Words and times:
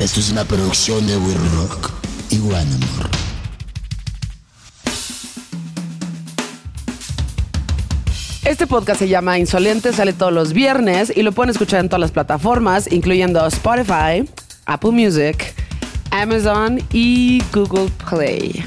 Esto 0.00 0.18
es 0.18 0.30
una 0.30 0.46
producción 0.46 1.06
de 1.06 1.14
We 1.14 1.34
Rock 1.56 1.90
y 2.30 2.38
Guanamor. 2.38 3.10
Este 8.46 8.66
podcast 8.66 9.00
se 9.00 9.08
llama 9.08 9.38
Insolente, 9.38 9.92
sale 9.92 10.14
todos 10.14 10.32
los 10.32 10.54
viernes 10.54 11.12
y 11.14 11.20
lo 11.20 11.32
pueden 11.32 11.50
escuchar 11.50 11.80
en 11.80 11.90
todas 11.90 12.00
las 12.00 12.12
plataformas, 12.12 12.90
incluyendo 12.90 13.46
Spotify, 13.46 14.26
Apple 14.64 14.92
Music, 14.92 15.52
Amazon 16.10 16.80
y 16.94 17.42
Google 17.52 17.90
Play. 18.08 18.64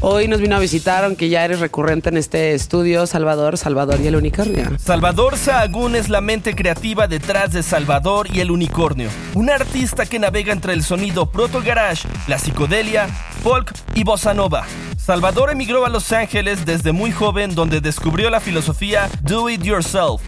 Hoy 0.00 0.28
nos 0.28 0.40
vino 0.40 0.56
a 0.56 0.58
visitar, 0.58 1.04
aunque 1.04 1.28
ya 1.28 1.44
eres 1.44 1.60
recurrente 1.60 2.10
en 2.10 2.18
este 2.18 2.54
estudio, 2.54 3.06
Salvador, 3.06 3.56
Salvador 3.56 4.00
y 4.00 4.06
el 4.06 4.16
Unicornio. 4.16 4.78
Salvador 4.78 5.38
Sahagún 5.38 5.96
es 5.96 6.08
la 6.08 6.20
mente 6.20 6.54
creativa 6.54 7.06
detrás 7.08 7.52
de 7.52 7.62
Salvador 7.62 8.28
y 8.30 8.40
el 8.40 8.50
Unicornio, 8.50 9.08
un 9.34 9.48
artista 9.48 10.04
que 10.04 10.18
navega 10.18 10.52
entre 10.52 10.74
el 10.74 10.82
sonido 10.82 11.30
proto 11.30 11.62
garage, 11.62 12.06
la 12.28 12.38
psicodelia, 12.38 13.08
folk 13.42 13.72
y 13.94 14.04
bossa 14.04 14.34
nova. 14.34 14.66
Salvador 14.98 15.50
emigró 15.50 15.86
a 15.86 15.90
Los 15.90 16.12
Ángeles 16.12 16.66
desde 16.66 16.92
muy 16.92 17.12
joven 17.12 17.54
donde 17.54 17.80
descubrió 17.80 18.30
la 18.30 18.40
filosofía 18.40 19.08
Do 19.22 19.48
It 19.48 19.62
Yourself. 19.62 20.22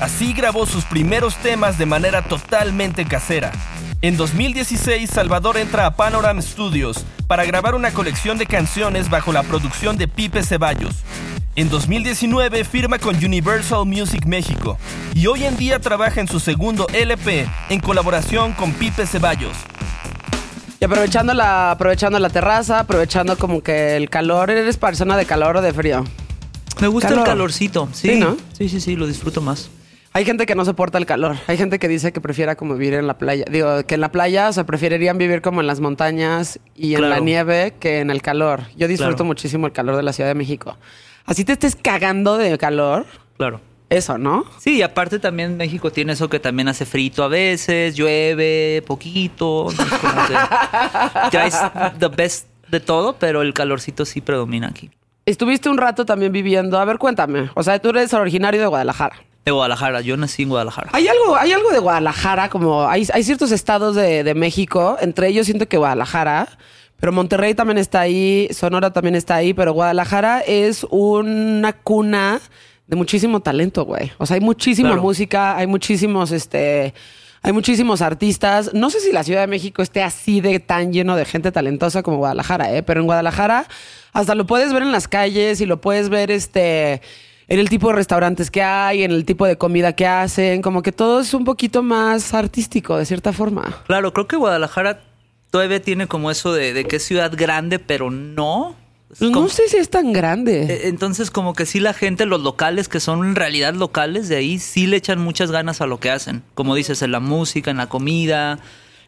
Así 0.00 0.32
grabó 0.32 0.64
sus 0.64 0.84
primeros 0.84 1.34
temas 1.36 1.76
de 1.76 1.86
manera 1.86 2.22
totalmente 2.22 3.04
casera. 3.04 3.52
En 4.00 4.16
2016, 4.16 5.10
Salvador 5.10 5.56
entra 5.56 5.84
a 5.84 5.96
Panorama 5.96 6.40
Studios 6.40 7.04
para 7.26 7.44
grabar 7.44 7.74
una 7.74 7.90
colección 7.90 8.38
de 8.38 8.46
canciones 8.46 9.10
bajo 9.10 9.32
la 9.32 9.42
producción 9.42 9.96
de 9.96 10.06
Pipe 10.06 10.44
Ceballos. 10.44 10.94
En 11.56 11.68
2019 11.68 12.62
firma 12.64 13.00
con 13.00 13.16
Universal 13.16 13.84
Music 13.86 14.24
México 14.24 14.78
y 15.14 15.26
hoy 15.26 15.42
en 15.42 15.56
día 15.56 15.80
trabaja 15.80 16.20
en 16.20 16.28
su 16.28 16.38
segundo 16.38 16.86
LP 16.92 17.48
en 17.70 17.80
colaboración 17.80 18.52
con 18.52 18.72
Pipe 18.72 19.04
Ceballos. 19.04 19.56
Y 20.78 20.84
aprovechando 20.84 21.34
la, 21.34 21.72
aprovechando 21.72 22.20
la 22.20 22.30
terraza, 22.30 22.78
aprovechando 22.78 23.36
como 23.36 23.64
que 23.64 23.96
el 23.96 24.08
calor, 24.08 24.48
¿eres 24.50 24.76
persona 24.76 25.16
de 25.16 25.26
calor 25.26 25.56
o 25.56 25.60
de 25.60 25.72
frío? 25.72 26.04
Me 26.80 26.86
gusta 26.86 27.08
Calor. 27.08 27.24
el 27.24 27.32
calorcito, 27.32 27.88
sí. 27.92 28.10
Sí, 28.10 28.20
¿no? 28.20 28.36
Sí, 28.56 28.68
sí, 28.68 28.80
sí, 28.80 28.94
lo 28.94 29.08
disfruto 29.08 29.40
más. 29.40 29.70
Hay 30.18 30.24
gente 30.24 30.46
que 30.46 30.56
no 30.56 30.64
soporta 30.64 30.98
el 30.98 31.06
calor. 31.06 31.36
Hay 31.46 31.56
gente 31.56 31.78
que 31.78 31.86
dice 31.86 32.12
que 32.12 32.20
prefiera 32.20 32.56
como 32.56 32.74
vivir 32.74 32.94
en 32.94 33.06
la 33.06 33.18
playa. 33.18 33.44
Digo, 33.48 33.84
que 33.86 33.94
en 33.94 34.00
la 34.00 34.10
playa, 34.10 34.48
o 34.48 34.52
sea, 34.52 34.66
preferirían 34.66 35.16
vivir 35.16 35.42
como 35.42 35.60
en 35.60 35.68
las 35.68 35.78
montañas 35.78 36.58
y 36.74 36.96
en 36.96 37.08
la 37.08 37.20
nieve 37.20 37.74
que 37.78 38.00
en 38.00 38.10
el 38.10 38.20
calor. 38.20 38.62
Yo 38.76 38.88
disfruto 38.88 39.18
Claro. 39.18 39.26
muchísimo 39.26 39.68
el 39.68 39.72
calor 39.72 39.94
de 39.94 40.02
la 40.02 40.12
Ciudad 40.12 40.28
de 40.28 40.34
México. 40.34 40.76
Así 41.24 41.44
te 41.44 41.52
estés 41.52 41.76
cagando 41.76 42.36
de 42.36 42.58
calor, 42.58 43.06
Claro. 43.36 43.60
eso, 43.90 44.18
¿no? 44.18 44.44
Sí, 44.58 44.78
y 44.78 44.82
aparte 44.82 45.20
también 45.20 45.56
México 45.56 45.92
tiene 45.92 46.14
eso 46.14 46.28
que 46.28 46.40
también 46.40 46.66
hace 46.66 46.84
frito 46.84 47.22
a 47.22 47.28
veces, 47.28 47.94
llueve 47.94 48.82
poquito, 48.88 49.68
que 51.30 51.30
traes 51.30 51.56
the 52.00 52.08
best 52.08 52.48
de 52.68 52.80
todo, 52.80 53.12
pero 53.20 53.42
el 53.42 53.54
calorcito 53.54 54.04
sí 54.04 54.20
predomina 54.20 54.66
aquí. 54.66 54.90
Estuviste 55.26 55.68
un 55.68 55.78
rato 55.78 56.04
también 56.04 56.32
viviendo. 56.32 56.76
A 56.80 56.84
ver, 56.84 56.98
cuéntame. 56.98 57.50
O 57.54 57.62
sea, 57.62 57.78
tú 57.78 57.90
eres 57.90 58.12
originario 58.14 58.60
de 58.60 58.66
Guadalajara. 58.66 59.14
De 59.48 59.52
Guadalajara, 59.52 60.00
yo 60.02 60.16
nací 60.16 60.42
en 60.42 60.50
Guadalajara. 60.50 60.90
Hay 60.92 61.08
algo, 61.08 61.36
hay 61.36 61.52
algo 61.52 61.70
de 61.70 61.78
Guadalajara, 61.78 62.48
como 62.50 62.86
hay, 62.86 63.06
hay 63.12 63.22
ciertos 63.24 63.50
estados 63.50 63.96
de, 63.96 64.22
de 64.24 64.34
México, 64.34 64.96
entre 65.00 65.28
ellos 65.28 65.46
siento 65.46 65.66
que 65.66 65.76
Guadalajara, 65.78 66.48
pero 67.00 67.12
Monterrey 67.12 67.54
también 67.54 67.78
está 67.78 68.00
ahí, 68.00 68.48
Sonora 68.52 68.92
también 68.92 69.14
está 69.14 69.36
ahí, 69.36 69.54
pero 69.54 69.72
Guadalajara 69.72 70.40
es 70.40 70.84
una 70.90 71.72
cuna 71.72 72.40
de 72.86 72.96
muchísimo 72.96 73.40
talento, 73.40 73.84
güey. 73.84 74.10
O 74.18 74.26
sea, 74.26 74.34
hay 74.34 74.40
muchísima 74.40 74.88
Claro. 74.90 75.02
música, 75.02 75.56
hay 75.56 75.66
muchísimos, 75.66 76.32
este, 76.32 76.92
hay 77.42 77.52
muchísimos 77.52 78.02
artistas. 78.02 78.72
No 78.74 78.90
sé 78.90 79.00
si 79.00 79.12
la 79.12 79.22
Ciudad 79.24 79.42
de 79.42 79.46
México 79.46 79.80
esté 79.82 80.02
así 80.02 80.40
de 80.40 80.58
tan 80.58 80.92
lleno 80.92 81.14
de 81.14 81.24
gente 81.24 81.52
talentosa 81.52 82.02
como 82.02 82.16
Guadalajara, 82.16 82.72
¿eh? 82.74 82.82
Pero 82.82 83.00
en 83.00 83.06
Guadalajara 83.06 83.66
hasta 84.12 84.34
lo 84.34 84.46
puedes 84.46 84.72
ver 84.72 84.82
en 84.82 84.90
las 84.92 85.06
calles 85.06 85.60
y 85.60 85.66
lo 85.66 85.80
puedes 85.80 86.08
ver, 86.08 86.30
este, 86.30 87.00
en 87.48 87.58
el 87.58 87.68
tipo 87.68 87.88
de 87.88 87.94
restaurantes 87.94 88.50
que 88.50 88.62
hay, 88.62 89.02
en 89.02 89.10
el 89.10 89.24
tipo 89.24 89.46
de 89.46 89.56
comida 89.56 89.94
que 89.94 90.06
hacen, 90.06 90.60
como 90.62 90.82
que 90.82 90.92
todo 90.92 91.20
es 91.20 91.32
un 91.34 91.44
poquito 91.44 91.82
más 91.82 92.34
artístico, 92.34 92.96
de 92.98 93.06
cierta 93.06 93.32
forma. 93.32 93.82
Claro, 93.86 94.12
creo 94.12 94.28
que 94.28 94.36
Guadalajara 94.36 95.00
todavía 95.50 95.80
tiene 95.82 96.06
como 96.06 96.30
eso 96.30 96.52
de, 96.52 96.72
de 96.74 96.84
que 96.84 96.96
es 96.96 97.04
ciudad 97.04 97.32
grande, 97.34 97.78
pero 97.78 98.10
no. 98.10 98.76
Es 99.10 99.22
No 99.22 99.32
como- 99.32 99.48
sé 99.48 99.66
si 99.68 99.78
es 99.78 99.88
tan 99.88 100.12
grande. 100.12 100.64
Eh, 100.64 100.80
Entonces, 100.88 101.30
como 101.30 101.54
que 101.54 101.64
sí 101.64 101.80
la 101.80 101.94
gente, 101.94 102.26
los 102.26 102.42
locales 102.42 102.88
que 102.88 103.00
son 103.00 103.24
en 103.26 103.34
realidad 103.34 103.72
locales 103.72 104.28
de 104.28 104.36
ahí, 104.36 104.58
sí 104.58 104.86
le 104.86 104.98
echan 104.98 105.18
muchas 105.18 105.50
ganas 105.50 105.80
a 105.80 105.86
lo 105.86 105.98
que 105.98 106.10
hacen. 106.10 106.42
Como 106.54 106.74
dices, 106.74 107.00
en 107.00 107.12
la 107.12 107.20
música, 107.20 107.70
en 107.70 107.78
la 107.78 107.86
comida, 107.88 108.58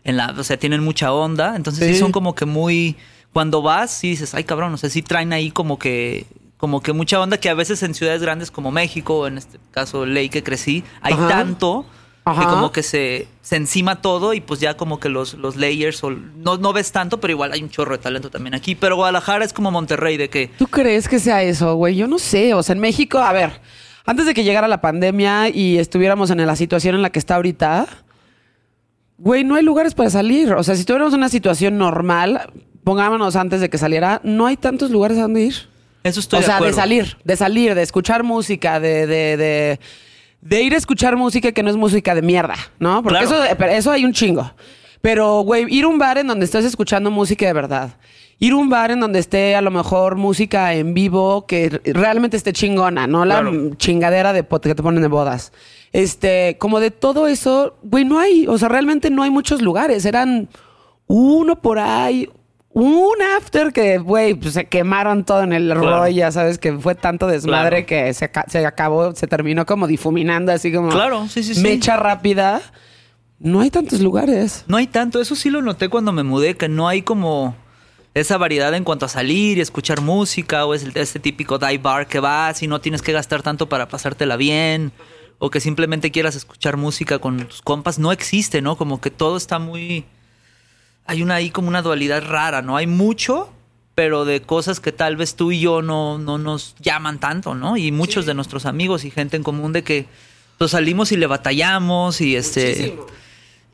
en 0.05 0.17
la, 0.17 0.35
o 0.39 0.43
sea, 0.45 0.57
tienen 0.57 0.83
mucha 0.83 1.13
onda. 1.13 1.55
Entonces 1.57 1.87
sí, 1.87 1.93
Sí. 1.93 2.01
son 2.01 2.13
como 2.13 2.35
que 2.35 2.47
muy, 2.47 2.97
cuando 3.35 3.61
vas, 3.61 3.91
sí 3.91 4.09
dices, 4.09 4.33
ay 4.35 4.45
cabrón, 4.45 4.73
o 4.73 4.79
sea, 4.79 4.89
sí 4.89 5.03
traen 5.03 5.35
ahí 5.35 5.51
como 5.51 5.79
que, 5.79 6.25
como 6.61 6.83
que 6.83 6.93
mucha 6.93 7.19
onda 7.19 7.39
que 7.39 7.49
a 7.49 7.55
veces 7.55 7.83
en 7.83 7.95
ciudades 7.95 8.21
grandes 8.21 8.51
como 8.51 8.71
México, 8.71 9.21
o 9.21 9.27
en 9.27 9.39
este 9.39 9.59
caso 9.71 10.05
Ley 10.05 10.29
que 10.29 10.43
crecí, 10.43 10.85
hay 11.01 11.15
Ajá. 11.15 11.29
tanto 11.29 11.87
Ajá. 12.27 12.43
que 12.43 12.47
como 12.49 12.71
que 12.71 12.83
se, 12.83 13.29
se 13.41 13.57
encima 13.57 14.03
todo 14.03 14.35
y 14.35 14.43
pues 14.43 14.61
ya 14.61 14.77
como 14.77 15.01
que 15.01 15.09
los, 15.09 15.33
los 15.35 15.57
layers, 15.57 16.05
o, 16.05 16.11
no, 16.11 16.59
no 16.59 16.75
ves 16.75 16.93
tanto, 16.93 17.19
pero 17.19 17.33
igual 17.33 17.53
hay 17.53 17.63
un 17.63 17.71
chorro 17.71 17.97
de 17.97 18.03
talento 18.03 18.29
también 18.29 18.55
aquí. 18.55 18.75
Pero 18.75 18.97
Guadalajara 18.97 19.43
es 19.43 19.55
como 19.55 19.71
Monterrey, 19.71 20.19
de 20.19 20.29
que 20.29 20.49
¿Tú 20.59 20.67
crees 20.67 21.09
que 21.09 21.19
sea 21.19 21.43
eso, 21.43 21.75
güey? 21.77 21.97
Yo 21.97 22.07
no 22.07 22.19
sé. 22.19 22.53
O 22.53 22.63
sea, 22.63 22.75
en 22.75 22.81
México, 22.81 23.19
a 23.19 23.33
ver, 23.33 23.63
antes 24.05 24.27
de 24.27 24.35
que 24.35 24.45
llegara 24.45 24.69
la 24.69 24.83
pandemia 24.83 25.49
y 25.49 25.79
estuviéramos 25.79 26.31
en 26.31 26.47
la 26.47 26.57
situación 26.57 26.95
en 26.95 27.01
la 27.01 27.09
que 27.09 27.19
está 27.19 27.37
ahorita, 27.37 27.87
güey, 29.17 29.45
no 29.45 29.55
hay 29.55 29.63
lugares 29.63 29.95
para 29.95 30.11
salir. 30.11 30.53
O 30.53 30.63
sea, 30.63 30.77
si 30.77 30.85
tuviéramos 30.85 31.15
una 31.15 31.31
situación 31.31 31.79
normal, 31.79 32.53
pongámonos 32.85 33.35
antes 33.35 33.63
de 33.63 33.71
que 33.71 33.79
saliera, 33.79 34.21
no 34.25 34.47
hay 34.47 34.59
tantos 34.59 34.91
lugares 34.91 35.17
a 35.17 35.23
donde 35.23 35.41
ir. 35.45 35.70
Eso 36.05 36.21
estoy 36.21 36.39
o 36.39 36.41
de 36.41 36.47
sea, 36.47 36.61
de, 36.61 36.73
salir, 36.73 37.17
de 37.25 37.37
salir, 37.37 37.75
de 37.75 37.83
escuchar 37.83 38.23
música, 38.23 38.81
de, 38.81 39.07
de, 39.07 39.37
de, 39.37 39.81
de 40.41 40.63
ir 40.63 40.75
a 40.75 40.77
escuchar 40.79 41.17
música 41.17 41.53
que 41.53 41.63
no 41.63 41.71
es 41.71 41.77
música 41.77 42.15
de 42.15 42.23
mierda, 42.23 42.55
¿no? 42.79 43.03
Porque 43.03 43.19
Claro. 43.25 43.45
eso, 43.45 43.65
eso 43.67 43.91
hay 43.93 44.05
un 44.05 44.13
chingo. 44.13 44.51
Pero, 45.03 45.41
güey, 45.41 45.65
ir 45.75 45.85
a 45.85 45.89
un 45.89 45.99
bar 45.99 46.19
en 46.19 46.27
donde 46.27 46.45
estés 46.45 46.65
escuchando 46.65 47.11
música 47.11 47.47
de 47.47 47.53
verdad. 47.55 47.91
Ir 48.39 48.53
a 48.53 48.57
un 48.57 48.69
bar 48.71 48.91
en 48.91 49.01
donde 49.01 49.19
esté 49.19 49.55
a 49.55 49.61
lo 49.63 49.71
mejor 49.71 50.17
música 50.17 50.73
en 50.75 50.95
vivo 50.95 51.47
que 51.47 51.69
realmente 51.85 52.37
esté 52.37 52.53
chingona, 52.53 53.07
no 53.07 53.25
la 53.25 53.41
Claro. 53.41 53.75
chingadera 53.77 54.33
de 54.33 54.43
que 54.47 54.75
te 54.75 54.83
ponen 54.83 55.03
de 55.03 55.09
bodas. 55.09 55.53
Este, 55.93 56.57
como 56.59 56.81
de 56.81 56.91
todo 56.91 57.27
eso, 57.27 57.77
güey, 57.83 58.05
no 58.05 58.19
hay, 58.19 58.47
o 58.47 58.57
sea, 58.59 58.69
realmente 58.69 59.11
no 59.11 59.23
hay 59.23 59.31
muchos 59.31 59.61
lugares. 59.63 60.05
Eran 60.05 60.49
uno 61.07 61.61
por 61.61 61.79
ahí, 61.79 62.31
un 62.73 63.15
after 63.37 63.73
que, 63.73 63.99
güey, 63.99 64.35
pues 64.35 64.55
se 64.55 64.67
quemaron 64.67 65.25
todo 65.25 65.43
en 65.43 65.53
el 65.53 65.67
Claro. 65.67 65.81
rollo, 65.83 66.07
ya 66.15 66.31
sabes 66.31 66.59
que 66.59 66.73
fue 66.79 66.95
tanto 66.95 67.27
desmadre 67.27 67.85
Claro. 67.85 68.05
que 68.07 68.15
se, 68.15 68.31
se 68.49 68.65
acabó, 68.67 69.15
se 69.15 69.27
terminó 69.27 69.67
como 69.67 69.87
difuminando, 69.89 70.53
así 70.53 70.73
como 70.73 70.89
Claro, 70.91 71.27
sí, 71.29 71.43
sí, 71.43 71.55
sí. 71.57 71.63
mecha 71.63 71.97
rápida. 71.97 72.61
No 73.41 73.61
hay 73.61 73.71
tantos 73.71 74.01
lugares. 74.01 74.65
No 74.69 74.77
hay 74.77 74.87
tanto, 74.87 75.21
eso 75.21 75.35
sí 75.35 75.51
lo 75.51 75.63
noté 75.63 75.89
cuando 75.89 76.13
me 76.13 76.23
mudé, 76.23 76.57
que 76.57 76.69
no 76.69 76.87
hay 76.89 77.03
como 77.03 77.57
esa 78.15 78.37
variedad 78.39 78.75
en 78.75 78.85
cuanto 78.85 79.07
a 79.07 79.09
salir 79.09 79.59
y 79.59 79.61
escuchar 79.63 80.01
música, 80.01 80.67
o 80.67 80.75
es 80.75 80.83
el, 80.85 80.93
este 80.95 81.19
típico 81.21 81.59
dive 81.59 81.79
bar 81.79 82.07
que 82.07 82.21
vas 82.21 82.63
y 82.63 82.67
no 82.69 82.81
tienes 82.81 83.03
que 83.03 83.13
gastar 83.13 83.43
tanto 83.43 83.69
para 83.69 83.89
pasártela 83.89 84.37
bien, 84.37 84.93
o 85.39 85.49
que 85.51 85.59
simplemente 85.61 86.11
quieras 86.11 86.37
escuchar 86.37 86.77
música 86.77 87.19
con 87.19 87.39
tus 87.47 87.63
compas, 87.63 87.99
no 87.99 88.13
existe, 88.13 88.61
¿no? 88.63 88.77
Como 88.77 89.01
que 89.01 89.11
todo 89.11 89.37
está 89.37 89.59
muy... 89.59 90.05
Hay 91.07 91.23
una 91.23 91.37
ahí 91.37 91.51
como 91.51 91.69
una 91.69 91.83
dualidad 91.83 92.23
rara, 92.25 92.63
¿no? 92.63 92.77
Hay 92.77 92.87
mucho, 92.87 93.51
pero 93.95 94.25
de 94.25 94.43
cosas 94.43 94.81
que 94.81 94.93
tal 94.93 95.17
vez 95.17 95.35
tú 95.35 95.53
y 95.53 95.61
yo 95.61 95.83
no, 95.83 96.19
no 96.19 96.39
nos 96.39 96.75
llaman 96.81 97.19
tanto, 97.19 97.55
¿no? 97.55 97.77
Y 97.77 97.93
muchos 97.93 98.27
de 98.27 98.35
nuestros 98.35 98.67
amigos 98.67 99.05
y 99.05 99.11
gente 99.11 99.37
en 99.37 99.43
común 99.43 99.73
de 99.73 99.83
que 99.83 100.07
pues 100.59 100.73
salimos 100.73 101.11
y 101.13 101.17
le 101.17 101.27
batallamos 101.27 102.21
y 102.21 102.37
este... 102.37 102.97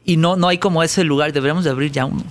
Y 0.04 0.18
no, 0.18 0.36
no 0.36 0.46
hay 0.46 0.58
como 0.58 0.84
ese 0.84 1.02
lugar, 1.02 1.32
deberíamos 1.32 1.64
de 1.64 1.70
abrir 1.70 1.90
ya 1.90 2.04
uno. 2.04 2.22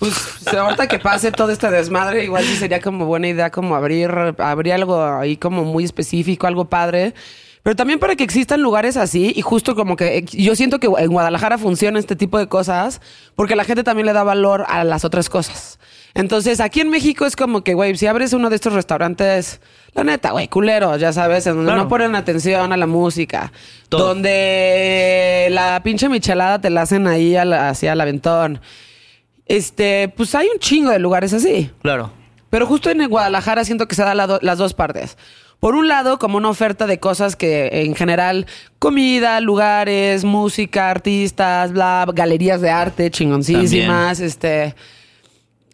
Pues 0.00 0.48
ahorita 0.48 0.88
que 0.88 0.98
pase 0.98 1.30
todo 1.30 1.52
este 1.52 1.70
desmadre, 1.70 2.24
igual 2.24 2.42
sí 2.42 2.56
sería 2.56 2.80
como 2.80 3.06
buena 3.06 3.28
idea 3.28 3.50
como 3.50 3.76
abrir, 3.76 4.10
abrir 4.38 4.72
algo 4.72 5.00
ahí 5.00 5.36
como 5.36 5.64
muy 5.64 5.84
específico, 5.84 6.48
algo 6.48 6.64
padre. 6.64 7.14
Pero 7.62 7.76
también 7.76 8.00
para 8.00 8.16
que 8.16 8.24
existan 8.24 8.60
lugares 8.60 8.96
así, 8.96 9.32
y 9.36 9.40
justo 9.42 9.76
como 9.76 9.94
que 9.96 10.24
yo 10.32 10.56
siento 10.56 10.80
que 10.80 10.88
en 10.98 11.10
Guadalajara 11.12 11.58
funciona 11.58 11.98
este 12.00 12.16
tipo 12.16 12.38
de 12.38 12.48
cosas, 12.48 13.00
porque 13.36 13.54
la 13.54 13.62
gente 13.64 13.84
también 13.84 14.06
le 14.06 14.12
da 14.12 14.24
valor 14.24 14.64
a 14.68 14.82
las 14.82 15.04
otras 15.04 15.28
cosas. 15.28 15.78
Entonces, 16.14 16.60
aquí 16.60 16.80
en 16.80 16.90
México 16.90 17.24
es 17.24 17.36
como 17.36 17.62
que, 17.62 17.72
güey, 17.74 17.96
si 17.96 18.06
abres 18.06 18.32
uno 18.32 18.50
de 18.50 18.56
estos 18.56 18.72
restaurantes, 18.72 19.60
la 19.94 20.02
neta, 20.04 20.32
güey, 20.32 20.48
culeros, 20.48 21.00
ya 21.00 21.12
sabes, 21.12 21.46
en 21.46 21.54
donde 21.54 21.68
Claro. 21.70 21.84
no 21.84 21.88
ponen 21.88 22.14
atención 22.16 22.72
a 22.72 22.76
la 22.76 22.86
música, 22.86 23.52
Todo. 23.88 24.08
donde 24.08 25.46
la 25.50 25.80
pinche 25.82 26.08
michelada 26.08 26.60
te 26.60 26.68
la 26.68 26.82
hacen 26.82 27.06
ahí 27.06 27.36
hacia 27.36 27.92
el 27.92 28.00
aventón. 28.00 28.60
Este, 29.46 30.08
pues 30.16 30.34
hay 30.34 30.48
un 30.52 30.58
chingo 30.58 30.90
de 30.90 30.98
lugares 30.98 31.32
así. 31.32 31.70
Claro. 31.82 32.10
Pero 32.50 32.66
justo 32.66 32.90
en 32.90 33.08
Guadalajara 33.08 33.64
siento 33.64 33.86
que 33.88 33.94
se 33.94 34.02
da 34.02 34.14
la 34.14 34.26
do- 34.26 34.38
las 34.42 34.58
dos 34.58 34.74
partes. 34.74 35.16
Por 35.62 35.76
un 35.76 35.86
lado, 35.86 36.18
como 36.18 36.38
una 36.38 36.48
oferta 36.48 36.88
de 36.88 36.98
cosas 36.98 37.36
que 37.36 37.68
en 37.84 37.94
general, 37.94 38.46
comida, 38.80 39.40
lugares, 39.40 40.24
música, 40.24 40.90
artistas, 40.90 41.70
bla, 41.72 42.04
galerías 42.12 42.60
de 42.60 42.70
arte 42.70 43.12
chingoncísimas, 43.12 44.18
este... 44.18 44.74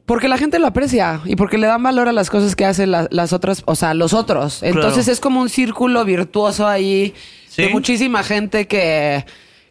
Porque 0.04 0.28
la 0.28 0.36
gente 0.36 0.58
lo 0.58 0.66
aprecia 0.66 1.22
y 1.24 1.36
porque 1.36 1.56
le 1.56 1.66
dan 1.66 1.82
valor 1.82 2.06
a 2.06 2.12
las 2.12 2.28
cosas 2.28 2.54
que 2.54 2.66
hacen 2.66 2.90
la- 2.90 3.08
las 3.10 3.32
otras, 3.32 3.62
o 3.64 3.74
sea, 3.76 3.94
los 3.94 4.12
otros. 4.12 4.62
Entonces 4.62 5.04
Claro. 5.04 5.12
es 5.12 5.20
como 5.20 5.40
un 5.40 5.48
círculo 5.48 6.04
virtuoso 6.04 6.66
ahí 6.68 7.14
de 7.56 7.70
muchísima 7.70 8.22
gente 8.22 8.66
que, 8.66 9.24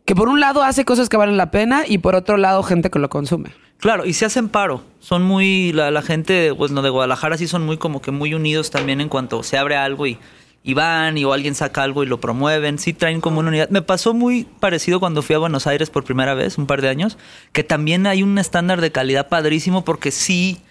que 0.08 0.16
por 0.16 0.30
un 0.30 0.40
lado 0.40 0.64
hace 0.64 0.86
cosas 0.86 1.10
que 1.10 1.18
valen 1.18 1.36
la 1.36 1.52
pena 1.52 1.84
y 1.86 1.98
por 1.98 2.16
otro 2.16 2.38
lado 2.38 2.64
gente 2.64 2.90
que 2.90 2.98
lo 2.98 3.10
consume. 3.10 3.52
Claro, 3.78 4.06
y 4.06 4.14
se 4.14 4.24
hacen 4.24 4.48
paro. 4.48 4.82
Son 5.02 5.22
muy, 5.22 5.74
la, 5.74 5.92
la 5.92 6.02
gente, 6.02 6.52
bueno, 6.52 6.82
de 6.82 6.90
Guadalajara 6.90 7.38
sí 7.38 7.46
son 7.46 7.66
muy 7.66 7.78
como 7.78 8.02
que 8.02 8.12
muy 8.12 8.34
unidos 8.34 8.72
también 8.72 9.02
en 9.02 9.10
cuanto 9.10 9.44
se 9.44 9.58
abre 9.58 9.76
algo 9.76 10.08
y, 10.08 10.18
y 10.64 10.74
van 10.74 11.18
y 11.18 11.26
o 11.26 11.34
alguien 11.34 11.56
saca 11.56 11.84
algo 11.84 12.04
y 12.04 12.08
lo 12.08 12.22
promueven. 12.22 12.80
Sí 12.80 12.94
traen 12.94 13.20
como 13.20 13.42
una 13.42 13.50
unidad. 13.50 13.70
Me 13.70 13.82
pasó 13.82 14.14
muy 14.14 14.46
parecido 14.62 15.02
cuando 15.02 15.22
fui 15.22 15.36
a 15.36 15.40
Buenos 15.40 15.68
Aires 15.68 15.90
por 15.90 16.06
primera 16.06 16.34
vez, 16.36 16.58
un 16.58 16.68
par 16.68 16.82
de 16.82 16.88
años, 16.88 17.18
que 17.52 17.66
también 17.66 18.08
hay 18.08 18.24
un 18.24 18.38
estándar 18.38 18.80
de 18.80 18.94
calidad 18.94 19.28
padrísimo 19.28 19.84
porque 19.84 20.12
sí 20.12 20.62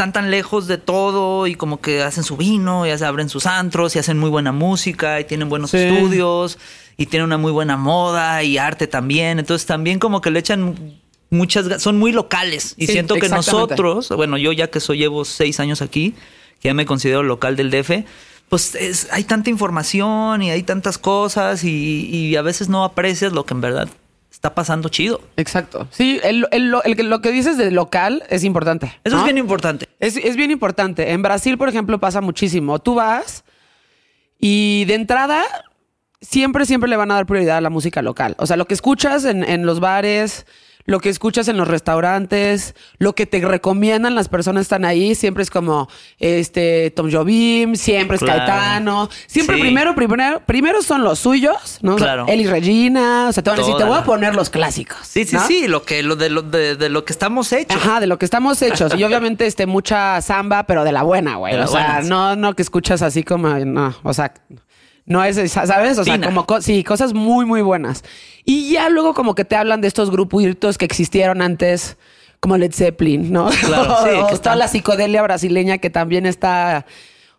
están 0.00 0.12
tan 0.14 0.30
lejos 0.30 0.66
de 0.66 0.78
todo 0.78 1.46
y 1.46 1.56
como 1.56 1.82
que 1.82 2.02
hacen 2.02 2.24
su 2.24 2.38
vino, 2.38 2.86
y 2.86 2.96
se 2.96 3.04
abren 3.04 3.28
sus 3.28 3.44
antros 3.44 3.94
y 3.94 3.98
hacen 3.98 4.16
muy 4.18 4.30
buena 4.30 4.50
música 4.50 5.20
y 5.20 5.24
tienen 5.24 5.50
buenos 5.50 5.72
Sí. 5.72 5.76
estudios 5.76 6.58
y 6.96 7.04
tienen 7.04 7.26
una 7.26 7.36
muy 7.36 7.52
buena 7.52 7.76
moda 7.76 8.42
y 8.42 8.56
arte 8.56 8.86
también. 8.86 9.38
Entonces 9.38 9.66
también 9.66 9.98
como 9.98 10.22
que 10.22 10.30
le 10.30 10.38
echan 10.38 10.98
muchas, 11.28 11.82
son 11.82 11.98
muy 11.98 12.12
locales 12.12 12.74
y 12.78 12.86
Sí, 12.86 12.92
siento 12.92 13.16
que 13.16 13.28
nosotros, 13.28 14.08
bueno, 14.16 14.38
yo 14.38 14.52
ya 14.52 14.68
que 14.70 14.80
soy 14.80 14.96
llevo 14.96 15.26
seis 15.26 15.60
años 15.60 15.82
aquí, 15.82 16.14
que 16.60 16.68
ya 16.68 16.74
me 16.74 16.86
considero 16.86 17.22
local 17.22 17.54
del 17.56 17.70
DF, 17.70 18.06
pues 18.48 18.74
es- 18.76 19.06
hay 19.12 19.24
tanta 19.24 19.50
información 19.50 20.42
y 20.42 20.50
hay 20.50 20.62
tantas 20.62 20.96
cosas 20.96 21.62
y, 21.62 22.06
y 22.10 22.36
a 22.36 22.42
veces 22.42 22.70
no 22.70 22.84
aprecias 22.84 23.34
lo 23.34 23.44
que 23.44 23.52
en 23.52 23.60
verdad 23.60 23.88
está 24.40 24.54
pasando 24.54 24.88
chido. 24.88 25.20
Exacto. 25.36 25.86
Sí, 25.90 26.18
el, 26.24 26.46
el- 26.50 26.70
lo- 26.70 26.82
el 26.84 26.96
que- 26.96 27.02
lo 27.02 27.20
que 27.20 27.30
dices 27.30 27.58
de 27.58 27.70
local 27.70 28.22
es 28.30 28.42
importante. 28.42 28.98
Eso 29.04 29.16
¿no? 29.16 29.22
es 29.22 29.26
bien 29.26 29.36
importante. 29.36 29.86
Es, 29.98 30.16
es 30.16 30.34
bien 30.34 30.50
importante. 30.50 31.12
En 31.12 31.20
Brasil, 31.20 31.58
por 31.58 31.68
ejemplo, 31.68 31.98
pasa 32.00 32.22
muchísimo. 32.22 32.78
Tú 32.78 32.94
vas 32.94 33.44
y 34.38 34.86
de 34.86 34.94
entrada 34.94 35.42
siempre, 36.22 36.64
siempre 36.64 36.88
le 36.88 36.96
van 36.96 37.10
a 37.10 37.14
dar 37.16 37.26
prioridad 37.26 37.58
a 37.58 37.60
la 37.60 37.68
música 37.68 38.00
local. 38.00 38.34
O 38.38 38.46
sea, 38.46 38.56
lo 38.56 38.64
que 38.66 38.72
escuchas 38.74 39.26
en, 39.26 39.44
en 39.44 39.66
los 39.66 39.78
bares, 39.80 40.46
lo 40.90 40.98
que 40.98 41.08
escuchas 41.08 41.46
en 41.46 41.56
los 41.56 41.68
restaurantes, 41.68 42.74
lo 42.98 43.14
que 43.14 43.24
te 43.24 43.40
recomiendan 43.40 44.16
las 44.16 44.28
personas 44.28 44.62
están 44.62 44.84
ahí, 44.84 45.14
siempre 45.14 45.44
es 45.44 45.50
como 45.50 45.88
este 46.18 46.90
Tom 46.96 47.10
Jobim, 47.12 47.76
siempre 47.76 48.16
es 48.16 48.22
Claro. 48.22 48.38
Caetano. 48.40 49.08
Siempre 49.28 49.54
Sí. 49.56 49.62
primero, 49.62 49.94
primero, 49.94 50.42
primero 50.46 50.82
son 50.82 51.04
los 51.04 51.20
suyos, 51.20 51.78
¿no? 51.82 51.94
O 51.94 51.98
sea, 51.98 52.06
Claro. 52.08 52.26
Eli 52.28 52.46
Regina. 52.46 53.26
O 53.28 53.32
sea, 53.32 53.42
te 53.42 53.50
van 53.50 53.58
a 53.60 53.62
decir, 53.62 53.76
te 53.76 53.84
voy 53.84 53.98
a 53.98 54.02
poner 54.04 54.34
los 54.34 54.50
clásicos. 54.50 54.98
Sí, 55.02 55.24
sí, 55.24 55.36
¿no? 55.36 55.46
sí, 55.46 55.68
lo 55.68 55.84
que 55.84 56.02
lo 56.02 56.16
de 56.16 56.28
lo 56.28 56.42
de, 56.42 56.74
de 56.74 56.88
lo 56.88 57.04
que 57.04 57.12
estamos 57.12 57.52
hechos. 57.52 57.76
Ajá, 57.76 58.00
de 58.00 58.06
lo 58.08 58.18
que 58.18 58.24
estamos 58.24 58.60
hechos. 58.60 58.92
Y 58.96 59.04
obviamente, 59.04 59.46
este, 59.46 59.66
mucha 59.66 60.20
samba, 60.22 60.64
pero 60.64 60.82
de 60.82 60.90
la 60.92 61.02
buena, 61.04 61.36
güey. 61.36 61.54
De 61.54 61.62
O 61.62 61.66
sea, 61.68 61.86
buena, 61.86 62.02
sí. 62.02 62.08
no, 62.08 62.34
no 62.36 62.54
que 62.54 62.62
escuchas 62.62 63.02
así 63.02 63.22
como, 63.22 63.48
no, 63.64 63.94
o 64.02 64.12
sea, 64.12 64.34
no 65.10 65.22
es, 65.24 65.50
¿sabes? 65.52 65.98
O 65.98 66.04
sea, 66.04 66.18
como, 66.20 66.46
co- 66.46 66.62
sí, 66.62 66.84
cosas 66.84 67.12
muy, 67.12 67.44
muy 67.44 67.60
buenas. 67.62 68.04
Y 68.44 68.72
ya 68.72 68.88
luego 68.88 69.12
como 69.12 69.34
que 69.34 69.44
te 69.44 69.56
hablan 69.56 69.80
de 69.80 69.88
estos 69.88 70.10
grupitos 70.10 70.78
que 70.78 70.84
existieron 70.86 71.42
antes, 71.42 71.96
como 72.38 72.56
Led 72.56 72.72
Zeppelin, 72.72 73.30
¿no? 73.32 73.50
Claro, 73.66 73.96
sí, 74.04 74.10
o 74.18 74.26
que 74.28 74.38
toda 74.38 74.56
la 74.56 74.68
psicodelia 74.68 75.20
brasileña 75.22 75.78
que 75.78 75.90
también 75.90 76.24
está, 76.26 76.86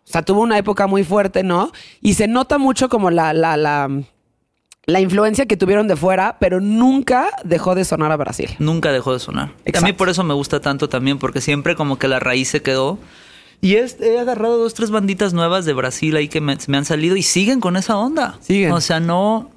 o 0.06 0.10
sea, 0.10 0.22
tuvo 0.22 0.42
una 0.42 0.58
época 0.58 0.86
muy 0.86 1.02
fuerte, 1.02 1.42
¿no? 1.42 1.72
Y 2.00 2.14
se 2.14 2.28
nota 2.28 2.58
mucho 2.58 2.88
como 2.90 3.10
la, 3.10 3.32
la, 3.32 3.56
la, 3.56 3.88
la 4.84 5.00
influencia 5.00 5.46
que 5.46 5.56
tuvieron 5.56 5.88
de 5.88 5.96
fuera, 5.96 6.36
pero 6.40 6.60
nunca 6.60 7.28
dejó 7.42 7.74
de 7.74 7.84
sonar 7.86 8.12
a 8.12 8.16
Brasil. 8.16 8.50
Nunca 8.58 8.92
dejó 8.92 9.12
de 9.14 9.18
sonar. 9.18 9.48
A 9.48 9.52
Exacto. 9.64 9.86
mí 9.86 9.92
por 9.94 10.08
eso 10.10 10.22
me 10.24 10.34
gusta 10.34 10.60
tanto 10.60 10.88
también, 10.90 11.18
porque 11.18 11.40
siempre 11.40 11.74
como 11.74 11.98
que 11.98 12.06
la 12.06 12.20
raíz 12.20 12.48
se 12.48 12.60
quedó. 12.62 12.98
Y 13.62 13.76
es- 13.76 13.96
he 14.00 14.18
agarrado 14.18 14.58
dos, 14.58 14.74
tres 14.74 14.90
banditas 14.90 15.32
nuevas 15.32 15.64
de 15.64 15.72
Brasil 15.72 16.14
ahí 16.16 16.28
que 16.28 16.40
me, 16.42 16.58
me 16.66 16.76
han 16.76 16.84
salido 16.84 17.16
y 17.16 17.22
siguen 17.22 17.60
con 17.60 17.76
esa 17.76 17.96
onda. 17.96 18.36
Siguen. 18.42 18.72
O 18.72 18.80
sea, 18.82 19.00
no. 19.00 19.50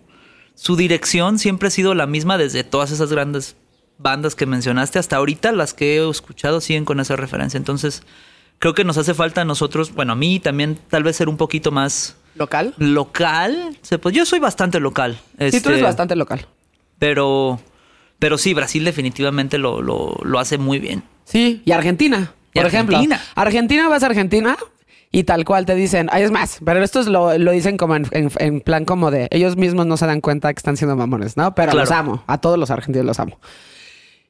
Su 0.53 0.77
dirección 0.77 1.37
siempre 1.39 1.67
ha 1.67 1.71
sido 1.71 1.93
la 1.95 2.05
misma 2.07 2.37
desde 2.37 2.63
todas 2.63 2.91
esas 2.91 3.11
grandes 3.11 3.57
bandas 3.97 4.35
que 4.35 4.45
mencionaste 4.45 4.99
hasta 4.99 5.17
ahorita. 5.17 5.51
Las 5.51 5.73
que 5.73 5.97
he 5.97 6.09
escuchado 6.09 6.61
siguen 6.61 6.85
con 6.85 6.99
esa 6.99 7.15
referencia. 7.15 7.57
Entonces, 7.57 8.03
creo 8.59 8.73
que 8.75 8.83
nos 8.85 8.97
hace 8.97 9.13
falta 9.15 9.41
a 9.41 9.45
nosotros, 9.45 9.93
bueno, 9.93 10.13
a 10.13 10.15
mí 10.15 10.39
también, 10.39 10.77
tal 10.89 11.03
vez 11.03 11.15
ser 11.17 11.27
un 11.27 11.35
poquito 11.37 11.71
más 11.71 12.15
¿Local? 12.35 12.73
local. 12.77 13.75
Pues 14.01 14.15
yo 14.15 14.25
soy 14.25 14.39
bastante 14.39 14.79
local. 14.79 15.13
Sí, 15.31 15.37
tú 15.37 15.43
eres 15.43 15.55
Este, 15.65 15.81
bastante 15.81 16.15
local. 16.15 16.45
Pero, 16.99 17.59
pero 18.19 18.37
sí, 18.37 18.53
Brasil 18.53 18.85
definitivamente 18.85 19.57
lo, 19.57 19.81
lo, 19.81 20.15
lo 20.23 20.39
hace 20.39 20.57
muy 20.59 20.79
bien. 20.79 21.03
Sí, 21.25 21.61
y 21.65 21.71
Argentina, 21.71 22.33
Y 22.55 22.59
por 22.59 22.67
ejemplo. 22.67 22.97
Argentina. 23.35 23.87
Vas 23.89 24.03
a 24.03 24.07
Argentina 24.07 24.57
y 25.11 25.23
tal 25.23 25.45
cual 25.45 25.65
te 25.65 25.75
dicen, 25.75 26.09
ay, 26.11 26.23
es 26.23 26.31
más, 26.31 26.57
pero 26.65 26.83
estos 26.83 27.07
lo, 27.07 27.37
lo 27.37 27.51
dicen 27.51 27.77
como 27.77 27.95
en, 27.95 28.07
en- 28.11 28.31
en 28.39 28.61
plan 28.61 28.83
como 28.85 29.11
de, 29.11 29.27
ellos 29.31 29.55
mismos 29.55 29.85
no 29.85 29.95
se 29.97 30.05
dan 30.07 30.19
cuenta 30.21 30.53
que 30.53 30.57
están 30.59 30.75
siendo 30.75 30.95
mamones, 30.95 31.37
¿no? 31.37 31.53
Pero 31.55 31.71
Claro. 31.71 31.85
los 31.85 31.91
amo, 31.91 32.23
a 32.27 32.37
todos 32.39 32.57
los 32.57 32.71
argentinos 32.71 33.05
los 33.05 33.19
amo. 33.19 33.39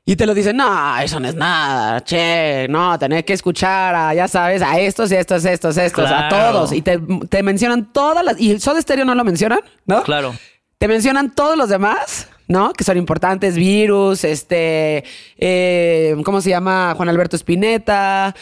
Y 0.07 0.15
te 0.17 0.27
lo 0.27 0.35
dicen, 0.35 0.57
no, 0.57 0.97
eso 0.99 1.19
no 1.19 1.27
es 1.27 1.33
nada, 1.33 2.03
che, 2.03 2.67
no, 2.69 2.99
tener 2.99 3.25
que 3.25 3.33
escuchar 3.33 3.95
a, 3.95 4.13
ya 4.13 4.27
sabes, 4.27 4.61
a 4.61 4.77
estos, 4.79 5.11
estos, 5.11 5.43
estos, 5.45 5.75
estos, 5.77 6.11
a 6.11 6.29
todos. 6.29 6.71
Y 6.73 6.83
te, 6.83 6.99
te 7.27 7.41
mencionan 7.41 7.91
todas 7.91 8.23
las... 8.23 8.39
Y 8.39 8.59
Soda 8.59 8.79
Stereo 8.79 9.05
no 9.05 9.15
lo 9.15 9.23
mencionan, 9.23 9.61
¿no? 9.87 10.03
Claro. 10.03 10.35
Te 10.77 10.87
mencionan 10.87 11.31
todos 11.33 11.57
los 11.57 11.69
demás, 11.69 12.27
¿no? 12.47 12.73
Que 12.73 12.83
son 12.83 12.97
importantes, 12.97 13.55
Virus, 13.55 14.23
este, 14.23 15.03
eh, 15.37 16.15
¿cómo 16.23 16.41
se 16.41 16.49
llama? 16.49 16.93
Juan 16.95 17.09
Alberto 17.09 17.35
Spinetta. 17.35 18.35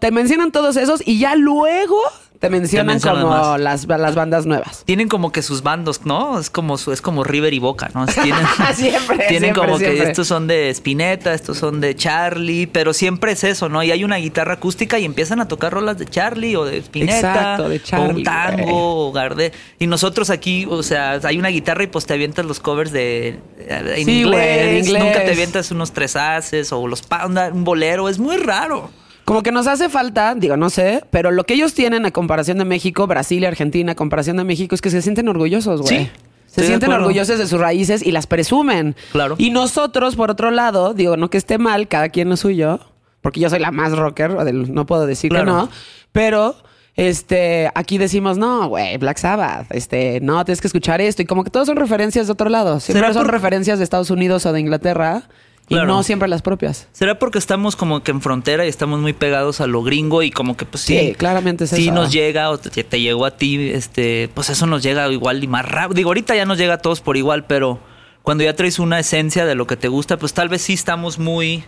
Te 0.00 0.10
mencionan 0.10 0.52
todos 0.52 0.76
esos 0.76 1.06
y 1.06 1.18
ya 1.18 1.34
luego 1.34 2.00
te 2.38 2.50
mencionan 2.50 2.86
mencionan 2.86 3.22
como 3.22 3.58
las, 3.58 3.86
las 3.86 4.14
bandas 4.14 4.46
nuevas. 4.46 4.82
Tienen 4.84 5.08
como 5.08 5.32
que 5.32 5.42
sus 5.42 5.62
bandos, 5.62 6.04
¿no? 6.04 6.38
Es 6.38 6.50
como 6.50 6.76
su, 6.76 6.92
es 6.92 7.00
como 7.00 7.24
River 7.24 7.54
y 7.54 7.58
Boca, 7.58 7.90
¿no? 7.94 8.06
Tienen, 8.06 8.34
Siempre, 8.74 9.18
tienen 9.28 9.54
siempre, 9.54 9.54
como 9.54 9.78
que 9.78 10.02
estos 10.02 10.26
son 10.26 10.46
de 10.46 10.70
Spinetta, 10.70 11.32
estos 11.32 11.58
son 11.58 11.80
de 11.80 11.94
Charlie, 11.96 12.66
pero 12.66 12.92
siempre 12.92 13.32
es 13.32 13.44
eso, 13.44 13.68
¿no? 13.68 13.82
Y 13.82 13.90
hay 13.90 14.04
una 14.04 14.16
guitarra 14.16 14.54
acústica 14.54 14.98
y 14.98 15.04
empiezan 15.04 15.40
a 15.40 15.48
tocar 15.48 15.72
rolas 15.72 15.98
de 15.98 16.06
Charlie 16.06 16.56
o 16.56 16.64
de 16.64 16.78
Spinetta 16.78 17.16
Exacto, 17.16 17.68
de 17.68 17.76
o 17.76 17.78
Charlie, 17.80 18.14
un 18.16 18.22
tango 18.22 19.08
o 19.08 19.12
Gardel. 19.12 19.52
Y 19.78 19.86
nosotros 19.86 20.30
aquí, 20.30 20.66
o 20.68 20.82
sea, 20.82 21.20
hay 21.22 21.38
una 21.38 21.48
guitarra 21.48 21.84
y 21.84 21.86
pues 21.86 22.06
te 22.06 22.14
avientas 22.14 22.44
los 22.44 22.60
covers 22.60 22.92
de 22.92 23.38
eh, 23.58 23.94
en, 23.96 24.04
Sí, 24.04 24.24
güey, 24.24 24.24
inglés, 24.24 24.68
en 24.68 24.76
inglés. 24.84 25.04
nunca 25.04 25.24
te 25.24 25.32
avientas 25.32 25.70
unos 25.70 25.92
tres 25.92 26.16
haces 26.16 26.72
o 26.72 26.86
los 26.86 27.02
un 27.24 27.64
bolero, 27.64 28.08
es 28.08 28.18
muy 28.18 28.36
raro. 28.36 28.90
Como 29.26 29.42
que 29.42 29.52
nos 29.52 29.66
hace 29.66 29.90
falta, 29.90 30.34
digo, 30.34 30.56
no 30.56 30.70
sé, 30.70 31.04
pero 31.10 31.30
lo 31.30 31.44
que 31.44 31.52
ellos 31.54 31.74
tienen 31.74 32.06
a 32.06 32.10
comparación 32.12 32.56
de 32.58 32.64
México, 32.64 33.06
Brasil 33.06 33.42
y 33.42 33.46
Argentina, 33.46 33.92
a 33.92 33.94
comparación 33.94 34.38
de 34.38 34.44
México, 34.44 34.74
es 34.74 34.80
que 34.80 34.88
se 34.88 35.02
sienten 35.02 35.28
orgullosos, 35.28 35.82
güey. 35.82 36.04
Sí, 36.04 36.10
Se 36.46 36.64
sienten 36.66 36.90
orgullosos 36.92 37.38
de 37.38 37.46
sus 37.46 37.60
raíces 37.60 38.06
y 38.06 38.12
las 38.12 38.26
presumen. 38.26 38.96
Claro. 39.12 39.34
Y 39.36 39.50
nosotros, 39.50 40.16
por 40.16 40.30
otro 40.30 40.50
lado, 40.50 40.94
digo, 40.94 41.16
no 41.18 41.28
que 41.28 41.36
esté 41.38 41.58
mal, 41.58 41.86
cada 41.88 42.08
quien 42.08 42.28
lo 42.30 42.36
suyo, 42.38 42.80
porque 43.20 43.40
yo 43.40 43.50
soy 43.50 43.58
la 43.58 43.72
más 43.72 43.92
rocker, 43.98 44.30
no 44.54 44.86
puedo 44.86 45.06
decir 45.06 45.30
que 45.32 45.42
no, 45.42 45.68
pero 46.12 46.54
este, 46.94 47.70
aquí 47.74 47.98
decimos, 47.98 48.38
no, 48.38 48.68
güey, 48.68 48.96
Black 48.96 49.18
Sabbath, 49.18 49.66
este, 49.70 50.20
no, 50.22 50.44
tienes 50.44 50.60
que 50.60 50.68
escuchar 50.68 51.00
esto, 51.00 51.20
y 51.20 51.26
como 51.26 51.44
que 51.44 51.50
todos 51.50 51.66
son 51.66 51.76
referencias 51.76 52.26
de 52.26 52.32
otro 52.32 52.48
lado, 52.48 52.80
siempre 52.80 53.02
¿Será 53.02 53.12
son 53.12 53.24
por- 53.24 53.32
referencias 53.34 53.78
de 53.78 53.84
Estados 53.84 54.10
Unidos 54.10 54.46
o 54.46 54.52
de 54.52 54.60
Inglaterra, 54.60 55.24
y 55.68 55.74
no 55.74 56.02
siempre 56.02 56.28
las 56.28 56.42
propias. 56.42 56.88
¿Será 56.92 57.18
porque 57.18 57.38
estamos 57.38 57.74
como 57.76 58.02
que 58.02 58.10
en 58.12 58.20
frontera 58.22 58.64
y 58.64 58.68
estamos 58.68 59.00
muy 59.00 59.12
pegados 59.12 59.60
a 59.60 59.66
lo 59.66 59.82
gringo 59.82 60.22
y 60.22 60.30
como 60.30 60.56
que 60.56 60.64
pues 60.64 60.82
sí, 60.84 60.98
Sí, 60.98 61.14
claramente 61.14 61.64
es 61.64 61.70
sí 61.70 61.84
eso. 61.84 61.94
nos 61.94 62.12
llega 62.12 62.50
o 62.50 62.58
te, 62.58 62.84
te 62.84 63.00
llegó 63.00 63.24
a 63.26 63.32
ti, 63.36 63.70
este, 63.70 64.30
pues 64.34 64.50
eso 64.50 64.66
nos 64.66 64.82
llega 64.82 65.08
igual 65.10 65.42
y 65.42 65.48
más 65.48 65.64
rápido. 65.66 65.94
Digo, 65.96 66.10
ahorita 66.10 66.36
ya 66.36 66.44
nos 66.44 66.58
llega 66.58 66.74
a 66.74 66.78
todos 66.78 67.00
por 67.00 67.16
igual, 67.16 67.44
pero 67.46 67.80
cuando 68.22 68.44
ya 68.44 68.54
traes 68.54 68.78
una 68.78 68.98
esencia 69.00 69.44
de 69.46 69.54
lo 69.54 69.66
que 69.66 69.76
te 69.76 69.88
gusta, 69.88 70.16
pues 70.18 70.34
tal 70.34 70.48
vez 70.48 70.62
sí 70.62 70.72
estamos 70.74 71.18
muy 71.18 71.64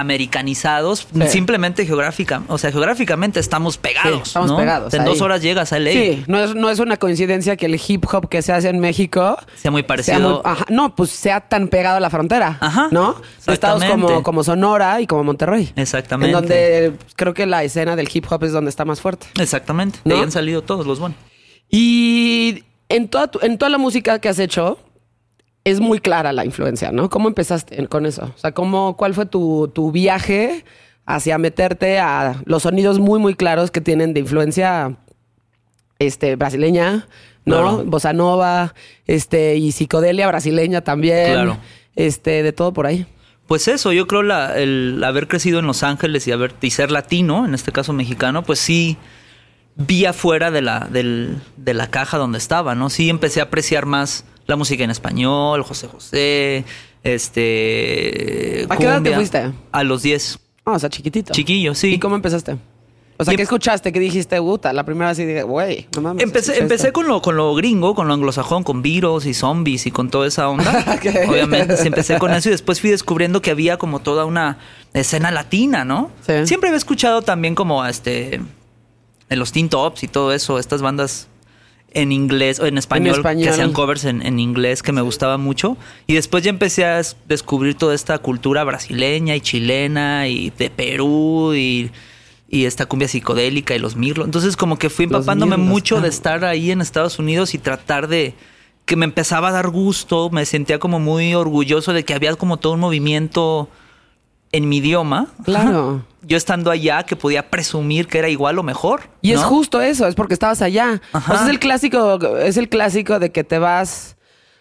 americanizados, 0.00 1.06
Sí. 1.12 1.28
simplemente 1.28 1.84
geográfica, 1.86 2.42
o 2.48 2.58
sea, 2.58 2.70
geográficamente 2.70 3.40
estamos 3.40 3.78
pegados, 3.78 4.14
Sí, 4.16 4.22
estamos 4.24 4.50
¿no? 4.50 4.56
pegados 4.56 4.94
En 4.94 5.02
ahí. 5.02 5.06
dos 5.06 5.20
horas 5.20 5.42
llegas 5.42 5.72
a 5.72 5.78
LA. 5.78 5.90
Sí, 5.92 6.24
no 6.26 6.38
es, 6.38 6.54
no 6.54 6.70
es 6.70 6.78
una 6.78 6.96
coincidencia 6.96 7.56
que 7.56 7.66
el 7.66 7.80
hip 7.86 8.04
hop 8.12 8.28
que 8.28 8.42
se 8.42 8.52
hace 8.52 8.68
en 8.68 8.80
México 8.80 9.36
Sea 9.56 9.70
muy 9.70 9.82
sea 9.82 9.86
parecido. 9.86 10.30
muy- 10.30 10.40
ajá, 10.44 10.64
no, 10.68 10.94
pues 10.94 11.10
sea 11.10 11.40
tan 11.40 11.68
pegado 11.68 11.96
a 11.96 12.00
la 12.00 12.10
frontera. 12.10 12.58
Ajá, 12.60 12.88
¿No? 12.90 13.20
Estados 13.46 13.84
como, 13.84 14.22
como 14.22 14.44
Sonora 14.44 15.00
y 15.00 15.06
como 15.06 15.24
Monterrey. 15.24 15.72
Exactamente. 15.76 16.28
En 16.28 16.32
donde 16.40 16.92
creo 17.16 17.34
que 17.34 17.46
la 17.46 17.64
escena 17.64 17.96
del 17.96 18.08
hip 18.12 18.26
hop 18.30 18.44
es 18.44 18.52
donde 18.52 18.70
está 18.70 18.84
más 18.84 19.00
fuerte. 19.00 19.26
Exactamente. 19.40 19.98
De 20.04 20.10
¿No? 20.10 20.16
ahí 20.16 20.22
han 20.22 20.32
salido 20.32 20.62
todos 20.62 20.86
los 20.86 20.98
buenos. 21.00 21.18
Y 21.70 22.64
en 22.88 23.08
toda, 23.08 23.28
tu- 23.28 23.40
en 23.42 23.58
toda 23.58 23.68
la 23.70 23.78
música 23.78 24.18
que 24.18 24.28
has 24.28 24.38
hecho, 24.38 24.78
es 25.70 25.80
muy 25.80 25.98
clara 26.00 26.32
la 26.32 26.44
influencia, 26.44 26.92
¿no? 26.92 27.08
¿Cómo 27.10 27.28
empezaste 27.28 27.86
con 27.88 28.06
eso? 28.06 28.32
O 28.34 28.38
sea, 28.38 28.52
¿cómo, 28.52 28.96
¿cuál 28.96 29.14
fue 29.14 29.26
tu, 29.26 29.68
tu 29.74 29.90
viaje 29.92 30.64
hacia 31.06 31.38
meterte 31.38 31.98
a 31.98 32.42
los 32.44 32.62
sonidos 32.64 32.98
muy, 32.98 33.18
muy 33.18 33.34
claros 33.34 33.70
que 33.70 33.80
tienen 33.80 34.12
de 34.14 34.20
influencia 34.20 34.96
este, 35.98 36.36
brasileña, 36.36 37.06
¿no? 37.44 37.60
Claro. 37.76 37.84
Bossa 37.86 38.12
nova, 38.12 38.74
este, 39.06 39.56
y 39.56 39.72
psicodelia 39.72 40.26
brasileña 40.28 40.82
también. 40.82 41.32
Claro. 41.32 41.58
Este, 41.96 42.42
de 42.42 42.52
todo 42.52 42.72
por 42.72 42.86
ahí. 42.86 43.06
Pues 43.48 43.66
eso, 43.66 43.92
yo 43.92 44.06
creo 44.06 44.22
la, 44.22 44.56
el 44.58 45.02
haber 45.02 45.26
crecido 45.26 45.58
en 45.58 45.66
Los 45.66 45.82
Ángeles 45.82 46.28
y, 46.28 46.32
haber, 46.32 46.52
y 46.60 46.70
ser 46.70 46.90
latino, 46.90 47.44
en 47.46 47.54
este 47.54 47.72
caso 47.72 47.92
mexicano, 47.92 48.42
pues 48.44 48.58
sí 48.58 48.98
vi 49.74 50.04
afuera 50.04 50.50
de 50.50 50.60
la, 50.60 50.80
del- 50.90 51.38
de 51.56 51.72
la 51.74 51.88
caja 51.88 52.18
donde 52.18 52.36
estaba, 52.38 52.74
¿no? 52.74 52.90
Sí 52.90 53.08
empecé 53.08 53.40
a 53.40 53.44
apreciar 53.44 53.86
más 53.86 54.24
la 54.48 54.56
música 54.56 54.82
en 54.82 54.90
español, 54.90 55.62
José 55.62 55.86
José, 55.88 56.64
este... 57.04 58.66
¿A 58.68 58.76
qué 58.76 58.84
edad 58.84 58.92
te 58.94 58.96
cumbia. 58.96 59.16
fuiste? 59.16 59.52
A 59.72 59.84
los 59.84 60.02
10. 60.02 60.38
Ah, 60.64 60.72
o 60.72 60.78
sea, 60.78 60.88
chiquitito. 60.88 61.32
Chiquillo, 61.34 61.74
sí. 61.74 61.94
¿Y 61.94 61.98
cómo 61.98 62.16
empezaste? 62.16 62.56
O 63.18 63.24
sea, 63.24 63.34
Y- 63.34 63.36
¿qué 63.36 63.42
escuchaste? 63.42 63.92
¿Qué 63.92 64.00
dijiste? 64.00 64.40
Puta, 64.40 64.72
la 64.72 64.84
primera 64.84 65.08
vez 65.10 65.18
y 65.18 65.26
dije, 65.26 65.42
güey, 65.42 65.86
no 65.94 66.00
mames. 66.00 66.22
Empecé, 66.22 66.52
escuché 66.52 66.62
empecé 66.62 66.86
esto. 66.88 66.92
con 66.94 67.08
lo, 67.08 67.20
con 67.20 67.36
lo 67.36 67.54
gringo, 67.54 67.94
con 67.94 68.08
lo 68.08 68.14
anglosajón, 68.14 68.62
con 68.64 68.80
virus 68.80 69.26
y 69.26 69.34
zombies 69.34 69.86
y 69.86 69.90
con 69.90 70.08
toda 70.08 70.26
esa 70.26 70.48
onda. 70.48 70.84
Ok. 70.96 71.28
Obviamente, 71.28 71.76
sí, 71.76 71.88
empecé 71.88 72.18
con 72.18 72.32
eso 72.32 72.48
y 72.48 72.52
después 72.52 72.80
fui 72.80 72.88
descubriendo 72.90 73.42
que 73.42 73.50
había 73.50 73.76
como 73.76 73.98
toda 74.00 74.24
una 74.24 74.58
escena 74.94 75.30
latina, 75.30 75.84
¿no? 75.84 76.10
Sí. 76.26 76.46
Siempre 76.46 76.68
había 76.70 76.78
escuchado 76.78 77.20
también 77.20 77.54
como 77.54 77.84
este 77.84 78.40
en 79.30 79.38
los 79.38 79.52
Teen 79.52 79.68
Tops 79.68 80.04
y 80.04 80.08
todo 80.08 80.32
eso, 80.32 80.58
estas 80.58 80.80
bandas 80.80 81.26
en 81.92 82.12
inglés 82.12 82.60
o 82.60 82.66
en 82.66 82.78
español, 82.78 83.16
español. 83.16 83.44
que 83.44 83.50
hacían 83.50 83.72
covers 83.72 84.04
en, 84.04 84.24
en 84.24 84.38
inglés 84.38 84.82
que 84.82 84.92
me 84.92 85.00
gustaba 85.00 85.38
mucho. 85.38 85.76
Y 86.06 86.14
después 86.14 86.44
ya 86.44 86.50
empecé 86.50 86.84
a 86.84 87.00
descubrir 87.26 87.74
toda 87.74 87.94
esta 87.94 88.18
cultura 88.18 88.64
brasileña 88.64 89.34
y 89.36 89.40
chilena 89.40 90.28
y 90.28 90.50
de 90.50 90.70
Perú 90.70 91.54
y, 91.54 91.90
y 92.48 92.64
esta 92.64 92.86
cumbia 92.86 93.08
psicodélica 93.08 93.74
y 93.74 93.78
los 93.78 93.96
mirlos. 93.96 94.26
Entonces 94.26 94.56
como 94.56 94.78
que 94.78 94.90
fui 94.90 95.06
empapándome 95.06 95.56
mucho 95.56 96.00
de 96.00 96.08
estar 96.08 96.44
ahí 96.44 96.70
en 96.70 96.80
Estados 96.80 97.18
Unidos 97.18 97.54
y 97.54 97.58
tratar 97.58 98.08
de 98.08 98.34
que 98.84 98.96
me 98.96 99.04
empezaba 99.04 99.48
a 99.48 99.52
dar 99.52 99.68
gusto, 99.68 100.30
me 100.30 100.46
sentía 100.46 100.78
como 100.78 100.98
muy 100.98 101.34
orgulloso 101.34 101.92
de 101.92 102.04
que 102.04 102.14
había 102.14 102.34
como 102.36 102.56
todo 102.56 102.72
un 102.72 102.80
movimiento 102.80 103.68
en 104.52 104.68
mi 104.68 104.78
idioma. 104.78 105.26
Claro. 105.44 106.04
Yo 106.22 106.36
estando 106.36 106.70
allá 106.70 107.02
que 107.04 107.16
podía 107.16 107.48
presumir 107.50 108.06
que 108.06 108.18
era 108.18 108.28
igual 108.28 108.58
o 108.58 108.62
mejor. 108.62 109.02
Y 109.22 109.32
es 109.32 109.40
justo 109.42 109.80
eso, 109.80 110.06
es 110.06 110.14
porque 110.14 110.34
estabas 110.34 110.60
allá. 110.62 111.00
Ajá. 111.12 111.32
O 111.32 111.36
sea, 111.36 111.44
es 111.46 111.50
el 111.50 111.58
clásico, 111.58 112.18
es 112.38 112.56
el 112.56 112.68
clásico 112.68 113.18
de 113.18 113.30
que 113.32 113.44
te 113.44 113.58
vas 113.58 114.16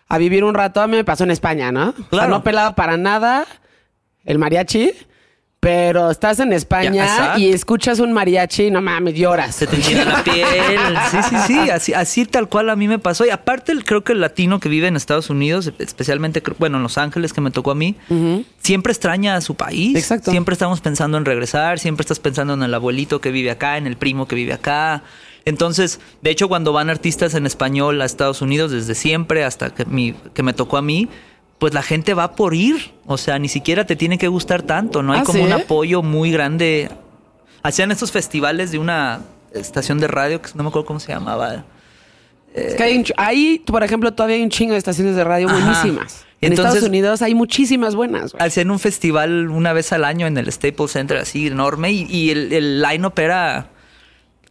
a 0.08 0.18
vivir 0.18 0.44
un 0.44 0.54
rato. 0.54 0.82
A 0.82 0.88
mí 0.88 0.96
me 0.96 1.04
pasó 1.04 1.24
en 1.24 1.32
España, 1.32 1.72
¿no? 1.72 1.90
O 1.90 1.94
sea, 1.96 2.06
Claro. 2.10 2.30
no 2.30 2.44
pelaba 2.44 2.76
para 2.76 2.96
nada 2.98 3.46
el 4.24 4.38
mariachi, 4.40 4.92
pero 5.68 6.10
estás 6.10 6.40
en 6.40 6.54
España 6.54 7.36
y 7.38 7.52
escuchas 7.52 8.00
un 8.00 8.14
mariachi 8.14 8.64
y 8.68 8.72
no 8.72 8.82
mames, 8.82 9.16
lloras. 9.16 9.54
Se 9.54 9.68
te 9.68 9.76
enchina 9.76 10.06
la 10.06 10.24
piel. 10.24 10.48
Sí, 11.12 11.18
sí, 11.30 11.36
sí. 11.46 11.70
Así, 11.70 11.94
así 11.94 12.26
tal 12.26 12.48
cual 12.48 12.70
a 12.70 12.78
mí 12.78 12.88
me 12.88 13.00
pasó. 13.00 13.26
Y 13.26 13.32
aparte, 13.32 13.74
el- 13.74 13.84
creo 13.84 14.02
que 14.02 14.14
el 14.14 14.22
latino 14.22 14.62
que 14.62 14.70
vive 14.70 14.88
en 14.88 14.96
Estados 14.96 15.30
Unidos, 15.30 15.70
especialmente, 15.80 16.42
creo- 16.42 16.56
bueno, 16.58 16.78
en 16.78 16.84
Los 16.84 16.98
Ángeles, 16.98 17.34
que 17.34 17.42
me 17.42 17.52
tocó 17.52 17.72
a 17.72 17.76
mí, 17.76 17.96
siempre 18.64 18.92
extraña 18.94 19.36
a 19.36 19.42
su 19.42 19.56
país. 19.56 19.98
Exacto. 19.98 20.32
Siempre 20.32 20.54
estamos 20.54 20.80
pensando 20.80 21.18
en 21.18 21.26
regresar. 21.26 21.80
Siempre 21.80 22.04
estás 22.04 22.20
pensando 22.20 22.54
en 22.54 22.64
el 22.64 22.74
abuelito 22.74 23.20
que 23.20 23.32
vive 23.32 23.52
acá, 23.52 23.78
en 23.78 23.88
el 23.88 23.98
primo 23.98 24.26
que 24.26 24.36
vive 24.38 24.54
acá. 24.54 25.04
Entonces, 25.44 26.00
de 26.22 26.30
hecho, 26.30 26.48
cuando 26.48 26.72
van 26.72 26.90
artistas 26.90 27.34
en 27.34 27.46
español 27.46 28.02
a 28.02 28.06
Estados 28.06 28.42
Unidos, 28.42 28.72
desde 28.72 28.96
siempre 28.96 29.44
hasta 29.44 29.70
que, 29.72 29.84
mi- 29.86 30.14
que 30.34 30.44
me 30.44 30.54
tocó 30.54 30.78
a 30.78 30.82
mí, 30.82 31.10
pues 31.60 31.74
la 31.74 31.82
gente 31.82 32.14
va 32.14 32.36
por 32.36 32.54
ir. 32.54 32.92
O 33.06 33.18
sea, 33.18 33.40
ni 33.40 33.48
siquiera 33.50 33.86
te 33.86 33.96
tiene 33.96 34.18
que 34.18 34.28
gustar 34.28 34.62
tanto. 34.64 35.02
No 35.04 35.14
hay 35.14 35.20
¿Ah, 35.22 35.24
como 35.24 35.40
sí? 35.40 35.46
un 35.46 35.54
apoyo 35.54 36.02
muy 36.04 36.32
grande. 36.32 36.90
Hacían 37.64 37.92
estos 37.92 38.12
festivales 38.12 38.72
de 38.72 38.80
una 38.80 39.22
estación 39.54 40.00
de 40.00 40.08
radio 40.08 40.42
que 40.42 40.50
no 40.56 40.64
me 40.64 40.70
acuerdo 40.70 40.86
cómo 40.86 41.00
se 41.00 41.12
llamaba. 41.12 41.66
Es 42.54 42.76
que 42.76 42.84
hay 42.84 42.98
un 42.98 43.06
ahí, 43.18 43.62
por 43.66 43.84
ejemplo, 43.84 44.14
todavía 44.14 44.36
hay 44.38 44.44
un 44.44 44.50
chingo 44.50 44.74
de 44.74 44.78
estaciones 44.80 45.16
de 45.16 45.24
radio 45.24 45.48
Ajá. 45.50 45.58
buenísimas. 45.58 46.26
En 46.42 46.52
Entonces- 46.52 46.76
Estados 46.76 46.90
Unidos 46.90 47.22
hay 47.24 47.34
muchísimas 47.34 47.96
buenas. 47.96 48.36
Hacían 48.40 48.70
un 48.72 48.80
festival 48.80 49.50
una 49.50 49.74
vez 49.74 49.92
al 49.92 50.06
año 50.06 50.28
en 50.28 50.38
el 50.38 50.52
Staples 50.52 50.92
Center 50.92 51.18
así 51.18 51.48
enorme 51.48 51.92
y, 51.92 52.04
y 52.10 52.30
el, 52.30 52.54
el 52.54 52.82
line-up 52.82 53.14
era 53.18 53.70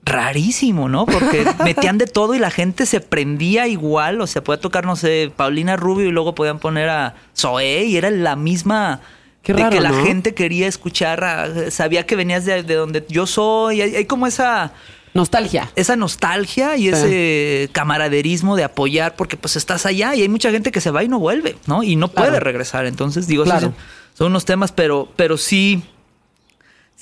rarísimo, 0.06 0.88
¿no? 0.88 1.04
Porque 1.04 1.44
metían 1.64 1.98
de 1.98 2.06
todo 2.06 2.34
y 2.34 2.38
la 2.38 2.50
gente 2.50 2.86
se 2.86 3.00
prendía 3.00 3.66
igual. 3.66 4.20
O 4.22 4.26
sea, 4.26 4.42
podía 4.42 4.60
tocar, 4.60 4.86
no 4.86 4.96
sé, 4.96 5.30
Paulina 5.36 5.76
Rubio 5.76 6.06
y 6.08 6.12
luego 6.12 6.34
podían 6.34 6.58
poner 6.60 6.88
a 6.88 7.14
Zoé 7.36 7.84
y 7.84 7.96
era 7.98 8.10
la 8.10 8.36
misma... 8.36 9.00
Qué 9.42 9.52
de 9.52 9.62
raro, 9.62 9.76
que 9.76 9.80
la 9.80 9.90
¿no? 9.90 10.04
gente 10.04 10.34
quería 10.34 10.66
escuchar, 10.66 11.22
a- 11.22 11.70
sabía 11.70 12.04
que 12.04 12.16
venías 12.16 12.44
de, 12.44 12.62
de 12.64 12.74
donde 12.74 13.04
yo 13.08 13.26
soy. 13.26 13.80
Hay, 13.82 13.94
hay 13.96 14.04
como 14.06 14.26
esa... 14.26 14.72
Nostalgia. 15.14 15.70
esa 15.76 15.96
nostalgia 15.96 16.76
y 16.76 16.88
ese 16.88 17.70
camaraderismo 17.72 18.54
de 18.54 18.64
apoyar 18.64 19.16
porque 19.16 19.38
pues 19.38 19.56
estás 19.56 19.86
allá 19.86 20.14
y 20.14 20.20
hay 20.20 20.28
mucha 20.28 20.50
gente 20.50 20.70
que 20.70 20.82
se 20.82 20.90
va 20.90 21.04
y 21.04 21.08
no 21.08 21.18
vuelve, 21.18 21.56
¿no? 21.66 21.82
Y 21.82 21.96
no 21.96 22.08
puede 22.08 22.38
regresar. 22.38 22.84
Entonces, 22.84 23.26
digo, 23.26 23.44
Claro. 23.44 23.72
son 24.12 24.26
unos 24.26 24.44
temas, 24.44 24.72
pero, 24.72 25.08
pero 25.16 25.38
sí, 25.38 25.82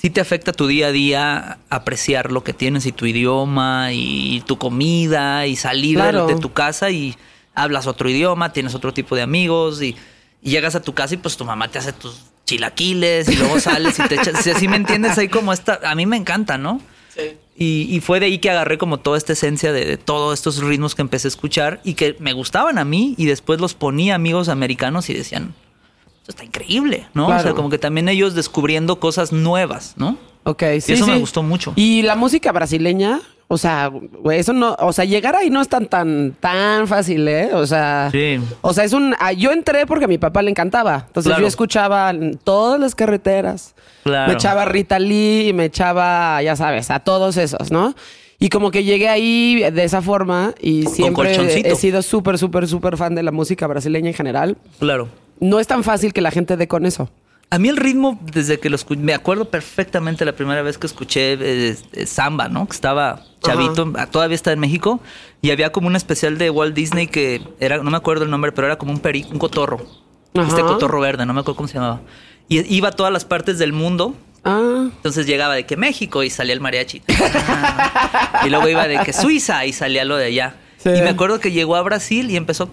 sí 0.05 0.11
te 0.11 0.21
afecta 0.21 0.51
tu 0.53 0.67
día 0.67 0.87
a 0.87 0.91
día 0.91 1.57
apreciar 1.71 2.31
lo 2.31 2.43
que 2.43 2.53
tienes 2.53 2.85
y 2.85 2.91
tu 2.91 3.07
idioma 3.07 3.91
y 3.91 4.43
tu 4.45 4.59
comida 4.59 5.47
y 5.47 5.55
salir 5.55 5.95
de- 5.97 6.03
Claro. 6.03 6.27
de, 6.27 6.35
tu 6.35 6.53
casa 6.53 6.91
y 6.91 7.15
hablas 7.55 7.87
otro 7.87 8.07
idioma, 8.07 8.53
tienes 8.53 8.75
otro 8.75 8.93
tipo 8.93 9.15
de 9.15 9.23
amigos 9.23 9.81
y, 9.81 9.95
y 10.43 10.51
llegas 10.51 10.75
a 10.75 10.83
tu 10.83 10.93
casa 10.93 11.15
y 11.15 11.17
pues 11.17 11.37
tu 11.37 11.43
mamá 11.43 11.69
te 11.71 11.79
hace 11.79 11.91
tus 11.91 12.21
chilaquiles 12.45 13.27
y 13.29 13.35
luego 13.35 13.59
sales 13.59 13.97
y 13.97 14.03
te 14.07 14.13
echas, 14.13 14.43
si 14.43 14.51
así 14.51 14.67
me 14.67 14.75
entiendes, 14.75 15.17
hay 15.17 15.27
como 15.27 15.51
esta, 15.51 15.79
a 15.83 15.95
mí 15.95 16.05
me 16.05 16.17
encanta, 16.17 16.59
¿no? 16.59 16.81
Y, 17.57 17.87
y 17.89 17.99
fue 17.99 18.19
de 18.19 18.27
ahí 18.27 18.37
que 18.37 18.51
agarré 18.51 18.77
como 18.77 18.99
toda 18.99 19.17
esta 19.17 19.33
esencia 19.33 19.73
de, 19.73 19.85
de 19.85 19.97
todos 19.97 20.37
estos 20.37 20.57
ritmos 20.61 20.93
que 20.93 21.01
empecé 21.01 21.27
a 21.27 21.29
escuchar 21.29 21.81
y 21.83 21.95
que 21.95 22.15
me 22.19 22.33
gustaban 22.33 22.77
a 22.77 22.85
mí 22.85 23.15
y 23.17 23.25
después 23.25 23.59
los 23.59 23.73
ponía 23.73 24.13
amigos 24.13 24.49
americanos 24.49 25.09
y 25.09 25.15
decían, 25.15 25.55
esto 26.25 26.31
está 26.31 26.43
increíble, 26.43 27.05
¿no? 27.13 27.27
O 27.27 27.39
sea, 27.39 27.53
como 27.53 27.69
que 27.69 27.77
también 27.77 28.09
ellos 28.09 28.33
descubriendo 28.33 28.99
cosas 28.99 29.31
nuevas, 29.31 29.93
¿no? 29.95 30.17
Ok, 30.43 30.63
sí. 30.81 30.93
eso 30.93 31.05
me 31.05 31.19
gustó 31.19 31.43
mucho. 31.43 31.71
Y 31.75 32.01
la 32.01 32.15
música 32.15 32.51
brasileña, 32.51 33.19
o 33.47 33.59
sea, 33.59 33.91
eso 34.31 34.51
no, 34.51 34.75
o 34.79 34.91
sea, 34.91 35.05
llegar 35.05 35.35
ahí 35.35 35.51
no 35.51 35.61
es 35.61 35.69
tan, 35.69 35.85
tan, 35.85 36.31
tan 36.39 36.87
fácil, 36.87 37.27
¿eh? 37.27 37.51
O 37.53 37.67
sea, 37.67 38.09
Sí. 38.11 38.39
o 38.61 38.73
sea, 38.73 38.85
es 38.85 38.93
un, 38.93 39.13
ah, 39.19 39.33
yo 39.33 39.51
entré 39.51 39.85
porque 39.85 40.05
a 40.05 40.07
mi 40.07 40.17
papá 40.17 40.41
le 40.41 40.49
encantaba. 40.49 41.03
Entonces 41.05 41.29
Claro. 41.29 41.41
yo 41.41 41.47
escuchaba 41.47 42.09
en 42.09 42.37
todas 42.37 42.79
las 42.79 42.95
carreteras. 42.95 43.75
Claro. 44.03 44.27
Me 44.29 44.33
echaba 44.33 44.65
Rita 44.65 44.97
Lee 44.97 45.49
y 45.49 45.53
me 45.53 45.65
echaba, 45.65 46.41
ya 46.41 46.55
sabes, 46.55 46.89
a 46.89 47.01
todos 47.01 47.37
esos, 47.37 47.69
¿no? 47.71 47.93
Y 48.39 48.49
como 48.49 48.71
que 48.71 48.83
llegué 48.83 49.09
ahí 49.09 49.63
de 49.71 49.83
esa 49.83 50.01
forma 50.01 50.55
y 50.59 50.87
siempre 50.87 51.35
he 51.69 51.75
sido 51.75 52.01
súper, 52.01 52.39
súper, 52.39 52.67
súper 52.67 52.97
fan 52.97 53.13
de 53.13 53.21
la 53.21 53.31
música 53.31 53.67
brasileña 53.67 54.09
en 54.09 54.15
general. 54.15 54.57
Claro. 54.79 55.07
No 55.39 55.59
es 55.59 55.67
tan 55.67 55.83
fácil 55.83 56.13
que 56.13 56.21
la 56.21 56.31
gente 56.31 56.57
dé 56.57 56.67
con 56.67 56.85
eso. 56.85 57.09
A 57.51 57.59
mí 57.59 57.69
el 57.69 57.77
ritmo, 57.77 58.19
desde 58.21 58.59
que 58.59 58.69
lo 58.69 58.75
escuché, 58.75 58.99
me 59.01 59.13
acuerdo 59.13 59.45
perfectamente 59.45 60.25
la 60.25 60.33
primera 60.33 60.61
vez 60.63 60.77
que 60.77 60.87
escuché 60.87 61.33
eh, 61.33 61.77
eh, 61.93 62.05
samba, 62.05 62.49
¿no? 62.49 62.67
Que 62.67 62.73
estaba 62.73 63.21
chavito, 63.41 63.93
ah, 63.97 64.07
todavía 64.07 64.35
está 64.35 64.51
en 64.51 64.59
México, 64.59 64.99
y 65.41 65.51
había 65.51 65.71
como 65.71 65.87
un 65.87 65.95
especial 65.95 66.37
de 66.39 66.49
Walt 66.49 66.73
Disney 66.73 67.07
que 67.07 67.41
era, 67.59 67.77
no 67.77 67.91
me 67.91 67.97
acuerdo 67.97 68.23
el 68.23 68.31
nombre, 68.31 68.51
pero 68.51 68.65
era 68.65 68.77
como 68.77 68.91
un 68.91 68.99
perico, 68.99 69.29
un 69.31 69.37
cotorro. 69.37 69.85
Este 70.33 70.61
cotorro 70.61 70.99
verde, 70.99 71.25
no 71.25 71.33
me 71.33 71.41
acuerdo 71.41 71.55
cómo 71.55 71.67
se 71.67 71.75
llamaba. 71.75 72.01
Y 72.49 72.75
iba 72.75 72.89
a 72.89 72.91
todas 72.91 73.13
las 73.13 73.25
partes 73.25 73.57
del 73.57 73.71
mundo. 73.73 74.15
Ah, 74.43 74.89
Entonces 74.95 75.25
llegaba 75.25 75.55
de 75.55 75.65
que 75.65 75.77
México 75.77 76.23
y 76.23 76.29
salía 76.29 76.53
el 76.53 76.61
mariachi. 76.61 77.03
y 78.45 78.49
luego 78.49 78.67
iba 78.67 78.87
de 78.87 78.99
que 78.99 79.13
Suiza 79.13 79.65
y 79.65 79.71
salía 79.71 80.03
lo 80.03 80.17
de 80.17 80.25
allá. 80.25 80.55
Sí. 80.85 80.91
Y 80.99 81.01
me 81.01 81.09
acuerdo 81.09 81.39
que 81.39 81.51
llegó 81.51 81.75
a 81.75 81.81
Brasil 81.81 82.29
y 82.29 82.35
empezó 82.37 82.69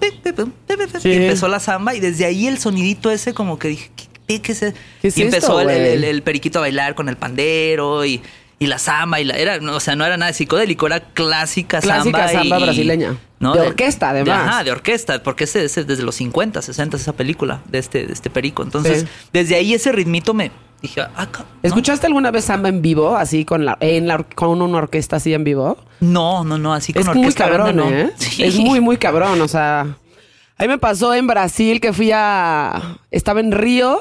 Sí. 1.00 1.08
y 1.08 1.12
empezó 1.14 1.48
la 1.48 1.60
samba 1.60 1.94
y 1.94 2.00
desde 2.00 2.26
ahí 2.26 2.46
el 2.46 2.58
sonidito 2.58 3.10
ese 3.10 3.32
como 3.32 3.58
que 3.58 3.68
dije, 3.68 3.90
¿qué, 3.96 4.04
qué- 4.26 4.42
qué 4.42 4.52
es 4.52 4.62
e-?" 4.62 4.74
¿Qué 5.00 5.08
es 5.08 5.16
y 5.18 5.22
empezó 5.22 5.58
esto, 5.60 5.70
el, 5.70 6.22
periquito 6.22 6.58
a 6.58 6.62
bailar 6.62 6.94
con 6.94 7.08
el 7.08 7.16
pandero 7.16 8.04
y, 8.04 8.20
y 8.58 8.66
la 8.66 8.78
samba 8.78 9.18
y 9.20 9.24
la 9.24 9.36
era, 9.38 9.58
no, 9.60 9.76
o 9.76 9.80
sea, 9.80 9.96
no 9.96 10.04
era 10.04 10.16
nada 10.18 10.32
psicodélico, 10.34 10.86
era 10.86 11.00
clásica, 11.00 11.80
Clásica 11.80 12.28
samba, 12.28 12.40
samba 12.42 12.58
y- 12.60 12.62
brasileña. 12.64 13.16
De 13.42 13.60
orquesta, 13.60 14.10
además. 14.10 14.48
ajá, 14.48 14.64
de 14.64 14.70
orquesta, 14.72 15.22
porque 15.22 15.44
ese 15.44 15.64
es 15.64 15.74
desde 15.74 16.02
los 16.02 16.14
50, 16.14 16.62
60 16.62 16.96
esa 16.96 17.12
película 17.12 17.60
de 17.68 17.78
este, 17.78 18.06
de 18.06 18.12
este 18.12 18.30
perico. 18.30 18.62
Entonces, 18.62 19.00
Sí. 19.02 19.06
desde 19.32 19.56
ahí 19.56 19.74
ese 19.74 19.90
ritmito 19.92 20.32
me 20.34 20.52
dije, 20.80 21.00
ah, 21.00 21.26
¿no? 21.38 21.44
¿Escuchaste 21.62 22.06
alguna 22.06 22.30
vez 22.30 22.44
samba 22.44 22.68
en 22.68 22.82
vivo, 22.82 23.16
así 23.16 23.44
con 23.44 23.64
la, 23.64 23.76
en 23.80 24.06
la, 24.06 24.14
or- 24.14 24.26
con 24.34 24.62
una 24.62 24.78
orquesta 24.78 25.16
así 25.16 25.34
en 25.34 25.44
vivo? 25.44 25.76
No, 26.00 26.44
no, 26.44 26.58
no, 26.58 26.72
así 26.72 26.92
con 26.92 27.02
Es 27.02 27.08
muy 27.08 27.18
orquesta 27.18 27.44
cabrón, 27.48 27.76
grande, 27.76 27.82
¿no? 28.04 28.08
¿eh? 28.08 28.12
Sí. 28.16 28.44
Es 28.44 28.56
muy, 28.58 28.80
muy 28.80 28.96
cabrón. 28.96 29.40
O 29.40 29.48
sea, 29.48 29.80
a 29.80 30.62
mí 30.62 30.68
me 30.68 30.78
pasó 30.78 31.12
en 31.14 31.26
Brasil 31.26 31.80
que 31.80 31.92
fui 31.92 32.10
a. 32.12 32.98
Estaba 33.10 33.40
en 33.40 33.52
Río. 33.52 34.00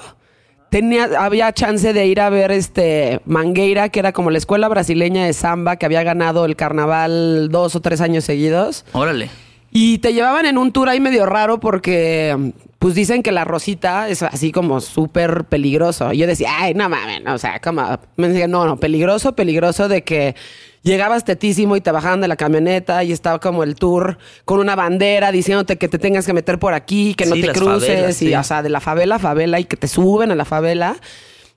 Tenía, 0.72 1.10
había 1.20 1.52
chance 1.52 1.92
de 1.92 2.06
ir 2.06 2.22
a 2.22 2.30
ver 2.30 2.50
este 2.50 3.20
Mangueira, 3.26 3.90
que 3.90 4.00
era 4.00 4.14
como 4.14 4.32
la 4.32 4.38
escuela 4.38 4.70
brasileña 4.70 5.26
de 5.26 5.34
samba 5.34 5.76
que 5.76 5.86
había 5.86 6.02
ganado 6.02 6.46
el 6.46 6.56
carnaval 6.56 7.50
dos 7.52 7.76
o 7.76 7.82
tres 7.82 8.00
años 8.00 8.24
seguidos. 8.24 8.86
Órale. 8.94 9.30
Y 9.70 9.98
te 9.98 10.14
llevaban 10.14 10.46
en 10.46 10.58
un 10.58 10.72
tour 10.72 10.88
ahí 10.88 11.02
medio 11.02 11.26
raro 11.26 11.60
porque, 11.60 12.54
pues 12.80 12.96
dicen 12.96 13.22
que 13.22 13.34
la 13.34 13.44
Rosita 13.44 14.08
es 14.08 14.24
así 14.24 14.54
como 14.54 14.80
súper 14.80 15.44
peligroso. 15.44 16.14
Y 16.14 16.20
yo 16.20 16.26
decía, 16.28 16.52
ay, 16.58 16.74
no 16.74 16.88
mames, 16.88 17.22
o 17.28 17.38
sea, 17.38 17.60
como, 17.60 18.00
me 18.16 18.30
decían, 18.30 18.52
no, 18.52 18.66
no, 18.66 18.78
peligroso, 18.78 19.36
peligroso 19.36 19.90
de 19.90 20.06
que 20.06 20.36
llegabas 20.84 21.24
tetísimo 21.26 21.76
y 21.76 21.82
te 21.82 21.92
bajaban 21.92 22.22
de 22.22 22.28
la 22.28 22.36
camioneta 22.36 23.04
y 23.04 23.12
estaba 23.12 23.40
como 23.40 23.64
el 23.64 23.76
tour 23.76 24.18
con 24.46 24.60
una 24.60 24.76
bandera 24.76 25.32
diciéndote 25.32 25.78
que 25.78 25.88
te 25.88 26.00
tengas 26.00 26.26
que 26.26 26.34
meter 26.34 26.60
por 26.60 26.74
aquí, 26.74 27.14
que 27.16 27.26
no 27.26 27.36
Sí, 27.36 27.42
te 27.42 27.52
cruces, 27.52 27.88
favelas, 27.90 28.22
y 28.22 28.28
sí. 28.28 28.36
o 28.36 28.44
sea, 28.44 28.64
de 28.64 28.70
la 28.70 28.80
favela 28.80 29.16
a 29.16 29.20
favela 29.20 29.60
y 29.60 29.66
que 29.66 29.78
te 29.78 29.88
suben 29.88 30.32
a 30.32 30.36
la 30.36 30.46
favela. 30.46 30.96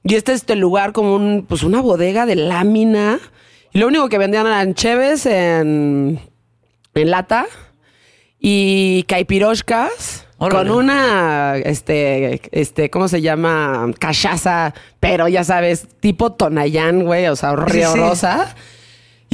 Y 0.02 0.14
este 0.16 0.32
es 0.32 0.40
este 0.40 0.56
lugar 0.56 0.92
como 0.92 1.14
un, 1.14 1.46
pues 1.48 1.62
una 1.62 1.80
bodega 1.80 2.26
de 2.26 2.36
lámina. 2.36 3.18
Y 3.72 3.78
lo 3.78 3.86
único 3.88 4.08
que 4.08 4.18
vendían 4.18 4.46
eran 4.46 4.74
cheves 4.74 5.24
en, 5.26 6.20
en 6.94 7.10
lata 7.10 7.46
y 8.38 9.04
caipiroshkas 9.04 10.26
Órale. 10.38 10.68
con 10.68 10.76
una, 10.78 11.56
este, 11.56 12.40
este, 12.52 12.90
¿cómo 12.90 13.08
se 13.08 13.22
llama? 13.22 13.86
Cachaza, 13.98 14.74
pero 15.00 15.28
ya 15.28 15.44
sabes, 15.44 15.86
tipo 16.00 16.32
Tonayán, 16.32 17.04
güey, 17.04 17.26
o 17.28 17.36
sea, 17.36 17.52
horrorosa. 17.52 18.54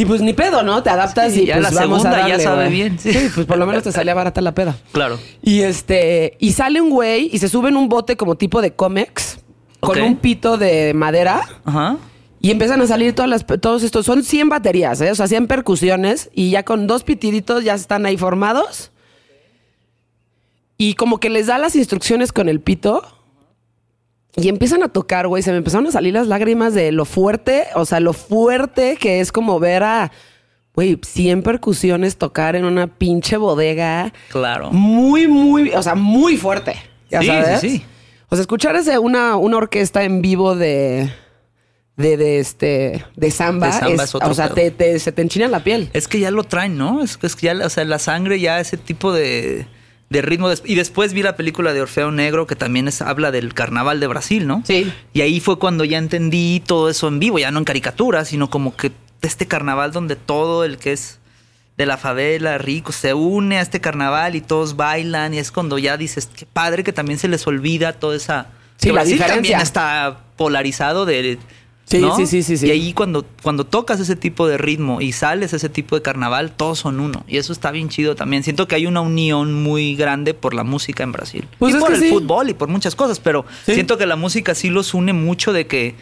Y 0.00 0.07
pues 0.07 0.23
ni 0.23 0.33
pedo, 0.33 0.62
¿no? 0.62 0.83
Te 0.83 0.88
adaptas 0.88 1.35
Sí, 1.35 1.42
y 1.42 1.47
ya 1.47 1.59
pues 1.59 1.75
la 1.75 1.80
vamos 1.83 1.99
a 1.99 2.02
segunda 2.02 2.23
ya 2.23 2.28
darle, 2.28 2.45
sabe 2.45 2.64
güey. 2.64 2.73
bien, 2.75 2.99
sí. 2.99 3.12
Sí. 3.12 3.28
pues 3.35 3.47
por 3.47 3.59
lo 3.59 3.66
menos 3.66 3.83
te 3.83 3.92
salía 3.92 4.14
barata 4.14 4.40
la 4.40 4.54
peda. 4.54 4.75
Claro. 4.92 5.19
Y 5.42 5.61
este, 5.61 6.38
y 6.38 6.52
sale 6.52 6.80
un 6.80 6.88
güey 6.88 7.28
y 7.30 7.38
se 7.38 7.50
sube 7.50 7.69
en 7.69 7.76
un 7.76 7.90
bote 7.90 8.16
como 8.16 8.37
tipo 8.37 8.62
de 8.62 8.73
cómex 8.73 9.40
con 9.78 10.00
un 10.00 10.16
pito 10.16 10.57
de 10.57 10.95
madera. 10.95 11.42
Ajá. 11.66 11.99
Y 12.40 12.50
empiezan 12.50 12.80
a 12.80 12.87
salir 12.87 13.14
todas 13.14 13.28
las, 13.28 13.45
todos 13.61 13.83
estos, 13.83 14.07
son 14.07 14.25
100 14.25 14.49
baterías, 14.49 15.02
¿eh? 15.02 15.11
o 15.11 15.14
sea, 15.14 15.28
100 15.28 15.47
percusiones 15.47 16.30
y 16.33 16.49
ya 16.49 16.62
con 16.62 16.87
dos 16.87 17.04
pitiditos 17.04 17.62
ya 17.62 17.75
están 17.75 18.07
ahí 18.07 18.16
formados. 18.16 18.92
Y 20.78 20.95
como 20.95 21.21
que 21.21 21.28
les 21.28 21.49
da 21.49 21.59
las 21.59 21.76
instrucciones 21.76 22.33
con 22.33 22.49
el 22.49 22.61
pito 22.61 23.02
y 24.37 24.49
empiezan 24.49 24.82
a 24.82 24.88
tocar, 24.88 25.26
güey, 25.26 25.42
se 25.42 25.50
me 25.50 25.58
empezaron 25.58 25.87
a 25.87 25.90
salir 25.92 26.14
las 26.14 26.26
lágrimas 26.26 26.75
de 26.75 26.92
lo 26.92 27.04
fuerte, 27.04 27.64
o 27.75 27.84
sea, 27.84 28.00
lo 28.00 28.12
fuerte 28.12 28.96
que 28.96 29.20
es 29.20 29.32
como 29.32 29.58
ver 29.58 29.82
a, 29.82 30.12
güey, 30.75 30.99
100 31.04 31.42
percusiones 31.42 32.16
tocar 32.16 32.54
en 32.56 32.64
una 32.64 32.87
pinche 32.87 33.37
bodega. 33.37 34.12
Claro. 34.30 34.70
Muy, 34.72 35.26
muy, 35.26 35.70
o 35.70 35.82
sea, 35.82 35.94
muy 35.94 36.37
fuerte. 36.37 36.76
Ya 37.10 37.20
Sí, 37.20 37.26
sabes. 37.26 37.60
sí, 37.60 37.70
sí. 37.70 37.84
O 38.28 38.37
sea, 38.37 38.42
escuchar 38.42 38.76
ese, 38.76 38.99
una, 38.99 39.34
una 39.37 39.56
orquesta 39.56 40.04
en 40.04 40.22
vivo 40.22 40.54
de, 40.54 41.10
de, 41.96 42.16
de 42.16 42.38
este, 42.38 43.04
de 43.16 43.30
samba, 43.32 43.66
De 43.66 43.72
samba 43.72 44.04
es- 44.04 44.10
es 44.10 44.14
otro 44.14 44.30
o 44.30 44.34
sea, 44.34 44.50
te, 44.54 44.70
te- 44.70 45.00
se 45.00 45.10
te 45.10 45.22
enchina 45.22 45.49
la 45.49 45.64
piel. 45.64 45.90
Es 45.92 46.06
que 46.06 46.20
ya 46.20 46.30
lo 46.30 46.44
traen, 46.44 46.78
¿no? 46.78 47.02
Es 47.02 47.16
que, 47.16 47.26
es 47.26 47.34
que 47.34 47.46
ya, 47.46 47.66
o 47.66 47.68
sea, 47.68 47.84
la 47.84 47.99
sangre 47.99 48.38
ya 48.38 48.60
ese 48.60 48.76
tipo 48.76 49.12
de, 49.12 49.66
de 50.11 50.23
ritmo. 50.23 50.50
Y 50.64 50.75
después 50.75 51.14
vi 51.14 51.23
la 51.23 51.37
película 51.37 51.73
de 51.73 51.81
Orfeo 51.81 52.11
Negro 52.11 52.47
que 52.47 52.57
también 52.57 52.88
es, 52.88 53.00
habla 53.00 53.31
del 53.31 53.55
carnaval 53.55 54.00
de 54.00 54.07
Brasil, 54.09 54.47
¿no? 54.47 54.62
Sí. 54.67 54.93
Y 55.14 55.23
ahí 55.23 55.40
fue 55.40 55.59
cuando 55.59 55.85
ya 55.85 55.99
entendí 55.99 56.62
todo 56.67 56.90
eso 56.90 57.09
en 57.09 57.21
vivo, 57.21 57.38
ya 57.38 57.50
no 57.50 57.61
en 57.61 57.64
caricatura, 57.64 58.25
sino 58.25 58.50
como 58.50 58.76
que 58.76 58.93
este 59.23 59.47
carnaval 59.47 59.93
donde 59.93 60.17
todo 60.17 60.64
el 60.64 60.76
que 60.79 60.93
es 60.93 61.21
de 61.79 61.87
la 61.87 61.97
favela, 61.97 62.59
rico, 62.59 62.93
se 62.93 63.14
une 63.14 63.57
a 63.57 63.62
este 63.62 63.81
carnaval 63.81 64.35
y 64.35 64.43
todos 64.43 64.76
bailan 64.76 65.33
y 65.33 65.38
es 65.38 65.50
cuando 65.50 65.79
ya 65.79 65.97
dices, 65.97 66.29
qué 66.35 66.45
padre 66.45 66.85
que 66.85 66.93
también 66.93 67.19
se 67.19 67.29
les 67.29 67.47
olvida 67.47 67.95
toda 67.95 68.17
esa... 68.17 68.49
Sí, 68.76 68.88
que 68.88 68.93
la 68.93 69.00
Brasil 69.00 69.12
diferencia. 69.14 69.37
también 69.37 69.61
está 69.61 70.21
polarizado 70.37 71.07
de... 71.07 71.38
Sí, 71.90 71.99
¿no? 71.99 72.14
sí, 72.14 72.26
sí, 72.26 72.42
sí, 72.44 72.56
sí. 72.56 72.68
Y 72.68 72.70
ahí 72.70 72.92
cuando, 72.92 73.25
cuando 73.42 73.64
tocas 73.66 73.99
ese 73.99 74.14
tipo 74.14 74.47
de 74.47 74.56
ritmo 74.59 75.00
y 75.00 75.11
sales 75.12 75.52
a 75.52 75.56
ese 75.56 75.68
tipo 75.68 75.97
de 75.97 76.02
carnaval, 76.02 76.52
todos 76.52 76.78
son 76.78 77.00
uno. 77.00 77.25
Y 77.26 77.37
eso 77.38 77.52
está 77.52 77.73
bien 77.73 77.88
chido 77.88 78.14
también. 78.14 78.44
Siento 78.44 78.68
que 78.68 78.76
hay 78.76 78.87
una 78.87 79.00
unión 79.00 79.61
muy 79.62 79.97
grande 79.97 80.32
por 80.32 80.54
la 80.54 80.62
música 80.62 81.02
en 81.02 81.11
Brasil. 81.11 81.49
Pues 81.59 81.75
y 81.75 81.78
por 81.78 81.92
el 81.92 82.00
sí. 82.00 82.09
fútbol 82.11 82.49
y 82.49 82.54
por 82.54 82.68
muchas 82.68 82.94
cosas, 82.94 83.18
pero 83.18 83.44
Sí. 83.66 83.75
siento 83.75 83.99
que 83.99 84.06
la 84.06 84.14
música 84.16 84.54
sí 84.54 84.70
los 84.70 84.94
une 84.94 85.12
mucho 85.12 85.52
de 85.52 85.66
que... 85.66 85.94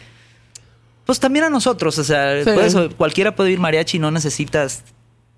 Pues 1.05 1.19
también 1.19 1.45
a 1.45 1.49
nosotros, 1.49 1.97
o 1.97 2.03
sea, 2.03 2.35
cualquiera 2.95 3.35
puede 3.35 3.49
ir 3.51 3.59
mariachi 3.59 3.97
y 3.97 3.99
no 3.99 4.11
necesitas 4.11 4.83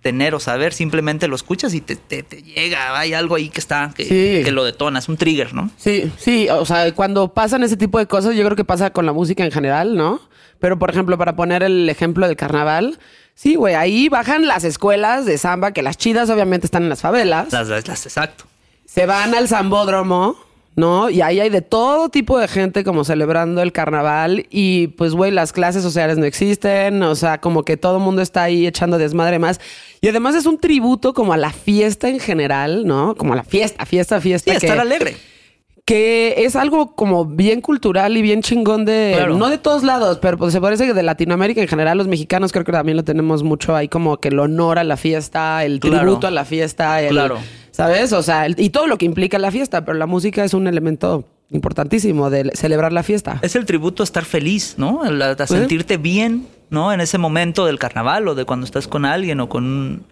tener 0.01 0.35
o 0.35 0.39
saber, 0.41 0.73
simplemente 0.73 1.27
lo 1.29 1.35
escuchas 1.35 1.73
y 1.73 1.79
te, 1.79 1.95
te- 1.95 2.23
te 2.23 2.41
llega, 2.41 2.99
hay 2.99 3.13
algo 3.13 3.35
ahí 3.35 3.47
que 3.49 3.59
está, 3.61 3.93
que, 3.95 4.03
Sí. 4.03 4.43
que 4.43 4.51
lo 4.51 4.65
detona, 4.65 4.99
es 4.99 5.07
un 5.07 5.15
trigger, 5.15 5.53
¿no? 5.53 5.69
Sí, 5.77 6.11
sí, 6.17 6.49
o 6.49 6.65
sea, 6.65 6.93
cuando 6.93 7.29
pasan 7.33 7.63
ese 7.63 7.77
tipo 7.77 7.99
de 7.99 8.07
cosas, 8.07 8.35
yo 8.35 8.43
creo 8.43 8.55
que 8.57 8.65
pasa 8.65 8.89
con 8.89 9.05
la 9.05 9.13
música 9.13 9.45
en 9.45 9.51
general, 9.51 9.95
¿no? 9.95 10.19
Pero, 10.61 10.79
por 10.79 10.89
ejemplo, 10.91 11.17
para 11.17 11.35
poner 11.35 11.63
el 11.63 11.89
ejemplo 11.89 12.25
del 12.27 12.37
carnaval, 12.37 12.99
sí, 13.35 13.55
güey, 13.55 13.75
ahí 13.75 14.07
bajan 14.07 14.47
las 14.47 14.63
escuelas 14.63 15.25
de 15.25 15.37
samba, 15.37 15.73
que 15.73 15.81
las 15.81 15.97
chidas 15.97 16.29
obviamente 16.29 16.65
están 16.67 16.83
en 16.83 16.89
las 16.89 17.01
favelas. 17.01 17.51
Las, 17.51 17.67
las, 17.67 17.85
las- 17.87 18.05
exacto. 18.05 18.45
se 18.85 19.05
van 19.05 19.33
al 19.35 19.47
Zambódromo, 19.47 20.37
¿no? 20.75 21.09
Y 21.09 21.21
ahí 21.21 21.39
hay 21.39 21.49
de 21.49 21.61
todo 21.61 22.07
tipo 22.09 22.37
de 22.39 22.47
gente 22.47 22.83
como 22.83 23.03
celebrando 23.03 23.61
el 23.61 23.71
carnaval 23.73 24.45
y 24.49 24.87
pues, 24.89 25.13
güey, 25.13 25.31
las 25.31 25.51
clases 25.51 25.83
sociales 25.83 26.17
no 26.17 26.25
existen, 26.25 27.01
o 27.03 27.15
sea, 27.15 27.41
como 27.41 27.63
que 27.63 27.75
todo 27.75 27.97
el 27.97 28.03
mundo 28.03 28.21
está 28.21 28.43
ahí 28.43 28.65
echando 28.67 28.97
desmadre 28.97 29.37
más. 29.39 29.59
Y 29.99 30.07
además 30.07 30.35
es 30.35 30.45
un 30.45 30.59
tributo 30.59 31.13
como 31.13 31.33
a 31.33 31.37
la 31.37 31.51
fiesta 31.51 32.07
en 32.07 32.19
general, 32.19 32.85
¿no? 32.85 33.15
Como 33.15 33.33
a 33.33 33.35
la 33.35 33.43
fiesta, 33.43 33.85
fiesta, 33.85 34.21
fiesta. 34.21 34.53
Sí, 34.53 34.59
que, 34.59 34.65
estar 34.67 34.79
alegre. 34.79 35.17
Que 35.91 36.45
es 36.45 36.55
algo 36.55 36.95
como 36.95 37.25
bien 37.25 37.59
cultural 37.59 38.15
y 38.15 38.21
bien 38.21 38.41
chingón 38.41 38.85
de, 38.85 39.11
Claro. 39.13 39.35
no 39.35 39.49
de 39.49 39.57
todos 39.57 39.83
lados, 39.83 40.19
pero 40.21 40.37
pues 40.37 40.53
se 40.53 40.61
parece 40.61 40.85
que 40.87 40.93
de 40.93 41.03
Latinoamérica 41.03 41.59
en 41.61 41.67
general, 41.67 41.97
los 41.97 42.07
mexicanos 42.07 42.53
creo 42.53 42.63
que 42.63 42.71
también 42.71 42.95
lo 42.95 43.03
tenemos 43.03 43.43
mucho 43.43 43.75
ahí 43.75 43.89
como 43.89 44.15
que 44.15 44.29
el 44.29 44.39
honor 44.39 44.79
a 44.79 44.85
la 44.85 44.95
fiesta, 44.95 45.65
el 45.65 45.81
Claro. 45.81 45.97
tributo 45.99 46.27
a 46.27 46.31
la 46.31 46.45
fiesta, 46.45 47.01
el, 47.01 47.09
Claro. 47.09 47.39
¿sabes? 47.71 48.13
O 48.13 48.23
sea, 48.23 48.45
el- 48.45 48.55
y 48.57 48.69
todo 48.69 48.87
lo 48.87 48.97
que 48.97 49.03
implica 49.05 49.37
la 49.37 49.51
fiesta, 49.51 49.83
pero 49.83 49.97
la 49.97 50.05
música 50.05 50.45
es 50.45 50.53
un 50.53 50.65
elemento 50.67 51.25
importantísimo 51.49 52.29
de 52.29 52.51
celebrar 52.53 52.93
la 52.93 53.03
fiesta. 53.03 53.39
Es 53.41 53.57
el 53.57 53.65
tributo 53.65 54.01
a 54.01 54.05
estar 54.05 54.23
feliz, 54.23 54.75
¿no? 54.77 55.01
A, 55.03 55.09
a 55.31 55.45
sentirte 55.47 55.97
bien, 55.97 56.47
¿no? 56.69 56.93
En 56.93 57.01
ese 57.01 57.17
momento 57.17 57.65
del 57.65 57.79
carnaval 57.79 58.29
o 58.29 58.35
de 58.35 58.45
cuando 58.45 58.65
estás 58.65 58.87
con 58.87 59.03
alguien 59.03 59.41
o 59.41 59.49
con 59.49 60.05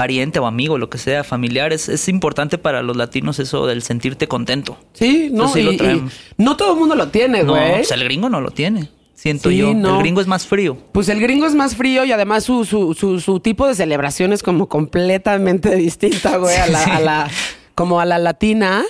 pariente 0.00 0.38
o 0.38 0.46
amigo, 0.46 0.78
lo 0.78 0.88
que 0.88 0.96
sea, 0.96 1.24
familiar. 1.24 1.74
Es, 1.74 1.90
es 1.90 2.08
importante 2.08 2.56
para 2.56 2.82
los 2.82 2.96
latinos 2.96 3.38
eso 3.38 3.66
del 3.66 3.82
sentirte 3.82 4.28
contento. 4.28 4.78
Sí, 4.94 5.28
no, 5.30 5.52
sí 5.52 5.60
y- 5.60 6.02
no 6.42 6.56
todo 6.56 6.72
el 6.72 6.78
mundo 6.78 6.94
lo 6.94 7.08
tiene, 7.08 7.42
No, 7.44 7.52
güey. 7.52 7.72
pues 7.72 7.90
el 7.90 8.02
gringo 8.04 8.30
no 8.30 8.40
lo 8.40 8.50
tiene, 8.50 8.88
siento 9.14 9.50
Sí, 9.50 9.58
yo. 9.58 9.74
no. 9.74 9.96
El 9.96 10.00
gringo 10.00 10.22
es 10.22 10.26
más 10.26 10.46
frío. 10.46 10.78
Pues 10.92 11.10
el 11.10 11.20
gringo 11.20 11.44
es 11.44 11.54
más 11.54 11.76
frío 11.76 12.02
y 12.06 12.12
además 12.12 12.44
su, 12.44 12.64
su, 12.64 12.94
su, 12.94 13.20
su 13.20 13.40
tipo 13.40 13.66
de 13.66 13.74
celebración 13.74 14.32
es 14.32 14.42
como 14.42 14.68
completamente 14.70 15.76
distinta, 15.76 16.38
güey, 16.38 16.56
a 16.56 16.66
la, 16.66 16.84
Sí. 16.84 16.90
a 16.90 17.00
la- 17.00 17.30
como 17.74 18.00
a 18.00 18.06
la 18.06 18.18
latina. 18.18 18.82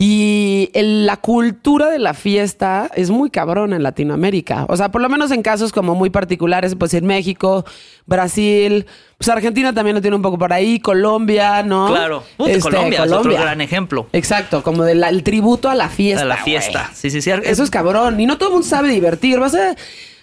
Y 0.00 0.70
el- 0.74 1.06
la 1.06 1.16
cultura 1.16 1.88
de 1.90 1.98
la 1.98 2.14
fiesta 2.14 2.88
es 2.94 3.10
muy 3.10 3.30
cabrón 3.30 3.72
en 3.72 3.82
Latinoamérica. 3.82 4.64
O 4.68 4.76
sea, 4.76 4.92
por 4.92 5.00
lo 5.02 5.08
menos 5.08 5.32
en 5.32 5.42
casos 5.42 5.72
como 5.72 5.96
muy 5.96 6.08
particulares, 6.08 6.76
pues 6.76 6.94
en 6.94 7.04
México, 7.04 7.64
Brasil, 8.06 8.86
pues 9.18 9.28
Argentina 9.28 9.72
también 9.74 9.96
lo 9.96 10.00
tiene 10.00 10.14
un 10.16 10.22
poco 10.22 10.38
por 10.38 10.52
ahí, 10.52 10.78
Colombia, 10.78 11.64
¿no? 11.64 11.88
Claro. 11.88 12.22
Puta, 12.36 12.50
Este, 12.50 12.62
Colombia, 12.62 13.04
es 13.04 13.10
otro 13.12 13.32
gran 13.32 13.60
ejemplo. 13.60 14.06
Exacto, 14.12 14.62
como 14.62 14.84
del 14.84 15.02
el 15.02 15.24
tributo 15.24 15.68
a 15.68 15.74
la 15.74 15.88
fiesta. 15.88 16.22
A 16.22 16.26
la 16.26 16.36
fiesta. 16.36 16.90
Sí, 16.94 17.10
sí, 17.10 17.20
sí. 17.20 17.30
Eso 17.30 17.64
es 17.64 17.70
cabrón. 17.70 18.20
Y 18.20 18.26
no 18.26 18.38
todo 18.38 18.50
el 18.50 18.52
mundo 18.54 18.68
sabe 18.68 18.90
divertir. 18.90 19.40
Vas 19.40 19.56
a, 19.56 19.74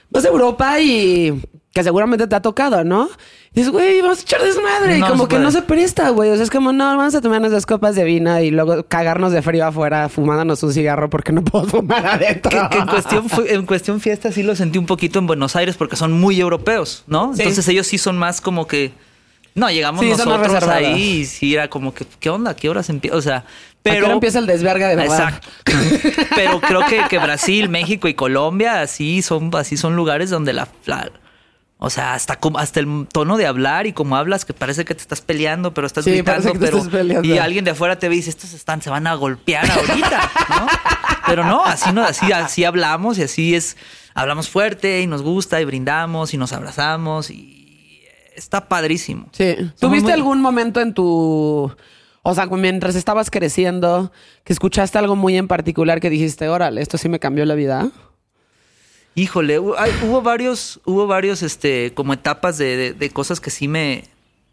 vas 0.09 0.23
a 0.23 0.29
Europa 0.29 0.79
y 0.79 1.33
que 1.73 1.83
seguramente 1.83 2.27
te 2.27 2.35
ha 2.35 2.41
tocado, 2.41 2.85
¿no? 2.85 3.09
Dices, 3.55 3.71
güey, 3.71 4.01
vamos 4.01 4.19
a 4.19 4.21
echar 4.21 4.41
desmadre. 4.43 4.97
y 4.97 5.01
como 5.01 5.29
que 5.29 5.39
no 5.39 5.49
se 5.49 5.61
presta, 5.61 6.09
güey. 6.09 6.29
O 6.29 6.35
sea, 6.35 6.43
es 6.43 6.51
como, 6.51 6.73
no, 6.73 6.83
vamos 6.97 7.15
a 7.15 7.21
tomarnos 7.21 7.51
dos 7.51 7.65
copas 7.65 7.95
de 7.95 8.03
vino 8.03 8.37
y 8.41 8.51
luego 8.51 8.83
cagarnos 8.85 9.31
de 9.31 9.41
frío 9.41 9.65
afuera 9.65 10.09
fumándonos 10.09 10.61
un 10.61 10.73
cigarro 10.73 11.09
porque 11.09 11.31
no 11.31 11.41
puedo 11.41 11.65
fumar 11.65 12.05
adentro. 12.05 12.51
Que, 12.51 12.69
que 12.69 12.77
en 12.79 12.87
cuestión 12.87 13.25
en 13.47 13.65
cuestión 13.65 14.01
fiesta 14.01 14.31
sí 14.33 14.43
lo 14.43 14.57
sentí 14.57 14.77
un 14.77 14.85
poquito 14.85 15.19
en 15.19 15.27
Buenos 15.27 15.55
Aires 15.55 15.77
porque 15.77 15.95
son 15.95 16.11
muy 16.11 16.39
europeos, 16.39 17.05
¿no? 17.07 17.33
Sí. 17.33 17.43
Entonces 17.43 17.65
ellos 17.69 17.87
sí 17.87 17.97
son 17.97 18.17
más 18.17 18.41
como 18.41 18.67
que 18.67 18.91
no 19.53 19.69
llegamos 19.69 20.01
Sí, 20.01 20.09
nosotros 20.09 20.63
ahí 20.67 21.19
y 21.21 21.25
sí 21.25 21.53
era 21.53 21.69
como 21.69 21.93
que 21.93 22.05
qué 22.19 22.29
onda, 22.29 22.57
qué 22.57 22.67
horas 22.67 22.89
empieza, 22.89 23.15
o 23.15 23.21
sea, 23.21 23.37
¿A 23.37 23.43
pero 23.81 23.99
qué 23.99 24.03
hora 24.03 24.13
empieza 24.15 24.39
el 24.39 24.47
desverga 24.47 24.89
de 24.89 24.97
verdad? 24.97 25.29
Exacto. 25.29 25.47
pero 26.35 26.59
creo 26.59 26.81
que, 26.89 27.03
que 27.09 27.19
Brasil, 27.19 27.69
México 27.69 28.09
y 28.09 28.15
Colombia 28.15 28.81
así 28.81 29.21
son 29.21 29.49
así 29.55 29.77
son 29.77 29.95
lugares 29.95 30.29
donde 30.29 30.51
la, 30.51 30.67
la- 30.85 31.09
o 31.85 31.89
sea, 31.91 32.13
hasta 32.15 32.37
como 32.37 32.57
hasta 32.57 32.79
el 32.79 33.07
tono 33.11 33.37
de 33.37 33.45
hablar 33.45 33.85
y 33.85 33.93
como 33.93 34.15
hablas 34.15 34.43
que 34.43 34.53
parece 34.53 34.85
que 34.85 34.95
te 34.95 35.01
estás 35.01 35.21
peleando, 35.21 35.73
pero 35.73 35.85
estás 35.85 36.03
Sí, 36.05 36.11
gritando, 36.11 36.51
que 36.53 36.59
pero 36.59 36.77
estás 36.79 36.91
peleando. 36.91 37.27
y 37.27 37.37
alguien 37.37 37.63
de 37.63 37.71
afuera 37.71 37.99
te 37.99 38.09
ve 38.09 38.15
y 38.15 38.17
dice, 38.17 38.31
"Estos 38.31 38.53
están 38.53 38.81
se 38.81 38.89
van 38.89 39.05
a 39.07 39.13
golpear 39.13 39.69
ahorita", 39.69 40.31
¿no? 40.49 40.67
Pero 41.27 41.43
no, 41.43 41.63
así 41.63 41.91
no 41.93 42.03
así 42.03 42.31
así 42.31 42.63
hablamos 42.63 43.17
y 43.19 43.23
así 43.23 43.55
es 43.55 43.77
hablamos 44.13 44.49
fuerte 44.49 45.01
y 45.01 45.07
nos 45.07 45.21
gusta 45.21 45.61
y 45.61 45.65
brindamos 45.65 46.33
y 46.33 46.37
nos 46.37 46.53
abrazamos 46.53 47.29
y 47.29 48.03
está 48.35 48.67
padrísimo. 48.67 49.27
Sí. 49.31 49.55
¿Tuviste 49.79 50.05
muy- 50.05 50.13
algún 50.13 50.41
momento 50.41 50.81
en 50.81 50.93
tu... 50.93 51.71
O 52.27 52.33
sea, 52.33 52.47
mientras 52.47 52.95
estabas 52.95 53.29
creciendo, 53.29 54.11
que 54.43 54.51
escuchaste 54.53 54.97
algo 54.97 55.15
muy 55.15 55.37
en 55.37 55.47
particular 55.47 55.99
que 56.01 56.09
dijiste, 56.09 56.49
órale, 56.49 56.81
esto 56.81 56.97
sí 56.97 57.07
me 57.07 57.19
cambió 57.19 57.45
la 57.45 57.53
vida? 57.53 57.87
Híjole, 59.15 59.59
hay- 59.77 59.93
hubo 60.03 60.21
varios, 60.21 60.79
hubo 60.85 61.07
varios, 61.07 61.41
este, 61.41 61.93
como 61.93 62.13
etapas 62.13 62.57
de, 62.57 62.75
de- 62.77 62.93
de 62.93 63.09
cosas 63.09 63.39
que 63.39 63.49
sí 63.49 63.67
me, 63.69 64.03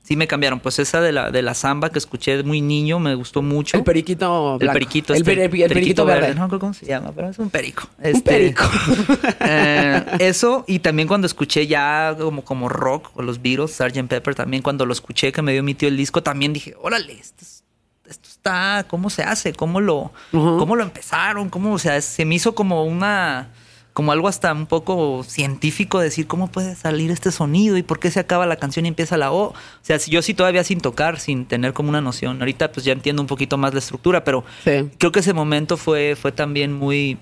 sí 0.04 0.14
me 0.16 0.28
cambiaron. 0.28 0.60
Pues 0.60 0.78
esa 0.78 1.00
de 1.00 1.10
la, 1.10 1.30
de 1.32 1.42
la 1.42 1.54
samba 1.54 1.90
que 1.90 1.98
escuché 1.98 2.42
muy 2.44 2.60
niño 2.60 3.00
me 3.00 3.14
gustó 3.16 3.42
mucho. 3.42 3.76
El 3.76 3.82
periquito 3.82 4.52
El 4.54 4.58
blanco. 4.60 4.72
periquito, 4.74 5.14
El, 5.14 5.20
este, 5.22 5.32
peri- 5.50 5.62
el 5.64 5.68
periquito 5.68 6.04
verde. 6.04 6.34
No 6.36 6.46
me 6.46 6.58
cómo 6.60 6.74
se 6.74 6.86
llama, 6.86 7.10
pero 7.12 7.28
es 7.30 7.38
un 7.40 7.50
perico. 7.50 7.88
Un 7.98 8.06
Este, 8.06 8.20
perico. 8.30 8.62
eh, 9.40 10.04
eso, 10.20 10.64
y 10.68 10.78
también 10.78 11.08
cuando 11.08 11.26
escuché 11.26 11.66
ya 11.66 12.14
como, 12.18 12.44
como 12.44 12.68
rock, 12.68 13.10
o 13.16 13.22
los 13.22 13.42
Beatles, 13.42 13.72
Sgt. 13.72 14.06
Pepper, 14.08 14.34
también 14.34 14.62
cuando 14.62 14.86
lo 14.86 14.92
escuché 14.92 15.32
que 15.32 15.42
me 15.42 15.52
dio 15.52 15.62
mi 15.62 15.74
tío 15.74 15.88
el 15.88 15.96
disco, 15.96 16.22
también 16.22 16.52
dije, 16.52 16.74
órale, 16.80 17.14
esto, 17.14 17.38
es- 17.42 17.64
esto 18.08 18.28
está, 18.28 18.84
¿cómo 18.88 19.10
se 19.10 19.22
hace? 19.22 19.52
¿Cómo 19.54 19.80
lo, 19.80 20.12
cómo 20.30 20.76
lo 20.76 20.82
empezaron? 20.82 21.48
¿Cómo, 21.48 21.72
o 21.72 21.78
sea, 21.78 22.00
se 22.00 22.24
me 22.24 22.34
hizo 22.34 22.54
como 22.54 22.84
una, 22.84 23.48
como 23.92 24.12
algo 24.12 24.28
hasta 24.28 24.52
un 24.52 24.66
poco 24.66 25.22
científico 25.22 25.98
decir, 26.00 26.26
¿cómo 26.26 26.46
puede 26.46 26.74
salir 26.76 27.10
este 27.10 27.30
sonido? 27.30 27.76
¿Y 27.76 27.82
por 27.82 28.00
qué 28.00 28.10
se 28.10 28.20
acaba 28.20 28.46
la 28.46 28.56
canción 28.56 28.86
y 28.86 28.88
empieza 28.88 29.16
la 29.18 29.32
O? 29.32 29.48
O 29.48 29.54
sea, 29.82 29.98
yo 29.98 30.22
sí 30.22 30.32
todavía 30.34 30.64
sin 30.64 30.80
tocar, 30.80 31.20
sin 31.20 31.44
tener 31.44 31.72
como 31.74 31.90
una 31.90 32.00
noción. 32.00 32.40
Ahorita 32.40 32.72
pues 32.72 32.84
ya 32.86 32.92
entiendo 32.92 33.20
un 33.22 33.28
poquito 33.28 33.58
más 33.58 33.72
la 33.74 33.80
estructura, 33.80 34.24
pero 34.24 34.44
Sí. 34.64 34.88
creo 34.98 35.12
que 35.12 35.20
ese 35.20 35.34
momento 35.34 35.76
fue, 35.76 36.16
fue 36.16 36.32
también 36.32 36.72
muy, 36.72 37.18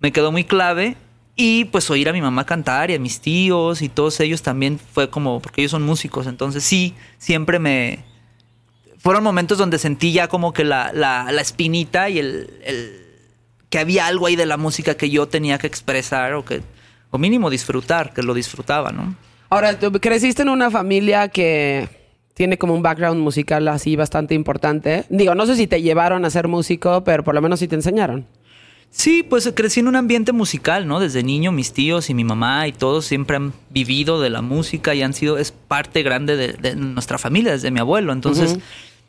me 0.00 0.12
quedó 0.12 0.32
muy 0.32 0.44
clave. 0.44 0.96
Y 1.38 1.66
pues 1.66 1.90
oír 1.90 2.08
a 2.08 2.14
mi 2.14 2.22
mamá 2.22 2.44
cantar 2.46 2.90
y 2.90 2.94
a 2.94 2.98
mis 2.98 3.20
tíos 3.20 3.82
y 3.82 3.90
todos 3.90 4.20
ellos 4.20 4.40
también 4.40 4.78
fue 4.78 5.10
como, 5.10 5.40
porque 5.40 5.60
ellos 5.60 5.70
son 5.72 5.82
músicos, 5.82 6.26
entonces 6.26 6.64
sí, 6.64 6.94
siempre 7.18 7.58
me... 7.58 8.04
Fueron 8.98 9.22
momentos 9.22 9.58
donde 9.58 9.78
sentí 9.78 10.12
ya 10.12 10.28
como 10.28 10.52
que 10.54 10.64
la, 10.64 10.92
la, 10.94 11.30
la 11.30 11.40
espinita 11.42 12.08
y 12.08 12.18
el, 12.18 12.50
el- 12.64 13.05
que 13.70 13.78
había 13.78 14.06
algo 14.06 14.26
ahí 14.26 14.36
de 14.36 14.46
la 14.46 14.56
música 14.56 14.96
que 14.96 15.10
yo 15.10 15.26
tenía 15.26 15.58
que 15.58 15.66
expresar 15.66 16.34
o 16.34 16.44
que, 16.44 16.62
o 17.10 17.18
mínimo 17.18 17.50
disfrutar, 17.50 18.12
que 18.12 18.22
lo 18.22 18.34
disfrutaba, 18.34 18.90
¿no? 18.92 19.16
Ahora, 19.48 19.78
tú 19.78 19.92
creciste 19.92 20.42
en 20.42 20.48
una 20.48 20.70
familia 20.70 21.28
que 21.28 21.88
tiene 22.34 22.58
como 22.58 22.74
un 22.74 22.82
background 22.82 23.20
musical 23.20 23.66
así 23.68 23.96
bastante 23.96 24.34
importante. 24.34 25.04
Digo, 25.08 25.34
no 25.34 25.46
sé 25.46 25.56
si 25.56 25.66
te 25.66 25.82
llevaron 25.82 26.24
a 26.24 26.30
ser 26.30 26.48
músico, 26.48 27.02
pero 27.04 27.24
por 27.24 27.34
lo 27.34 27.40
menos 27.40 27.60
sí 27.60 27.68
te 27.68 27.76
enseñaron. 27.76 28.26
Sí, 28.90 29.22
pues 29.22 29.50
crecí 29.54 29.80
en 29.80 29.88
un 29.88 29.96
ambiente 29.96 30.32
musical, 30.32 30.86
¿no? 30.86 31.00
Desde 31.00 31.22
niño 31.22 31.52
mis 31.52 31.72
tíos 31.72 32.08
y 32.08 32.14
mi 32.14 32.24
mamá 32.24 32.66
y 32.68 32.72
todos 32.72 33.04
siempre 33.04 33.36
han 33.36 33.52
vivido 33.70 34.20
de 34.20 34.30
la 34.30 34.42
música 34.42 34.94
y 34.94 35.02
han 35.02 35.12
sido, 35.12 35.38
es 35.38 35.52
parte 35.52 36.02
grande 36.02 36.36
de, 36.36 36.52
de 36.54 36.76
nuestra 36.76 37.18
familia, 37.18 37.52
desde 37.52 37.70
mi 37.70 37.80
abuelo. 37.80 38.12
Entonces, 38.12 38.58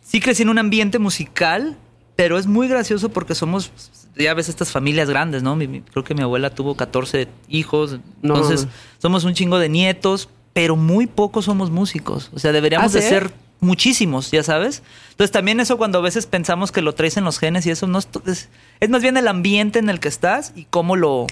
sí 0.04 0.20
crecí 0.20 0.44
en 0.44 0.50
un 0.50 0.60
ambiente 0.60 1.00
musical, 1.00 1.78
pero 2.16 2.38
es 2.38 2.48
muy 2.48 2.68
gracioso 2.68 3.10
porque 3.10 3.36
somos, 3.36 3.72
ya 4.18 4.34
ves, 4.34 4.50
estas 4.50 4.72
familias 4.72 5.10
grandes, 5.10 5.44
¿no? 5.44 5.56
Mi- 5.56 5.68
mi- 5.68 5.82
creo 5.82 6.04
que 6.04 6.14
mi 6.14 6.22
abuela 6.22 6.50
tuvo 6.50 6.76
14 6.76 7.28
hijos, 7.50 8.00
No. 8.22 8.36
entonces 8.36 8.68
somos 9.00 9.24
un 9.24 9.34
chingo 9.34 9.60
de 9.60 9.70
nietos, 9.70 10.30
pero 10.54 10.76
muy 10.76 11.08
pocos 11.08 11.46
somos 11.46 11.70
músicos. 11.72 12.32
O 12.34 12.40
sea, 12.40 12.52
deberíamos 12.52 12.94
¿Ah, 12.96 13.00
de 13.00 13.02
ser 13.08 13.32
muchísimos, 13.60 14.32
ya 14.32 14.44
sabes. 14.44 14.84
Entonces 15.12 15.32
también 15.32 15.60
eso 15.60 15.78
cuando 15.78 16.00
a 16.00 16.02
veces 16.02 16.26
pensamos 16.28 16.72
que 16.72 16.82
lo 16.82 16.94
traes 16.94 17.18
en 17.18 17.24
los 17.24 17.40
genes 17.40 17.66
y 17.66 17.72
eso 17.72 17.88
no 17.88 18.00
es, 18.00 18.08
es, 18.26 18.50
es 18.80 18.90
más 18.90 19.02
bien 19.02 19.18
el 19.18 19.28
ambiente 19.28 19.80
en 19.80 19.90
el 19.90 20.00
que 20.00 20.08
estás 20.08 20.54
y 20.56 20.66
cómo 20.66 20.96
lo 20.96 21.28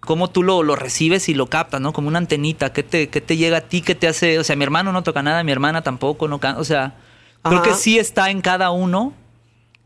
cómo 0.00 0.30
tú 0.30 0.44
lo, 0.44 0.62
lo 0.62 0.76
recibes 0.76 1.28
y 1.28 1.34
lo 1.34 1.46
captas, 1.48 1.80
¿no? 1.80 1.92
Como 1.92 2.06
una 2.06 2.18
antenita, 2.18 2.72
¿qué 2.72 2.84
te, 2.84 3.08
qué 3.08 3.20
te 3.20 3.36
llega 3.36 3.56
a 3.58 3.60
ti? 3.62 3.80
¿Qué 3.80 3.96
te 3.96 4.06
hace? 4.06 4.38
O 4.38 4.44
sea, 4.44 4.54
mi 4.54 4.62
hermano 4.62 4.92
no 4.92 5.02
toca 5.02 5.20
nada, 5.22 5.42
mi 5.42 5.50
hermana 5.50 5.82
tampoco, 5.82 6.28
no 6.28 6.38
O 6.58 6.64
sea, 6.64 6.94
creo 7.42 7.62
que 7.62 7.74
sí 7.74 7.98
está 7.98 8.30
en 8.30 8.40
cada 8.40 8.70
uno 8.70 9.12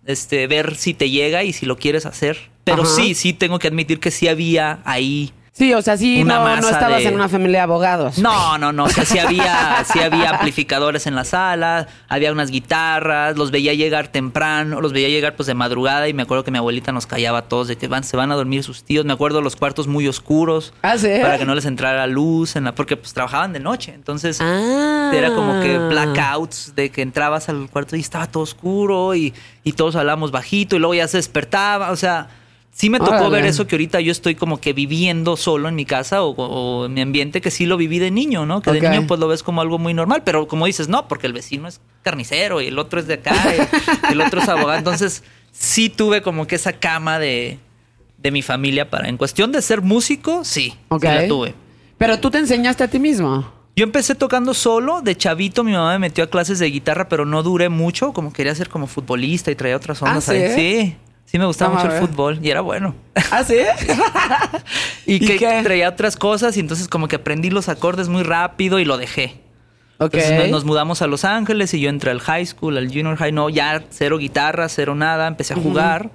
este, 0.07 0.47
ver 0.47 0.77
si 0.77 0.95
te 0.95 1.11
llega 1.11 1.45
y 1.45 1.53
si 1.53 1.67
lo 1.67 1.77
quieres 1.77 2.07
hacer. 2.07 2.51
Pero 2.65 2.83
Ajá. 2.83 2.95
sí, 2.95 3.15
sí 3.15 3.33
tengo 3.33 3.59
que 3.59 3.69
admitir 3.69 4.01
que 4.01 4.11
sí 4.11 4.29
había 4.29 4.81
ahí 4.85 5.33
Sí, 5.53 5.75
o 5.75 5.83
sea, 5.83 5.97
sí, 5.97 6.23
no, 6.25 6.45
no 6.57 6.69
estabas 6.69 7.03
de- 7.03 7.09
en 7.09 7.15
una 7.17 7.29
familia 7.29 7.59
de 7.59 7.63
abogados. 7.65 8.19
no, 8.19 8.57
no, 8.57 8.73
no. 8.73 8.85
O 8.85 8.89
sea, 8.89 9.05
sí 9.05 9.19
había, 9.19 9.85
sí 9.93 9.99
había 9.99 10.31
amplificadores 10.31 11.07
en 11.07 11.15
la 11.17 11.25
sala, 11.25 11.89
había 12.09 12.31
unas 12.33 12.51
guitarras, 12.51 13.37
los 13.37 13.51
veía 13.51 13.75
llegar 13.75 14.09
temprano, 14.09 14.81
los 14.81 14.93
veía 14.93 15.09
llegar 15.09 15.35
pues 15.37 15.47
de 15.49 15.55
madrugada 15.55 16.09
y 16.09 16.15
me 16.15 16.23
acuerdo 16.23 16.45
que 16.45 16.51
mi 16.53 16.59
abuelita 16.59 16.93
nos 16.93 17.07
callaba 17.07 17.39
a 17.39 17.43
todos 17.43 17.67
de 17.69 17.77
que 17.77 17.89
van, 17.89 18.05
se 18.05 18.17
van 18.17 18.31
a 18.33 18.37
dormir 18.37 18.63
sus 18.63 18.85
tíos. 18.85 19.05
Me 19.05 19.13
acuerdo 19.13 19.43
los 19.43 19.57
cuartos 19.57 19.87
muy 19.89 20.07
oscuros 20.09 20.73
¿Ah, 20.83 20.97
sí? 20.97 21.09
para 21.21 21.37
que 21.37 21.45
no 21.45 21.55
les 21.55 21.65
entrara 21.67 22.07
luz, 22.07 22.55
en 22.57 22.65
la, 22.65 22.75
porque 22.75 22.97
pues 22.97 23.13
trabajaban 23.13 23.53
de 23.53 23.61
noche. 23.61 23.93
Entonces 23.93 24.39
Ah. 24.41 25.11
era 25.13 25.35
como 25.35 25.61
que 25.61 25.79
blackouts 25.79 26.75
de 26.77 26.91
que 26.91 27.03
entrabas 27.03 27.49
al 27.49 27.69
cuarto 27.69 27.97
y 27.97 28.01
estaba 28.01 28.27
todo 28.29 28.45
oscuro 28.45 29.15
y, 29.15 29.35
y 29.65 29.73
todos 29.73 29.97
hablábamos 29.97 30.31
bajito 30.31 30.77
y 30.77 30.79
luego 30.79 30.95
ya 30.95 31.09
se 31.09 31.17
despertaba. 31.19 31.91
O 31.91 31.97
sea, 31.97 32.29
sí 32.73 32.91
me 32.91 32.99
tocó 32.99 33.13
Órale. 33.13 33.31
ver 33.31 33.47
eso 33.47 33.67
que 33.67 33.75
ahorita 33.75 34.01
yo 34.01 34.13
estoy 34.13 34.35
como 34.35 34.61
que 34.61 34.73
viviendo 34.73 35.37
solo 35.37 35.69
en 35.69 35.75
mi 35.75 35.85
casa 35.85 36.23
o, 36.23 36.31
o 36.31 36.87
en 36.87 36.95
mi 36.95 37.01
ambiente 37.01 37.41
que 37.41 37.51
sí 37.51 37.67
lo 37.67 37.77
viví 37.77 37.99
de 37.99 38.11
niño, 38.11 38.47
¿no? 38.47 38.63
Que 38.63 38.73
de 38.73 38.81
niño 38.81 39.07
pues 39.07 39.21
lo 39.21 39.29
ves 39.29 39.43
como 39.43 39.61
algo 39.61 39.79
muy 39.79 39.95
normal, 39.95 40.23
pero 40.25 40.49
como 40.49 40.67
dices, 40.67 40.89
no, 40.89 41.09
porque 41.09 41.27
el 41.27 41.33
vecino 41.33 41.69
es 41.69 41.81
carnicero 42.03 42.61
y 42.61 42.67
el 42.69 42.79
otro 42.79 43.01
es 43.01 43.07
de 43.07 43.15
acá 43.15 43.35
y, 43.55 44.13
el 44.13 44.21
otro 44.21 44.41
es 44.41 44.49
abogado. 44.49 44.79
Entonces 44.79 45.23
sí 45.53 45.89
tuve 45.91 46.23
como 46.23 46.47
que 46.47 46.55
esa 46.55 46.73
cama 46.75 47.19
de, 47.19 47.59
de 48.19 48.31
mi 48.31 48.43
familia 48.43 48.89
para, 48.89 49.09
en 49.09 49.17
cuestión 49.17 49.53
de 49.53 49.63
ser 49.63 49.83
músico, 49.83 50.45
sí, 50.45 50.75
Ok. 50.89 51.03
sí 51.03 51.09
la 51.09 51.29
tuve. 51.29 51.55
Pero 51.99 52.19
tú 52.19 52.31
te 52.31 52.39
enseñaste 52.39 52.85
a 52.85 52.89
ti 52.89 52.99
mismo. 52.99 53.53
Yo 53.77 53.85
empecé 53.85 54.15
tocando 54.15 54.53
solo, 54.55 55.01
de 55.01 55.17
chavito 55.17 55.65
mi 55.65 55.73
mamá 55.73 55.93
me 55.93 55.99
metió 56.01 56.25
a 56.25 56.27
clases 56.29 56.59
de 56.59 56.67
guitarra, 56.71 57.09
pero 57.09 57.25
no 57.25 57.43
duré 57.43 57.69
mucho, 57.69 58.13
como 58.13 58.33
quería 58.33 58.55
ser 58.55 58.69
como 58.69 58.87
futbolista 58.87 59.51
y 59.51 59.55
traía 59.55 59.77
otras 59.77 60.03
ondas 60.03 60.29
¿Ah, 60.29 60.33
sí? 60.33 60.39
ahí. 60.39 60.55
Sí, 60.55 60.97
sí 61.31 61.39
me 61.39 61.47
gustaba 61.47 61.75
mucho 61.77 61.95
el 61.95 62.01
fútbol 62.07 62.39
y 62.43 62.51
era 62.51 62.61
bueno. 62.61 62.95
¿Ah, 63.31 63.45
sí? 63.45 63.57
y, 65.07 65.15
¿Y 65.17 65.21
que 65.21 65.37
qué? 65.39 65.61
traía 65.63 65.89
otras 65.89 66.17
cosas 66.17 66.57
y 66.57 66.61
entonces 66.61 66.89
como 66.89 67.09
que 67.09 67.17
aprendí 67.17 67.51
los 67.51 67.69
acordes 67.69 68.09
muy 68.09 68.23
rápido 68.23 68.79
y 68.79 68.85
lo 68.85 68.97
dejé. 68.97 69.41
ok. 69.99 70.15
Entonces 70.15 70.51
nos, 70.51 70.65
mudamos 70.65 71.03
a 71.03 71.07
Los 71.07 71.25
Ángeles 71.25 71.73
y 71.75 71.81
yo 71.81 71.89
entré 71.91 72.11
al 72.11 72.21
high 72.21 72.47
school, 72.47 72.77
al 72.79 72.89
junior 72.89 73.17
high, 73.17 73.33
no, 73.33 73.49
ya 73.49 73.85
cero 73.91 74.19
guitarra, 74.19 74.69
cero 74.69 74.95
nada, 74.95 75.27
empecé 75.29 75.55
a 75.55 75.57
jugar. 75.57 76.11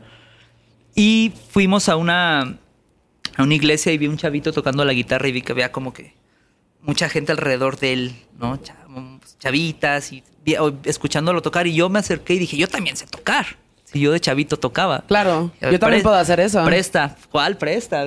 Y 0.96 1.34
fuimos 1.50 1.90
a 1.90 1.96
una, 1.98 2.58
a 3.36 3.44
una 3.44 3.54
iglesia 3.54 3.92
y 3.92 3.98
vi 3.98 4.08
un 4.08 4.18
chavito 4.18 4.52
tocando 4.54 4.84
la 4.86 4.94
guitarra 4.94 5.28
y 5.28 5.32
vi 5.32 5.42
que 5.42 5.52
había 5.52 5.72
como 5.72 5.94
que 5.94 6.14
mucha 6.82 7.10
gente 7.10 7.32
alrededor 7.32 7.78
de 7.78 7.94
él, 7.94 8.16
¿no? 8.38 8.58
Cha- 8.58 8.76
Chavitas 9.40 10.12
y 10.14 10.24
escuchándolo 10.86 11.42
tocar 11.42 11.68
y 11.68 11.74
yo 11.76 11.90
me 11.90 12.00
acerqué 12.00 12.36
y 12.36 12.40
dije, 12.40 12.56
yo 12.58 12.68
también 12.68 12.96
sé 12.96 13.06
tocar. 13.08 13.46
Si 13.96 14.02
yo 14.02 14.12
de 14.12 14.20
chavito 14.20 14.58
tocaba. 14.58 15.06
Claro, 15.08 15.52
yo 15.62 15.80
también 15.80 16.04
puedo 16.04 16.18
hacer 16.18 16.42
eso. 16.42 16.62
Presta. 16.66 17.16
¿Cuál 17.32 17.56
presta? 17.56 18.04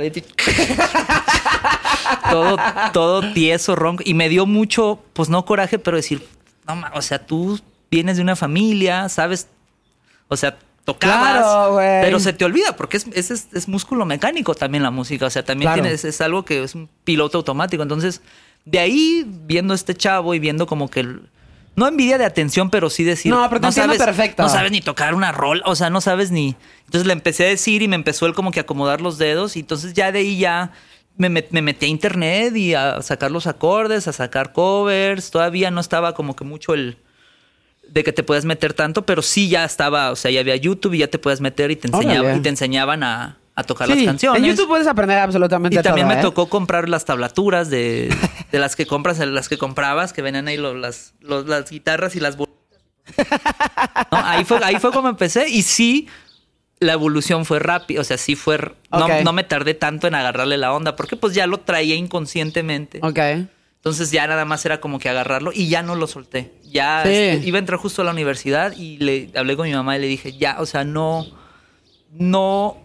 Todo, 2.30 2.56
todo 2.92 3.32
tieso, 3.32 3.74
ronco. 3.74 4.02
Y 4.04 4.12
me 4.12 4.28
dio 4.28 4.44
mucho, 4.44 5.02
pues 5.14 5.30
no 5.30 5.46
coraje, 5.46 5.78
pero 5.78 5.96
decir, 5.96 6.26
no, 6.66 6.78
o 6.92 7.00
sea, 7.00 7.24
tú 7.24 7.58
vienes 7.90 8.16
de 8.18 8.22
una 8.22 8.36
familia, 8.36 9.08
sabes, 9.08 9.48
o 10.28 10.36
sea, 10.36 10.58
tocabas, 10.84 11.38
Claro, 11.38 11.76
pero 12.02 12.20
se 12.20 12.34
te 12.34 12.44
olvida, 12.44 12.76
porque 12.76 12.98
es, 12.98 13.06
es, 13.14 13.30
es- 13.54 13.66
músculo 13.66 14.04
mecánico 14.04 14.54
también 14.54 14.82
la 14.82 14.90
música, 14.90 15.24
o 15.24 15.30
sea, 15.30 15.42
también 15.42 15.68
Claro. 15.70 15.82
tienes, 15.84 16.04
es 16.04 16.20
algo 16.20 16.44
que 16.44 16.62
es 16.62 16.74
un 16.74 16.90
piloto 17.04 17.38
automático. 17.38 17.82
Entonces, 17.82 18.20
de 18.66 18.78
ahí, 18.78 19.24
viendo 19.46 19.72
este 19.72 19.94
chavo 19.94 20.34
y 20.34 20.38
viendo 20.38 20.66
como 20.66 20.90
que... 20.90 21.00
el- 21.00 21.30
no 21.78 21.86
envidia 21.88 22.18
de 22.18 22.24
atención, 22.24 22.68
pero 22.70 22.90
sí 22.90 23.04
decir. 23.04 23.30
No, 23.32 23.48
pero 23.48 23.60
te 23.60 23.66
entiendo 23.68 23.94
sabes. 23.94 24.34
No 24.36 24.48
sabes 24.48 24.70
ni 24.72 24.80
tocar 24.80 25.14
una 25.14 25.32
rol, 25.32 25.62
o 25.64 25.74
sea, 25.76 25.88
no 25.90 26.00
sabes 26.00 26.30
ni. 26.30 26.56
Entonces 26.86 27.06
le 27.06 27.12
empecé 27.12 27.46
a 27.46 27.48
decir 27.48 27.82
y 27.82 27.88
me 27.88 27.96
empezó 27.96 28.26
él 28.26 28.34
como 28.34 28.50
que 28.50 28.60
a 28.60 28.62
acomodar 28.62 29.00
los 29.00 29.16
dedos. 29.18 29.56
Y 29.56 29.60
entonces 29.60 29.94
ya 29.94 30.12
de 30.12 30.18
ahí 30.18 30.38
ya 30.38 30.72
me, 31.16 31.30
met- 31.30 31.48
me 31.50 31.62
metí 31.62 31.86
a 31.86 31.88
internet 31.88 32.54
y 32.56 32.74
a 32.74 33.00
sacar 33.02 33.30
los 33.30 33.46
acordes, 33.46 34.06
a 34.08 34.12
sacar 34.12 34.52
covers. 34.52 35.30
Todavía 35.30 35.70
no 35.70 35.80
estaba 35.80 36.14
como 36.14 36.36
que 36.36 36.44
mucho 36.44 36.74
el 36.74 36.98
de 37.88 38.04
que 38.04 38.12
te 38.12 38.22
puedas 38.22 38.44
meter 38.44 38.74
tanto, 38.74 39.06
pero 39.06 39.22
sí 39.22 39.48
ya 39.48 39.64
estaba, 39.64 40.10
o 40.10 40.16
sea, 40.16 40.30
ya 40.30 40.40
había 40.40 40.56
YouTube 40.56 40.92
y 40.94 40.98
ya 40.98 41.08
te 41.08 41.18
puedes 41.18 41.40
meter 41.40 41.70
y 41.70 41.76
te 41.76 41.88
enseñaban, 41.88 42.20
Órale. 42.20 42.38
y 42.38 42.42
te 42.42 42.48
enseñaban 42.50 43.02
a, 43.02 43.38
a 43.58 43.64
tocar 43.64 43.88
Sí, 43.88 43.96
las 43.96 44.04
canciones. 44.04 44.40
En 44.42 44.48
YouTube 44.48 44.68
puedes 44.68 44.86
aprender 44.86 45.18
absolutamente 45.18 45.76
Y 45.78 45.82
también 45.82 46.06
todo, 46.06 46.14
me 46.14 46.20
¿eh? 46.20 46.22
tocó 46.22 46.48
comprar 46.48 46.88
las 46.88 47.04
tablaturas 47.04 47.68
de, 47.70 48.08
de 48.52 48.58
las 48.58 48.76
que 48.76 48.86
compras, 48.86 49.18
las 49.18 49.48
que 49.48 49.58
comprabas, 49.58 50.12
que 50.12 50.22
venían 50.22 50.46
ahí 50.48 50.56
las, 50.56 51.14
los- 51.20 51.46
las 51.48 51.68
guitarras 51.70 52.14
y 52.14 52.20
las. 52.20 52.36
¿No? 52.38 52.46
Ahí, 54.10 54.44
fue, 54.44 54.60
ahí 54.62 54.76
fue 54.76 54.92
como 54.92 55.08
empecé. 55.08 55.48
Y 55.48 55.62
sí, 55.62 56.08
la 56.78 56.92
evolución 56.92 57.44
fue 57.44 57.58
rápida. 57.58 58.00
O 58.00 58.04
sea, 58.04 58.16
sí 58.18 58.36
fue. 58.36 58.58
No, 58.92 59.08
no 59.24 59.32
me 59.32 59.44
tardé 59.44 59.74
tanto 59.74 60.06
en 60.06 60.14
agarrarle 60.14 60.56
la 60.56 60.72
onda, 60.72 60.94
porque 60.96 61.16
pues 61.16 61.34
ya 61.34 61.46
lo 61.46 61.58
traía 61.60 61.94
inconscientemente. 61.96 63.00
Ok. 63.02 63.18
Entonces 63.76 64.10
ya 64.10 64.26
nada 64.26 64.44
más 64.44 64.64
era 64.66 64.80
como 64.80 64.98
que 64.98 65.08
agarrarlo 65.08 65.50
y 65.54 65.68
ya 65.68 65.82
no 65.82 65.94
lo 65.94 66.06
solté. 66.06 66.52
Ya 66.64 67.02
Sí. 67.04 67.10
este, 67.10 67.46
iba 67.48 67.56
a 67.56 67.60
entrar 67.60 67.78
justo 67.78 68.02
a 68.02 68.04
la 68.04 68.10
universidad 68.10 68.72
y 68.76 68.98
le 68.98 69.30
hablé 69.36 69.56
con 69.56 69.66
mi 69.68 69.74
mamá 69.74 69.96
y 69.96 70.00
le 70.00 70.06
dije, 70.08 70.36
ya, 70.36 70.56
o 70.60 70.66
sea, 70.66 70.84
no, 70.84 71.26
no, 72.12 72.76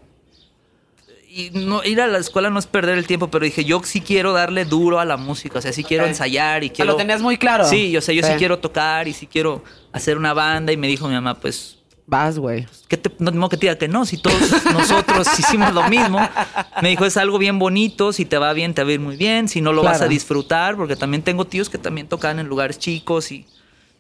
y 1.36 1.50
no, 1.52 1.84
ir 1.84 2.00
a 2.00 2.06
la 2.06 2.20
escuela 2.20 2.52
no 2.52 2.60
es 2.60 2.68
perder 2.68 2.98
el 2.98 3.08
tiempo, 3.08 3.30
pero 3.32 3.44
dije, 3.44 3.66
yo 3.66 3.82
sí 3.84 4.02
quiero 4.02 4.34
darle 4.34 4.66
duro 4.66 5.00
a 5.00 5.06
la 5.06 5.18
música, 5.18 5.58
o 5.58 5.62
sea, 5.62 5.74
sí 5.74 5.84
quiero 5.84 6.06
ensayar 6.06 6.64
y 6.64 6.70
quiero... 6.70 6.92
Lo 6.92 6.98
tenías 6.98 7.24
muy 7.24 7.38
claro. 7.38 7.66
Sí, 7.66 7.98
o 7.98 8.02
sea, 8.02 8.14
yo 8.14 8.22
sí. 8.22 8.30
Sí. 8.32 8.38
quiero 8.38 8.60
tocar 8.60 9.08
y 9.08 9.14
sí 9.14 9.26
quiero 9.26 9.64
hacer 9.92 10.18
una 10.18 10.34
banda 10.34 10.72
y 10.72 10.78
me 10.78 10.88
dijo 10.88 11.08
mi 11.08 11.16
mamá, 11.16 11.40
pues 11.40 11.80
Vas, 12.06 12.38
güey. 12.38 12.68
¿Qué 12.90 12.98
te, 12.98 13.10
no, 13.20 13.32
no 13.32 13.50
que 13.50 13.58
te 13.58 13.62
diga 13.68 13.78
que 13.78 13.88
no, 13.88 14.06
si 14.06 14.18
todos 14.18 14.38
nosotros 14.74 15.28
hicimos 15.40 15.74
lo 15.74 15.88
mismo. 15.90 16.20
Me 16.82 16.90
dijo, 16.90 17.06
es 17.06 17.18
algo 17.18 17.38
bien 17.38 17.58
bonito, 17.60 18.12
si 18.14 18.26
te 18.26 18.38
va 18.38 18.54
bien, 18.54 18.74
te 18.74 18.84
va 18.84 18.90
a 18.90 18.94
ir 18.94 19.00
muy 19.00 19.16
bien, 19.16 19.48
si 19.48 19.62
no 19.62 19.74
lo 19.74 19.84
vas 19.84 20.02
a 20.02 20.08
disfrutar, 20.08 20.76
porque 20.76 20.96
también 20.96 21.24
tengo 21.24 21.46
tíos 21.46 21.70
que 21.70 21.78
también 21.78 22.08
tocan 22.08 22.40
en 22.40 22.48
lugares 22.48 22.78
chicos 22.78 23.32
y 23.32 23.46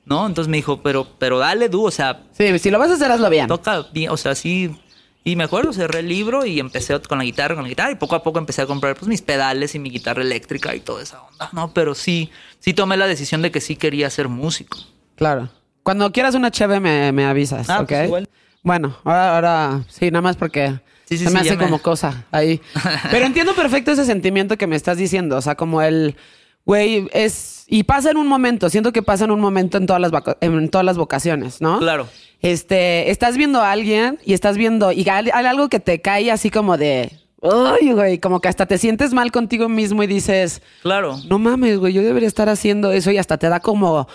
¿no? 0.05 0.27
Entonces 0.27 0.49
me 0.49 0.57
dijo, 0.57 0.81
pero, 0.81 1.07
pero 1.17 1.39
dale, 1.39 1.69
du, 1.69 1.85
o 1.85 1.91
sea, 1.91 2.23
Sí, 2.37 2.59
si 2.59 2.69
lo 2.69 2.77
vas 2.77 2.89
a 2.89 2.95
hacer, 2.95 3.09
hazlo 3.11 3.29
bien. 3.29 3.47
toca 3.47 3.85
bien, 3.93 4.11
o 4.11 4.17
sea, 4.17 4.35
sí. 4.35 4.75
Y 5.25 5.35
me 5.37 5.45
acuerdo, 5.45 5.71
cerré 5.71 5.99
el 5.99 6.09
libro 6.09 6.45
y 6.45 6.59
empecé 6.59 6.99
con 7.01 7.17
la 7.17 7.23
guitarra, 7.23 7.55
con 7.55 7.63
la 7.63 7.69
guitarra, 7.69 7.91
y 7.91 7.95
poco 7.95 8.15
a 8.15 8.23
poco 8.23 8.39
empecé 8.39 8.61
a 8.61 8.65
comprar 8.65 8.95
pues 8.95 9.07
mis 9.07 9.21
pedales 9.21 9.73
y 9.73 9.79
mi 9.79 9.89
guitarra 9.89 10.21
eléctrica 10.21 10.75
y 10.75 10.81
toda 10.81 11.01
esa 11.01 11.21
onda, 11.21 11.49
¿no? 11.53 11.73
Pero 11.73 11.95
sí, 11.95 12.29
sí 12.59 12.73
tomé 12.73 12.97
la 12.97 13.07
decisión 13.07 13.41
de 13.41 13.49
que 13.51 13.61
sí 13.61 13.75
quería 13.77 14.09
ser 14.09 14.27
músico. 14.27 14.77
Claro. 15.15 15.49
Cuando 15.83 16.11
quieras 16.11 16.35
una 16.35 16.51
cheve 16.51 16.79
me, 16.79 17.11
me 17.13 17.25
avisas, 17.25 17.69
Ah, 17.69 17.81
¿ok? 17.81 17.87
pues 17.87 18.05
igual. 18.05 18.29
Bueno, 18.63 18.97
ahora, 19.05 19.35
ahora 19.35 19.83
sí, 19.87 20.11
nada 20.11 20.21
más 20.21 20.35
porque 20.37 20.79
Sí, 21.05 21.17
sí, 21.17 21.25
se 21.25 21.29
me 21.31 21.41
sí, 21.41 21.47
hace 21.49 21.57
me- 21.57 21.63
como 21.65 21.79
cosa 21.81 22.25
ahí. 22.31 22.61
Pero 23.11 23.25
entiendo 23.25 23.53
perfecto 23.55 23.91
ese 23.91 24.05
sentimiento 24.05 24.57
que 24.57 24.67
me 24.67 24.75
estás 24.77 24.97
diciendo. 24.97 25.37
O 25.37 25.41
sea, 25.41 25.55
como 25.55 25.81
el, 25.81 26.15
güey, 26.65 27.07
es... 27.13 27.65
Y 27.67 27.83
pasa 27.83 28.11
en 28.11 28.17
un 28.17 28.27
momento, 28.27 28.69
siento 28.69 28.91
que 28.91 29.01
pasa 29.01 29.25
en 29.25 29.31
un 29.31 29.39
momento 29.39 29.77
en 29.77 29.85
todas 29.85 30.01
las, 30.01 30.11
en 30.41 30.69
todas 30.69 30.85
las 30.85 30.97
vocaciones, 30.97 31.61
¿no? 31.61 31.79
Claro. 31.79 32.07
Este, 32.41 33.09
estás 33.09 33.37
viendo 33.37 33.61
a 33.61 33.71
alguien 33.71 34.19
y 34.25 34.33
estás 34.33 34.57
viendo, 34.57 34.91
y 34.91 35.07
hay 35.09 35.29
algo 35.45 35.69
que 35.69 35.79
te 35.79 36.01
cae 36.01 36.29
así 36.29 36.49
como 36.51 36.77
de, 36.77 37.11
ay, 37.41 37.93
güey, 37.93 38.19
como 38.19 38.41
que 38.41 38.49
hasta 38.49 38.65
te 38.65 38.77
sientes 38.77 39.13
mal 39.13 39.31
contigo 39.31 39.69
mismo 39.69 40.03
y 40.03 40.07
dices, 40.07 40.61
Claro. 40.81 41.17
no 41.27 41.39
mames, 41.39 41.79
güey, 41.79 41.93
yo 41.93 42.01
debería 42.03 42.27
estar 42.27 42.49
haciendo 42.49 42.91
eso 42.91 43.11
y 43.11 43.17
hasta 43.17 43.37
te 43.37 43.47
da 43.49 43.59
como 43.61 44.07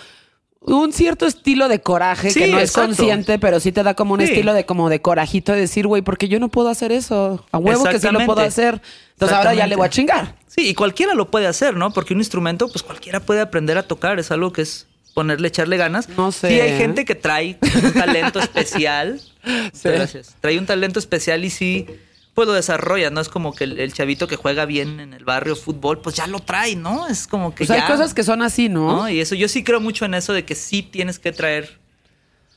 un 0.61 0.91
cierto 0.93 1.25
estilo 1.25 1.67
de 1.69 1.81
coraje 1.81 2.31
Sí, 2.31 2.39
que 2.41 2.47
no 2.47 2.57
es 2.59 2.69
exacto. 2.69 2.87
consciente, 2.87 3.39
pero 3.39 3.59
sí 3.59 3.71
te 3.71 3.81
da 3.83 3.93
como 3.93 4.13
un 4.15 4.19
Sí. 4.19 4.25
estilo 4.27 4.53
de 4.53 4.65
como 4.65 4.89
de 4.89 5.01
corajito 5.01 5.53
de 5.53 5.61
decir, 5.61 5.87
güey, 5.87 6.01
porque 6.01 6.27
yo 6.27 6.39
no 6.39 6.49
puedo 6.49 6.69
hacer 6.69 6.91
eso. 6.91 7.45
A 7.51 7.57
huevo 7.57 7.85
que 7.85 7.99
sí 7.99 8.07
lo 8.11 8.25
puedo 8.25 8.41
hacer. 8.41 8.81
Entonces 9.13 9.37
ahora 9.37 9.53
ya 9.53 9.67
le 9.67 9.75
voy 9.75 9.85
a 9.87 9.89
chingar. 9.89 10.35
Sí, 10.47 10.67
y 10.67 10.73
cualquiera 10.73 11.13
lo 11.13 11.29
puede 11.31 11.47
hacer, 11.47 11.75
¿no? 11.75 11.91
Porque 11.91 12.13
un 12.13 12.19
instrumento, 12.19 12.67
pues 12.69 12.83
cualquiera 12.83 13.19
puede 13.19 13.41
aprender 13.41 13.77
a 13.77 13.83
tocar. 13.83 14.19
Es 14.19 14.31
algo 14.31 14.51
que 14.51 14.61
es 14.63 14.87
ponerle, 15.13 15.47
echarle 15.47 15.77
ganas. 15.77 16.09
No 16.09 16.31
sé, 16.31 16.49
Sí, 16.49 16.59
hay 16.59 16.77
gente 16.77 17.05
que 17.05 17.15
trae 17.15 17.57
un 17.83 17.93
talento 17.93 18.39
especial. 18.39 19.19
Sí. 19.73 19.89
Gracias. 19.89 20.35
Trae 20.41 20.57
un 20.59 20.65
talento 20.65 20.99
especial 20.99 21.43
y 21.45 21.49
sí, 21.49 21.85
pues 22.33 22.47
lo 22.47 22.53
desarrolla. 22.53 23.09
No 23.09 23.19
es 23.21 23.29
como 23.29 23.53
que 23.53 23.65
el, 23.65 23.79
el 23.79 23.93
chavito 23.93 24.27
que 24.27 24.35
juega 24.35 24.65
bien 24.65 24.99
en 24.99 25.13
el 25.13 25.25
barrio 25.25 25.55
fútbol, 25.55 25.99
pues 26.01 26.15
ya 26.15 26.27
lo 26.27 26.39
trae, 26.39 26.75
¿no? 26.75 27.07
Es 27.07 27.27
como 27.27 27.51
que 27.53 27.65
Pues 27.65 27.69
ya. 27.69 27.75
hay 27.85 27.91
cosas 27.91 28.13
que 28.13 28.23
son 28.23 28.41
así, 28.41 28.69
¿no? 28.69 28.95
¿no? 28.95 29.09
Y 29.09 29.19
eso, 29.19 29.35
yo 29.35 29.47
sí 29.47 29.63
creo 29.63 29.79
mucho 29.81 30.05
en 30.05 30.13
eso 30.13 30.33
de 30.33 30.45
que 30.45 30.55
sí 30.55 30.81
tienes 30.83 31.19
que 31.19 31.31
traer, 31.31 31.79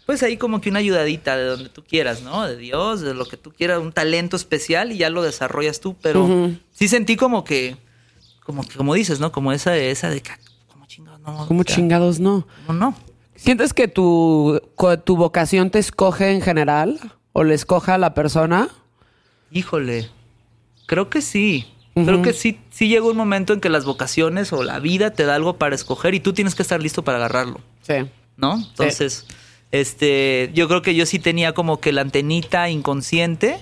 pues 0.07 0.23
ahí 0.23 0.37
como 0.37 0.61
que 0.61 0.71
una 0.71 0.79
ayudadita 0.81 1.37
de 1.37 1.45
donde 1.45 1.69
tú 1.69 1.83
quieras, 1.85 2.23
¿no? 2.23 2.47
De 2.47 2.57
Dios, 2.57 3.01
de 3.01 3.15
lo 3.15 3.25
que 3.27 3.37
tú 3.37 3.53
quieras, 3.53 3.81
un 3.81 3.93
talento 3.93 4.37
especial 4.37 4.93
y 4.93 4.99
ya 4.99 5.11
lo 5.11 5.23
desarrollas 5.23 5.81
tú. 5.81 5.97
Pero 6.03 6.51
sí 6.73 6.89
sentí 6.89 7.17
como 7.17 7.45
que, 7.45 7.77
como 8.45 8.63
que, 8.67 8.77
como 8.77 8.95
dices, 8.95 9.21
¿no? 9.21 9.33
Como 9.33 9.53
esa, 9.53 9.77
esa 9.77 10.11
de 10.11 10.21
que, 10.21 10.33
como 10.69 10.87
chingados, 10.87 11.21
no. 11.21 11.47
Como 11.47 11.61
o 11.61 11.65
sea, 11.65 11.75
chingados, 11.77 12.21
no. 12.21 12.47
No, 12.69 12.75
no. 12.75 12.95
¿Sientes 13.35 13.73
que 13.75 13.89
tu, 13.89 14.61
tu 15.05 15.17
vocación 15.17 15.71
te 15.71 15.79
escoge 15.81 16.31
en 16.33 16.43
general? 16.43 17.01
¿O 17.33 17.43
le 17.45 17.55
escoja 17.55 17.95
a 17.95 17.99
la 17.99 18.13
persona? 18.15 18.69
Híjole, 19.53 20.09
creo 20.87 21.11
que 21.11 21.21
sí. 21.23 21.67
Creo 21.95 22.23
que 22.23 22.33
sí, 22.33 22.59
sí 22.71 22.89
llega 22.89 23.05
un 23.05 23.19
momento 23.19 23.53
en 23.53 23.61
que 23.61 23.69
las 23.69 23.85
vocaciones 23.85 24.51
o 24.55 24.63
la 24.63 24.79
vida 24.79 25.11
te 25.11 25.25
da 25.27 25.35
algo 25.35 25.59
para 25.59 25.75
escoger 25.75 26.15
y 26.15 26.21
tú 26.21 26.33
tienes 26.33 26.55
que 26.55 26.63
estar 26.63 26.81
listo 26.81 27.05
para 27.05 27.19
agarrarlo. 27.19 27.61
Sí. 27.83 27.95
¿no? 28.39 28.55
Entonces, 28.55 29.27
este, 29.73 30.51
yo 30.55 30.69
creo 30.69 30.81
que 30.81 30.95
yo 30.95 31.05
sí 31.05 31.19
tenía 31.19 31.53
como 31.53 31.81
que 31.81 31.93
la 31.93 32.01
antenita 32.01 32.71
inconsciente 32.71 33.59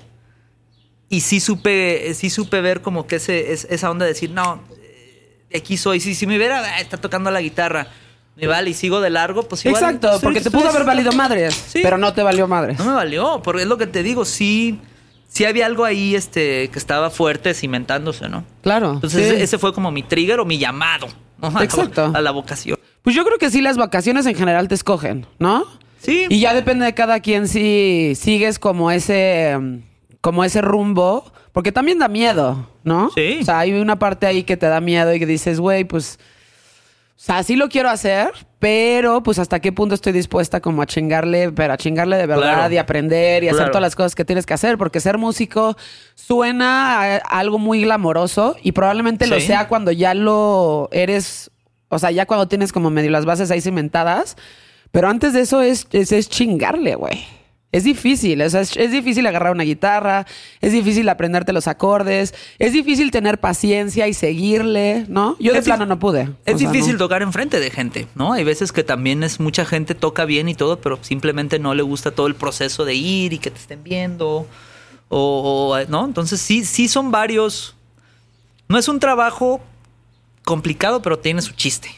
y 1.09 1.23
sí 1.23 1.41
supe, 1.41 2.15
sí 2.15 2.31
supe 2.31 2.61
ver 2.61 2.83
como 2.83 3.07
que 3.09 3.17
ese, 3.17 3.53
esa 3.53 3.91
onda 3.91 4.05
de 4.07 4.13
decir, 4.13 4.31
no, 4.31 4.63
eh, 4.81 5.43
aquí 5.57 5.77
soy. 5.77 5.99
Si, 5.99 6.15
si 6.15 6.27
me 6.27 6.37
hubiera, 6.37 6.61
ah, 6.61 6.81
está 6.81 6.99
tocando 6.99 7.33
la 7.33 7.41
guitarra, 7.43 7.89
me 8.37 8.47
vale 8.47 8.71
y 8.71 8.75
sigo 8.75 9.01
de 9.01 9.11
largo, 9.11 9.43
pues 9.43 9.65
igual. 9.67 9.83
Exacto, 9.83 10.21
porque 10.23 10.41
te 10.41 10.53
pudo 10.53 10.69
haber 10.71 10.85
valido 10.85 11.11
madres, 11.13 11.53
Sí. 11.55 11.81
pero 11.83 11.99
no 11.99 12.13
te 12.15 12.23
valió 12.23 12.47
madres. 12.47 12.79
No 12.79 12.85
me 12.85 12.93
valió, 12.93 13.41
porque 13.43 13.63
es 13.63 13.69
lo 13.69 13.77
que 13.77 13.89
te 13.89 14.05
digo, 14.05 14.25
sí, 14.25 14.79
sí 15.33 15.45
había 15.45 15.65
algo 15.67 15.85
ahí 15.85 16.15
este, 16.17 16.69
que 16.69 16.79
estaba 16.79 17.09
fuerte 17.11 17.55
cimentándose, 17.55 18.29
¿no? 18.29 18.45
Claro. 18.63 18.93
Entonces 18.95 19.31
sí. 19.31 19.37
ese, 19.43 19.59
fue 19.59 19.73
como 19.73 19.91
mi 19.91 20.03
trigger 20.03 20.41
o 20.41 20.45
mi 20.45 20.59
llamado, 20.59 21.07
¿no? 21.41 21.49
A 21.49 21.51
la- 21.53 21.65
Exacto. 21.65 22.11
a 22.15 22.21
la 22.21 22.31
vocación. 22.33 22.79
Pues 23.03 23.17
yo 23.17 23.25
creo 23.25 23.39
que 23.39 23.49
sí 23.51 23.61
las 23.63 23.77
vacaciones 23.79 24.27
en 24.27 24.35
general 24.35 24.69
te 24.69 24.75
escogen, 24.75 25.27
¿no? 25.39 25.65
Sí. 26.01 26.27
Y 26.29 26.41
ya 26.41 26.53
depende 26.53 26.85
de 26.85 26.95
cada 26.95 27.21
quien 27.21 27.47
si 27.49 28.13
sigues 28.17 28.59
como 28.59 28.91
ese 28.91 29.57
mm, 29.59 29.77
como 30.21 30.45
ese 30.45 30.61
rumbo, 30.61 31.31
porque 31.53 31.73
también 31.73 31.99
da 31.99 32.09
miedo, 32.09 32.69
¿no? 32.85 33.11
Sí. 33.15 33.39
O 33.41 33.45
sea, 33.45 33.61
hay 33.61 33.73
una 33.73 33.99
parte 33.99 34.27
ahí 34.27 34.43
que 34.43 34.57
te 34.59 34.67
da 34.67 34.81
miedo 34.81 35.15
y 35.15 35.19
que 35.19 35.27
dices, 35.27 35.61
güey, 35.61 35.85
pues 35.85 36.19
o 37.17 37.23
sea, 37.23 37.43
sí 37.43 37.57
lo 37.57 37.69
quiero 37.69 37.89
hacer, 37.91 38.31
pero 38.61 39.23
pues 39.23 39.39
hasta 39.39 39.59
qué 39.59 39.73
punto 39.73 39.95
estoy 39.95 40.13
dispuesta 40.13 40.61
como 40.61 40.83
a 40.83 40.87
chingarle, 40.87 41.51
pero 41.51 41.73
a 41.73 41.77
chingarle 41.77 42.17
de 42.19 42.27
verdad 42.27 42.55
Claro. 42.57 42.75
y 42.75 42.77
aprender 42.77 43.43
y 43.43 43.49
hacer 43.49 43.69
todas 43.69 43.81
las 43.81 43.97
cosas 43.97 44.15
que 44.15 44.25
tienes 44.25 44.45
que 44.47 44.55
hacer, 44.55 44.77
porque 44.79 45.01
ser 45.01 45.17
músico 45.19 45.77
suena 46.15 47.01
a 47.03 47.17
algo 47.17 47.59
muy 47.59 47.81
glamoroso 47.83 48.55
y 48.63 48.73
probablemente 48.73 49.27
lo 49.27 49.41
sea 49.41 49.67
cuando 49.67 49.91
ya 49.93 50.15
lo 50.15 50.89
eres, 50.93 51.51
o 51.89 51.99
sea, 51.99 52.11
ya 52.11 52.27
cuando 52.27 52.47
tienes 52.49 52.71
como 52.73 52.91
medio 52.91 53.11
las 53.11 53.25
bases 53.25 53.51
ahí 53.51 53.61
cimentadas, 53.63 54.37
pero 54.93 55.09
antes 55.09 55.33
de 55.33 55.41
eso 55.41 55.63
es, 55.63 55.87
es, 55.93 56.13
es 56.13 56.29
chingarle, 56.29 56.95
güey. 56.97 57.25
Es 57.73 57.85
difícil, 57.85 58.43
o 58.43 58.51
sea, 58.51 58.63
es, 58.63 58.77
es 58.77 58.91
difícil 58.91 59.25
agarrar 59.29 59.53
una 59.53 59.63
guitarra, 59.63 60.27
es 60.61 60.73
difícil 60.73 61.09
aprenderte 61.09 61.53
los 61.53 61.69
acordes, 61.69 62.35
es 62.59 62.73
difícil 62.73 63.13
tener 63.13 63.39
paciencia 63.39 64.09
y 64.09 64.13
seguirle, 64.15 65.05
¿no? 65.09 65.37
Yo 65.39 65.53
de 65.53 65.61
Es 65.61 65.65
plano 65.67 65.87
no 65.87 65.97
pude. 66.01 66.31
Es 66.47 66.57
o 66.57 66.59
sea, 66.59 66.69
difícil 66.73 66.95
no. 66.95 66.99
tocar 66.99 67.23
enfrente 67.23 67.61
de 67.61 67.71
gente, 67.71 68.09
¿no? 68.17 68.33
Hay 68.33 68.43
veces 68.43 68.73
que 68.73 68.83
también 68.83 69.23
es 69.23 69.39
mucha 69.39 69.65
gente 69.65 69.95
toca 69.95 70.25
bien 70.25 70.49
y 70.49 70.55
todo, 70.57 70.81
pero 70.81 70.99
simplemente 71.03 71.61
no 71.61 71.75
le 71.75 71.83
gusta 71.83 72.11
todo 72.11 72.27
el 72.27 72.35
proceso 72.35 72.85
de 72.85 72.95
ir 72.97 73.33
y 73.35 73.39
que 73.39 73.53
te 73.53 73.59
estén 73.61 73.85
viendo. 73.85 74.49
O, 75.09 75.71
o, 75.77 75.85
¿no? 75.89 76.05
Entonces 76.07 76.41
sí, 76.41 76.65
sí 76.65 76.89
son 76.89 77.13
varios. 77.13 77.77
No 78.69 78.79
es 78.79 78.89
un 78.89 78.99
trabajo 78.99 79.61
complicado, 80.45 81.03
pero 81.03 81.19
tiene 81.21 81.41
su 81.43 81.53
chiste. 81.53 81.91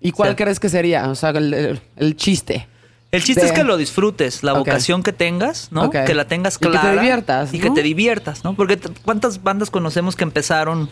¿Y 0.00 0.12
cuál 0.12 0.28
o 0.28 0.32
sea- 0.32 0.36
crees 0.36 0.58
que 0.60 0.68
sería? 0.70 1.08
O 1.10 1.14
sea, 1.14 1.30
el, 1.30 1.52
el- 1.52 1.80
el 1.96 2.16
chiste. 2.16 2.66
El 3.12 3.24
chiste 3.24 3.40
De- 3.42 3.48
es 3.48 3.52
que 3.52 3.64
lo 3.64 3.76
disfrutes, 3.76 4.42
la 4.44 4.52
vocación 4.52 5.02
que 5.02 5.12
tengas, 5.12 5.68
¿no? 5.72 5.90
Que 5.90 6.14
la 6.14 6.26
tengas 6.28 6.56
Y 6.56 6.58
que 6.60 6.66
te 6.66 6.70
clara. 6.70 6.92
diviertas, 6.92 7.52
Y 7.52 7.58
que 7.58 7.68
¿no? 7.68 7.74
te 7.74 7.82
diviertas, 7.82 8.44
¿no? 8.44 8.54
Porque 8.54 8.78
¿cuántas 9.04 9.42
bandas 9.42 9.70
conocemos 9.70 10.14
que 10.16 10.22
empezaron 10.24 10.88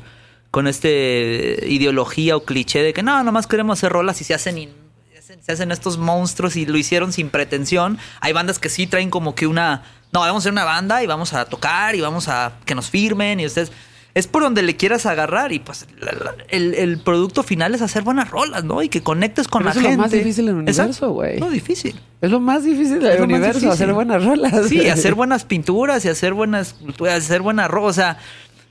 con 0.51 0.67
este 0.67 1.65
ideología 1.69 2.37
o 2.37 2.45
cliché 2.45 2.83
de 2.83 2.93
que 2.93 3.03
no, 3.03 3.23
nomás 3.23 3.47
queremos 3.47 3.79
hacer 3.79 3.93
rolas 3.93 4.21
y 4.21 4.25
se 4.25 4.35
hacen, 4.35 4.59
in- 4.59 4.73
se 5.13 5.19
hacen- 5.19 5.43
se 5.43 5.53
hacen 5.53 5.71
estos 5.71 5.99
monstruos 5.99 6.57
y 6.57 6.67
lo 6.67 6.77
hicieron 6.79 7.13
sin 7.13 7.31
pretensión? 7.31 7.99
Hay 8.21 8.33
bandas 8.33 8.59
que 8.59 8.69
sí 8.69 8.87
traen 8.87 9.11
como 9.11 9.35
que 9.35 9.47
una, 9.47 9.83
no, 10.13 10.21
vamos 10.21 10.43
a 10.43 10.45
ser 10.45 10.53
una 10.53 10.65
banda 10.65 11.03
y 11.03 11.07
vamos 11.07 11.35
a 11.35 11.45
tocar 11.45 11.95
y 11.95 12.01
vamos 12.01 12.29
a 12.29 12.53
que 12.65 12.75
nos 12.75 12.91
firmen 12.91 13.39
y 13.41 13.47
ustedes... 13.47 13.71
Es 14.19 14.27
por 14.27 14.43
donde 14.43 14.63
le 14.63 14.75
quieras 14.77 15.07
agarrar 15.07 15.53
y 15.53 15.61
pues 15.61 15.87
la- 16.01 16.13
la- 16.13 16.35
el, 16.49 16.75
el 16.75 16.99
producto 16.99 17.43
final 17.43 17.75
es 17.75 17.83
hacer 17.83 18.03
buenas 18.03 18.31
rolas, 18.31 18.65
¿no? 18.65 18.83
Y 18.83 18.89
que 18.89 19.01
conectes 19.03 19.47
con 19.47 19.61
Pero 19.61 19.67
la 19.67 19.71
eso 19.73 19.79
es 19.81 19.85
lo 19.85 19.89
gente. 19.91 20.03
más 20.03 20.11
difícil 20.11 20.47
del 20.47 20.55
universo, 20.57 21.11
güey. 21.13 21.39
No, 21.39 21.51
difícil. 21.51 22.01
Es 22.21 22.31
lo 22.31 22.41
más 22.41 22.65
difícil 22.65 22.97
Es 22.97 23.03
del 23.03 23.13
lo 23.15 23.19
más 23.21 23.25
universo, 23.25 23.61
difícil. 23.61 23.71
hacer 23.71 23.93
buenas 23.93 24.25
rolas. 24.25 24.67
Sí, 24.69 24.89
hacer 24.91 25.15
buenas 25.15 25.45
pinturas 25.45 26.05
y 26.05 26.09
hacer 26.09 26.35
buenas 26.35 26.69
esculturas, 26.69 27.15
hacer 27.25 27.43
buena 27.43 27.69
ropa. 27.69 27.87
O 27.87 27.93
sea, 27.93 28.19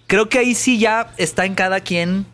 creo 0.07 0.27
que 0.27 0.39
ahí 0.39 0.53
sí 0.53 0.79
ya 0.79 1.13
está 1.17 1.45
en 1.45 1.55
cada 1.55 1.79
quien 1.79 2.25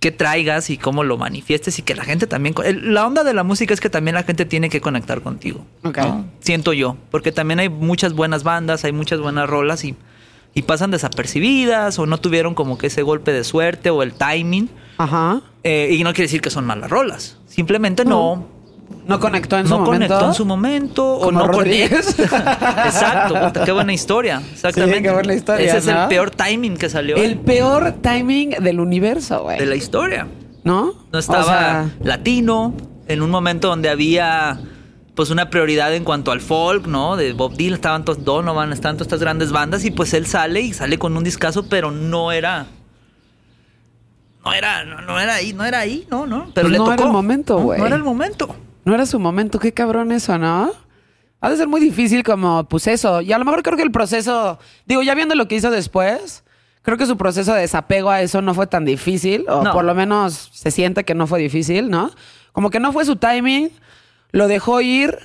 que 0.00 0.10
traigas 0.10 0.68
y 0.68 0.76
cómo 0.76 1.02
lo 1.02 1.16
manifiestes 1.16 1.78
y 1.78 1.82
que 1.82 1.94
la 1.94 2.04
gente 2.04 2.26
también... 2.26 2.54
el- 2.64 2.92
La 2.92 3.06
onda 3.06 3.24
de 3.24 3.32
la 3.32 3.42
música 3.42 3.72
es 3.72 3.80
que 3.80 3.88
también 3.88 4.14
la 4.14 4.22
gente 4.22 4.44
tiene 4.44 4.68
que 4.68 4.80
conectar 4.82 5.22
contigo. 5.22 5.64
Ok. 5.82 5.96
¿no? 5.98 6.26
Siento 6.40 6.72
yo, 6.74 6.96
porque 7.10 7.32
también 7.32 7.58
hay 7.60 7.68
muchas 7.70 8.12
buenas 8.12 8.42
bandas, 8.42 8.84
hay 8.84 8.92
muchas 8.92 9.20
buenas 9.20 9.48
rolas 9.48 9.82
y, 9.84 9.96
y 10.54 10.62
pasan 10.62 10.90
desapercibidas 10.90 11.98
o 11.98 12.06
no 12.06 12.18
tuvieron 12.18 12.54
como 12.54 12.78
que 12.78 12.86
ese 12.88 13.02
golpe 13.02 13.32
de 13.32 13.44
suerte 13.44 13.90
o 13.90 14.02
el 14.02 14.12
timing. 14.14 14.68
Ajá. 14.98 15.40
Eh, 15.64 15.96
y 15.98 16.04
no 16.04 16.10
quiere 16.12 16.24
decir 16.24 16.40
que 16.40 16.50
son 16.50 16.64
malas 16.66 16.90
rolas. 16.90 17.38
Simplemente 17.46 18.04
no 18.04 18.46
No 19.08 19.18
conectó 19.18 19.58
en 19.58 19.66
su 19.66 19.70
no 19.74 19.80
momento. 19.80 20.06
conectó 20.06 20.28
en 20.28 20.34
su 20.34 20.44
momento 20.46 21.04
o 21.16 21.32
no 21.32 21.46
Rodríguez. 21.46 22.14
conecta. 22.14 22.84
Exacto, 22.86 23.34
puta, 23.40 23.64
qué 23.64 23.72
buena 23.72 23.92
historia. 23.92 24.42
Exactamente. 24.52 24.98
Sí, 24.98 25.02
qué 25.02 25.10
buena 25.10 25.34
historia, 25.34 25.66
Ese 25.66 25.78
es 25.78 25.86
¿no? 25.86 26.02
el 26.02 26.08
peor 26.08 26.30
timing 26.30 26.76
que 26.76 26.88
salió 26.88 27.16
El 27.16 27.38
peor 27.38 27.92
timing 28.02 28.50
del 28.60 28.78
universo, 28.80 29.42
güey. 29.42 29.58
de 29.58 29.66
la 29.66 29.74
historia. 29.74 30.26
¿No? 30.62 30.94
No 31.12 31.18
estaba 31.18 31.40
O 31.42 31.44
sea, 31.46 31.90
latino 32.02 32.74
en 33.08 33.20
un 33.22 33.30
momento 33.30 33.68
donde 33.68 33.88
había 33.90 34.58
pues 35.14 35.30
una 35.30 35.48
prioridad 35.50 35.94
en 35.94 36.04
cuanto 36.04 36.32
al 36.32 36.40
folk, 36.40 36.86
¿no? 36.86 37.16
De 37.16 37.32
Bob 37.32 37.56
Dylan, 37.56 37.74
estaban 37.74 38.04
todos 38.04 38.24
Donovan, 38.24 38.72
estaban 38.72 38.96
todas 38.96 39.06
estas 39.06 39.20
grandes 39.20 39.52
bandas 39.52 39.84
y 39.84 39.90
pues 39.90 40.12
él 40.14 40.26
sale 40.26 40.60
y 40.60 40.72
sale 40.72 40.98
con 40.98 41.16
un 41.16 41.22
discazo, 41.24 41.66
pero 41.68 41.90
no 41.90 42.32
era 42.32 42.66
no 44.44 44.52
era 44.52 44.84
no, 44.84 45.00
no 45.00 45.18
era 45.18 45.34
ahí, 45.36 45.52
no 45.52 45.64
era 45.64 45.78
ahí, 45.80 46.06
no, 46.10 46.26
no, 46.26 46.50
pero 46.54 46.68
Pues 46.68 46.72
le 46.72 46.78
no 46.78 46.84
tocó. 46.84 46.94
era 46.94 47.04
el 47.06 47.12
momento, 47.12 47.58
No, 47.58 47.64
güey. 47.64 47.80
No 47.80 47.86
era 47.86 47.96
el 47.96 48.02
momento. 48.02 48.56
no 48.84 48.94
era 48.94 49.06
su 49.06 49.18
momento. 49.18 49.58
Qué 49.58 49.72
cabrón 49.72 50.12
eso, 50.12 50.36
¿no? 50.38 50.70
Ha 51.40 51.50
de 51.50 51.56
ser 51.56 51.68
muy 51.68 51.80
difícil 51.80 52.22
como, 52.22 52.64
pues 52.64 52.86
eso. 52.86 53.20
Y 53.20 53.32
a 53.32 53.38
lo 53.38 53.44
mejor 53.44 53.62
creo 53.62 53.76
que 53.76 53.82
el 53.82 53.90
proceso... 53.92 54.58
Digo, 54.86 55.02
ya 55.02 55.14
viendo 55.14 55.34
lo 55.34 55.46
que 55.46 55.56
hizo 55.56 55.70
después... 55.70 56.42
creo 56.82 56.96
que 56.98 57.04
su 57.06 57.16
proceso 57.18 57.52
de 57.54 57.60
desapego 57.62 58.10
a 58.10 58.20
eso 58.22 58.40
no 58.42 58.54
fue 58.54 58.66
tan 58.66 58.84
difícil, 58.86 59.44
o 59.48 59.62
No. 59.62 59.72
por 59.72 59.84
lo 59.84 59.94
menos 59.94 60.50
se 60.52 60.70
siente 60.70 61.04
que 61.04 61.14
no 61.14 61.26
fue 61.26 61.38
difícil, 61.40 61.88
¿no? 61.90 62.10
Como 62.52 62.70
que 62.70 62.80
no 62.80 62.92
fue 62.92 63.04
su 63.04 63.16
timing, 63.16 63.70
lo 64.34 64.48
dejó 64.48 64.80
ir, 64.80 65.16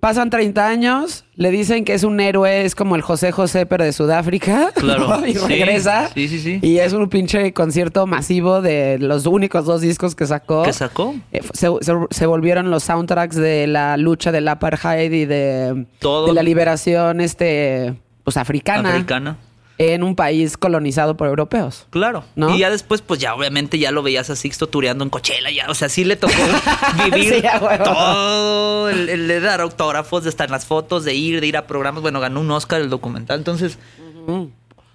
pasan 0.00 0.30
30 0.30 0.66
años, 0.66 1.24
le 1.36 1.50
dicen 1.50 1.84
que 1.84 1.94
es 1.94 2.02
un 2.02 2.18
héroe, 2.20 2.64
es 2.64 2.74
como 2.74 2.96
el 2.96 3.02
José 3.02 3.30
José, 3.32 3.66
pero 3.66 3.84
de 3.84 3.92
Sudáfrica, 3.92 4.72
Claro. 4.74 5.06
¿no? 5.20 5.26
y 5.26 5.34
regresa. 5.34 6.08
sí, 6.14 6.26
sí, 6.28 6.38
sí. 6.40 6.58
Y 6.60 6.78
es 6.78 6.92
un 6.92 7.08
pinche 7.08 7.52
concierto 7.52 8.06
masivo 8.06 8.60
de 8.62 8.98
los 8.98 9.26
únicos 9.26 9.64
dos 9.64 9.80
discos 9.80 10.14
que 10.14 10.26
sacó. 10.26 10.64
¿Qué 10.64 10.72
sacó? 10.72 11.14
Eh, 11.32 11.40
Se, 11.52 11.68
se- 11.80 11.92
se 12.10 12.26
volvieron 12.26 12.70
los 12.70 12.82
soundtracks 12.82 13.36
de 13.36 13.66
la 13.68 13.96
lucha 13.96 14.32
del 14.32 14.48
apartheid 14.48 15.12
y 15.12 15.24
de, 15.24 15.86
Todo. 16.00 16.26
de 16.26 16.32
la 16.32 16.42
liberación 16.42 17.20
este 17.20 17.94
pues 18.24 18.36
africana, 18.36 18.90
Africana. 18.90 19.36
En 19.78 20.02
un 20.02 20.14
país 20.14 20.56
colonizado 20.56 21.16
por 21.16 21.28
europeos. 21.28 21.86
Claro. 21.90 22.24
¿No? 22.36 22.54
Y 22.54 22.58
ya 22.58 22.70
después, 22.70 23.02
pues 23.02 23.20
ya 23.20 23.34
obviamente 23.34 23.78
ya 23.78 23.90
lo 23.90 24.02
veías 24.02 24.30
a 24.30 24.36
Sixto 24.36 24.68
tureando 24.68 25.04
en 25.04 25.10
Coachella, 25.10 25.50
ya. 25.50 25.68
O 25.68 25.74
sea, 25.74 25.88
sí 25.88 26.04
le 26.04 26.16
tocó 26.16 26.34
vivir 27.04 27.34
Sí, 27.34 27.42
todo, 27.82 28.88
el, 28.90 29.08
el 29.08 29.28
de 29.28 29.40
dar 29.40 29.60
autógrafos, 29.60 30.24
de 30.24 30.30
estar 30.30 30.46
en 30.48 30.52
las 30.52 30.66
fotos, 30.66 31.04
de 31.04 31.14
ir, 31.14 31.40
de 31.40 31.46
ir 31.46 31.56
a 31.56 31.66
programas. 31.66 32.02
Bueno, 32.02 32.20
ganó 32.20 32.40
un 32.40 32.50
Oscar 32.50 32.80
el 32.80 32.90
documental. 32.90 33.38
Entonces, 33.38 33.78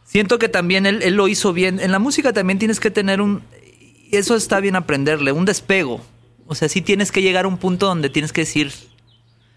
siento 0.06 0.40
que 0.40 0.50
también 0.50 0.86
él, 0.86 1.02
él 1.02 1.16
lo 1.16 1.28
hizo 1.28 1.54
bien. 1.54 1.80
En 1.80 1.92
la 1.92 2.00
música 2.00 2.34
también 2.34 2.60
tienes 2.60 2.80
que 2.80 2.92
tener 2.92 3.22
un... 3.22 3.42
Eso 4.12 4.36
está 4.36 4.60
bien 4.60 4.76
aprenderle, 4.76 5.34
un 5.34 5.46
despego. 5.46 6.02
O 6.48 6.56
sea, 6.56 6.70
sí 6.70 6.82
tienes 6.82 7.12
que 7.12 7.22
llegar 7.22 7.44
a 7.46 7.48
un 7.50 7.58
punto 7.58 7.88
donde 7.88 8.10
tienes 8.10 8.32
que 8.32 8.42
decir, 8.42 8.72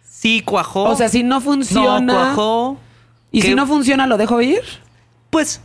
sí, 0.04 0.42
cuajó. 0.42 0.84
O 0.84 0.96
sea, 0.96 1.08
si 1.08 1.22
no 1.22 1.40
funciona 1.40 2.00
no, 2.00 2.12
cuajó. 2.14 2.78
y 3.30 3.42
si 3.42 3.54
no 3.54 3.66
funciona 3.66 4.08
lo 4.08 4.16
dejo 4.16 4.40
ir. 4.40 4.62
Pues 5.30 5.60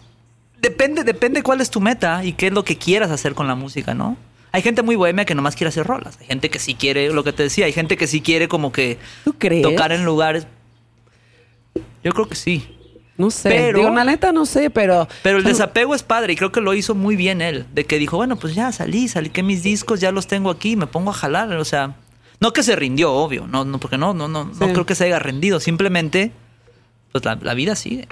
depende, 0.61 1.03
depende 1.03 1.43
cuál 1.43 1.61
es 1.61 1.69
tu 1.69 1.81
meta 1.81 2.23
y 2.23 2.33
qué 2.33 2.47
es 2.47 2.53
lo 2.53 2.63
que 2.63 2.77
quieras 2.77 3.11
hacer 3.11 3.33
con 3.33 3.47
la 3.47 3.55
música, 3.55 3.93
¿no? 3.93 4.17
Hay 4.51 4.61
gente 4.61 4.83
muy 4.83 4.95
bohemia 4.95 5.25
que 5.25 5.35
nomás 5.35 5.55
quiere 5.55 5.69
hacer 5.69 5.85
rolas. 5.85 6.17
Hay 6.21 6.27
gente 6.27 6.49
que 6.49 6.59
sí 6.59 6.75
quiere, 6.75 7.09
lo 7.11 7.23
que 7.23 7.33
te 7.33 7.43
decía, 7.43 7.65
hay 7.65 7.73
gente 7.73 7.97
que 7.97 8.07
sí 8.07 8.21
quiere 8.21 8.47
como 8.47 8.71
que 8.71 8.97
¿Tú 9.25 9.33
crees? 9.37 9.63
tocar 9.63 9.91
en 9.91 10.05
lugares. 10.05 10.47
Yo 12.03 12.11
creo 12.13 12.27
que 12.29 12.35
sí. 12.35 12.67
No 13.17 13.31
sé. 13.31 13.49
Pero- 13.49 13.79
Digo, 13.79 13.91
la 13.91 14.03
neta 14.03 14.31
no 14.31 14.45
sé, 14.45 14.69
pero 14.69 15.07
Pero 15.23 15.37
el 15.37 15.43
Pero- 15.43 15.53
desapego 15.55 15.95
es 15.95 16.03
padre 16.03 16.33
y 16.33 16.35
creo 16.35 16.51
que 16.51 16.61
lo 16.61 16.73
hizo 16.73 16.95
muy 16.95 17.15
bien 17.15 17.41
él. 17.41 17.65
De 17.73 17.85
que 17.85 17.97
dijo, 17.99 18.17
bueno, 18.17 18.35
pues 18.37 18.55
ya 18.55 18.71
salí, 18.71 19.07
salí 19.07 19.29
que 19.29 19.43
mis 19.43 19.63
discos 19.63 19.99
ya 19.99 20.11
los 20.11 20.27
tengo 20.27 20.49
aquí, 20.49 20.75
me 20.75 20.87
pongo 20.87 21.11
a 21.11 21.13
jalar. 21.13 21.51
O 21.53 21.65
sea, 21.65 21.95
no 22.39 22.53
que 22.53 22.61
se 22.63 22.75
rindió, 22.75 23.11
obvio, 23.13 23.47
no, 23.47 23.65
no 23.65 23.79
porque 23.79 23.97
no, 23.97 24.13
no, 24.13 24.27
no, 24.27 24.45
no 24.45 24.53
Sí. 24.67 24.71
creo 24.73 24.85
que 24.85 24.95
se 24.95 25.05
haya 25.05 25.19
rendido. 25.19 25.59
Simplemente, 25.59 26.31
pues 27.11 27.23
la, 27.25 27.35
la 27.41 27.53
vida 27.53 27.75
sigue. 27.75 28.07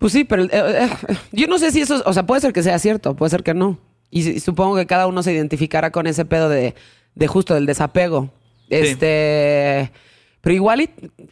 Pues 0.00 0.14
sí, 0.14 0.24
pero 0.24 0.44
eh, 0.44 0.48
eh, 0.52 0.88
yo 1.30 1.46
no 1.46 1.58
sé 1.58 1.70
si 1.70 1.82
eso, 1.82 2.02
o 2.06 2.12
sea, 2.14 2.24
puede 2.24 2.40
ser 2.40 2.54
que 2.54 2.62
sea 2.62 2.78
cierto, 2.78 3.14
puede 3.14 3.28
ser 3.28 3.42
que 3.42 3.52
no. 3.52 3.78
Y, 4.10 4.40
supongo 4.40 4.76
que 4.76 4.86
cada 4.86 5.06
uno 5.06 5.22
se 5.22 5.30
identificará 5.30 5.92
con 5.92 6.06
ese 6.06 6.24
pedo 6.24 6.48
de, 6.48 6.74
de 7.14 7.26
justo 7.26 7.52
del 7.52 7.66
desapego. 7.66 8.30
Este, 8.70 9.92
pero 10.40 10.54
igual, 10.54 10.88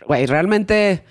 güey, 0.07 0.27
realmente 0.27 1.03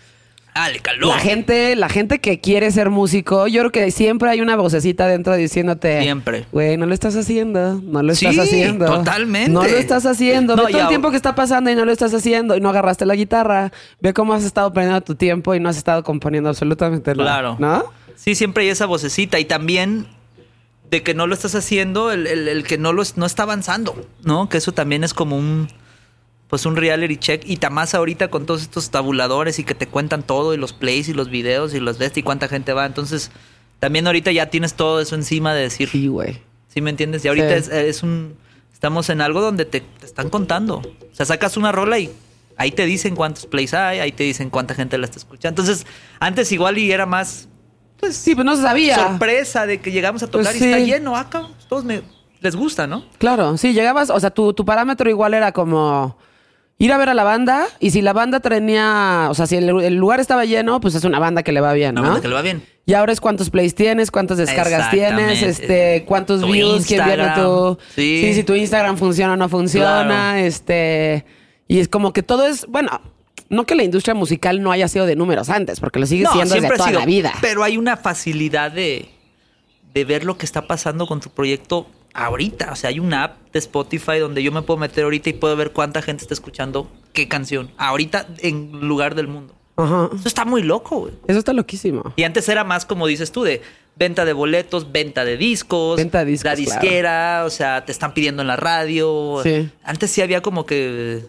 Dale, 0.57 0.79
calor. 0.79 1.07
la 1.09 1.19
gente, 1.19 1.75
la 1.75 1.87
gente 1.89 2.19
que 2.19 2.39
quiere 2.39 2.71
ser 2.71 2.89
músico, 2.89 3.47
yo 3.47 3.61
creo 3.61 3.71
que 3.71 3.91
siempre 3.91 4.29
hay 4.29 4.41
una 4.41 4.55
vocecita 4.55 5.05
dentro 5.07 5.35
diciéndote, 5.35 6.01
Siempre. 6.01 6.45
güey, 6.51 6.77
no 6.77 6.85
lo 6.87 6.93
estás 6.95 7.15
haciendo, 7.15 7.79
no 7.83 8.01
lo 8.01 8.11
estás 8.13 8.37
haciendo, 8.39 8.85
totalmente. 8.85 9.51
no 9.51 9.61
lo 9.61 9.67
estás 9.77 10.05
haciendo, 10.07 10.55
No, 10.55 10.65
ve 10.65 10.71
todo 10.71 10.81
el 10.81 10.87
tiempo 10.87 11.11
que 11.11 11.15
está 11.17 11.35
pasando 11.35 11.69
y 11.69 11.75
no 11.75 11.85
lo 11.85 11.91
estás 11.91 12.13
haciendo 12.13 12.55
y 12.55 12.59
no 12.59 12.69
agarraste 12.69 13.05
la 13.05 13.13
guitarra, 13.15 13.71
ve 14.01 14.13
cómo 14.13 14.33
has 14.33 14.43
estado 14.43 14.73
perdiendo 14.73 15.01
tu 15.01 15.13
tiempo 15.15 15.53
y 15.53 15.59
no 15.59 15.69
has 15.69 15.77
estado 15.77 16.03
componiendo 16.03 16.49
absolutamente 16.49 17.13
nada, 17.13 17.23
Claro. 17.23 17.55
¿no? 17.59 17.85
Sí, 18.15 18.33
siempre 18.33 18.63
hay 18.63 18.69
esa 18.69 18.87
vocecita 18.87 19.39
y 19.39 19.45
también 19.45 20.07
de 20.89 21.03
que 21.03 21.13
no 21.13 21.27
lo 21.27 21.33
estás 21.35 21.53
haciendo, 21.53 22.11
el, 22.11 22.25
el- 22.25 22.47
el 22.47 22.63
que 22.63 22.77
no 22.79 22.93
lo 22.93 23.01
es- 23.03 23.15
no 23.17 23.25
está 23.27 23.43
avanzando, 23.43 23.95
¿no? 24.23 24.49
Que 24.49 24.57
eso 24.57 24.71
también 24.71 25.03
es 25.03 25.13
como 25.13 25.37
un 25.37 25.67
pues 26.49 26.65
un 26.65 26.75
reality 26.75 27.17
check 27.17 27.43
y 27.45 27.59
más 27.69 27.93
ahorita 27.93 28.29
con 28.29 28.45
todos 28.45 28.61
estos 28.61 28.89
tabuladores 28.89 29.59
y 29.59 29.63
que 29.63 29.75
te 29.75 29.87
cuentan 29.87 30.23
todo 30.23 30.53
y 30.53 30.57
los 30.57 30.73
plays 30.73 31.09
y 31.09 31.13
los 31.13 31.29
videos 31.29 31.73
y 31.73 31.79
los 31.79 31.99
de 31.99 32.05
este 32.05 32.21
y 32.21 32.23
cuánta 32.23 32.47
gente 32.47 32.73
va, 32.73 32.85
entonces 32.85 33.31
también 33.79 34.07
ahorita 34.07 34.31
ya 34.31 34.47
tienes 34.49 34.73
todo 34.73 34.99
eso 35.01 35.15
encima 35.15 35.53
de 35.53 35.61
decir, 35.63 35.89
Sí, 35.89 36.07
güey. 36.07 36.41
¿sí 36.67 36.81
me 36.81 36.89
entiendes? 36.89 37.23
Y 37.25 37.27
ahorita 37.27 37.49
Sí. 37.49 37.55
es, 37.55 37.67
es 37.69 38.03
un 38.03 38.35
estamos 38.73 39.09
en 39.09 39.21
algo 39.21 39.41
donde 39.41 39.65
te, 39.65 39.81
te 39.81 40.05
están 40.05 40.29
contando. 40.29 40.77
O 40.77 41.15
sea, 41.15 41.25
sacas 41.25 41.57
una 41.57 41.71
rola 41.71 41.97
y 41.97 42.11
ahí 42.57 42.71
te 42.71 42.85
dicen 42.85 43.15
cuántos 43.15 43.45
plays 43.47 43.73
hay, 43.73 43.99
ahí 43.99 44.11
te 44.11 44.23
dicen 44.23 44.49
cuánta 44.51 44.75
gente 44.75 44.97
la 44.99 45.05
está 45.05 45.17
escuchando. 45.17 45.61
Entonces, 45.61 45.85
antes 46.19 46.51
igual 46.51 46.77
y 46.77 46.91
era 46.91 47.05
más 47.07 47.49
pues 47.99 48.15
Sí, 48.15 48.35
pues 48.35 48.45
no 48.45 48.55
se 48.55 48.61
sabía. 48.61 48.95
sorpresa 48.95 49.65
de 49.65 49.81
que 49.81 49.91
llegamos 49.91 50.21
a 50.21 50.27
tocar 50.27 50.51
Pues 50.53 50.61
y 50.61 50.65
está 50.65 50.79
lleno 50.79 51.17
acá. 51.17 51.47
Todos 51.67 51.83
me, 51.83 52.03
les 52.39 52.55
gusta, 52.55 52.85
¿no? 52.85 53.03
Claro, 53.17 53.57
sí, 53.57 53.73
llegabas, 53.73 54.11
o 54.11 54.19
sea, 54.19 54.29
tu, 54.29 54.53
tu 54.53 54.63
parámetro 54.63 55.09
igual 55.09 55.33
era 55.33 55.51
como 55.51 56.15
ir 56.79 56.91
a 56.93 56.97
ver 56.97 57.09
a 57.09 57.13
la 57.13 57.23
banda 57.23 57.65
y 57.79 57.91
si 57.91 58.01
la 58.01 58.13
banda 58.13 58.39
tenía, 58.39 59.27
o 59.29 59.33
sea, 59.33 59.47
si 59.47 59.55
el, 59.55 59.69
el 59.81 59.95
lugar 59.95 60.19
estaba 60.19 60.45
lleno, 60.45 60.79
pues 60.79 60.95
es 60.95 61.03
una 61.03 61.19
banda 61.19 61.43
que 61.43 61.51
le 61.51 61.61
va 61.61 61.73
bien, 61.73 61.91
Una 61.93 62.01
¿no? 62.01 62.07
banda 62.09 62.21
que 62.21 62.27
le 62.27 62.33
va 62.35 62.41
bien. 62.41 62.63
Y 62.85 62.93
ahora 62.93 63.11
es 63.11 63.19
cuántos 63.19 63.49
plays 63.49 63.75
tienes, 63.75 64.11
cuántas 64.11 64.37
descargas 64.37 64.89
tienes, 64.91 65.41
este, 65.43 66.03
cuántos 66.07 66.39
Tu 66.41 66.47
views, 66.51 66.85
quién 66.85 67.03
viene 67.05 67.23
Instagram. 67.23 67.45
tu... 67.45 67.77
Sí. 67.95 68.21
sí, 68.23 68.33
si 68.33 68.43
tu 68.43 68.55
Instagram 68.55 68.97
funciona 68.97 69.33
o 69.33 69.37
no 69.37 69.49
funciona, 69.49 70.03
Claro. 70.05 70.37
este... 70.37 71.25
Y 71.67 71.79
es 71.79 71.89
como 71.89 72.13
que 72.13 72.23
todo 72.23 72.47
es, 72.47 72.65
bueno, 72.67 73.01
no 73.49 73.65
que 73.65 73.75
la 73.75 73.83
industria 73.83 74.13
musical 74.13 74.61
no 74.61 74.71
haya 74.71 74.87
sido 74.87 75.05
de 75.05 75.17
números 75.17 75.49
antes, 75.49 75.81
porque 75.81 75.99
lo 75.99 76.05
sigue 76.05 76.25
siendo 76.31 76.55
desde 76.55 76.69
toda 76.69 76.87
sido, 76.87 76.99
la 77.01 77.05
vida. 77.05 77.33
Pero 77.41 77.61
hay 77.63 77.75
una 77.75 77.97
facilidad 77.97 78.71
de, 78.71 79.09
de 79.93 80.05
ver 80.05 80.23
lo 80.23 80.37
que 80.37 80.45
está 80.45 80.61
pasando 80.61 81.07
con 81.07 81.19
tu 81.19 81.29
proyecto 81.29 81.87
ahorita. 82.17 82.71
O 82.71 82.75
sea, 82.75 82.89
hay 82.89 82.99
una 82.99 83.23
app 83.23 83.37
de 83.53 83.59
Spotify 83.59 84.19
donde 84.19 84.43
yo 84.43 84.51
me 84.51 84.61
puedo 84.63 84.77
meter 84.77 85.05
ahorita 85.05 85.29
y 85.29 85.33
puedo 85.33 85.55
ver 85.55 85.71
cuánta 85.71 86.01
gente 86.01 86.23
está 86.23 86.33
escuchando 86.33 86.89
qué 87.13 87.27
canción. 87.27 87.71
Ahorita 87.77 88.27
en 88.39 88.71
lugar 88.81 89.15
del 89.15 89.27
mundo. 89.27 89.53
Ajá. 89.77 90.09
Eso 90.13 90.27
está 90.27 90.43
muy 90.43 90.63
loco, 90.63 91.01
güey. 91.01 91.13
Eso 91.27 91.39
está 91.39 91.53
loquísimo. 91.53 92.13
Y 92.15 92.23
antes 92.23 92.49
era 92.49 92.63
más 92.63 92.85
como 92.85 93.05
dices 93.07 93.31
tú, 93.31 93.43
de 93.43 93.61
venta 93.95 94.25
de 94.25 94.33
boletos, 94.33 94.91
venta 94.91 95.23
de 95.23 95.37
discos, 95.37 95.97
Venta 95.97 96.19
de 96.19 96.31
discos, 96.31 96.45
la 96.45 96.55
claro. 96.55 96.71
disquera, 96.81 97.43
o 97.45 97.49
sea, 97.51 97.85
te 97.85 97.91
están 97.91 98.13
pidiendo 98.13 98.41
en 98.41 98.47
la 98.47 98.55
radio. 98.55 99.39
Sí. 99.43 99.69
Antes 99.83 100.11
sí 100.11 100.21
había 100.21 100.41
como 100.41 100.65
que. 100.65 101.23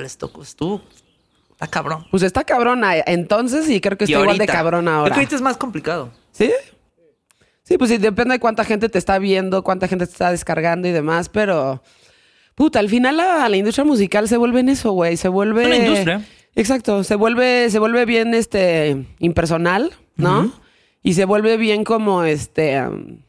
Les 0.00 0.18
tocó, 0.18 0.42
estuvo. 0.42 0.82
Está 1.50 1.66
cabrón. 1.66 2.06
Pues 2.10 2.22
está 2.22 2.44
cabrona 2.44 2.96
entonces 2.98 3.68
y 3.68 3.80
creo 3.80 3.98
que 3.98 4.04
está 4.04 4.18
igual 4.20 4.38
de 4.38 4.46
cabrón 4.46 4.84
Creo 4.84 4.94
ahora. 4.96 5.10
que 5.14 5.20
ahorita 5.20 5.36
es 5.36 5.42
más 5.42 5.56
complicado. 5.56 6.10
¿Sí? 6.32 6.50
Sí, 7.70 7.78
pues 7.78 7.88
sí, 7.88 7.98
depende 7.98 8.34
de 8.34 8.40
cuánta 8.40 8.64
gente 8.64 8.88
te 8.88 8.98
está 8.98 9.20
viendo, 9.20 9.62
cuánta 9.62 9.86
gente 9.86 10.04
te 10.04 10.10
está 10.10 10.32
descargando 10.32 10.88
y 10.88 10.90
demás, 10.90 11.28
pero... 11.28 11.84
Puta, 12.56 12.80
al 12.80 12.88
final 12.88 13.18
la, 13.18 13.48
la 13.48 13.56
industria 13.56 13.84
musical 13.84 14.26
se 14.26 14.36
vuelve 14.36 14.58
en 14.58 14.70
eso, 14.70 14.90
güey. 14.90 15.16
Se 15.16 15.28
vuelve... 15.28 15.66
Una 15.66 15.76
industria. 15.76 16.26
Exacto. 16.56 17.04
Se 17.04 17.14
vuelve, 17.14 17.70
se 17.70 17.78
vuelve 17.78 18.04
bien, 18.06 18.34
este, 18.34 19.06
impersonal, 19.20 19.92
¿no? 20.16 20.52
Y 21.04 21.14
se 21.14 21.24
vuelve 21.26 21.56
bien 21.58 21.84
como, 21.84 22.24
este... 22.24 22.82
um, 22.82 23.22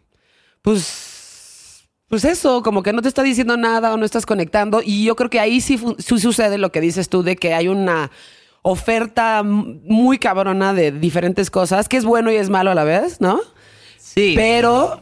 pues... 0.64 1.88
Pues 2.08 2.26
eso, 2.26 2.64
como 2.64 2.82
que 2.82 2.94
no 2.94 3.04
te 3.04 3.10
está 3.10 3.22
diciendo 3.22 3.58
nada 3.58 3.94
o 3.94 3.98
no 3.98 4.06
estás 4.06 4.26
conectando. 4.26 4.82
Y 4.84 5.06
yo 5.06 5.16
creo 5.16 5.30
que 5.30 5.40
ahí 5.40 5.62
sí, 5.62 5.80
sí 6.00 6.20
sucede 6.20 6.58
lo 6.58 6.72
que 6.72 6.82
dices 6.82 7.10
tú 7.10 7.22
de 7.22 7.36
que 7.36 7.54
hay 7.54 7.68
una 7.68 8.10
oferta 8.64 9.44
muy 9.44 10.18
cabrona 10.18 10.74
de 10.74 10.92
diferentes 10.92 11.52
cosas, 11.52 11.88
que 11.88 11.98
es 11.98 12.06
bueno 12.06 12.32
y 12.32 12.38
es 12.38 12.50
malo 12.50 12.72
a 12.72 12.76
la 12.76 12.84
vez, 12.84 13.22
¿no? 13.22 13.40
Sí. 14.14 14.34
Pero 14.36 15.02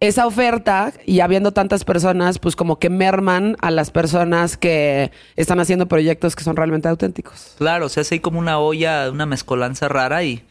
esa 0.00 0.26
oferta 0.26 0.92
y 1.06 1.20
habiendo 1.20 1.52
tantas 1.52 1.84
personas, 1.84 2.38
pues 2.38 2.56
como 2.56 2.78
que 2.78 2.88
merman 2.90 3.56
a 3.60 3.70
las 3.70 3.90
personas 3.90 4.56
que 4.56 5.10
están 5.36 5.60
haciendo 5.60 5.86
proyectos 5.88 6.34
que 6.36 6.44
son 6.44 6.56
realmente 6.56 6.88
auténticos. 6.88 7.54
Claro, 7.58 7.86
o 7.86 7.88
sea, 7.88 8.00
es 8.02 8.10
ahí 8.12 8.20
como 8.20 8.38
una 8.38 8.58
olla, 8.58 9.10
una 9.10 9.26
mezcolanza 9.26 9.88
rara 9.88 10.24
y 10.24 10.42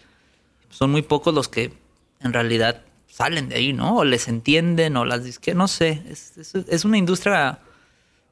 son 0.70 0.92
muy 0.92 1.02
pocos 1.02 1.34
los 1.34 1.48
que 1.48 1.74
en 2.22 2.34
realidad 2.34 2.82
salen 3.08 3.50
de 3.50 3.56
ahí, 3.56 3.74
¿no? 3.74 3.98
O 3.98 4.04
les 4.06 4.28
entienden 4.28 4.96
o 4.98 5.06
las 5.06 5.24
disque, 5.24 5.54
no 5.56 5.68
sé. 5.68 6.02
Es, 6.10 6.38
es- 6.38 6.56
es 6.56 6.86
una 6.86 6.98
industria 6.98 7.60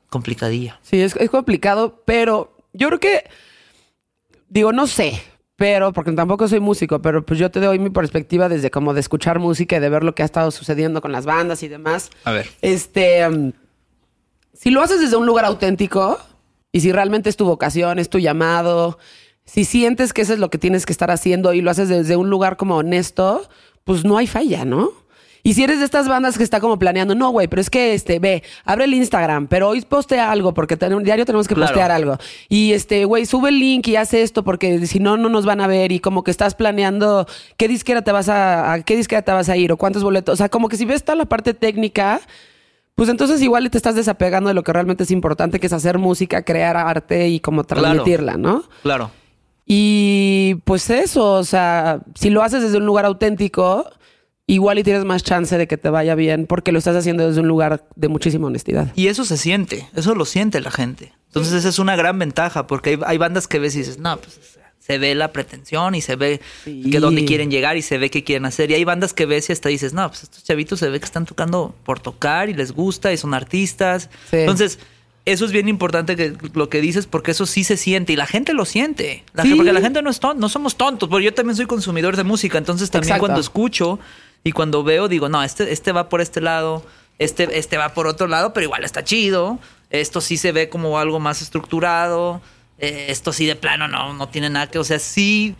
complicadilla. 0.09 0.79
Sí, 0.83 1.01
es, 1.01 1.15
es 1.15 1.29
complicado, 1.29 2.01
pero 2.05 2.55
yo 2.73 2.87
creo 2.87 2.99
que, 2.99 3.23
digo, 4.49 4.71
no 4.71 4.87
sé, 4.87 5.21
pero 5.57 5.91
porque 5.91 6.11
tampoco 6.13 6.47
soy 6.47 6.59
músico, 6.59 7.01
pero 7.01 7.25
pues 7.25 7.39
yo 7.39 7.51
te 7.51 7.59
doy 7.59 7.79
mi 7.79 7.89
perspectiva 7.89 8.47
desde 8.47 8.71
como 8.71 8.93
de 8.93 8.99
escuchar 9.01 9.39
música 9.39 9.77
y 9.77 9.79
de 9.79 9.89
ver 9.89 10.03
lo 10.03 10.15
que 10.15 10.21
ha 10.21 10.25
estado 10.25 10.51
sucediendo 10.51 11.01
con 11.01 11.11
las 11.11 11.25
bandas 11.25 11.63
y 11.63 11.67
demás. 11.67 12.11
A 12.23 12.31
ver. 12.31 12.47
Este, 12.61 13.27
um, 13.27 13.51
si 14.53 14.69
lo 14.69 14.81
haces 14.81 15.01
desde 15.01 15.17
un 15.17 15.25
lugar 15.25 15.45
auténtico 15.45 16.19
y 16.71 16.81
si 16.81 16.91
realmente 16.91 17.29
es 17.29 17.37
tu 17.37 17.45
vocación, 17.45 17.97
es 17.97 18.09
tu 18.09 18.19
llamado, 18.19 18.99
si 19.45 19.65
sientes 19.65 20.13
que 20.13 20.21
eso 20.21 20.33
es 20.33 20.39
lo 20.39 20.51
que 20.51 20.59
tienes 20.59 20.85
que 20.85 20.91
estar 20.91 21.09
haciendo 21.09 21.53
y 21.53 21.61
lo 21.61 21.71
haces 21.71 21.89
desde 21.89 22.15
un 22.17 22.29
lugar 22.29 22.55
como 22.55 22.77
honesto, 22.77 23.49
pues 23.83 24.05
no 24.05 24.17
hay 24.17 24.27
falla, 24.27 24.63
¿no? 24.63 24.91
Y 25.47 25.53
si 25.53 25.63
eres 25.63 25.79
de 25.79 25.85
estas 25.85 26.09
bandas 26.09 26.37
que 26.37 26.43
está 26.43 26.59
como 26.59 26.77
planeando, 26.77 27.15
no, 27.15 27.29
güey, 27.29 27.47
pero 27.47 27.61
es 27.61 27.69
que, 27.69 27.93
este, 27.93 28.19
ve, 28.19 28.43
abre 28.65 28.83
el 28.83 28.93
Instagram, 28.93 29.47
pero 29.47 29.69
hoy 29.69 29.79
postea 29.81 30.29
algo, 30.29 30.53
porque 30.53 30.75
ten- 30.75 31.03
diario 31.03 31.25
tenemos 31.25 31.47
que 31.47 31.55
Claro. 31.55 31.69
postear 31.71 31.89
algo. 31.91 32.17
Y, 32.49 32.73
este, 32.73 33.05
güey, 33.05 33.25
sube 33.25 33.47
el 33.49 33.59
link 33.59 33.87
y 33.87 33.95
haz 33.95 34.13
esto, 34.13 34.43
porque 34.43 34.85
si 34.87 34.99
no, 34.99 35.15
no 35.15 35.29
nos 35.29 35.45
van 35.45 35.61
a 35.61 35.67
ver. 35.67 35.93
Y 35.93 35.99
como 36.01 36.23
que 36.25 36.31
estás 36.31 36.53
planeando 36.53 37.27
qué 37.55 37.69
disquera 37.69 38.01
te 38.01 38.11
vas 38.11 38.27
a, 38.27 38.73
a 38.73 38.81
qué 38.81 38.97
disquera 38.97 39.21
te 39.21 39.31
vas 39.31 39.47
a 39.47 39.55
ir 39.55 39.71
o 39.71 39.77
cuántos 39.77 40.03
boletos. 40.03 40.33
O 40.33 40.35
sea, 40.35 40.49
como 40.49 40.67
que 40.67 40.75
si 40.75 40.83
ves 40.83 41.05
toda 41.05 41.15
la 41.15 41.25
parte 41.25 41.53
técnica, 41.53 42.19
pues 42.95 43.07
entonces 43.07 43.41
igual 43.41 43.69
te 43.69 43.77
estás 43.77 43.95
desapegando 43.95 44.49
de 44.49 44.53
lo 44.53 44.63
que 44.63 44.73
realmente 44.73 45.03
es 45.03 45.11
importante, 45.11 45.61
que 45.61 45.67
es 45.67 45.73
hacer 45.73 45.97
música, 45.97 46.41
crear 46.43 46.75
arte 46.75 47.29
y 47.29 47.39
como 47.39 47.63
Claro. 47.63 47.83
transmitirla, 47.83 48.35
¿no? 48.35 48.63
Claro. 48.83 49.11
Y 49.65 50.55
pues 50.65 50.89
eso, 50.89 51.33
o 51.33 51.43
sea, 51.43 51.99
si 52.15 52.29
lo 52.29 52.41
haces 52.43 52.63
desde 52.63 52.77
un 52.77 52.85
lugar 52.85 53.05
auténtico, 53.05 53.85
igual 54.47 54.79
y 54.79 54.83
tienes 54.83 55.03
más 55.05 55.23
chance 55.23 55.57
de 55.57 55.67
que 55.67 55.77
te 55.77 55.89
vaya 55.89 56.15
bien 56.15 56.45
porque 56.47 56.71
lo 56.71 56.79
estás 56.79 56.95
haciendo 56.95 57.27
desde 57.27 57.41
un 57.41 57.47
lugar 57.47 57.85
de 57.95 58.07
muchísima 58.07 58.47
honestidad. 58.47 58.91
Y 58.95 59.07
eso 59.07 59.25
se 59.25 59.37
siente, 59.37 59.87
eso 59.95 60.15
lo 60.15 60.25
siente 60.25 60.61
la 60.61 60.71
gente. 60.71 61.13
Entonces 61.27 61.53
esa 61.53 61.69
es 61.69 61.79
una 61.79 61.95
gran 61.95 62.17
ventaja 62.17 62.65
porque 62.65 62.91
hay, 62.91 62.99
hay 63.05 63.17
bandas 63.17 63.47
que 63.47 63.59
ves 63.59 63.75
y 63.75 63.79
dices, 63.79 63.99
no, 63.99 64.17
pues 64.17 64.39
se 64.79 64.97
ve 64.99 65.13
la 65.15 65.33
pretensión 65.33 65.95
y 65.95 66.01
se 66.01 66.15
ve 66.15 66.39
Sí. 66.63 66.89
que 66.89 67.01
dónde 67.01 67.25
quieren 67.25 67.51
llegar 67.51 67.75
y 67.75 67.81
se 67.81 67.97
ve 67.97 68.09
qué 68.09 68.23
quieren 68.23 68.45
hacer. 68.45 68.71
Y 68.71 68.75
hay 68.75 68.85
bandas 68.85 69.13
que 69.13 69.25
ves 69.25 69.49
y 69.49 69.51
hasta 69.51 69.67
dices, 69.67 69.91
no, 69.93 70.07
pues 70.07 70.23
estos 70.23 70.45
chavitos 70.45 70.79
se 70.79 70.89
ve 70.89 70.97
que 70.99 71.05
están 71.05 71.25
tocando 71.25 71.75
por 71.83 71.99
tocar 71.99 72.49
y 72.49 72.53
les 72.53 72.71
gusta 72.71 73.11
y 73.11 73.17
son 73.17 73.33
artistas. 73.33 74.09
Sí. 74.31 74.37
Entonces, 74.37 74.79
eso 75.25 75.43
es 75.43 75.51
bien 75.51 75.67
importante 75.67 76.15
que 76.15 76.35
lo 76.53 76.69
que 76.69 76.79
dices 76.79 77.05
porque 77.05 77.31
eso 77.31 77.45
sí 77.45 77.65
se 77.65 77.75
siente 77.75 78.13
y 78.13 78.15
la 78.15 78.27
gente 78.27 78.53
lo 78.53 78.63
siente. 78.63 79.25
La 79.33 79.43
Sí. 79.43 79.49
gente- 79.49 79.57
porque 79.57 79.73
la 79.73 79.81
gente 79.81 80.01
no 80.01 80.09
es 80.09 80.21
ton- 80.21 80.39
no 80.39 80.47
somos 80.47 80.77
tontos, 80.77 81.09
porque 81.09 81.25
yo 81.25 81.33
también 81.33 81.57
soy 81.57 81.65
consumidor 81.65 82.15
de 82.15 82.23
música, 82.23 82.57
entonces 82.57 82.89
también 82.89 83.09
Exacto. 83.09 83.25
cuando 83.25 83.41
escucho 83.41 83.99
y 84.43 84.51
cuando 84.51 84.83
veo 84.83 85.07
digo, 85.07 85.29
no, 85.29 85.43
este, 85.43 85.71
este 85.71 85.91
va 85.91 86.09
por 86.09 86.21
este 86.21 86.41
lado, 86.41 86.83
este, 87.19 87.57
este 87.57 87.77
va 87.77 87.89
por 87.93 88.07
otro 88.07 88.27
lado, 88.27 88.53
pero 88.53 88.63
igual 88.65 88.83
está 88.83 89.03
chido. 89.03 89.59
Esto 89.89 90.21
sí 90.21 90.37
se 90.37 90.51
ve 90.51 90.69
como 90.69 90.99
algo 90.99 91.19
más 91.19 91.41
estructurado. 91.41 92.41
eh, 92.79 93.07
esto 93.09 93.33
sí 93.33 93.45
de 93.45 93.55
plano 93.55 93.87
no, 93.87 94.13
no 94.13 94.29
tiene 94.29 94.49
nada 94.49 94.67
que, 94.67 94.77
o 94.79 94.83
sea, 94.83 94.99
sí 94.99 95.55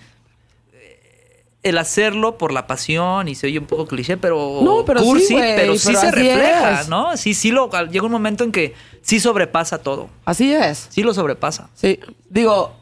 eh, 0.74 1.44
el 1.64 1.78
hacerlo 1.78 2.38
por 2.38 2.52
la 2.52 2.68
pasión 2.68 3.28
y 3.28 3.36
se 3.36 3.48
oye 3.48 3.60
un 3.60 3.66
poco 3.66 3.88
cliché, 3.88 4.18
pero 4.18 4.60
No, 4.62 4.86
pero 4.86 5.00
sí, 5.00 5.06
cursi, 5.06 5.34
güey, 5.34 5.56
pero 5.56 5.76
sí 5.78 5.88
pero 5.88 6.00
se 6.00 6.12
refleja, 6.12 6.82
es. 6.82 6.90
¿no? 6.90 7.18
Sí, 7.18 7.34
sí 7.34 7.52
lo 7.52 7.70
llega 7.90 8.06
un 8.06 8.12
momento 8.12 8.44
en 8.44 8.52
que 8.52 8.76
sí 9.02 9.20
sobrepasa 9.20 9.80
todo. 9.80 10.10
Así 10.26 10.54
es. 10.54 10.88
Sí 10.92 11.02
lo 11.04 11.14
sobrepasa. 11.14 11.70
Sí, 11.74 12.00
digo, 12.30 12.76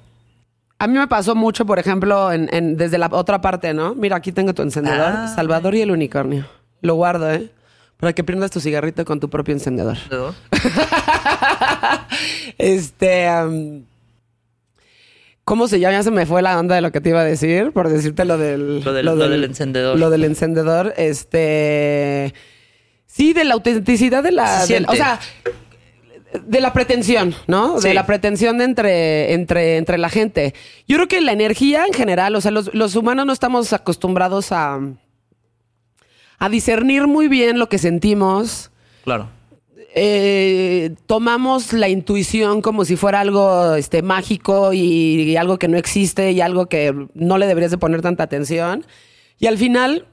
a 0.80 0.88
mí 0.88 0.98
me 0.98 1.08
pasó 1.08 1.36
mucho, 1.36 1.66
por 1.66 1.80
ejemplo, 1.80 2.32
en, 2.32 2.50
en- 2.54 2.78
desde 2.78 2.98
la 2.98 3.08
otra 3.12 3.42
parte, 3.42 3.74
¿no? 3.74 3.96
Mira, 3.96 4.18
aquí 4.18 4.32
tengo 4.32 4.54
tu 4.54 4.62
encendedor, 4.62 5.00
Ah. 5.02 5.28
Salvador 5.34 5.76
y 5.76 5.82
el 5.82 5.92
unicornio. 5.92 6.46
Lo 6.82 6.96
guardo, 6.96 7.32
¿eh? 7.32 7.50
Para 7.98 8.14
que 8.14 8.24
prendas 8.24 8.52
tu 8.52 8.60
cigarrito 8.60 9.06
con 9.06 9.20
tu 9.20 9.30
propio 9.30 9.54
encendedor. 9.54 9.98
¿no? 10.12 10.36
Este. 12.58 13.28
¿Cómo 15.44 15.68
se 15.68 15.80
llama? 15.80 15.92
Ya 15.94 16.04
se 16.04 16.12
me 16.12 16.26
fue 16.26 16.42
la 16.42 16.60
onda 16.60 16.76
de 16.76 16.82
lo 16.82 16.92
que 16.92 17.02
te 17.02 17.10
iba 17.10 17.22
a 17.22 17.26
decir, 17.26 17.72
por 17.72 17.90
decirte 17.90 18.26
lo 18.26 18.38
del. 18.38 18.82
Lo 18.84 18.94
del- 18.94 19.06
lo 19.06 19.16
del 19.16 19.44
encendedor. 19.44 20.00
Lo 20.00 20.10
del 20.10 20.24
encendedor. 20.24 20.94
Este. 20.98 22.34
Sí, 23.06 23.34
de 23.34 23.46
la 23.46 23.54
autenticidad 23.54 24.24
de 24.24 24.32
la. 24.32 24.62
Se 24.62 24.74
del- 24.74 24.86
o 24.90 24.96
sea, 24.96 25.20
de 26.40 26.62
la 26.62 26.74
pretensión, 26.74 27.36
¿no? 27.48 27.80
Sí. 27.82 27.88
De 27.90 27.94
la 27.94 28.06
pretensión 28.06 28.58
de 28.58 28.64
entre, 28.66 29.34
entre, 29.34 29.78
entre 29.78 29.98
la 29.98 30.10
gente. 30.10 30.54
Yo 30.88 30.98
creo 30.98 31.08
que 31.08 31.22
la 31.22 31.32
energía 31.32 31.86
en 31.86 31.94
general, 31.94 32.36
o 32.36 32.42
sea, 32.42 32.52
los, 32.52 32.74
los 32.74 32.96
humanos 32.96 33.26
no 33.26 33.34
estamos 33.34 33.74
acostumbrados 33.74 34.52
a. 34.52 34.80
a 36.40 36.50
discernir 36.50 37.08
muy 37.08 37.28
bien 37.28 37.60
lo 37.60 37.70
que 37.70 37.78
sentimos 37.78 38.72
Claro. 39.04 39.30
eh, 39.96 40.96
tomamos 41.08 41.72
la 41.74 41.88
intuición 41.88 42.62
como 42.62 42.84
si 42.86 42.96
fuera 42.96 43.22
algo 43.22 43.76
este, 43.76 44.02
mágico 44.02 44.74
y, 44.74 44.80
y 45.32 45.38
algo 45.38 45.58
que 45.58 45.68
no 45.68 45.78
existe 45.78 46.32
y 46.32 46.42
algo 46.42 46.66
que 46.68 46.94
no 47.14 47.38
le 47.38 47.48
deberías 47.48 47.72
de 47.72 47.78
poner 47.78 48.02
tanta 48.02 48.24
atención. 48.24 48.86
Y 49.40 49.48
al 49.48 49.58
final, 49.58 50.06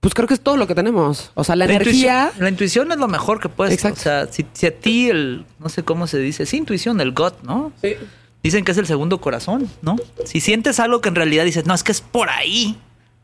pues 0.00 0.14
creo 0.14 0.26
que 0.26 0.34
es 0.34 0.40
todo 0.40 0.56
lo 0.56 0.66
que 0.66 0.74
tenemos. 0.74 1.30
O 1.34 1.44
sea, 1.44 1.56
la, 1.56 1.66
energía... 1.66 2.24
Intuición, 2.24 2.42
la 2.44 2.48
intuición 2.48 2.92
es 2.92 2.98
lo 2.98 3.08
mejor 3.08 3.40
que 3.40 3.48
puedes. 3.48 3.74
Exacto. 3.74 4.00
O 4.00 4.02
sea, 4.02 4.26
si, 4.32 4.46
si 4.52 4.66
a 4.66 4.74
ti 4.74 5.10
el, 5.10 5.44
no 5.58 5.68
sé 5.68 5.82
cómo 5.82 6.06
se 6.06 6.18
dice, 6.18 6.46
sí, 6.46 6.56
intuición, 6.56 7.00
el 7.00 7.12
gut, 7.12 7.34
¿no? 7.42 7.72
Sí. 7.82 7.94
Dicen 8.42 8.64
que 8.64 8.72
es 8.72 8.78
el 8.78 8.86
segundo 8.86 9.20
corazón, 9.20 9.68
¿no? 9.82 9.96
Si 10.24 10.40
sientes 10.40 10.80
algo 10.80 11.00
que 11.02 11.10
en 11.10 11.14
realidad 11.16 11.44
dices, 11.44 11.66
no, 11.66 11.74
es 11.74 11.82
que 11.82 11.92
es 11.92 12.00
por 12.00 12.30
ahí, 12.30 12.78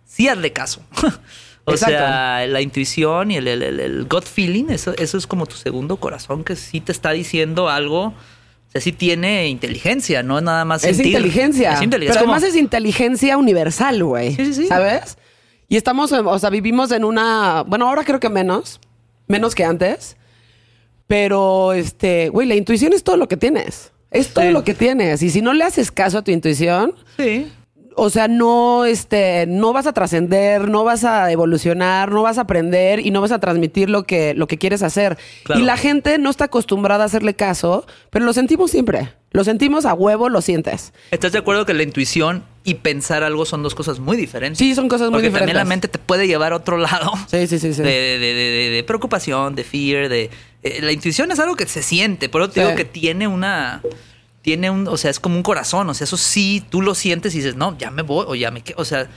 sí 0.05 0.29
hazle 0.29 0.53
caso. 0.53 0.83
o 1.65 1.71
Exacto. 1.73 1.97
sea, 1.97 2.47
la 2.47 2.61
intuición 2.61 3.31
y 3.31 3.37
el, 3.37 3.49
el- 3.49 3.63
el- 3.63 3.81
el 3.81 4.05
gut 4.07 4.25
feeling, 4.25 4.67
eso, 4.69 4.93
eso 4.99 5.17
es 5.17 5.27
como 5.27 5.47
tu 5.47 5.57
segundo 5.57 5.97
corazón 5.97 6.45
que 6.45 6.55
sí 6.57 6.83
te 6.83 6.93
está 6.93 7.13
diciendo 7.13 7.71
algo. 7.71 8.09
O 8.09 8.15
sea, 8.71 8.83
sí 8.83 8.93
tiene 8.93 9.49
inteligencia, 9.49 10.23
no 10.23 10.37
es 10.37 10.45
nada 10.45 10.67
más 10.67 10.85
Es 10.85 10.97
sentir. 10.99 11.15
inteligencia. 11.15 11.73
Es 11.73 11.83
inteligencia. 11.83 12.13
Pero 12.13 12.21
Es 12.21 12.23
como- 12.27 12.35
además 12.35 12.51
es 12.55 12.61
inteligencia 12.61 13.39
universal, 13.39 14.05
güey. 14.05 14.35
Sí, 14.37 14.45
sí, 14.45 14.55
sí. 14.55 14.67
¿Sabes? 14.67 15.17
Y 15.69 15.77
estamos, 15.77 16.13
en- 16.13 16.27
o 16.27 16.39
sea, 16.39 16.51
vivimos 16.51 16.91
en 16.93 17.05
una. 17.05 17.63
Bueno, 17.67 17.89
ahora 17.89 18.05
creo 18.05 18.21
que 18.21 18.29
menos. 18.29 18.81
Menos 19.27 19.55
que 19.55 19.65
antes. 19.65 20.17
Pero, 21.07 21.73
este, 21.73 22.29
güey, 22.31 22.47
la 22.49 22.55
intuición 22.55 22.93
es 22.93 23.05
todo 23.05 23.17
lo 23.17 23.29
que 23.29 23.37
tienes. 23.37 23.93
Es 24.11 24.29
todo 24.33 24.45
Sí. 24.45 24.51
lo 24.51 24.65
que 24.65 24.75
tienes. 24.75 25.23
Y 25.23 25.31
si 25.31 25.41
no 25.43 25.53
le 25.53 25.65
haces 25.65 25.91
caso 25.93 26.19
a 26.19 26.23
tu 26.23 26.31
intuición, 26.31 26.95
Sí. 27.17 27.51
O 27.97 28.11
sea, 28.11 28.29
no, 28.29 28.85
este, 28.85 29.47
no 29.49 29.73
vas 29.73 29.87
a 29.87 29.93
trascender, 29.93 30.69
no 30.69 30.85
vas 30.85 31.05
a 31.05 31.33
evolucionar, 31.33 32.11
no 32.13 32.23
vas 32.23 32.39
a 32.39 32.43
aprender 32.43 33.01
y 33.05 33.11
no 33.11 33.21
vas 33.21 33.33
a 33.33 33.39
transmitir 33.39 33.89
lo 33.91 34.05
que, 34.05 34.35
lo 34.35 34.47
que 34.47 34.59
quieres 34.59 34.83
hacer. 34.83 35.17
Claro. 35.45 35.61
Y 35.61 35.65
la 35.65 35.77
gente 35.77 36.19
no 36.19 36.31
está 36.31 36.45
acostumbrada 36.45 37.05
a 37.05 37.07
hacerle 37.07 37.35
caso, 37.35 37.87
pero 38.11 38.25
lo 38.25 38.33
sentimos 38.33 38.71
siempre. 38.71 39.13
Lo 39.33 39.45
sentimos 39.45 39.85
a 39.85 39.93
huevo, 39.93 40.29
lo 40.29 40.41
sientes. 40.41 40.93
¿Estás 41.11 41.33
de 41.33 41.39
acuerdo 41.39 41.67
que 41.67 41.75
la 41.75 41.83
intuición 41.83 42.45
y 42.65 42.75
pensar 42.75 43.23
algo 43.23 43.45
son 43.45 43.63
dos 43.63 43.75
cosas 43.75 43.99
muy 43.99 44.17
diferentes? 44.17 44.59
Sí, 44.59 44.75
son 44.75 44.89
cosas 44.89 45.09
muy 45.11 45.17
Porque 45.19 45.27
diferentes. 45.29 45.53
también 45.53 45.57
la 45.57 45.69
mente 45.69 45.89
te 45.89 45.99
puede 45.99 46.27
llevar 46.27 46.53
a 46.53 46.57
otro 46.57 46.79
lado. 46.79 47.13
Sí, 47.31 47.47
sí, 47.47 47.59
sí, 47.59 47.75
sí. 47.75 47.83
De, 47.83 47.89
de- 47.91 48.19
de- 48.19 48.35
de- 48.35 48.71
de 48.71 48.83
preocupación, 48.85 49.55
de 49.55 49.65
fear, 49.65 50.09
de... 50.09 50.31
eh, 50.63 50.79
la 50.81 50.93
intuición 50.93 51.31
es 51.33 51.39
algo 51.39 51.55
que 51.57 51.67
se 51.67 51.83
siente, 51.83 52.29
por 52.29 52.41
eso 52.43 52.51
te 52.51 52.61
Sí. 52.61 52.67
digo 52.67 52.77
que 52.77 52.85
tiene 52.85 53.27
una... 53.29 53.83
Tiene 54.47 54.71
un... 54.71 54.87
O 54.87 54.97
sea, 54.97 55.11
es 55.11 55.19
como 55.19 55.35
un 55.35 55.43
corazón, 55.43 55.91
o 55.91 55.95
sea, 55.95 56.05
eso 56.05 56.17
sí, 56.17 56.63
tú 56.71 56.81
lo 56.81 56.95
sientes 56.95 57.35
y 57.35 57.39
dices, 57.39 57.57
no, 57.57 57.77
ya 57.79 57.91
me 57.91 58.03
voy, 58.03 58.25
o 58.29 58.37
ya 58.37 58.53
me 58.53 58.61
quedo, 58.63 58.77
o 58.81 58.85
sea... 58.85 59.09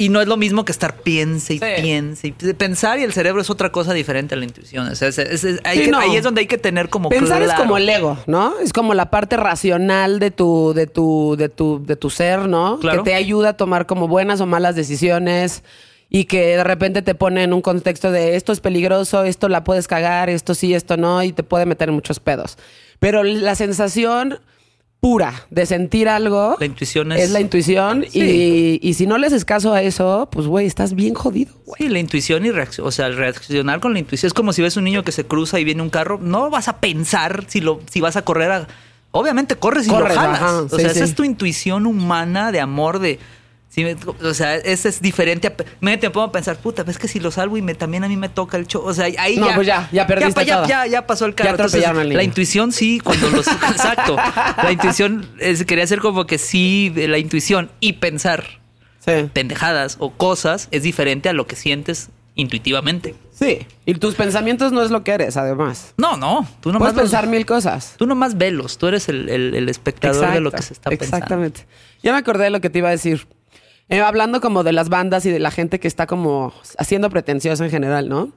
Y 0.00 0.10
no 0.10 0.20
es 0.20 0.28
lo 0.28 0.36
mismo 0.36 0.64
que 0.64 0.70
estar 0.70 0.94
piense 0.98 1.54
y 1.54 1.58
Sí. 1.58 1.64
piense 1.82 2.28
y 2.28 2.30
pensar 2.54 3.00
y 3.00 3.02
el 3.02 3.12
cerebro 3.12 3.42
es 3.42 3.50
otra 3.50 3.72
cosa 3.72 3.92
diferente 3.92 4.36
a 4.36 4.38
la 4.38 4.44
intuición. 4.44 4.86
O 4.86 4.94
sea, 4.94 5.08
es- 5.08 5.18
es- 5.18 5.42
es- 5.42 5.60
hay 5.64 5.78
Sí, 5.78 5.84
que- 5.86 5.90
no. 5.90 5.98
ahí 5.98 6.14
es 6.14 6.22
donde 6.22 6.42
hay 6.42 6.46
que 6.46 6.58
tener 6.58 6.88
como 6.88 7.08
Pensar 7.08 7.42
es 7.42 7.52
como 7.54 7.76
el 7.76 7.88
ego, 7.88 8.16
¿no? 8.28 8.60
Es 8.60 8.72
como 8.72 8.94
la 8.94 9.10
parte 9.10 9.36
racional 9.36 10.20
de 10.20 10.30
tu, 10.30 10.72
de 10.72 10.86
tu, 10.86 11.34
de 11.36 11.48
tu, 11.48 11.84
de 11.84 11.96
tu 11.96 12.10
ser, 12.10 12.48
¿no? 12.48 12.78
Claro. 12.78 13.02
Que 13.02 13.10
te 13.10 13.16
ayuda 13.16 13.48
a 13.48 13.52
tomar 13.56 13.86
como 13.86 14.06
buenas 14.06 14.40
o 14.40 14.46
malas 14.46 14.76
decisiones 14.76 15.64
y 16.08 16.26
que 16.26 16.56
de 16.58 16.62
repente 16.62 17.02
te 17.02 17.16
pone 17.16 17.42
en 17.42 17.52
un 17.52 17.60
contexto 17.60 18.12
de 18.12 18.36
esto 18.36 18.52
es 18.52 18.60
peligroso, 18.60 19.24
esto 19.24 19.48
la 19.48 19.64
puedes 19.64 19.88
cagar, 19.88 20.30
esto 20.30 20.54
sí, 20.54 20.74
esto 20.74 20.96
no, 20.96 21.24
y 21.24 21.32
te 21.32 21.42
puede 21.42 21.66
meter 21.66 21.88
en 21.88 21.96
muchos 21.96 22.20
pedos. 22.20 22.56
Pero 23.00 23.24
la 23.24 23.56
sensación 23.56 24.38
pura 25.00 25.46
de 25.50 25.64
sentir 25.64 26.08
algo 26.08 26.56
La 26.58 26.66
intuición 26.66 27.12
es- 27.12 27.30
la 27.30 27.40
intuición 27.40 28.04
Sí. 28.10 28.78
y, 28.82 28.88
y 28.88 28.94
si 28.94 29.06
no 29.06 29.16
le 29.16 29.28
haces 29.28 29.44
caso 29.44 29.72
a 29.72 29.82
eso, 29.82 30.28
pues 30.32 30.46
güey, 30.48 30.66
estás 30.66 30.94
bien 30.94 31.14
jodido. 31.14 31.52
güey. 31.66 31.76
Sí, 31.78 31.88
la 31.88 32.00
intuición 32.00 32.44
y 32.44 32.50
reacción, 32.50 32.86
o 32.86 32.90
sea, 32.90 33.08
reaccionar 33.08 33.78
con 33.80 33.92
la 33.92 34.00
intuición 34.00 34.26
es 34.26 34.34
como 34.34 34.52
si 34.52 34.60
ves 34.62 34.76
un 34.76 34.84
niño 34.84 35.04
que 35.04 35.12
se 35.12 35.24
cruza 35.24 35.60
y 35.60 35.64
viene 35.64 35.82
un 35.82 35.90
carro, 35.90 36.18
no 36.20 36.50
vas 36.50 36.66
a 36.68 36.78
pensar 36.78 37.44
si 37.46 37.60
lo 37.60 37.80
si 37.88 38.00
vas 38.00 38.16
a 38.16 38.22
correr 38.22 38.50
a 38.50 38.68
obviamente 39.12 39.54
corres 39.56 39.86
y 39.86 39.90
Corres, 39.90 40.14
lo 40.16 40.20
jalas. 40.20 40.42
ajá, 40.42 40.62
o 40.62 40.68
sea, 40.68 40.90
sí. 40.90 40.96
esa 40.96 41.04
es 41.04 41.14
tu 41.14 41.24
intuición 41.24 41.86
humana 41.86 42.50
de 42.52 42.60
amor 42.60 42.98
de 42.98 43.18
me- 43.76 43.96
o 44.26 44.34
sea, 44.34 44.56
ese 44.56 44.88
es 44.88 45.00
diferente. 45.02 45.54
Me 45.80 45.96
te 45.98 46.10
pongo 46.10 46.26
a 46.26 46.32
pensar, 46.32 46.56
puta, 46.56 46.82
ves 46.84 46.98
que 46.98 47.06
si 47.06 47.20
lo 47.20 47.30
salvo 47.30 47.56
y 47.58 47.62
me, 47.62 47.74
también 47.74 48.02
a 48.02 48.08
mí 48.08 48.16
me 48.16 48.28
toca 48.28 48.56
el 48.56 48.66
show. 48.66 48.82
O 48.82 48.94
sea, 48.94 49.04
ahí 49.18 49.36
No, 49.36 49.48
ya. 49.48 49.54
pues 49.54 49.66
ya, 49.66 49.88
ya 49.92 50.06
perdiste 50.06 50.44
ya, 50.44 50.66
ya, 50.66 50.86
ya 50.86 51.06
pasó 51.06 51.26
el 51.26 51.32
Ya 51.32 51.36
carro. 51.36 51.50
Entonces, 51.50 51.74
atropellaron 51.80 52.00
al 52.00 52.08
niño. 52.08 52.16
la 52.16 52.22
intuición 52.24 52.72
sí, 52.72 52.98
cuando 52.98 53.28
los. 53.30 53.46
exacto. 53.70 54.16
La 54.62 54.72
intuición 54.72 55.28
es- 55.38 55.64
quería 55.64 55.86
ser 55.86 56.00
como 56.00 56.26
que 56.26 56.38
sí, 56.38 56.92
la 56.96 57.18
intuición 57.18 57.70
y 57.80 57.94
pensar 57.94 58.44
Sí. 59.00 59.30
pendejadas 59.32 59.96
o 60.00 60.10
cosas 60.12 60.68
es 60.70 60.82
diferente 60.82 61.28
a 61.28 61.32
lo 61.32 61.46
que 61.46 61.54
sientes 61.56 62.08
intuitivamente. 62.34 63.14
Sí. 63.32 63.66
Y 63.86 63.94
tus 63.94 64.14
pensamientos 64.14 64.72
no 64.72 64.82
es 64.82 64.90
lo 64.90 65.04
que 65.04 65.12
eres, 65.12 65.36
además. 65.36 65.94
No, 65.96 66.16
no, 66.16 66.46
tú 66.60 66.72
nomás 66.72 66.92
Puedes 66.92 66.94
los- 66.96 67.02
pensar 67.12 67.26
mil 67.28 67.44
cosas. 67.46 67.94
Tú 67.98 68.06
nomás 68.06 68.36
velos, 68.38 68.78
tú 68.78 68.86
eres 68.88 69.08
el, 69.08 69.28
el- 69.28 69.54
el 69.54 69.68
espectador 69.68 70.32
de 70.32 70.40
lo 70.40 70.50
que 70.50 70.62
se 70.62 70.72
está 70.72 70.90
pensando. 70.90 71.16
Exactamente. 71.16 71.66
Ya 72.02 72.12
me 72.12 72.18
acordé 72.18 72.44
de 72.44 72.50
lo 72.50 72.60
que 72.60 72.70
te 72.70 72.78
iba 72.78 72.88
a 72.88 72.92
decir. 72.92 73.26
Eh, 73.88 74.00
hablando 74.00 74.40
como 74.40 74.64
de 74.64 74.72
las 74.72 74.88
bandas 74.90 75.24
y 75.26 75.30
de 75.30 75.38
la 75.38 75.50
gente 75.50 75.80
que 75.80 75.88
está 75.88 76.06
como 76.06 76.52
haciendo 76.78 77.08
pretenciosa 77.10 77.64
en 77.64 77.70
general, 77.70 78.08
¿no? 78.08 78.30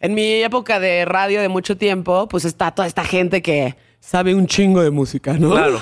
En 0.00 0.14
mi 0.14 0.42
época 0.42 0.80
de 0.80 1.04
radio 1.04 1.40
de 1.40 1.48
mucho 1.48 1.76
tiempo, 1.76 2.26
pues 2.28 2.44
está 2.44 2.72
toda 2.72 2.88
esta 2.88 3.04
gente 3.04 3.40
que 3.42 3.76
sabe 4.00 4.34
un 4.34 4.46
chingo 4.48 4.82
de 4.82 4.90
música, 4.90 5.34
¿no? 5.34 5.50
Claro. 5.52 5.80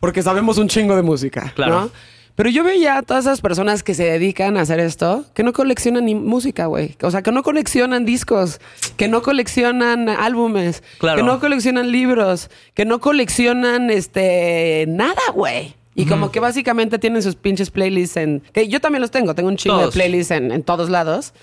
Porque 0.00 0.22
sabemos 0.22 0.56
un 0.56 0.68
chingo 0.68 0.96
de 0.96 1.02
música, 1.02 1.52
Claro. 1.54 1.80
¿no? 1.82 1.90
Pero 2.36 2.48
yo 2.48 2.64
veía 2.64 2.96
a 2.96 3.02
todas 3.02 3.26
esas 3.26 3.42
personas 3.42 3.82
que 3.82 3.92
se 3.92 4.04
dedican 4.04 4.56
a 4.56 4.62
hacer 4.62 4.80
esto, 4.80 5.26
que 5.34 5.42
no 5.42 5.52
coleccionan 5.52 6.06
ni 6.06 6.14
música, 6.14 6.64
güey. 6.66 6.96
O 7.02 7.10
sea, 7.10 7.20
que 7.20 7.32
no 7.32 7.42
coleccionan 7.42 8.06
discos, 8.06 8.60
que 8.96 9.08
no 9.08 9.20
coleccionan 9.20 10.08
álbumes, 10.08 10.82
Claro. 10.98 11.18
que 11.18 11.22
no 11.22 11.38
coleccionan 11.38 11.92
libros, 11.92 12.48
que 12.72 12.86
no 12.86 12.98
coleccionan 13.00 13.90
este 13.90 14.86
nada, 14.88 15.20
güey. 15.34 15.74
Y 15.94 16.06
como 16.06 16.30
que 16.30 16.40
básicamente 16.40 16.98
tienen 16.98 17.22
sus 17.22 17.34
pinches 17.36 17.70
playlists 17.70 18.16
en. 18.16 18.42
Que 18.52 18.68
yo 18.68 18.80
también 18.80 19.02
los 19.02 19.10
tengo, 19.10 19.34
tengo 19.34 19.48
un 19.48 19.56
chingo 19.56 19.78
Todos. 19.78 19.94
de 19.94 20.00
playlists 20.00 20.30
en, 20.30 20.52
en 20.52 20.62
todos 20.62 20.88
lados. 20.88 21.34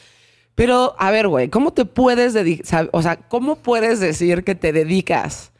Pero, 0.55 0.95
a 0.97 1.11
ver, 1.11 1.27
güey, 1.27 1.49
¿cómo 1.49 1.71
te 1.71 1.85
puedes 1.85 2.33
dedicar? 2.33 2.89
O 2.91 3.01
sea, 3.01 3.17
¿cómo 3.17 3.57
puedes 3.57 3.99
decir 3.99 4.43
que 4.43 4.55
te 4.55 4.71
dedicas 4.73 5.51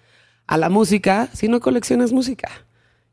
a 0.48 0.58
la 0.58 0.70
música 0.70 1.30
si 1.34 1.48
no 1.48 1.60
coleccionas 1.60 2.12
música? 2.14 2.50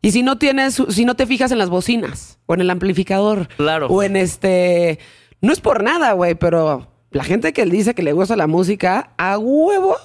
Y 0.00 0.12
si 0.12 0.22
no 0.22 0.38
tienes, 0.38 0.82
si 0.88 1.04
no 1.04 1.14
te 1.14 1.26
fijas 1.26 1.50
en 1.50 1.58
las 1.58 1.68
bocinas 1.70 2.38
o 2.46 2.54
en 2.54 2.60
el 2.62 2.70
amplificador. 2.70 3.48
Claro. 3.56 3.88
O 3.88 4.02
en 4.02 4.16
este. 4.16 4.98
No 5.40 5.52
es 5.52 5.60
por 5.60 5.82
nada, 5.82 6.12
güey, 6.12 6.34
pero 6.36 6.88
la 7.10 7.24
gente 7.24 7.52
que 7.52 7.66
dice 7.66 7.94
que 7.94 8.02
le 8.02 8.12
gusta 8.12 8.36
la 8.36 8.46
música, 8.46 9.12
a 9.18 9.38
huevo, 9.38 9.96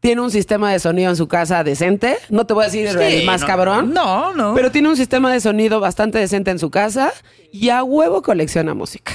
tiene 0.00 0.20
un 0.22 0.30
sistema 0.30 0.72
de 0.72 0.78
sonido 0.78 1.10
en 1.10 1.16
su 1.16 1.28
casa 1.28 1.62
decente. 1.62 2.16
No 2.30 2.46
te 2.46 2.54
voy 2.54 2.64
a 2.64 2.66
decir 2.66 2.86
el 2.86 3.24
más 3.26 3.42
no, 3.42 3.46
cabrón. 3.46 3.92
No, 3.94 4.32
no. 4.34 4.54
Pero 4.54 4.70
tiene 4.70 4.88
un 4.88 4.96
sistema 4.96 5.32
de 5.32 5.40
sonido 5.40 5.78
bastante 5.80 6.18
decente 6.18 6.50
en 6.50 6.58
su 6.58 6.70
casa 6.70 7.12
y 7.52 7.68
a 7.68 7.82
huevo 7.84 8.22
colecciona 8.22 8.74
música. 8.74 9.12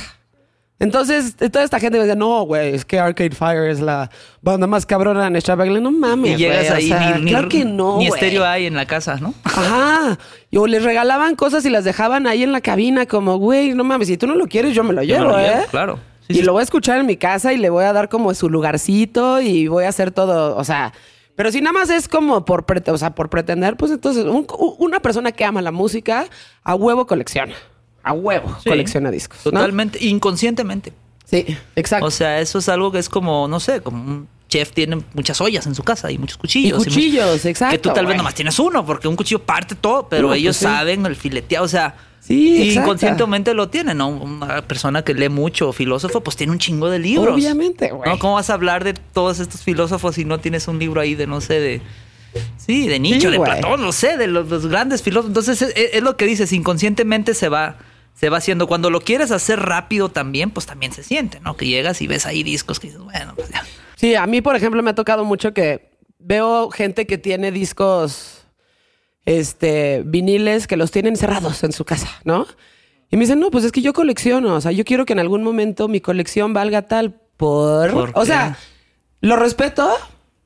Entonces, 0.78 1.38
toda 1.38 1.64
esta 1.64 1.80
gente 1.80 1.98
me 1.98 2.04
dice, 2.04 2.18
no, 2.18 2.44
güey, 2.44 2.76
es 2.76 2.84
que 2.84 3.00
Arcade 3.00 3.32
Fire 3.32 3.70
es 3.70 3.80
la 3.80 4.12
banda 4.42 4.68
más 4.68 4.86
cabrona 4.86 5.24
de 5.24 5.30
nuestra 5.30 5.56
banda. 5.56 5.80
No 5.80 5.90
mames, 5.90 6.32
y 6.32 6.36
llegas 6.36 6.58
güey, 6.66 6.70
o 6.70 6.76
ahí, 6.76 6.88
sea, 6.90 7.16
ni, 7.18 7.22
ni- 7.24 7.32
claro 7.32 7.48
que 7.48 7.64
no, 7.64 7.98
ni 7.98 8.08
estéreo 8.08 8.44
hay 8.46 8.66
en 8.66 8.76
la 8.76 8.86
casa, 8.86 9.16
¿no? 9.16 9.34
Ajá. 9.46 10.18
O 10.54 10.68
les 10.68 10.84
regalaban 10.84 11.38
cosas 11.38 11.66
y 11.66 11.70
las 11.70 11.86
dejaban 11.86 12.28
ahí 12.28 12.44
en 12.44 12.52
la 12.52 12.60
cabina 12.60 13.06
como, 13.06 13.38
güey, 13.38 13.74
no 13.74 13.86
mames, 13.86 14.10
si 14.10 14.18
tú 14.18 14.28
no 14.28 14.36
lo 14.36 14.48
quieres, 14.48 14.76
yo 14.76 14.84
me 14.84 14.92
lo 14.94 15.02
Yo 15.02 15.16
llevo, 15.16 15.28
me 15.28 15.32
lo 15.32 15.40
¿eh? 15.40 15.50
llevo, 15.56 15.66
claro. 15.72 16.00
Sí, 16.28 16.34
y 16.34 16.36
sí. 16.38 16.42
lo 16.44 16.54
voy 16.54 16.62
a 16.62 16.64
escuchar 16.64 17.00
en 17.00 17.06
mi 17.06 17.18
casa 17.18 17.54
y 17.54 17.58
le 17.58 17.70
voy 17.70 17.84
a 17.84 17.94
dar 17.94 18.10
como 18.10 18.34
su 18.34 18.50
lugarcito 18.50 19.42
y 19.42 19.68
voy 19.68 19.86
a 19.86 19.90
hacer 19.90 20.12
todo, 20.12 20.56
o 20.58 20.64
sea... 20.64 20.94
Pero 21.38 21.52
si 21.52 21.60
nada 21.60 21.74
más 21.74 21.90
es 21.90 22.08
como 22.08 22.46
por, 22.46 22.66
prete- 22.66 22.92
o 22.94 22.98
sea, 22.98 23.14
por 23.14 23.30
pretender, 23.30 23.76
pues 23.76 23.92
entonces 23.92 24.24
un- 24.24 24.48
una 24.80 25.02
persona 25.02 25.34
que 25.34 25.44
ama 25.44 25.62
la 25.62 25.74
música 25.74 26.28
a 26.64 26.76
huevo 26.76 27.06
colecciona. 27.06 27.54
A 28.04 28.14
huevo 28.14 28.56
Sí. 28.64 28.70
colecciona 28.70 29.12
discos. 29.12 29.40
¿no? 29.44 29.52
Totalmente, 29.52 30.00
inconscientemente. 30.06 30.94
Sí, 31.26 31.46
exacto. 31.76 32.06
O 32.06 32.12
sea, 32.12 32.40
eso 32.40 32.60
es 32.60 32.70
algo 32.70 32.90
que 32.90 33.00
es 33.00 33.10
como, 33.10 33.50
no 33.50 33.60
sé, 33.60 33.82
como 33.82 34.02
un 34.02 34.28
chef 34.48 34.72
tiene 34.72 35.02
muchas 35.14 35.42
ollas 35.42 35.68
en 35.68 35.76
su 35.76 35.84
casa 35.84 36.10
y 36.10 36.18
muchos 36.18 36.38
y 36.38 36.40
cuchillos. 36.40 36.78
cuchillos, 36.86 37.26
muchos- 37.30 37.46
exacto. 37.48 37.72
Que 37.74 37.80
tú 37.80 37.90
tal 37.94 38.06
vez 38.06 38.16
nomás 38.16 38.34
tienes 38.34 38.58
uno, 38.58 38.86
porque 38.86 39.10
un 39.10 39.18
cuchillo 39.18 39.40
parte 39.44 39.76
todo, 39.76 40.08
pero 40.08 40.22
No, 40.22 40.28
pues 40.30 40.40
ellos 40.40 40.56
saben 40.56 41.06
el 41.06 41.18
fileteado, 41.18 41.66
o 41.66 41.68
sea, 41.68 41.96
Sí, 42.26 42.64
y 42.64 42.78
inconscientemente 42.78 43.54
lo 43.54 43.70
tienen, 43.70 43.98
¿no? 44.00 44.08
Una 44.08 44.64
persona 44.64 45.04
que 45.04 45.14
lee 45.14 45.30
mucho, 45.30 45.72
filósofo, 45.74 46.22
pues 46.22 46.36
tiene 46.36 46.52
un 46.54 46.60
chingo 46.60 46.90
de 46.90 46.98
libros. 46.98 47.36
Obviamente, 47.36 47.92
güey. 47.92 48.10
¿No? 48.10 48.18
¿Cómo 48.18 48.34
vas 48.36 48.50
a 48.50 48.56
hablar 48.56 48.84
de 48.84 48.94
todos 48.94 49.40
estos 49.40 49.62
filósofos 49.62 50.16
si 50.16 50.26
no 50.26 50.40
tienes 50.40 50.68
un 50.68 50.80
libro 50.80 51.02
ahí 51.02 51.14
de, 51.14 51.28
no 51.28 51.40
sé, 51.40 51.60
de... 51.60 51.82
Sí, 52.58 52.88
de 52.88 53.00
Nietzsche, 53.00 53.28
Sí, 53.28 53.38
de. 53.38 53.40
Platón, 53.40 53.82
no 53.82 53.92
sé, 53.92 54.18
de 54.18 54.28
los, 54.28 54.50
los 54.50 54.66
grandes 54.66 55.04
filósofos. 55.04 55.30
Entonces, 55.30 55.62
es, 55.62 55.94
es 55.94 56.02
lo 56.02 56.18
que 56.18 56.26
dices, 56.26 56.52
inconscientemente 56.52 57.34
se 57.34 57.48
va, 57.48 57.78
se 58.16 58.30
va 58.30 58.38
haciendo. 58.38 58.68
Cuando 58.68 58.90
lo 58.90 59.02
quieres 59.02 59.32
hacer 59.32 59.60
rápido 59.60 60.10
también, 60.10 60.50
pues 60.50 60.66
también 60.66 60.92
se 60.92 61.04
siente, 61.04 61.40
¿no? 61.42 61.56
Que 61.56 61.68
llegas 61.68 62.02
y 62.02 62.08
ves 62.08 62.26
ahí 62.26 62.44
discos 62.44 62.80
que 62.80 62.88
dices, 62.88 63.02
bueno, 63.02 63.34
pues 63.36 63.50
ya. 63.50 63.64
Sí, 63.96 64.16
a 64.16 64.26
mí, 64.26 64.42
por 64.42 64.56
ejemplo, 64.56 64.82
me 64.84 64.90
ha 64.90 64.96
tocado 64.96 65.24
mucho 65.24 65.54
que 65.54 65.92
veo 66.20 66.70
gente 66.72 67.06
que 67.06 67.18
tiene 67.18 67.52
discos, 67.52 68.35
este, 69.26 70.04
viniles 70.06 70.68
que 70.68 70.78
los 70.78 70.92
tienen 70.92 71.16
cerrados 71.18 71.64
en 71.64 71.72
su 71.72 71.86
casa, 71.86 72.08
¿no? 72.24 72.46
Y 73.12 73.18
me 73.18 73.22
dicen, 73.22 73.40
no, 73.40 73.52
pues 73.52 73.64
es 73.64 73.72
que 73.72 73.82
yo 73.82 73.94
colecciono, 73.94 74.56
o 74.56 74.62
sea, 74.62 74.72
yo 74.72 74.84
quiero 74.84 75.06
que 75.06 75.14
en 75.14 75.20
algún 75.20 75.44
momento 75.44 75.88
mi 75.88 76.02
colección 76.02 76.54
valga 76.54 76.84
tal 76.84 77.14
por... 77.38 77.92
¿Por 77.92 78.12
o 78.14 78.26
sea, 78.26 78.58
lo 79.22 79.36
respeto, 79.36 79.90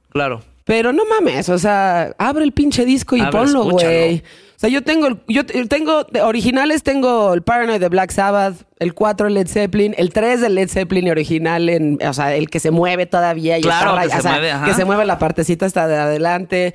Claro. 0.09 0.41
pero 0.65 0.91
no 0.93 1.03
mames, 1.05 1.49
o 1.49 1.57
sea, 1.57 2.13
abre 2.17 2.43
el 2.43 2.51
pinche 2.51 2.85
disco 2.85 3.15
y 3.15 3.21
Abre, 3.21 3.31
ponlo, 3.31 3.63
güey. 3.65 4.17
O 4.19 4.59
sea, 4.59 4.69
yo 4.69 4.83
tengo, 4.83 5.07
yo 5.29 5.45
te- 5.45 5.65
tengo, 5.67 6.05
originales 6.21 6.83
tengo 6.83 7.33
el 7.33 7.43
Paranoid 7.43 7.79
de 7.79 7.87
Black 7.87 8.11
Sabbath, 8.11 8.55
el 8.79 8.93
4 8.93 9.27
de 9.27 9.33
Led 9.33 9.47
Zeppelin, 9.47 9.95
el 9.97 10.11
3 10.11 10.41
de 10.41 10.49
Led 10.49 10.67
Zeppelin 10.69 11.09
original, 11.09 11.69
en, 11.69 11.97
o 12.05 12.13
sea, 12.13 12.35
el 12.35 12.49
que 12.49 12.59
se 12.59 12.69
mueve 12.71 13.05
todavía. 13.05 13.57
Y 13.57 13.61
Claro, 13.61 13.91
está 13.91 14.01
que 14.01 14.07
ray- 14.09 14.17
se 14.17 14.21
sea, 14.21 14.31
mueve, 14.31 14.51
ajá. 14.51 14.65
Que 14.65 14.73
se 14.73 14.83
mueve 14.83 15.05
la 15.05 15.17
partecita 15.17 15.65
hasta 15.65 15.87
de 15.87 15.95
adelante. 15.95 16.73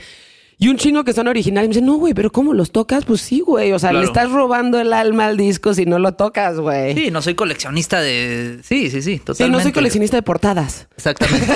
Y 0.65 0.69
un 0.69 0.79
chingo 0.79 1.05
que 1.05 1.13
son 1.13 1.29
originales. 1.29 1.69
Me 1.69 1.75
dicen, 1.75 1.85
no, 1.85 1.97
güey, 1.97 2.15
pero 2.15 2.33
¿cómo 2.33 2.55
los 2.55 2.71
tocas? 2.71 3.05
Pues 3.05 3.21
sí, 3.21 3.41
güey. 3.41 3.73
O 3.73 3.79
sea, 3.79 3.93
le 3.93 4.03
estás 4.03 4.31
robando 4.31 4.81
el 4.81 4.95
alma 4.95 5.27
al 5.27 5.37
disco 5.37 5.75
si 5.75 5.85
no 5.85 5.99
lo 5.99 6.13
tocas, 6.13 6.59
güey. 6.59 6.95
Sí, 6.95 7.11
no 7.11 7.21
soy 7.21 7.35
coleccionista 7.35 8.01
de... 8.01 8.61
Sí, 8.63 8.89
sí, 8.89 9.03
sí, 9.03 9.19
totalmente. 9.19 9.45
Sí, 9.45 9.51
no 9.51 9.61
soy 9.61 9.73
coleccionista 9.73 10.17
de 10.17 10.23
portadas. 10.23 10.89
Exactamente. 10.97 11.47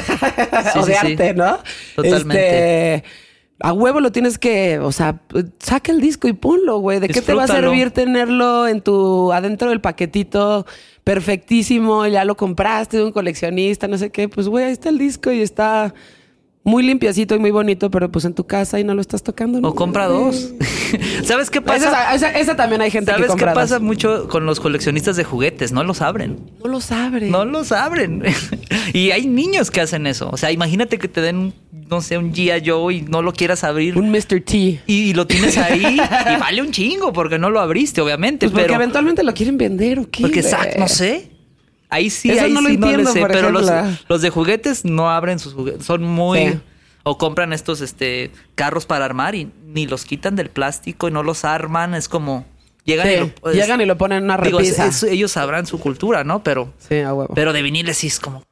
Sí, 0.73 0.79
o 0.79 0.85
de 0.85 0.93
sí, 0.93 1.01
sí. 1.01 1.13
arte, 1.13 1.33
¿no? 1.33 1.59
Totalmente. 1.97 2.97
Este, 2.97 3.09
a 3.61 3.73
huevo 3.73 4.01
lo 4.01 4.13
tienes 4.13 4.39
que, 4.39 4.79
o 4.79 4.93
sea, 4.93 5.23
saca 5.59 5.91
el 5.91 6.03
disco 6.03 6.29
y 6.29 6.35
ponlo, 6.35 6.79
güey. 6.81 7.01
¿De 7.01 7.09
qué 7.09 7.23
te 7.23 7.33
va 7.33 7.45
a 7.45 7.47
servir 7.47 7.93
tenerlo 7.93 8.69
en 8.69 8.83
tu 8.83 9.33
adentro 9.33 9.71
del 9.71 9.81
paquetito 9.81 10.67
perfectísimo? 11.03 12.07
Ya 12.07 12.27
lo 12.27 12.37
compraste 12.37 12.99
de 12.99 13.05
un 13.05 13.13
coleccionista, 13.13 13.89
no 13.89 13.97
sé 13.97 14.11
qué. 14.11 14.29
Pues, 14.29 14.49
güey, 14.49 14.67
ahí 14.67 14.73
está 14.73 14.91
el 14.91 14.99
disco 14.99 15.33
y 15.33 15.41
está 15.41 15.95
muy 16.69 16.83
limpiacito 16.83 17.35
y 17.35 17.39
muy 17.39 17.51
bonito, 17.51 17.91
pero 17.91 18.11
pues 18.11 18.25
en 18.25 18.35
tu 18.35 18.47
casa 18.47 18.79
y 18.79 18.85
no 18.85 18.95
lo 18.95 19.01
estás 19.01 19.23
tocando. 19.23 19.67
O 19.67 19.75
compra 19.75 20.07
dos. 20.07 20.53
¿Sabes 21.25 21.51
qué 21.51 21.61
pasa? 21.61 22.15
esa- 22.15 22.31
esa 22.39 22.57
también 22.57 22.81
hay 22.83 22.91
gente 22.91 23.07
que 23.11 23.15
¿Sabes 23.17 23.27
qué 23.27 23.31
compra 23.31 23.55
pasa 23.55 23.75
dos. 23.77 23.83
mucho 23.83 24.29
con 24.29 24.47
los 24.47 24.61
coleccionistas 24.61 25.17
de 25.17 25.25
juguetes? 25.25 25.73
No 25.73 25.83
los 25.85 26.03
abren. 26.03 26.39
No 26.63 26.71
lo 26.71 26.81
sabe. 26.81 27.23
No 27.31 27.45
los 27.45 27.73
abren. 27.73 28.23
y 28.93 29.11
hay 29.11 29.27
niños 29.27 29.71
que 29.71 29.81
hacen 29.81 30.07
eso. 30.07 30.29
O 30.31 30.37
sea, 30.37 30.53
imagínate 30.53 30.99
que 30.99 31.09
te 31.09 31.21
den, 31.21 31.55
no 31.89 32.01
sé, 32.01 32.19
un 32.19 32.33
G.I. 32.33 32.63
Joe 32.69 32.95
y 32.95 33.03
no 33.03 33.23
lo 33.23 33.33
quieras 33.33 33.65
abrir. 33.65 33.97
Un 33.97 34.11
Mr. 34.11 34.41
T. 34.45 34.81
Y 34.87 35.15
lo 35.15 35.27
tienes 35.27 35.57
ahí 35.59 35.97
y 36.37 36.41
vale 36.41 36.63
un 36.63 36.71
chingo 36.71 37.13
porque 37.13 37.39
no 37.39 37.51
lo 37.51 37.61
abriste, 37.61 38.01
obviamente. 38.01 38.47
Pues 38.47 38.53
porque 38.53 38.67
pero 38.67 38.75
eventualmente 38.75 39.23
lo 39.23 39.33
quieren 39.35 39.57
vender 39.59 40.01
o 40.01 40.11
qué. 40.11 40.23
porque 40.23 40.41
exacto, 40.41 40.79
no 40.79 40.89
sé. 40.89 41.31
Ahí 41.91 42.11
sí, 42.11 42.31
Eso 42.31 42.45
ahí 42.45 42.53
no 42.53 42.61
lo 42.61 42.69
sí 42.69 42.77
no 42.77 42.87
entiendo, 42.87 43.09
le 43.11 43.15
sé. 43.15 43.21
por 43.21 43.31
Pero 43.33 43.51
los, 43.51 44.21
de 44.23 44.31
juguetes 44.31 44.85
no 44.85 45.11
abren 45.11 45.39
sus 45.39 45.55
juguetes. 45.55 45.87
Son 45.87 46.03
muy. 46.03 46.39
Sí. 46.51 46.61
O 47.05 47.17
compran 47.17 47.53
estos 47.55 47.81
este 47.81 48.31
carros 48.55 48.85
para 48.85 49.05
armar 49.07 49.35
y 49.35 49.51
ni 49.67 49.87
los 49.87 50.05
quitan 50.05 50.37
del 50.37 50.51
plástico 50.51 51.09
y 51.09 51.11
no 51.11 51.23
los 51.23 51.45
arman. 51.45 51.95
Es 51.95 52.09
como. 52.09 52.45
Llegan 52.85 53.07
Sí, 53.07 53.15
y 53.15 53.17
lo. 53.21 53.29
pues, 53.29 53.57
llegan 53.57 53.81
y 53.81 53.87
lo 53.87 53.97
ponen 53.97 54.19
en 54.19 54.25
una 54.25 54.37
digo, 54.39 54.61
es- 54.61 54.77
repisa. 54.77 54.87
es- 54.87 55.03
ellos 55.05 55.33
sabrán 55.33 55.67
su 55.67 55.79
cultura, 55.81 56.25
¿no? 56.25 56.43
Pero. 56.43 56.73
Sí, 56.79 56.99
a 57.01 57.15
huevo. 57.15 57.35
Pero 57.35 57.53
de 57.55 57.63
viniles 57.63 57.97
sí 57.97 58.09
es 58.09 58.21
como. 58.21 58.43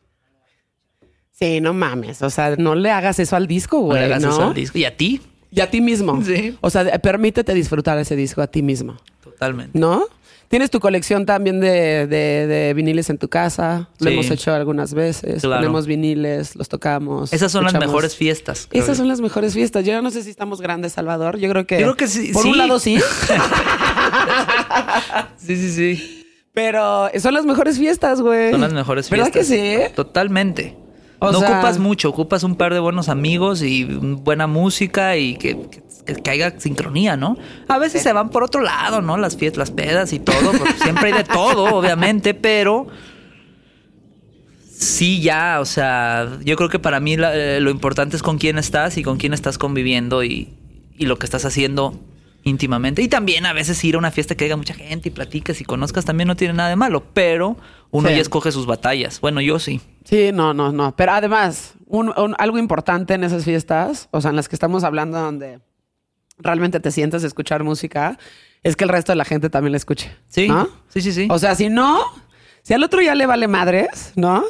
Sí, 1.32 1.60
no 1.60 1.74
mames. 1.74 2.22
O 2.22 2.30
sea, 2.30 2.56
no 2.56 2.74
le 2.74 2.90
hagas 2.90 3.18
eso 3.18 3.36
al 3.36 3.46
disco, 3.46 3.76
no 3.78 3.82
güey, 3.84 4.00
le 4.00 4.08
¿no? 4.08 4.14
hagas 4.14 4.24
eso 4.32 4.42
al 4.44 4.54
disco. 4.54 4.78
Y 4.78 4.84
a 4.86 4.96
ti, 4.96 5.20
Y 5.50 5.60
a 5.60 5.70
ti 5.70 5.80
mismo. 5.82 6.22
Sí. 6.24 6.56
O 6.62 6.70
sea, 6.70 6.98
permítete 6.98 7.52
disfrutar 7.54 7.98
ese 7.98 8.16
disco 8.16 8.40
a 8.40 8.46
ti 8.46 8.62
mismo, 8.62 8.96
totalmente. 9.22 9.78
¿no? 9.78 10.04
Tienes 10.48 10.70
tu 10.70 10.78
colección 10.80 11.26
también 11.26 11.60
de, 11.60 12.06
de- 12.06 12.46
de 12.46 12.72
viniles 12.74 13.10
en 13.10 13.18
tu 13.18 13.28
casa. 13.28 13.88
Lo 13.98 14.08
Sí. 14.08 14.14
hemos 14.14 14.30
hecho 14.30 14.52
algunas 14.54 14.94
veces. 14.94 15.42
Claro. 15.42 15.60
Ponemos 15.62 15.86
viniles, 15.86 16.54
los 16.56 16.68
tocamos. 16.68 17.32
Esas 17.32 17.50
son 17.52 17.64
las 17.64 17.74
mejores 17.74 18.14
fiestas. 18.14 18.68
Esas 18.70 18.88
yo. 18.90 18.94
son 18.96 19.08
las 19.08 19.20
mejores 19.20 19.54
fiestas. 19.54 19.84
Yo 19.84 20.00
no 20.02 20.10
sé 20.10 20.22
si 20.22 20.30
estamos 20.30 20.60
grandes, 20.60 20.92
Salvador. 20.92 21.38
Yo 21.38 21.50
creo 21.50 21.66
que. 21.66 21.76
Yo 21.80 21.86
creo 21.86 21.96
que 21.96 22.06
sí, 22.08 22.30
Por 22.32 22.42
sí. 22.44 22.48
un 22.50 22.58
lado 22.58 22.78
sí. 22.78 22.98
Sí, 25.38 25.56
sí, 25.56 25.70
sí. 25.72 26.26
pero 26.52 27.08
son 27.20 27.34
las 27.34 27.44
mejores 27.44 27.78
fiestas, 27.78 28.20
güey. 28.20 28.50
Son 28.52 28.60
las 28.60 28.72
mejores 28.72 29.08
¿Verdad 29.10 29.30
fiestas. 29.32 29.48
que 29.56 29.86
sí? 29.88 29.94
Totalmente. 29.94 30.76
O 31.18 31.32
no 31.32 31.40
sea- 31.40 31.52
ocupas 31.52 31.78
mucho, 31.78 32.08
ocupas 32.10 32.42
un 32.42 32.56
par 32.56 32.72
de 32.74 32.80
buenos 32.80 33.08
amigos 33.08 33.62
y 33.62 33.84
buena 33.84 34.46
música 34.46 35.16
y 35.16 35.36
que, 35.36 35.56
que, 35.70 35.82
que 36.06 36.30
haya 36.30 36.58
sincronía, 36.58 37.16
¿no? 37.16 37.36
A 37.68 37.78
veces 37.78 38.02
se 38.02 38.12
van 38.12 38.30
por 38.30 38.42
otro 38.44 38.60
lado, 38.62 39.02
¿no? 39.02 39.16
Las 39.16 39.36
fiestas, 39.36 39.58
las 39.58 39.70
pedas 39.70 40.12
y 40.12 40.18
todo, 40.20 40.52
siempre 40.82 41.08
hay 41.08 41.12
de 41.18 41.24
todo, 41.24 41.64
obviamente, 41.76 42.32
pero 42.34 42.86
sí 44.70 45.20
ya, 45.22 45.58
o 45.60 45.64
sea, 45.64 46.28
yo 46.44 46.56
creo 46.56 46.68
que 46.68 46.78
para 46.78 47.00
mí 47.00 47.16
la- 47.16 47.34
eh, 47.34 47.60
lo 47.60 47.70
importante 47.70 48.16
es 48.16 48.22
con 48.22 48.38
quién 48.38 48.58
estás 48.58 48.96
y 48.98 49.02
con 49.02 49.16
quién 49.18 49.32
estás 49.32 49.58
conviviendo 49.58 50.22
y, 50.22 50.52
y 50.98 51.06
lo 51.06 51.18
que 51.18 51.26
estás 51.26 51.44
haciendo 51.44 51.98
íntimamente. 52.44 53.02
Y 53.02 53.08
también 53.08 53.46
a 53.46 53.52
veces 53.52 53.82
ir 53.84 53.96
a 53.96 53.98
una 53.98 54.10
fiesta 54.10 54.34
que 54.36 54.44
haya 54.44 54.56
mucha 54.56 54.74
gente 54.74 55.08
y 55.08 55.12
platicas 55.12 55.60
y 55.60 55.64
conozcas 55.64 56.04
también 56.04 56.28
no 56.28 56.36
tiene 56.36 56.54
nada 56.54 56.68
de 56.68 56.76
malo, 56.76 57.02
pero 57.12 57.56
uno 57.90 58.08
Sí. 58.08 58.14
ya 58.14 58.20
escoge 58.20 58.52
sus 58.52 58.66
batallas. 58.66 59.20
Bueno, 59.20 59.40
yo 59.40 59.58
sí. 59.58 59.80
Sí, 60.04 60.30
no, 60.32 60.54
no, 60.54 60.70
no. 60.72 60.94
Pero 60.94 61.12
además, 61.12 61.72
un- 61.86 62.12
un- 62.16 62.34
algo 62.38 62.58
importante 62.58 63.14
en 63.14 63.24
esas 63.24 63.44
fiestas, 63.44 64.08
o 64.12 64.20
sea, 64.20 64.30
en 64.30 64.36
las 64.36 64.48
que 64.48 64.54
estamos 64.56 64.84
hablando 64.84 65.18
donde 65.18 65.58
realmente 66.38 66.80
te 66.80 66.90
sientas 66.90 67.24
a 67.24 67.26
escuchar 67.26 67.64
música, 67.64 68.18
es 68.62 68.76
que 68.76 68.84
el 68.84 68.90
resto 68.90 69.12
de 69.12 69.16
la 69.16 69.24
gente 69.24 69.50
también 69.50 69.72
la 69.72 69.78
escuche. 69.78 70.14
Sí, 70.28 70.48
¿no? 70.48 70.68
sí, 70.88 71.00
sí, 71.00 71.12
sí. 71.12 71.28
O 71.30 71.38
sea, 71.38 71.54
si 71.54 71.68
no, 71.68 72.02
si 72.62 72.74
al 72.74 72.82
otro 72.82 73.00
ya 73.00 73.14
le 73.14 73.26
vale 73.26 73.48
madres, 73.48 74.12
¿no? 74.16 74.44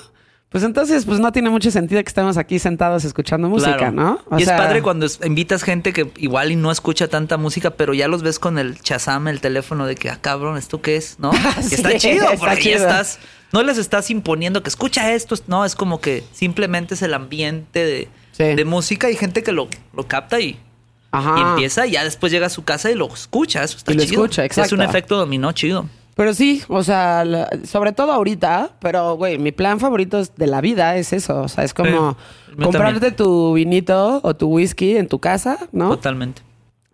Pues 0.48 0.62
entonces 0.62 1.04
pues 1.04 1.18
no 1.18 1.32
tiene 1.32 1.50
mucho 1.50 1.70
sentido 1.72 2.00
que 2.02 2.08
estemos 2.08 2.36
aquí 2.38 2.58
sentados 2.60 3.04
escuchando 3.04 3.48
música, 3.48 3.76
Claro. 3.76 3.92
¿no? 3.92 4.20
O 4.30 4.38
y 4.38 4.44
sea, 4.44 4.54
es 4.56 4.62
padre 4.62 4.80
cuando 4.80 5.06
invitas 5.24 5.64
gente 5.64 5.92
que 5.92 6.10
igual 6.18 6.52
y 6.52 6.56
no 6.56 6.70
escucha 6.70 7.08
tanta 7.08 7.36
música, 7.36 7.70
pero 7.70 7.92
ya 7.94 8.06
los 8.08 8.22
ves 8.22 8.38
con 8.38 8.56
el 8.58 8.80
chazam, 8.80 9.26
el 9.28 9.40
teléfono 9.40 9.86
de 9.86 9.96
que, 9.96 10.08
ah, 10.08 10.18
cabrón, 10.20 10.56
¿esto 10.56 10.80
qué 10.80 10.96
es? 10.96 11.18
¿No? 11.18 11.32
Sí, 11.62 11.74
está 11.74 11.96
chido, 11.98 12.24
está 12.32 12.36
porque 12.38 12.70
ya 12.70 12.76
estás, 12.76 13.18
no 13.52 13.62
les 13.64 13.76
estás 13.76 14.08
imponiendo 14.10 14.62
que 14.62 14.70
escucha 14.70 15.12
esto, 15.12 15.34
no, 15.48 15.64
es 15.64 15.74
como 15.74 16.00
que 16.00 16.22
simplemente 16.32 16.94
es 16.94 17.02
el 17.02 17.12
ambiente 17.12 17.84
de, 17.84 18.08
Sí. 18.32 18.44
de 18.44 18.64
música 18.64 19.10
y 19.10 19.16
gente 19.16 19.42
que 19.42 19.50
lo, 19.52 19.68
lo 19.94 20.06
capta 20.06 20.40
y, 20.40 20.58
Ajá. 21.18 21.34
y 21.38 21.40
empieza 21.42 21.86
y 21.86 21.92
ya 21.92 22.04
después 22.04 22.32
llega 22.32 22.46
a 22.46 22.50
su 22.50 22.64
casa 22.64 22.90
y 22.90 22.94
lo 22.94 23.06
escucha, 23.12 23.62
eso 23.64 23.76
está 23.78 23.92
Y 23.92 23.96
lo 23.96 24.02
chido. 24.04 24.24
escucha, 24.24 24.44
Es 24.44 24.56
un 24.56 24.62
exacto. 24.64 24.82
efecto 24.84 25.16
dominó 25.16 25.52
chido. 25.52 25.86
Pero 26.14 26.32
sí, 26.32 26.62
o 26.68 26.82
sea, 26.82 27.24
la- 27.26 27.48
sobre 27.66 27.92
todo 27.92 28.10
ahorita, 28.12 28.70
pero 28.80 29.16
güey, 29.16 29.38
mi 29.38 29.52
plan 29.52 29.78
favorito 29.80 30.22
de 30.36 30.46
la 30.46 30.60
vida 30.62 30.96
es 30.96 31.12
eso, 31.12 31.42
o 31.42 31.48
sea, 31.48 31.62
es 31.64 31.74
como 31.74 32.16
Sí, 32.48 32.62
comprarte 32.62 32.94
también. 33.00 33.16
tu 33.16 33.52
vinito 33.52 34.20
o 34.22 34.34
tu 34.34 34.48
whisky 34.48 34.96
en 34.96 35.08
tu 35.08 35.18
casa, 35.18 35.58
¿no? 35.72 35.90
Totalmente. 35.90 36.40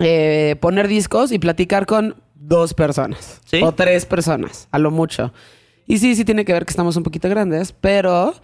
Eh, 0.01 0.57
poner 0.61 0.89
discos 0.89 1.31
y 1.31 1.39
platicar 1.39 1.87
con 1.87 2.17
dos 2.35 2.75
personas 2.75 3.41
Sí. 3.45 3.61
o 3.63 3.71
tres 3.73 4.07
personas, 4.07 4.67
a 4.73 4.79
lo 4.81 4.91
mucho. 4.91 5.33
Y 5.87 5.99
sí, 5.99 6.17
sí 6.17 6.25
tiene 6.25 6.45
que 6.45 6.53
ver 6.53 6.65
que 6.65 6.71
estamos 6.71 6.97
un 6.97 7.05
poquito 7.05 7.29
grandes, 7.29 7.73
pero 7.73 8.35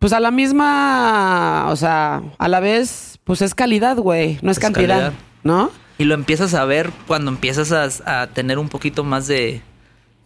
pues 0.00 0.12
a 0.12 0.18
la 0.18 0.32
misma, 0.32 1.66
o 1.68 1.76
sea, 1.76 2.22
a 2.38 2.48
la 2.48 2.58
vez, 2.58 3.20
pues 3.22 3.40
es 3.42 3.54
calidad, 3.54 3.96
güey, 3.98 4.38
no 4.42 4.50
es, 4.50 4.56
Es 4.56 4.60
cantidad, 4.62 4.88
calidad. 4.88 5.12
¿no? 5.44 5.70
Y 5.98 6.04
lo 6.04 6.14
empiezas 6.14 6.54
a 6.54 6.64
ver 6.64 6.90
cuando 7.06 7.30
empiezas 7.30 7.70
a, 7.70 8.22
a 8.22 8.26
tener 8.28 8.58
un 8.58 8.68
poquito 8.68 9.04
más 9.04 9.28
de, 9.28 9.60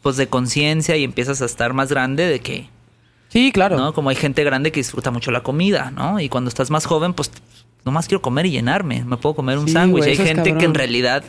pues 0.01 0.16
de 0.16 0.29
conciencia 0.29 0.97
y 0.97 1.05
empiezas 1.05 1.43
a 1.43 1.45
estar 1.45 1.75
más 1.75 1.91
grande 1.91 2.27
de 2.27 2.41
que, 2.41 2.68
Sí, 3.29 3.51
claro. 3.51 3.77
¿no? 3.77 3.93
Como 3.95 4.11
hay 4.11 4.16
gente 4.16 4.45
grande 4.45 4.70
que 4.70 4.79
disfruta 4.79 5.11
mucho 5.11 5.33
la 5.33 5.43
comida, 5.43 5.91
¿no? 5.91 6.20
Y 6.20 6.29
cuando 6.29 6.49
estás 6.49 6.70
más 6.70 6.87
joven, 6.87 7.14
pues 7.14 7.33
nomás 7.85 8.07
quiero 8.07 8.22
comer 8.22 8.47
y 8.47 8.53
llenarme. 8.53 9.05
Me 9.05 9.16
puedo 9.16 9.35
comer 9.35 9.59
un 9.59 9.66
Sí, 9.66 9.72
sándwich. 9.72 10.05
Hay 10.05 10.16
gente 10.16 10.57
que 10.57 10.64
en 10.64 10.72
realidad, 10.75 11.25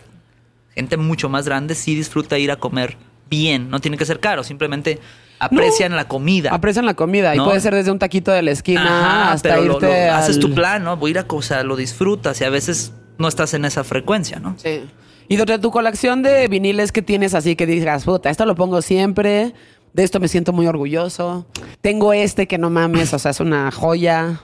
gente 0.75 0.97
mucho 0.97 1.29
más 1.29 1.45
grande, 1.45 1.73
sí 1.73 1.95
disfruta 1.95 2.37
ir 2.37 2.51
a 2.51 2.57
comer 2.57 2.95
bien. 3.27 3.71
No 3.71 3.79
tiene 3.79 3.97
que 3.97 4.05
ser 4.05 4.19
caro, 4.19 4.43
simplemente 4.43 4.99
aprecian 5.39 5.95
la 5.95 6.07
comida. 6.07 6.51
Aprecian 6.53 6.86
la 6.86 6.93
comida 6.93 7.36
y 7.36 7.39
puede 7.39 7.59
ser 7.59 7.73
desde 7.75 7.91
un 7.91 7.99
taquito 7.99 8.31
de 8.31 8.41
la 8.41 8.51
esquina 8.51 8.83
Ajá, 8.86 9.31
hasta 9.33 9.49
pero 9.49 9.63
irte 9.75 10.07
lo- 10.07 10.13
haces 10.13 10.36
al- 10.38 10.41
tu 10.41 10.53
plan, 10.53 10.83
¿no? 10.83 10.97
Voy 10.97 11.09
a 11.09 11.11
ir 11.11 11.19
a 11.19 11.23
cosa, 11.27 11.63
lo 11.63 11.75
disfrutas 11.75 12.39
y 12.41 12.43
a 12.43 12.49
veces 12.49 12.93
no 13.17 13.27
estás 13.27 13.53
en 13.53 13.65
esa 13.65 13.83
frecuencia, 13.83 14.39
¿no? 14.39 14.55
Sí. 14.57 14.83
Y 15.27 15.38
de 15.38 15.57
tu 15.59 15.71
colección 15.71 16.21
de 16.21 16.47
viniles 16.47 16.91
que 16.91 17.01
tienes 17.01 17.33
así 17.33 17.55
que 17.55 17.65
digas, 17.65 18.03
puta, 18.05 18.29
esto 18.29 18.45
lo 18.45 18.53
pongo 18.55 18.81
siempre, 18.81 19.53
de 19.93 20.03
esto 20.03 20.19
me 20.19 20.27
siento 20.27 20.53
muy 20.53 20.67
orgulloso. 20.67 21.45
Tengo 21.81 22.13
este 22.13 22.47
que 22.47 22.57
no 22.57 22.69
mames, 22.69 23.13
o 23.13 23.17
sea, 23.19 23.31
es 23.31 23.39
una 23.39 23.71
joya. 23.71 24.41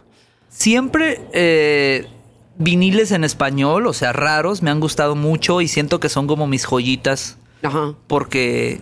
Siempre 0.49 1.21
eh, 1.33 2.07
viniles 2.57 3.11
en 3.11 3.23
español, 3.23 3.85
o 3.87 3.93
sea, 3.93 4.11
raros, 4.11 4.61
me 4.61 4.71
han 4.71 4.79
gustado 4.79 5.15
mucho 5.15 5.61
y 5.61 5.67
siento 5.67 5.99
que 5.99 6.09
son 6.09 6.27
como 6.27 6.47
mis 6.47 6.65
joyitas 6.65 7.37
Ajá. 7.63 7.93
porque 8.07 8.81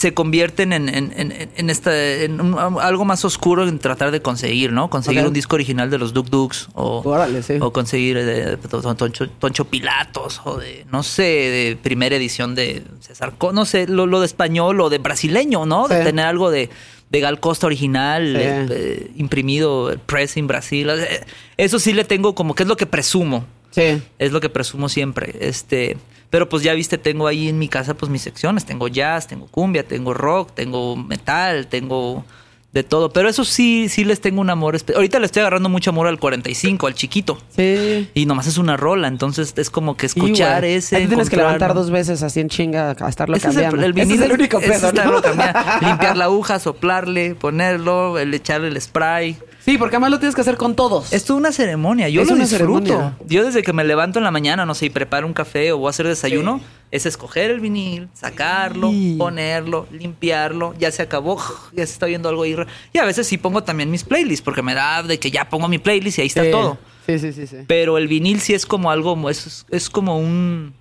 se 0.00 0.14
convierten 0.14 0.72
en, 0.72 0.88
en- 0.88 1.12
en- 1.14 1.50
en 1.54 1.68
esta, 1.68 1.94
en 1.94 2.40
un- 2.40 2.56
algo 2.80 3.04
más 3.04 3.22
oscuro 3.26 3.68
en 3.68 3.78
tratar 3.78 4.10
de 4.12 4.22
conseguir, 4.22 4.72
¿no? 4.72 4.88
Conseguir 4.88 5.26
un 5.26 5.34
disco 5.34 5.56
original 5.56 5.90
de 5.90 5.98
los 5.98 6.14
Duk 6.14 6.28
Duks 6.30 6.68
o, 6.72 7.02
Órale, 7.04 7.42
sí. 7.42 7.58
o 7.60 7.70
conseguir 7.70 8.16
eh, 8.16 8.24
de, 8.24 8.56
Ton- 8.56 8.96
Toncho, 8.96 9.28
Toncho 9.28 9.66
Pilatos 9.66 10.40
o 10.46 10.56
de, 10.56 10.86
no 10.90 11.02
sé, 11.02 11.22
de 11.22 11.78
primera 11.82 12.16
edición 12.16 12.54
de 12.54 12.82
César, 13.00 13.34
Co- 13.36 13.52
no 13.52 13.66
sé, 13.66 13.86
lo, 13.88 14.06
lo 14.06 14.20
de 14.20 14.26
español 14.26 14.80
o 14.80 14.88
de 14.88 14.96
brasileño, 14.98 15.66
¿no? 15.66 15.86
De 15.86 16.02
tener 16.02 16.24
algo 16.24 16.50
de, 16.50 16.70
de 17.10 17.20
Gal 17.20 17.38
Costa 17.38 17.66
original, 17.66 18.34
Sí. 18.36 18.42
eh, 18.42 18.66
eh, 18.70 19.10
imprimido, 19.16 19.90
el 19.90 19.98
press 19.98 20.38
en 20.38 20.46
Brasil. 20.46 20.88
eh, 20.88 21.26
Eso 21.58 21.78
sí 21.78 21.92
le 21.92 22.04
tengo 22.04 22.34
como 22.34 22.54
que 22.54 22.62
es 22.62 22.68
lo 22.70 22.76
que 22.78 22.86
presumo. 22.86 23.44
Sí. 23.70 24.02
Es 24.18 24.32
lo 24.32 24.40
que 24.40 24.48
presumo 24.48 24.88
siempre. 24.88 25.34
Este, 25.40 25.98
pero 26.30 26.48
pues 26.48 26.62
ya 26.62 26.72
viste, 26.74 26.96
tengo 26.96 27.26
ahí 27.26 27.48
en 27.48 27.58
mi 27.58 27.68
casa 27.68 27.94
pues 27.94 28.10
mis 28.10 28.22
secciones. 28.22 28.64
Tengo 28.64 28.88
jazz, 28.88 29.26
tengo 29.26 29.46
cumbia, 29.48 29.84
tengo 29.86 30.14
rock, 30.14 30.52
tengo 30.54 30.96
metal, 30.96 31.66
tengo 31.66 32.24
de 32.72 32.84
todo. 32.84 33.10
Pero 33.10 33.28
eso 33.28 33.44
sí, 33.44 33.88
sí 33.88 34.04
les 34.04 34.20
tengo 34.20 34.40
un 34.40 34.48
amor. 34.48 34.76
Ahorita 34.94 35.18
le 35.18 35.26
estoy 35.26 35.40
agarrando 35.40 35.68
mucho 35.68 35.90
amor 35.90 36.06
al 36.06 36.20
45, 36.20 36.86
al 36.86 36.94
chiquito. 36.94 37.38
Sí. 37.56 38.08
Y 38.14 38.26
nomás 38.26 38.46
es 38.46 38.58
una 38.58 38.76
rola, 38.76 39.08
entonces 39.08 39.54
es 39.56 39.70
como 39.70 39.96
que 39.96 40.06
escuchar 40.06 40.64
ese. 40.64 40.96
Ahí 40.96 41.06
tienes 41.08 41.28
que 41.30 41.36
levantar 41.36 41.74
dos 41.74 41.90
veces 41.90 42.22
así 42.22 42.40
en 42.40 42.48
chinga 42.48 42.96
a 42.98 43.08
estarlo 43.08 43.36
Ese 43.36 43.48
es 43.48 43.56
el, 43.56 43.62
cambiando. 43.64 44.00
el 44.00 44.06
Ese 44.06 44.14
es 44.14 44.20
el 44.20 44.32
único 44.32 44.60
pedo. 44.60 44.92
Limpiar 45.80 46.16
la 46.16 46.26
aguja, 46.26 46.60
soplarle, 46.60 47.34
ponerlo, 47.34 48.18
el 48.18 48.32
echarle 48.32 48.68
el 48.68 48.80
spray. 48.80 49.36
Sí, 49.70 49.78
porque 49.78 49.94
además 49.96 50.10
lo 50.10 50.18
tienes 50.18 50.34
que 50.34 50.40
hacer 50.40 50.56
con 50.56 50.74
todos. 50.74 51.12
Es 51.12 51.24
toda 51.24 51.38
una 51.38 51.52
ceremonia, 51.52 52.08
yo 52.08 52.22
Es 52.22 52.28
lo 52.28 52.34
una 52.34 52.44
disfruto. 52.44 52.86
ceremonia. 52.86 53.16
Yo 53.28 53.44
desde 53.44 53.62
que 53.62 53.72
me 53.72 53.84
levanto 53.84 54.18
en 54.18 54.24
la 54.24 54.32
mañana, 54.32 54.66
no 54.66 54.74
sé, 54.74 54.86
y 54.86 54.90
preparo 54.90 55.26
un 55.28 55.32
café 55.32 55.70
o 55.70 55.78
voy 55.78 55.86
a 55.86 55.90
hacer 55.90 56.08
desayuno, 56.08 56.60
es 56.90 57.06
escoger 57.06 57.52
el 57.52 57.60
vinil, 57.60 58.08
sacarlo, 58.12 58.90
Sí. 58.90 59.14
ponerlo, 59.16 59.86
limpiarlo, 59.92 60.74
ya 60.78 60.90
se 60.90 61.02
acabó, 61.02 61.38
ya 61.72 61.86
se 61.86 61.92
está 61.92 62.06
viendo 62.06 62.28
algo 62.28 62.42
ahí. 62.42 62.56
Y 62.92 62.98
a 62.98 63.04
veces 63.04 63.28
sí 63.28 63.38
pongo 63.38 63.62
también 63.62 63.92
mis 63.92 64.02
playlists, 64.02 64.42
porque 64.44 64.62
me 64.62 64.74
da 64.74 65.04
de 65.04 65.20
que 65.20 65.30
ya 65.30 65.48
pongo 65.48 65.68
mi 65.68 65.78
playlist 65.78 66.18
y 66.18 66.22
ahí 66.22 66.26
está 66.26 66.42
Sí. 66.44 66.50
todo. 66.50 66.76
Sí, 67.06 67.18
sí, 67.20 67.32
sí, 67.32 67.46
sí. 67.46 67.56
Pero 67.68 67.96
el 67.96 68.08
vinil 68.08 68.40
sí 68.40 68.54
es 68.54 68.66
como 68.66 68.90
algo, 68.90 69.30
es, 69.30 69.66
es 69.70 69.88
como 69.88 70.18
un... 70.18 70.74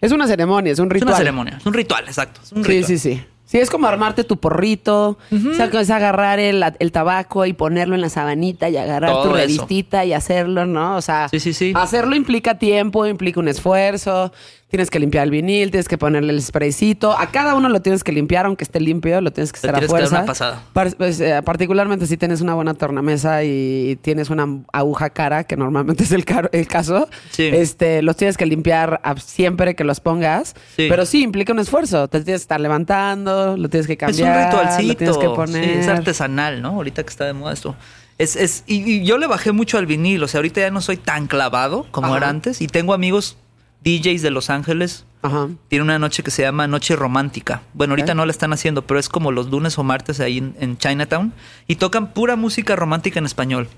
Es 0.00 0.10
una 0.10 0.26
ceremonia, 0.26 0.72
es 0.72 0.80
un 0.80 0.86
Es 0.88 0.94
ritual. 0.94 1.10
una 1.10 1.18
ceremonia, 1.18 1.56
es 1.58 1.66
un 1.66 1.72
ritual, 1.74 2.04
exacto. 2.08 2.40
Es 2.42 2.50
un 2.50 2.64
Sí, 2.64 2.70
ritual. 2.70 2.86
sí, 2.88 2.98
sí. 2.98 3.14
Sí, 3.14 3.24
es 3.58 3.70
como 3.70 3.86
armarte 3.86 4.24
tu 4.24 4.38
porrito, 4.38 5.18
o 5.30 5.54
sea, 5.54 5.70
que 5.70 5.80
es 5.80 5.90
agarrar 5.90 6.38
el, 6.38 6.64
el 6.78 6.92
tabaco 6.92 7.44
y 7.46 7.52
ponerlo 7.52 7.94
en 7.94 8.00
la 8.00 8.08
sabanita 8.08 8.68
y 8.68 8.76
agarrar 8.76 9.10
Todo 9.10 9.22
tu 9.24 9.28
eso. 9.30 9.36
revistita 9.38 10.04
y 10.04 10.12
hacerlo, 10.12 10.66
¿no? 10.66 10.96
O 10.96 11.02
sea, 11.02 11.28
Sí, 11.28 11.40
sí, 11.40 11.52
sí. 11.52 11.72
hacerlo 11.76 12.14
implica 12.16 12.58
tiempo, 12.58 13.06
implica 13.06 13.40
un 13.40 13.48
esfuerzo, 13.48 14.32
tienes 14.72 14.88
que 14.88 14.98
limpiar 14.98 15.24
el 15.24 15.30
vinil, 15.30 15.70
tienes 15.70 15.86
que 15.86 15.98
ponerle 15.98 16.32
el 16.32 16.40
spraycito, 16.40 17.12
a 17.12 17.30
cada 17.30 17.54
uno 17.54 17.68
lo 17.68 17.82
tienes 17.82 18.02
que 18.02 18.10
limpiar, 18.10 18.46
aunque 18.46 18.64
esté 18.64 18.80
limpio, 18.80 19.20
lo 19.20 19.30
tienes 19.30 19.52
que 19.52 19.58
hacer 19.58 19.68
a 19.68 19.74
tienes 19.74 19.88
que 19.90 19.92
dar 19.92 20.00
fuerza. 20.08 20.16
una 20.16 20.26
pasada. 20.26 20.62
Par- 20.72 20.96
pues, 20.96 21.20
eh, 21.20 21.42
particularmente 21.44 22.06
si 22.06 22.16
tienes 22.16 22.40
una 22.40 22.54
buena 22.54 22.72
tornamesa 22.72 23.44
y 23.44 23.98
tienes 24.00 24.30
una 24.30 24.48
aguja 24.72 25.10
cara, 25.10 25.44
que 25.44 25.58
normalmente 25.58 26.04
es 26.04 26.12
el, 26.12 26.24
caso, 26.24 27.06
Sí. 27.32 27.50
este, 27.52 28.00
los 28.00 28.16
tienes 28.16 28.38
que 28.38 28.46
limpiar 28.46 28.98
a- 29.04 29.14
siempre 29.18 29.74
que 29.76 29.84
los 29.84 30.00
pongas, 30.00 30.54
Sí. 30.74 30.86
pero 30.88 31.04
sí 31.04 31.22
implica 31.22 31.52
un 31.52 31.58
esfuerzo, 31.58 32.08
te 32.08 32.20
tienes 32.22 32.40
que 32.40 32.44
estar 32.44 32.58
levantando, 32.58 33.58
lo 33.58 33.68
tienes 33.68 33.86
que 33.86 33.92
Es 33.92 33.98
cambiar, 33.98 34.36
un 34.36 34.40
lo 34.40 34.46
ritualcito. 34.62 34.96
tienes 34.96 35.18
que 35.18 35.28
poner. 35.28 35.64
Sí, 35.64 35.70
es 35.80 35.88
artesanal, 35.88 36.62
¿no? 36.62 36.68
Ahorita 36.70 37.02
que 37.02 37.10
está 37.10 37.26
de 37.26 37.34
moda 37.34 37.52
esto. 37.52 37.76
Es, 38.16 38.36
es, 38.36 38.64
y, 38.66 38.90
y 38.90 39.04
yo 39.04 39.18
le 39.18 39.26
bajé 39.26 39.52
mucho 39.52 39.76
al 39.76 39.84
vinil. 39.86 40.22
O 40.22 40.28
sea, 40.28 40.38
ahorita 40.38 40.60
ya 40.60 40.70
no 40.70 40.80
soy 40.80 40.96
tan 40.96 41.26
clavado 41.26 41.86
como 41.90 42.08
Ajá. 42.08 42.16
era 42.18 42.28
antes. 42.28 42.60
Y 42.62 42.68
tengo 42.68 42.94
amigos 42.94 43.36
DJs 43.84 44.22
de 44.22 44.30
Los 44.30 44.50
Ángeles. 44.50 45.04
Ajá. 45.22 45.48
Tiene 45.68 45.84
una 45.84 45.98
noche 45.98 46.22
que 46.22 46.30
se 46.30 46.42
llama 46.42 46.66
Noche 46.66 46.96
Romántica. 46.96 47.62
Bueno, 47.74 47.92
ahorita 47.92 48.14
no 48.14 48.26
la 48.26 48.32
están 48.32 48.52
haciendo, 48.52 48.82
pero 48.86 48.98
es 48.98 49.08
como 49.08 49.30
los 49.32 49.50
lunes 49.50 49.78
o 49.78 49.84
martes 49.84 50.20
ahí 50.20 50.38
en, 50.38 50.54
en 50.58 50.78
Chinatown. 50.78 51.32
Y 51.68 51.76
tocan 51.76 52.12
pura 52.12 52.36
música 52.36 52.76
romántica 52.76 53.18
en 53.18 53.26
español. 53.26 53.68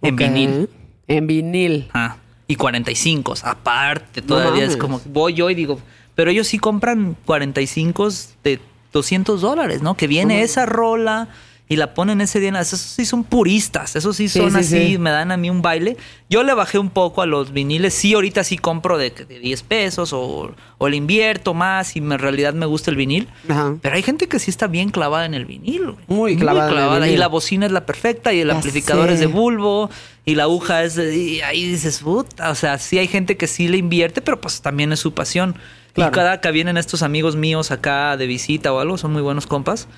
En 0.00 0.16
vinil. 0.16 0.68
En 1.08 1.26
vinil. 1.26 1.88
Ah, 1.92 2.16
y 2.46 2.56
45, 2.56 3.34
aparte, 3.44 4.20
todavía 4.20 4.64
es 4.64 4.76
como, 4.76 5.00
voy 5.06 5.34
yo 5.34 5.48
y 5.48 5.54
digo, 5.54 5.80
pero 6.14 6.30
ellos 6.30 6.48
sí 6.48 6.58
compran 6.58 7.16
45 7.24 8.08
de 8.44 8.60
200 8.92 9.40
dólares, 9.40 9.80
¿no? 9.80 9.96
Que 9.96 10.06
viene 10.06 10.42
esa 10.42 10.66
rola 10.66 11.28
y 11.72 11.76
la 11.76 11.94
ponen 11.94 12.20
ese 12.20 12.38
día, 12.40 12.50
esos 12.60 12.80
sí 12.80 13.04
son 13.06 13.24
puristas, 13.24 13.96
esos 13.96 14.16
sí 14.16 14.28
son 14.28 14.50
sí, 14.52 14.58
así, 14.58 14.86
sí. 14.92 14.98
me 14.98 15.10
dan 15.10 15.32
a 15.32 15.36
mí 15.36 15.48
un 15.48 15.62
baile. 15.62 15.96
Yo 16.28 16.42
le 16.42 16.52
bajé 16.54 16.78
un 16.78 16.90
poco 16.90 17.22
a 17.22 17.26
los 17.26 17.52
viniles, 17.52 17.94
sí, 17.94 18.12
ahorita 18.14 18.44
sí 18.44 18.58
compro 18.58 18.98
de, 18.98 19.10
de 19.10 19.38
10 19.38 19.62
pesos 19.62 20.12
o, 20.12 20.54
o 20.78 20.88
le 20.88 20.96
invierto 20.96 21.54
más 21.54 21.96
y 21.96 22.00
me- 22.00 22.16
en 22.16 22.20
realidad 22.20 22.52
me 22.54 22.66
gusta 22.66 22.90
el 22.90 22.96
vinil. 22.96 23.28
Ajá. 23.48 23.76
Pero 23.80 23.94
hay 23.94 24.02
gente 24.02 24.28
que 24.28 24.38
sí 24.38 24.50
está 24.50 24.66
bien 24.66 24.90
clavada 24.90 25.24
en 25.24 25.34
el 25.34 25.46
vinil. 25.46 25.82
güey. 25.92 25.96
Muy 26.08 26.36
clavada 26.36 26.70
en 26.70 26.78
el 26.78 27.00
vinil. 27.02 27.14
Y 27.14 27.16
la 27.18 27.28
bocina 27.28 27.64
es 27.66 27.72
la 27.72 27.86
perfecta 27.86 28.32
y 28.32 28.40
el 28.40 28.48
Ya 28.48 28.54
amplificador 28.54 29.08
sé. 29.08 29.14
es 29.14 29.20
de 29.20 29.26
bulbo 29.26 29.88
y 30.24 30.34
la 30.34 30.42
aguja 30.44 30.82
es 30.84 30.94
de... 30.96 31.16
Y 31.16 31.40
ahí 31.40 31.66
dices, 31.66 32.00
puta, 32.00 32.50
o 32.50 32.54
sea, 32.54 32.78
sí 32.78 32.98
hay 32.98 33.08
gente 33.08 33.36
que 33.36 33.46
sí 33.46 33.68
le 33.68 33.78
invierte, 33.78 34.20
pero 34.20 34.40
pues 34.40 34.60
también 34.62 34.92
es 34.92 35.00
su 35.00 35.14
pasión. 35.14 35.56
Claro. 35.94 36.10
Y 36.10 36.14
cada 36.14 36.40
que 36.40 36.50
vienen 36.50 36.76
estos 36.76 37.02
amigos 37.02 37.36
míos 37.36 37.70
acá 37.70 38.16
de 38.16 38.26
visita 38.26 38.72
o 38.72 38.78
algo, 38.80 38.96
son 38.98 39.12
muy 39.12 39.20
buenos 39.22 39.46
compas, 39.46 39.88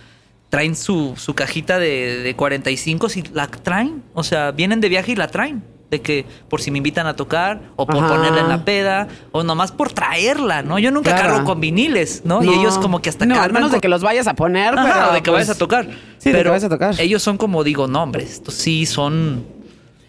traen 0.54 0.76
su, 0.76 1.14
su 1.16 1.34
cajita 1.34 1.78
de, 1.78 2.22
de 2.22 2.36
45 2.36 3.08
y 3.16 3.22
la 3.32 3.48
traen. 3.48 4.02
O 4.14 4.22
sea, 4.22 4.52
vienen 4.52 4.80
de 4.80 4.88
viaje 4.88 5.12
y 5.12 5.16
la 5.16 5.28
traen. 5.28 5.62
De 5.90 6.00
que 6.00 6.24
por 6.48 6.60
si 6.60 6.70
me 6.70 6.78
invitan 6.78 7.06
a 7.06 7.14
tocar 7.14 7.60
o 7.76 7.86
por 7.86 7.98
Ajá. 8.04 8.08
ponerla 8.14 8.40
en 8.40 8.48
la 8.48 8.64
peda 8.64 9.06
o 9.32 9.42
nomás 9.44 9.70
por 9.70 9.92
traerla, 9.92 10.62
¿no? 10.62 10.78
Yo 10.78 10.90
nunca 10.90 11.12
Claro. 11.14 11.28
cargo 11.34 11.44
con 11.44 11.60
viniles, 11.60 12.22
¿no? 12.24 12.42
Y 12.42 12.48
ellos 12.48 12.78
como 12.78 13.00
que 13.02 13.10
hasta 13.10 13.26
No, 13.26 13.34
al 13.34 13.40
cargan 13.40 13.54
menos 13.54 13.72
de 13.72 13.80
que 13.80 13.88
los 13.88 14.02
vayas 14.02 14.26
a 14.26 14.34
poner, 14.34 14.76
Ajá, 14.78 14.82
pero, 14.92 15.10
o 15.10 15.12
de 15.12 15.22
que 15.22 15.30
pues, 15.30 15.42
vayas 15.46 15.50
a 15.50 15.58
tocar. 15.58 15.84
Sí, 15.86 15.90
de 15.90 16.30
que 16.32 16.38
pero 16.38 16.50
vayas 16.50 16.64
a 16.64 16.68
tocar. 16.68 16.94
ellos 16.98 17.22
son 17.22 17.36
como 17.36 17.62
digo, 17.62 17.86
no, 17.86 18.02
hombre, 18.02 18.24
estos 18.24 18.54
sí 18.54 18.86
son, 18.86 19.44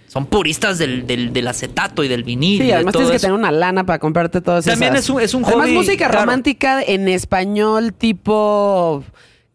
son 0.08 0.26
puristas 0.26 0.78
del, 0.80 1.06
del, 1.06 1.34
del 1.34 1.48
acetato 1.48 2.04
y 2.04 2.08
del 2.08 2.24
vinil. 2.24 2.62
Sí, 2.62 2.68
de 2.68 2.74
además 2.74 2.94
todo 2.94 3.02
tienes 3.04 3.12
que 3.12 3.18
eso. 3.18 3.28
tener 3.28 3.38
una 3.40 3.52
lana 3.52 3.86
para 3.86 4.00
comprarte 4.00 4.42
todas 4.42 4.66
También 4.66 4.94
esas. 4.94 5.06
es 5.06 5.10
un- 5.12 5.22
es 5.22 5.34
un 5.36 5.46
Además, 5.46 5.70
música 5.70 6.08
romántica 6.08 6.82
en 6.82 7.08
español 7.10 7.94
tipo 7.94 9.04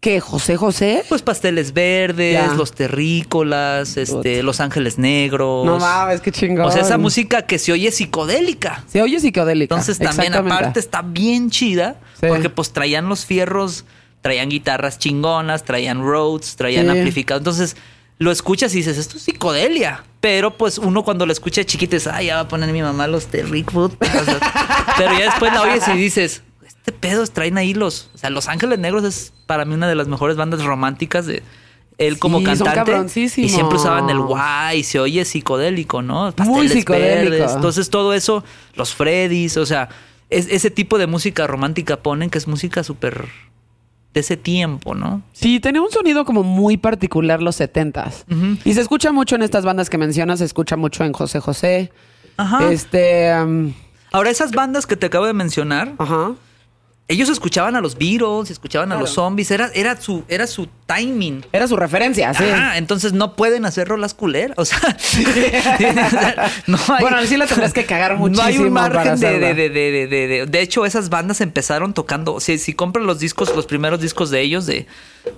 ¿Qué? 0.01 0.19
¿José 0.19 0.57
José? 0.57 1.05
Pues 1.11 1.21
pasteles 1.21 1.75
verdes, 1.75 2.33
Ya. 2.33 2.55
los 2.55 2.73
terrícolas, 2.73 3.99
este, 3.99 4.43
los 4.43 4.61
ángeles 4.61 4.99
negros. 4.99 5.67
No 5.67 5.79
mames, 5.79 6.23
qué 6.23 6.33
chingón. 6.33 6.65
O 6.65 6.71
sea, 6.71 6.81
esa 6.83 6.97
música 6.97 7.43
que 7.43 7.59
se 7.59 7.71
oye 7.73 7.93
psicodélica. 7.93 8.83
Se 8.89 9.03
oye 9.03 9.21
psicodélica. 9.21 9.75
Entonces 9.75 9.99
también 9.99 10.35
aparte 10.35 10.81
está 10.81 11.03
bien 11.03 11.51
chida 11.51 11.97
Sí. 12.19 12.27
porque 12.29 12.49
pues 12.49 12.73
traían 12.73 13.09
los 13.11 13.27
fierros, 13.27 13.85
traían 14.23 14.49
guitarras 14.49 14.99
chingonas, 14.99 15.65
traían 15.65 16.01
Rhodes, 16.03 16.57
traían 16.57 16.87
Sí. 16.87 16.91
amplificados. 16.93 17.41
Entonces 17.43 17.77
lo 18.19 18.31
escuchas 18.31 18.73
y 18.75 18.79
dices, 18.79 18.97
esto 18.97 19.19
es 19.19 19.23
psicodelia. 19.25 20.05
Pero 20.23 20.57
pues 20.57 20.79
uno 20.79 21.05
cuando 21.05 21.27
lo 21.27 21.33
escucha 21.33 21.63
chiquito 21.65 21.97
dice, 21.97 22.09
ay, 22.11 22.27
ya 22.27 22.37
va 22.37 22.41
a 22.43 22.49
poner 22.49 22.73
mi 22.73 22.81
mamá 22.81 23.07
los 23.07 23.27
Terrickwood. 23.27 23.93
Pero 24.01 25.19
ya 25.19 25.25
después 25.27 25.53
la 25.53 25.61
oyes 25.63 25.87
y 25.89 25.93
dices, 25.93 26.43
este 26.91 27.09
pedo 27.09 27.27
traen 27.27 27.59
ahí 27.59 27.75
los, 27.75 28.11
o 28.15 28.19
sea, 28.19 28.31
Los 28.31 28.49
Ángeles 28.49 28.79
Negros 28.79 29.05
es 29.05 29.33
para 29.47 29.65
mí 29.65 29.75
una 29.75 29.89
de 29.89 29.95
las 29.95 30.09
mejores 30.09 30.37
bandas 30.37 30.63
románticas 30.63 31.27
de 31.27 31.43
él 31.99 32.19
como 32.19 32.39
Sí, 32.39 32.45
cantante. 32.45 32.93
Y 33.17 33.49
siempre 33.49 33.77
usaban 33.77 34.09
el 34.11 34.21
guay, 34.21 34.83
se 34.85 34.99
oye 35.01 35.25
psicodélico, 35.25 36.01
¿no? 36.03 36.33
Pasteles 36.33 36.73
psicodélico. 36.73 37.31
verdes. 37.31 37.53
Entonces 37.55 37.91
todo 37.91 38.15
eso, 38.15 38.43
los 38.75 38.95
Freddys, 38.95 39.57
o 39.57 39.67
sea, 39.67 39.89
es- 40.31 40.49
ese 40.51 40.71
tipo 40.71 40.97
de 40.99 41.07
música 41.07 41.47
romántica 41.47 41.99
ponen 41.99 42.31
que 42.31 42.39
es 42.39 42.47
música 42.49 42.83
súper 42.85 43.27
de 44.15 44.21
ese 44.21 44.37
tiempo, 44.37 44.95
¿no? 44.95 45.23
Sí, 45.33 45.61
tenía 45.61 45.83
un 45.83 45.91
sonido 45.91 46.25
como 46.25 46.43
muy 46.43 46.77
particular 46.77 47.43
los 47.43 47.57
setentas. 47.57 48.25
Ujú. 48.31 48.57
Y 48.65 48.75
se 48.75 48.81
escucha 48.81 49.13
mucho 49.13 49.37
en 49.37 49.43
estas 49.43 49.65
bandas 49.65 49.89
que 49.91 49.99
mencionas, 49.99 50.39
se 50.41 50.47
escucha 50.47 50.77
mucho 50.77 51.05
en 51.05 51.13
José 51.13 51.39
José. 51.41 51.93
Ajá. 52.37 52.73
Este. 52.73 53.33
um, 53.43 53.73
Ahora, 54.13 54.31
esas 54.31 54.51
bandas 54.51 54.87
que 54.87 54.97
te 54.97 55.07
acabo 55.07 55.27
de 55.27 55.33
mencionar, 55.35 55.93
ajá. 55.99 56.33
Ellos 57.11 57.29
escuchaban 57.29 57.75
a 57.77 57.81
los 57.81 57.99
Beatles, 57.99 58.51
escuchaban 58.51 58.93
a 58.93 58.97
los 58.99 59.11
zombies, 59.11 59.51
era, 59.51 59.71
era, 59.75 60.01
su, 60.01 60.25
era 60.29 60.47
su 60.47 60.69
timing. 60.87 61.45
Era 61.53 61.67
su 61.69 61.77
referencia, 61.77 62.33
sí. 62.35 62.45
Ajá, 62.45 62.79
entonces 62.79 63.13
no 63.13 63.35
pueden 63.35 63.65
hacer 63.65 63.89
rolas 63.89 64.15
culeras. 64.15 64.57
O 64.57 64.65
sea, 64.65 64.79
no 66.67 66.79
hay, 66.89 67.01
Bueno, 67.01 67.19
sí 67.27 67.37
la 67.37 67.47
tendrás 67.47 67.73
que 67.73 67.85
cagar 67.85 68.13
No 68.19 68.25
hay 68.25 68.31
muchísimo 68.31 68.67
un 68.67 68.73
margen 68.73 69.19
de, 69.19 69.39
de, 69.39 69.55
de, 69.55 69.69
de, 69.71 70.07
de, 70.07 70.27
de- 70.29 70.47
de 70.47 70.61
hecho, 70.61 70.87
esas 70.87 71.09
bandas 71.11 71.41
empezaron 71.41 71.95
tocando. 71.95 72.41
Si, 72.41 72.59
si 72.59 72.73
compras 72.75 73.05
los 73.05 73.19
discos, 73.19 73.55
los 73.55 73.67
primeros 73.67 74.01
discos 74.01 74.31
de 74.31 74.41
ellos, 74.41 74.67
de, 74.67 74.87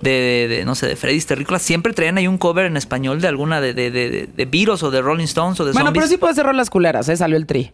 de, 0.01 0.09
de- 0.11 0.47
de, 0.47 0.65
no 0.65 0.75
sé, 0.75 0.87
de 0.87 0.95
Freddy's 0.95 1.25
Terrícolas, 1.25 1.61
siempre 1.61 1.93
traían 1.93 2.17
ahí 2.17 2.27
un 2.27 2.37
cover 2.37 2.65
en 2.65 2.77
español 2.77 3.21
de 3.21 3.27
alguna 3.27 3.61
de, 3.61 3.73
de, 3.73 3.91
de, 3.91 4.29
de, 4.33 4.45
Beatles 4.45 4.83
o 4.83 4.91
de 4.91 5.01
Rolling 5.01 5.25
Stones 5.25 5.59
o 5.59 5.65
de 5.65 5.71
Bueno, 5.71 5.91
pero 5.93 6.07
sí 6.07 6.17
puede 6.17 6.33
ser 6.35 6.45
rolas 6.45 6.69
culeras, 6.69 7.09
¿eh? 7.09 7.17
Salió 7.17 7.37
el 7.37 7.45
tri. 7.45 7.71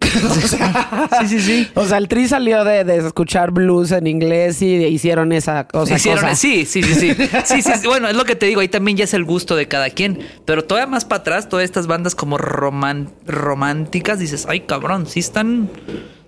sí, 1.20 1.28
sí, 1.28 1.40
sí. 1.40 1.68
O 1.74 1.84
sea, 1.86 1.98
el 1.98 2.08
tri 2.08 2.28
salió 2.28 2.64
de, 2.64 2.84
de 2.84 2.96
escuchar 2.98 3.50
blues 3.50 3.92
en 3.92 4.06
inglés 4.06 4.62
y 4.62 4.76
hicieron 4.86 5.32
esa 5.32 5.66
cosa. 5.66 5.94
Hicieron- 5.96 6.20
cosa. 6.22 6.34
sí, 6.34 6.64
sí, 6.64 6.82
sí, 6.82 6.94
sí. 6.94 7.14
Sí, 7.44 7.62
sí, 7.62 7.72
sí. 7.80 7.86
Bueno, 7.86 8.08
es 8.08 8.16
lo 8.16 8.24
que 8.24 8.34
te 8.36 8.46
digo, 8.46 8.60
ahí 8.60 8.68
también 8.68 8.96
ya 8.96 9.04
es 9.04 9.14
el 9.14 9.24
gusto 9.24 9.56
de 9.56 9.68
cada 9.68 9.90
quien. 9.90 10.20
Pero 10.44 10.64
todavía 10.64 10.86
más 10.86 11.04
para 11.04 11.20
atrás, 11.20 11.48
todas 11.48 11.64
estas 11.64 11.86
bandas 11.86 12.14
como 12.14 12.38
roman- 12.38 13.10
románticas, 13.26 14.18
dices, 14.18 14.46
ay 14.48 14.60
cabrón, 14.60 15.06
sí 15.06 15.20
están. 15.20 15.70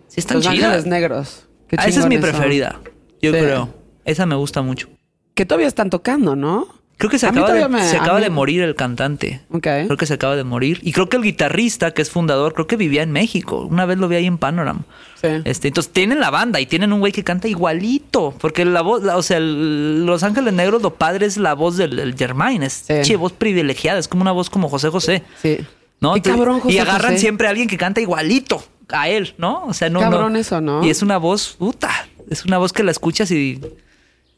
Sí 0.09 0.21
están 0.21 0.39
Los 0.39 0.47
chidas. 0.49 0.65
Ángeles 0.65 0.87
Negros. 0.87 1.47
Ah, 1.77 1.87
esa 1.87 2.01
es 2.01 2.07
mi 2.07 2.17
son. 2.17 2.23
preferida. 2.23 2.81
Yo 3.23 3.33
Sí. 3.33 3.39
creo. 3.39 3.75
Esa 4.05 4.27
me 4.27 4.35
gusta 4.35 4.61
mucho. 4.63 4.89
Que 5.35 5.47
todavía 5.47 5.69
están 5.69 5.89
tocando, 5.91 6.35
¿no? 6.35 6.67
Creo 7.01 7.11
que 7.11 7.19
se 7.19 7.27
A 7.27 7.31
acaba, 7.31 7.47
de, 7.53 7.61
todavía 7.61 7.79
me- 7.79 7.89
se 7.89 7.97
a 7.97 8.03
acaba 8.03 8.19
mí- 8.19 8.25
de 8.25 8.31
morir 8.31 8.61
el 8.63 8.75
cantante. 8.75 9.41
Ok. 9.51 9.63
Creo 9.63 9.97
que 9.97 10.05
se 10.07 10.15
acaba 10.15 10.37
de 10.37 10.45
morir. 10.45 10.79
Y 10.83 10.93
creo 10.93 11.09
que 11.09 11.17
el 11.17 11.23
guitarrista, 11.23 11.93
que 11.93 12.03
es 12.03 12.11
fundador, 12.11 12.53
creo 12.53 12.67
que 12.67 12.77
vivía 12.77 13.03
en 13.03 13.11
México. 13.11 13.67
Una 13.69 13.87
vez 13.87 13.97
lo 13.99 14.07
vi 14.07 14.17
ahí 14.17 14.27
en 14.27 14.37
Panorama. 14.39 14.83
Sí. 15.21 15.29
Este, 15.45 15.69
entonces 15.69 15.93
tienen 15.93 16.21
la 16.21 16.29
banda 16.31 16.61
y 16.61 16.67
tienen 16.67 16.93
un 16.93 17.01
güey 17.01 17.11
que 17.13 17.25
canta 17.25 17.49
igualito. 17.49 18.35
Porque 18.39 18.65
la 18.67 18.83
voz, 18.83 19.03
la- 19.03 19.17
o 19.17 19.23
sea, 19.23 19.39
el- 19.39 20.05
Los 20.05 20.23
Ángeles 20.23 20.53
Negros, 20.53 20.83
lo 20.83 20.95
padre 20.95 21.25
es 21.27 21.39
la 21.39 21.55
voz 21.55 21.77
del, 21.79 21.97
del 21.97 22.15
Germain. 22.15 22.63
Es 22.63 22.85
Sí. 22.87 22.95
che, 23.03 23.17
voz 23.17 23.33
privilegiada. 23.33 23.99
Es 23.99 24.07
como 24.07 24.21
una 24.23 24.33
voz 24.33 24.51
como 24.51 24.69
José 24.69 24.91
José. 24.91 25.23
Sí. 25.43 25.59
¿no? 26.01 26.15
Qué 26.15 26.23
cabrón, 26.23 26.61
José 26.61 26.75
y 26.75 26.79
agarran 26.79 27.13
José. 27.13 27.19
siempre 27.21 27.47
a 27.47 27.51
alguien 27.51 27.69
que 27.69 27.77
canta 27.77 28.01
igualito 28.01 28.63
a 28.89 29.09
él, 29.11 29.35
¿no? 29.39 29.65
O 29.67 29.75
sea, 29.75 29.91
no. 29.91 30.01
Cabrón 30.01 30.33
no. 30.35 30.39
eso, 30.39 30.61
¿no? 30.61 30.85
Y 30.85 30.89
es 30.91 31.03
una 31.03 31.19
voz, 31.19 31.57
puta. 31.59 31.91
Es 32.31 32.45
una 32.45 32.57
voz 32.59 32.73
que 32.73 32.83
la 32.83 32.91
escuchas 32.91 33.31
y. 33.31 33.61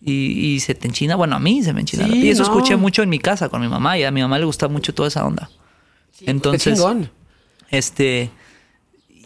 Y, 0.05 0.13
y 0.55 0.61
se 0.61 0.75
te 0.75 0.89
enchina. 0.89 1.15
Bueno, 1.17 1.37
a 1.37 1.39
mí 1.39 1.63
se 1.63 1.73
me 1.73 1.81
enchina. 1.81 2.07
Sí, 2.07 2.15
y 2.25 2.31
eso 2.31 2.43
no. 2.43 2.49
escuché 2.49 2.77
mucho 2.77 3.03
en 3.03 3.09
mi 3.09 3.19
casa 3.19 3.49
con 3.49 3.61
mi 3.61 3.69
mamá. 3.69 3.97
Y 3.99 4.03
a 4.05 4.11
mi 4.11 4.21
mamá 4.21 4.39
le 4.39 4.45
gusta 4.45 4.69
mucho 4.69 4.93
toda 4.95 5.09
esa 5.09 5.25
onda. 5.25 5.49
Entonces, 6.21 6.65
Qué 6.65 6.73
chingón. 6.75 7.11
este. 7.71 8.31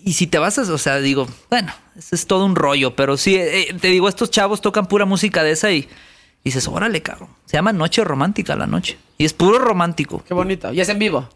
Y 0.04 0.12
si 0.12 0.26
te 0.28 0.38
vas 0.38 0.58
a, 0.58 0.62
o 0.72 0.78
sea, 0.78 0.98
digo, 0.98 1.26
bueno, 1.50 1.72
eso 1.96 2.14
es 2.14 2.26
todo 2.26 2.44
un 2.44 2.54
rollo, 2.54 2.94
pero 2.94 3.16
sí, 3.16 3.34
eh, 3.34 3.74
te 3.80 3.88
digo, 3.88 4.08
estos 4.08 4.30
chavos 4.30 4.60
tocan 4.60 4.86
pura 4.86 5.04
música 5.04 5.42
de 5.42 5.50
esa 5.50 5.72
y, 5.72 5.78
y 5.78 5.88
dices, 6.44 6.68
órale, 6.68 7.02
cabrón. 7.02 7.30
Se 7.44 7.56
llama 7.56 7.72
Noche 7.72 8.04
Romántica 8.04 8.54
la 8.54 8.68
noche. 8.68 8.98
Y 9.18 9.24
es 9.24 9.32
puro 9.32 9.58
romántico. 9.58 10.22
Qué 10.22 10.32
bonito. 10.32 10.72
Y 10.72 10.80
es 10.80 10.88
en 10.90 11.00
vivo. 11.00 11.28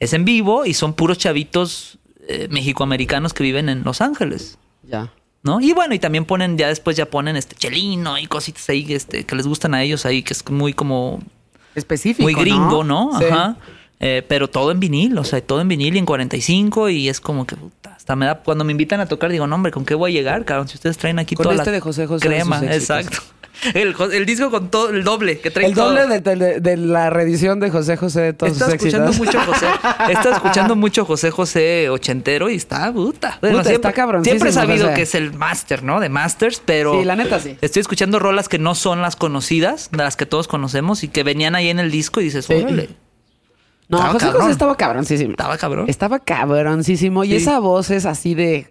Es 0.00 0.12
en 0.12 0.24
vivo 0.24 0.66
y 0.66 0.74
son 0.74 0.94
puros 0.94 1.18
chavitos 1.18 1.98
eh, 2.28 2.48
mexicoamericanos 2.50 3.32
que 3.32 3.44
viven 3.44 3.68
en 3.68 3.84
Los 3.84 4.00
Ángeles. 4.00 4.58
Ya. 4.82 5.12
¿No? 5.46 5.60
Y 5.60 5.72
bueno, 5.72 5.94
y 5.94 6.00
también 6.00 6.24
ponen, 6.24 6.58
ya 6.58 6.66
después 6.66 6.96
ya 6.96 7.06
ponen 7.06 7.36
este 7.36 7.54
chelino 7.54 8.18
y 8.18 8.26
cositas 8.26 8.68
ahí 8.68 8.84
este, 8.92 9.24
que 9.24 9.36
les 9.36 9.46
gustan 9.46 9.74
a 9.74 9.82
ellos 9.82 10.04
ahí, 10.04 10.22
que 10.24 10.32
es 10.32 10.44
muy 10.50 10.72
como 10.72 11.20
Específico. 11.76 12.24
muy 12.24 12.34
gringo, 12.34 12.82
¿no? 12.82 13.16
Sí. 13.18 13.24
Ajá. 13.24 13.56
Eh, 14.00 14.22
pero 14.28 14.48
todo 14.50 14.72
en 14.72 14.80
vinil, 14.80 15.16
o 15.16 15.24
sea, 15.24 15.40
todo 15.40 15.60
en 15.60 15.68
vinil 15.68 15.94
y 15.94 15.98
en 15.98 16.04
45 16.04 16.90
y 16.90 17.08
es 17.08 17.18
como 17.20 17.46
que 17.46 17.56
puta, 17.56 17.94
hasta 17.94 18.14
me 18.14 18.26
da 18.26 18.34
cuando 18.42 18.62
me 18.64 18.72
invitan 18.72 19.00
a 19.00 19.06
tocar 19.06 19.30
digo, 19.30 19.46
"No, 19.46 19.54
hombre, 19.54 19.72
¿con 19.72 19.86
qué 19.86 19.94
voy 19.94 20.10
a 20.10 20.14
llegar, 20.14 20.44
cabrón? 20.44 20.68
Si 20.68 20.74
ustedes 20.74 20.98
traen 20.98 21.18
aquí 21.18 21.34
Con 21.34 21.44
toda 21.44 21.54
este 21.54 21.70
la 21.70 21.76
de 21.76 21.80
José 21.80 22.06
José, 22.06 22.26
crema, 22.26 22.60
exacto. 22.64 23.18
El, 23.74 24.26
disco 24.26 24.50
con 24.50 24.70
todo 24.70 24.90
el 24.90 25.02
doble 25.02 25.38
que 25.40 25.50
trae 25.50 25.66
El 25.66 25.74
doble 25.74 26.06
de, 26.06 26.20
de- 26.20 26.60
de 26.60 26.76
la 26.76 27.10
reedición 27.10 27.58
de 27.60 27.70
José 27.70 27.96
José 27.96 28.20
de 28.20 28.32
todos 28.32 28.52
Está 28.52 28.66
sus 28.66 28.74
escuchando 28.74 29.08
éxitos. 29.10 29.26
mucho 29.34 29.52
José. 29.52 29.66
Está 30.12 30.30
escuchando 30.36 30.76
mucho 30.76 31.04
José 31.04 31.30
José 31.30 31.88
ochentero 31.90 32.50
y 32.50 32.56
está 32.56 32.92
puta. 32.92 33.38
Bueno, 33.40 33.58
Puta, 33.58 33.72
está 33.72 33.92
Siempre 34.22 34.50
he 34.50 34.52
sabido 34.52 34.84
José. 34.86 34.94
que 34.96 35.02
es 35.02 35.14
el 35.14 35.32
máster, 35.32 35.82
¿no? 35.82 36.00
De 36.00 36.08
masters, 36.08 36.62
pero. 36.64 36.98
Sí, 36.98 37.04
la 37.04 37.16
neta 37.16 37.40
sí. 37.40 37.56
Estoy 37.60 37.80
escuchando 37.80 38.18
rolas 38.18 38.48
que 38.48 38.58
no 38.58 38.74
son 38.74 39.00
las 39.02 39.16
conocidas, 39.16 39.88
de 39.90 39.98
las 39.98 40.16
que 40.16 40.26
todos 40.26 40.48
conocemos 40.48 41.02
y 41.02 41.08
que 41.08 41.22
venían 41.22 41.54
ahí 41.54 41.68
en 41.70 41.78
el 41.78 41.90
disco 41.90 42.20
y 42.20 42.24
dices, 42.24 42.44
Sí. 42.46 42.54
órale, 42.54 42.90
No, 43.88 43.98
Estaba 43.98 44.12
José 44.12 44.24
cabrón. 44.26 44.42
José 44.42 44.52
estaba 44.52 44.76
cabroncísimo. 44.76 45.30
estaba 45.30 45.56
cabrón. 45.58 45.84
Estaba 45.88 46.18
cabroncísimo. 46.18 47.24
Y 47.24 47.34
esa 47.34 47.58
voz 47.60 47.90
es 47.90 48.04
así 48.04 48.34
de, 48.34 48.68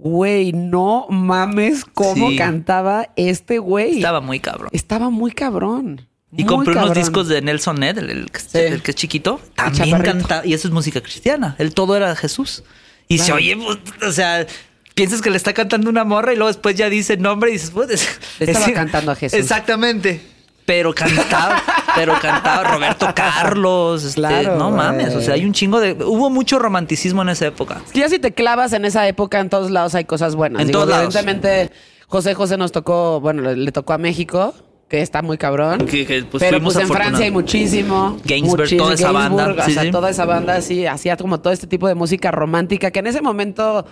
güey, 0.00 0.52
no 0.52 1.06
mames 1.10 1.84
cómo 1.84 2.30
Sí. 2.30 2.36
cantaba 2.36 3.10
este 3.16 3.58
güey. 3.58 3.96
Estaba 3.98 4.20
muy 4.20 4.40
cabrón. 4.40 4.70
Estaba 4.72 5.10
muy 5.10 5.30
cabrón. 5.32 6.06
Y 6.32 6.44
Muy 6.44 6.46
compré 6.46 6.74
unos 6.74 6.94
discos 6.94 7.28
de 7.28 7.42
Nelson 7.42 7.80
Ned, 7.80 7.98
el, 7.98 8.08
el 8.10 8.30
que- 8.30 8.38
Sí. 8.40 8.58
el 8.58 8.82
que 8.82 8.92
es 8.92 8.96
chiquito. 8.96 9.40
También 9.56 10.00
cantaba. 10.02 10.46
Y 10.46 10.54
eso 10.54 10.68
es 10.68 10.72
música 10.74 11.00
cristiana. 11.00 11.56
Él 11.58 11.74
todo 11.74 11.96
era 11.96 12.14
Jesús. 12.16 12.62
Y 13.08 13.18
se 13.18 13.32
oye, 13.32 13.56
pues, 13.56 13.78
o 14.08 14.12
sea, 14.12 14.46
piensas 14.94 15.20
que 15.22 15.30
le 15.30 15.36
está 15.36 15.52
cantando 15.52 15.90
una 15.90 16.04
morra 16.04 16.32
y 16.32 16.36
luego 16.36 16.46
después 16.48 16.76
ya 16.76 16.88
dice 16.88 17.14
el 17.14 17.22
nombre 17.22 17.50
y 17.50 17.54
dices, 17.54 17.70
pues. 17.70 18.08
Estaba 18.38 18.66
es- 18.66 18.72
cantando 18.72 19.10
a 19.12 19.16
Jesús. 19.16 19.38
Exactamente. 19.38 20.20
Pero 20.66 20.94
cantaba, 20.94 21.60
pero 21.96 22.14
cantaba 22.20 22.64
Roberto 22.74 23.08
Carlos. 23.14 24.04
este, 24.04 24.20
Claro, 24.20 24.56
no 24.56 24.70
mames. 24.70 25.14
O 25.14 25.20
sea, 25.20 25.34
hay 25.34 25.44
un 25.44 25.52
chingo 25.52 25.80
de. 25.80 25.92
Hubo 26.04 26.30
mucho 26.30 26.58
romanticismo 26.58 27.22
en 27.22 27.30
esa 27.30 27.46
época. 27.46 27.82
Es 27.86 27.92
que 27.92 28.00
ya 28.00 28.08
si 28.08 28.18
te 28.18 28.32
clavas 28.32 28.72
en 28.72 28.84
esa 28.84 29.06
época, 29.08 29.40
en 29.40 29.48
todos 29.50 29.70
lados 29.70 29.94
hay 29.94 30.04
cosas 30.04 30.36
buenas. 30.36 30.60
En 30.62 30.68
Digo, 30.68 30.80
todos 30.80 30.90
lados. 30.90 31.14
Evidentemente, 31.16 31.72
José 32.06 32.34
José 32.34 32.56
nos 32.56 32.72
tocó, 32.72 33.20
bueno, 33.20 33.42
le, 33.42 33.56
le 33.56 33.72
tocó 33.72 33.92
a 33.94 33.98
México, 33.98 34.54
que 34.88 35.00
está 35.02 35.22
muy 35.22 35.38
cabrón. 35.38 35.78
Que- 35.86 36.06
que, 36.06 36.22
pues, 36.24 36.40
Pero 36.42 36.60
pues 36.60 36.76
en 36.76 36.82
afortunados. 36.82 36.96
Francia 36.96 37.24
hay 37.24 37.30
muchísimo. 37.32 38.16
Gainsbourg, 38.24 38.60
muchísimo, 38.60 38.82
toda 38.84 38.94
esa 38.94 39.12
banda. 39.12 39.46
Sí, 39.64 39.70
o 39.70 39.74
sea, 39.74 39.82
sí. 39.84 39.90
toda 39.90 40.10
esa 40.10 40.24
banda 40.24 40.60
sí 40.60 40.86
hacía 40.86 41.16
como 41.16 41.40
todo 41.40 41.52
este 41.52 41.66
tipo 41.66 41.88
de 41.88 41.94
música 41.94 42.30
romántica 42.30 42.90
que 42.90 42.98
en 43.00 43.06
ese 43.08 43.20
momento 43.22 43.86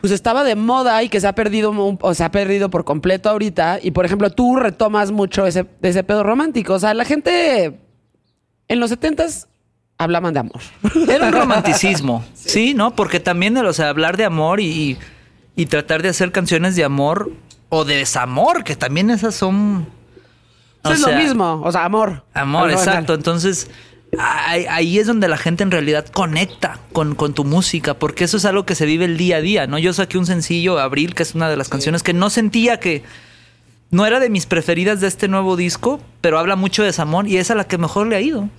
pues 0.00 0.12
estaba 0.12 0.44
de 0.44 0.54
moda 0.54 1.02
y 1.02 1.08
que 1.08 1.20
se 1.20 1.26
ha 1.26 1.34
perdido 1.34 1.72
o 2.00 2.14
se 2.14 2.24
ha 2.24 2.30
perdido 2.30 2.70
por 2.70 2.84
completo 2.84 3.28
ahorita 3.28 3.78
y 3.82 3.90
por 3.90 4.04
ejemplo 4.04 4.30
tú 4.30 4.56
retomas 4.56 5.10
mucho 5.10 5.46
ese 5.46 5.66
ese 5.82 6.04
pedo 6.04 6.22
romántico, 6.22 6.74
o 6.74 6.78
sea, 6.78 6.94
la 6.94 7.04
gente 7.04 7.78
en 8.68 8.80
los 8.80 8.92
70s 8.92 9.46
hablaban 9.98 10.32
de 10.32 10.40
amor. 10.40 10.60
Era 11.08 11.26
un 11.26 11.32
romanticismo, 11.40 12.24
sí, 12.34 12.74
¿no? 12.74 12.94
Porque 12.94 13.20
también, 13.20 13.56
o 13.56 13.72
sea, 13.72 13.88
hablar 13.88 14.16
de 14.16 14.24
amor 14.24 14.60
y, 14.60 14.96
y 15.56 15.66
tratar 15.66 16.02
de 16.02 16.08
hacer 16.08 16.32
canciones 16.32 16.76
de 16.76 16.84
amor 16.84 17.32
o 17.68 17.84
de 17.84 17.96
desamor, 17.96 18.64
que 18.64 18.76
también 18.76 19.10
esas 19.10 19.34
son... 19.34 19.88
o 20.84 20.90
es 20.90 21.00
lo 21.00 21.12
mismo, 21.14 21.60
o 21.64 21.72
sea, 21.72 21.84
amor. 21.84 22.24
Amor, 22.32 22.70
exacto. 22.70 23.14
Entonces, 23.14 23.68
ahí, 24.18 24.64
ahí 24.68 24.98
es 24.98 25.06
donde 25.06 25.28
la 25.28 25.36
gente 25.36 25.62
en 25.62 25.70
realidad 25.70 26.06
conecta 26.06 26.78
con, 26.92 27.14
con 27.14 27.34
tu 27.34 27.44
música, 27.44 27.94
porque 27.94 28.24
eso 28.24 28.36
es 28.36 28.44
algo 28.44 28.64
que 28.64 28.74
se 28.74 28.86
vive 28.86 29.04
el 29.04 29.16
día 29.16 29.36
a 29.36 29.40
día, 29.40 29.66
¿no? 29.66 29.78
Yo 29.78 29.92
saqué 29.92 30.18
un 30.18 30.26
sencillo, 30.26 30.78
Abril, 30.78 31.14
que 31.14 31.22
es 31.22 31.34
una 31.34 31.50
de 31.50 31.56
las 31.56 31.68
canciones 31.68 32.02
que 32.02 32.12
no 32.12 32.30
sentía 32.30 32.80
que... 32.80 33.02
No 33.90 34.04
era 34.04 34.20
de 34.20 34.28
mis 34.28 34.44
preferidas 34.44 35.00
de 35.00 35.06
este 35.08 35.28
nuevo 35.28 35.56
disco, 35.56 35.98
pero 36.20 36.38
habla 36.38 36.56
mucho 36.56 36.82
de 36.82 36.88
desamor 36.88 37.26
y 37.26 37.38
es 37.38 37.50
a 37.50 37.54
la 37.54 37.64
que 37.64 37.78
mejor 37.78 38.06
le 38.06 38.16
ha 38.16 38.20
ido. 38.20 38.50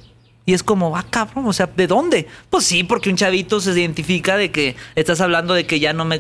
Y 0.48 0.54
es 0.56 0.64
como, 0.64 0.98
ah, 0.98 1.06
cabrón, 1.08 1.46
o 1.48 1.54
sea, 1.54 1.68
¿de 1.68 1.86
dónde? 1.86 2.28
Pues 2.50 2.66
sí, 2.66 2.84
porque 2.84 3.12
un 3.12 3.16
chavito 3.16 3.60
se 3.62 3.72
identifica 3.80 4.38
de 4.38 4.50
que 4.50 4.76
estás 4.96 5.22
hablando 5.22 5.54
de 5.54 5.68
que 5.68 5.80
ya 5.80 5.94
no 5.94 6.04
me, 6.06 6.20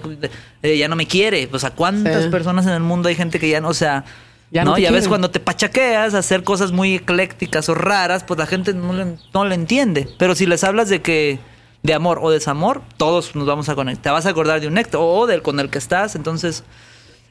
eh, 0.61 0.77
ya 0.77 0.88
no 0.88 0.95
me 0.95 1.07
quiere. 1.07 1.49
O 1.51 1.57
sea, 1.57 1.71
¿cuántas 1.71 2.25
Sí. 2.25 2.30
personas 2.30 2.67
en 2.67 2.73
el 2.73 2.82
mundo 2.82 3.09
hay 3.09 3.15
gente 3.15 3.39
que 3.39 3.49
ya 3.49 3.59
no, 3.61 3.69
o 3.69 3.73
sea, 3.73 4.05
Ya 4.52 4.64
no 4.64 4.72
¿no? 4.72 4.76
te 4.76 4.82
y 4.82 4.86
a 4.86 4.89
veces 4.89 5.02
quieren. 5.04 5.10
cuando 5.10 5.32
te 5.32 5.39
pachaqueas, 5.39 6.14
hacer 6.16 6.43
cosas 6.43 6.72
muy 6.72 6.95
eclécticas 6.95 7.70
o 7.70 7.76
raras, 7.76 8.24
pues 8.24 8.38
la 8.39 8.47
gente 8.47 8.74
no 8.74 8.93
le, 8.93 9.18
no 9.34 9.45
le 9.45 9.56
entiende. 9.56 10.08
Pero 10.18 10.34
si 10.36 10.45
les 10.47 10.64
hablas 10.64 10.89
de 10.89 11.02
que 11.02 11.39
de 11.84 11.93
amor 11.93 12.20
o 12.22 12.30
desamor, 12.32 12.82
todos 12.97 13.36
nos 13.36 13.45
vamos 13.45 13.70
a 13.70 13.76
conectar. 13.76 14.04
Te 14.04 14.10
vas 14.10 14.26
a 14.26 14.30
acordar 14.30 14.60
de 14.60 14.68
un 14.68 14.78
Héctor 14.78 15.02
o 15.04 15.28
del 15.28 15.41
con 15.41 15.60
el 15.60 15.70
que 15.70 15.78
estás, 15.78 16.16
entonces... 16.16 16.64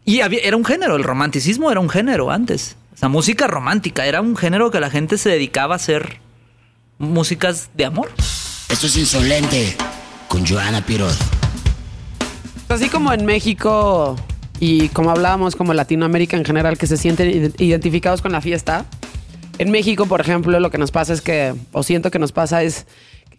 Y 0.05 0.21
había- 0.23 0.41
era 0.43 0.57
un 0.57 0.65
género, 0.65 0.97
el 0.97 1.05
romanticismo 1.05 1.71
era 1.71 1.81
un 1.81 1.91
género 1.91 2.31
antes. 2.31 2.77
O 2.95 2.97
sea, 2.97 3.09
música 3.11 3.47
romántica, 3.47 4.07
era 4.07 4.21
un 4.23 4.37
género 4.37 4.71
que 4.71 4.81
la 4.81 4.89
gente 4.89 5.19
se 5.19 5.29
dedicaba 5.29 5.75
a 5.75 5.77
hacer 5.77 6.21
músicas 6.99 7.69
de 7.75 7.85
amor. 7.85 8.11
Esto 8.71 8.87
es 8.87 8.97
insolente 8.97 9.77
con 10.29 10.47
Joana 10.47 10.81
Piroz. 10.87 11.19
Así 12.69 12.89
como 12.89 13.13
en 13.13 13.25
México 13.27 14.17
y 14.61 14.89
como 14.91 15.11
hablábamos 15.11 15.57
como 15.57 15.75
Latinoamérica 15.75 16.37
en 16.37 16.45
general 16.45 16.79
que 16.79 16.87
se 16.87 16.97
sienten 16.97 17.29
ide- 17.31 17.53
identificados 17.59 18.23
con 18.23 18.33
la 18.33 18.41
fiesta, 18.41 18.85
en 19.59 19.71
México, 19.71 20.07
por 20.07 20.21
ejemplo, 20.21 20.59
lo 20.61 20.71
que 20.71 20.79
nos 20.79 20.91
pasa 20.91 21.13
es 21.13 21.21
que, 21.21 21.55
o 21.73 21.83
siento 21.83 22.11
que 22.11 22.19
nos 22.19 22.33
pasa 22.33 22.63
es, 22.63 22.87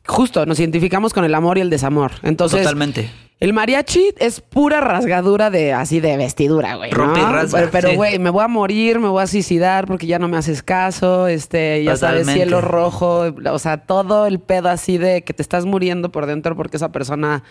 justo, 0.06 0.46
nos 0.46 0.60
identificamos 0.60 1.14
con 1.14 1.24
el 1.24 1.34
amor 1.36 1.58
y 1.58 1.62
el 1.62 1.70
desamor. 1.70 2.12
Entonces, 2.24 2.60
Totalmente. 2.62 3.10
el 3.40 3.54
mariachi 3.54 4.10
es 4.18 4.42
pura 4.42 4.82
rasgadura 4.82 5.50
de 5.50 5.72
así 5.72 6.00
de 6.02 6.18
vestidura, 6.18 6.76
güey. 6.76 6.92
¿no? 6.92 6.98
Rompe 6.98 7.20
y 7.22 7.24
rasga, 7.24 7.70
Pero- 7.72 7.90
sí. 7.92 7.96
güey, 7.96 8.20
me 8.20 8.32
voy 8.32 8.44
a 8.44 8.48
morir, 8.50 9.00
me 9.00 9.08
voy 9.08 9.24
a 9.24 9.28
suicidar 9.28 9.86
porque 9.88 10.08
ya 10.08 10.20
no 10.20 10.28
me 10.28 10.36
haces 10.38 10.62
caso, 10.64 11.28
este, 11.28 11.84
ya 11.86 11.96
sabes, 11.96 12.28
cielo 12.28 12.60
rojo, 12.60 13.34
o 13.52 13.60
sea, 13.60 13.78
todo 13.78 14.26
el 14.26 14.40
pedo 14.40 14.68
así 14.70 14.98
de 14.98 15.22
que 15.24 15.34
te 15.34 15.42
estás 15.42 15.66
muriendo 15.66 16.12
por 16.12 16.26
dentro 16.26 16.56
porque 16.58 16.76
esa 16.78 16.92
persona 16.92 17.44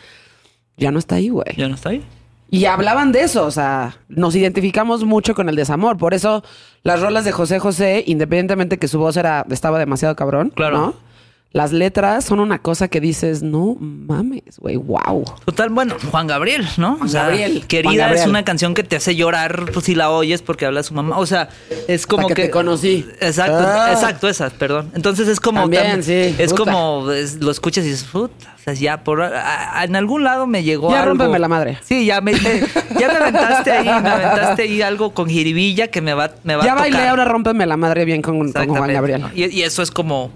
ya 0.76 0.90
no 0.90 0.98
está 0.98 1.14
ahí, 1.16 1.28
güey. 1.30 1.54
¿Ya 1.56 1.68
no 1.68 1.74
está 1.74 1.88
ahí? 1.90 2.02
Y 2.50 2.64
hablaban 2.64 3.12
de 3.12 3.22
eso, 3.22 3.44
o 3.44 3.50
sea, 3.50 3.96
nos 4.08 4.34
identificamos 4.34 5.04
mucho 5.04 5.34
con 5.34 5.48
el 5.48 5.56
desamor. 5.56 5.98
Por 5.98 6.14
eso 6.14 6.42
las 6.82 7.00
rolas 7.02 7.24
de 7.24 7.32
José 7.32 7.58
José, 7.58 8.04
independientemente 8.06 8.78
que 8.78 8.88
su 8.88 8.98
voz 8.98 9.16
era, 9.18 9.44
estaba 9.50 9.78
demasiado 9.78 10.16
cabrón, 10.16 10.50
Claro. 10.54 10.78
¿no? 10.78 11.07
Las 11.50 11.72
letras 11.72 12.26
son 12.26 12.40
una 12.40 12.58
cosa 12.58 12.88
que 12.88 13.00
dices, 13.00 13.42
no 13.42 13.74
mames, 13.80 14.58
güey, 14.58 14.76
wow. 14.76 15.24
Total, 15.46 15.70
bueno, 15.70 15.94
Juan 16.10 16.26
Gabriel, 16.26 16.66
¿no? 16.76 16.96
Juan 16.98 17.10
Gabriel, 17.10 17.64
Querida 17.66 17.88
Juan 17.88 17.96
Gabriel. 17.96 18.22
es 18.22 18.28
una 18.28 18.44
canción 18.44 18.74
que 18.74 18.82
te 18.84 18.96
hace 18.96 19.16
llorar 19.16 19.64
pues, 19.72 19.86
si 19.86 19.94
la 19.94 20.10
oyes 20.10 20.42
porque 20.42 20.66
habla 20.66 20.82
su 20.82 20.92
mamá. 20.92 21.16
O 21.18 21.24
sea, 21.24 21.48
es 21.88 22.06
como 22.06 22.28
que 22.28 22.34
que. 22.34 22.42
te 22.44 22.50
conocí. 22.50 23.06
Exacto, 23.20 23.56
Ah. 23.66 23.88
exacto, 23.92 24.28
esa, 24.28 24.50
perdón. 24.50 24.90
Entonces 24.94 25.26
es 25.26 25.40
como. 25.40 25.62
También, 25.62 26.02
sí, 26.02 26.34
Es 26.38 26.50
puta. 26.52 26.70
como. 26.70 27.10
es- 27.12 27.36
lo 27.40 27.50
escuchas 27.50 27.82
y 27.86 27.88
dices, 27.92 28.04
puta. 28.04 28.54
O 28.54 28.62
sea, 28.62 28.74
ya 28.74 29.02
por. 29.02 29.22
a- 29.22 29.80
a- 29.80 29.84
en 29.84 29.96
algún 29.96 30.24
lado 30.24 30.46
me 30.46 30.62
llegó. 30.62 30.90
Ya 30.90 30.98
algo. 31.00 31.12
rómpeme 31.14 31.38
la 31.38 31.48
madre. 31.48 31.78
Sí, 31.82 32.04
ya 32.04 32.20
me, 32.20 32.32
me- 32.32 32.60
ya 33.00 33.08
me 33.08 33.14
aventaste 33.16 33.72
ahí, 33.72 33.86
me 34.02 34.08
aventaste 34.10 34.62
ahí 34.64 34.82
algo 34.82 35.14
con 35.14 35.30
jiribilla 35.30 35.88
que 35.88 36.02
me 36.02 36.12
va, 36.12 36.30
me 36.44 36.56
va 36.56 36.64
Ya 36.64 36.72
a 36.72 36.76
tocar. 36.76 36.90
bailé, 36.92 37.08
ahora 37.08 37.24
rómpeme 37.24 37.64
la 37.64 37.78
madre 37.78 38.04
bien 38.04 38.20
con, 38.20 38.52
con 38.52 38.68
Juan 38.68 38.92
Gabriel. 38.92 39.22
¿no? 39.22 39.30
Y, 39.34 39.46
y 39.46 39.62
eso 39.62 39.80
es 39.82 39.90
como, 39.90 40.30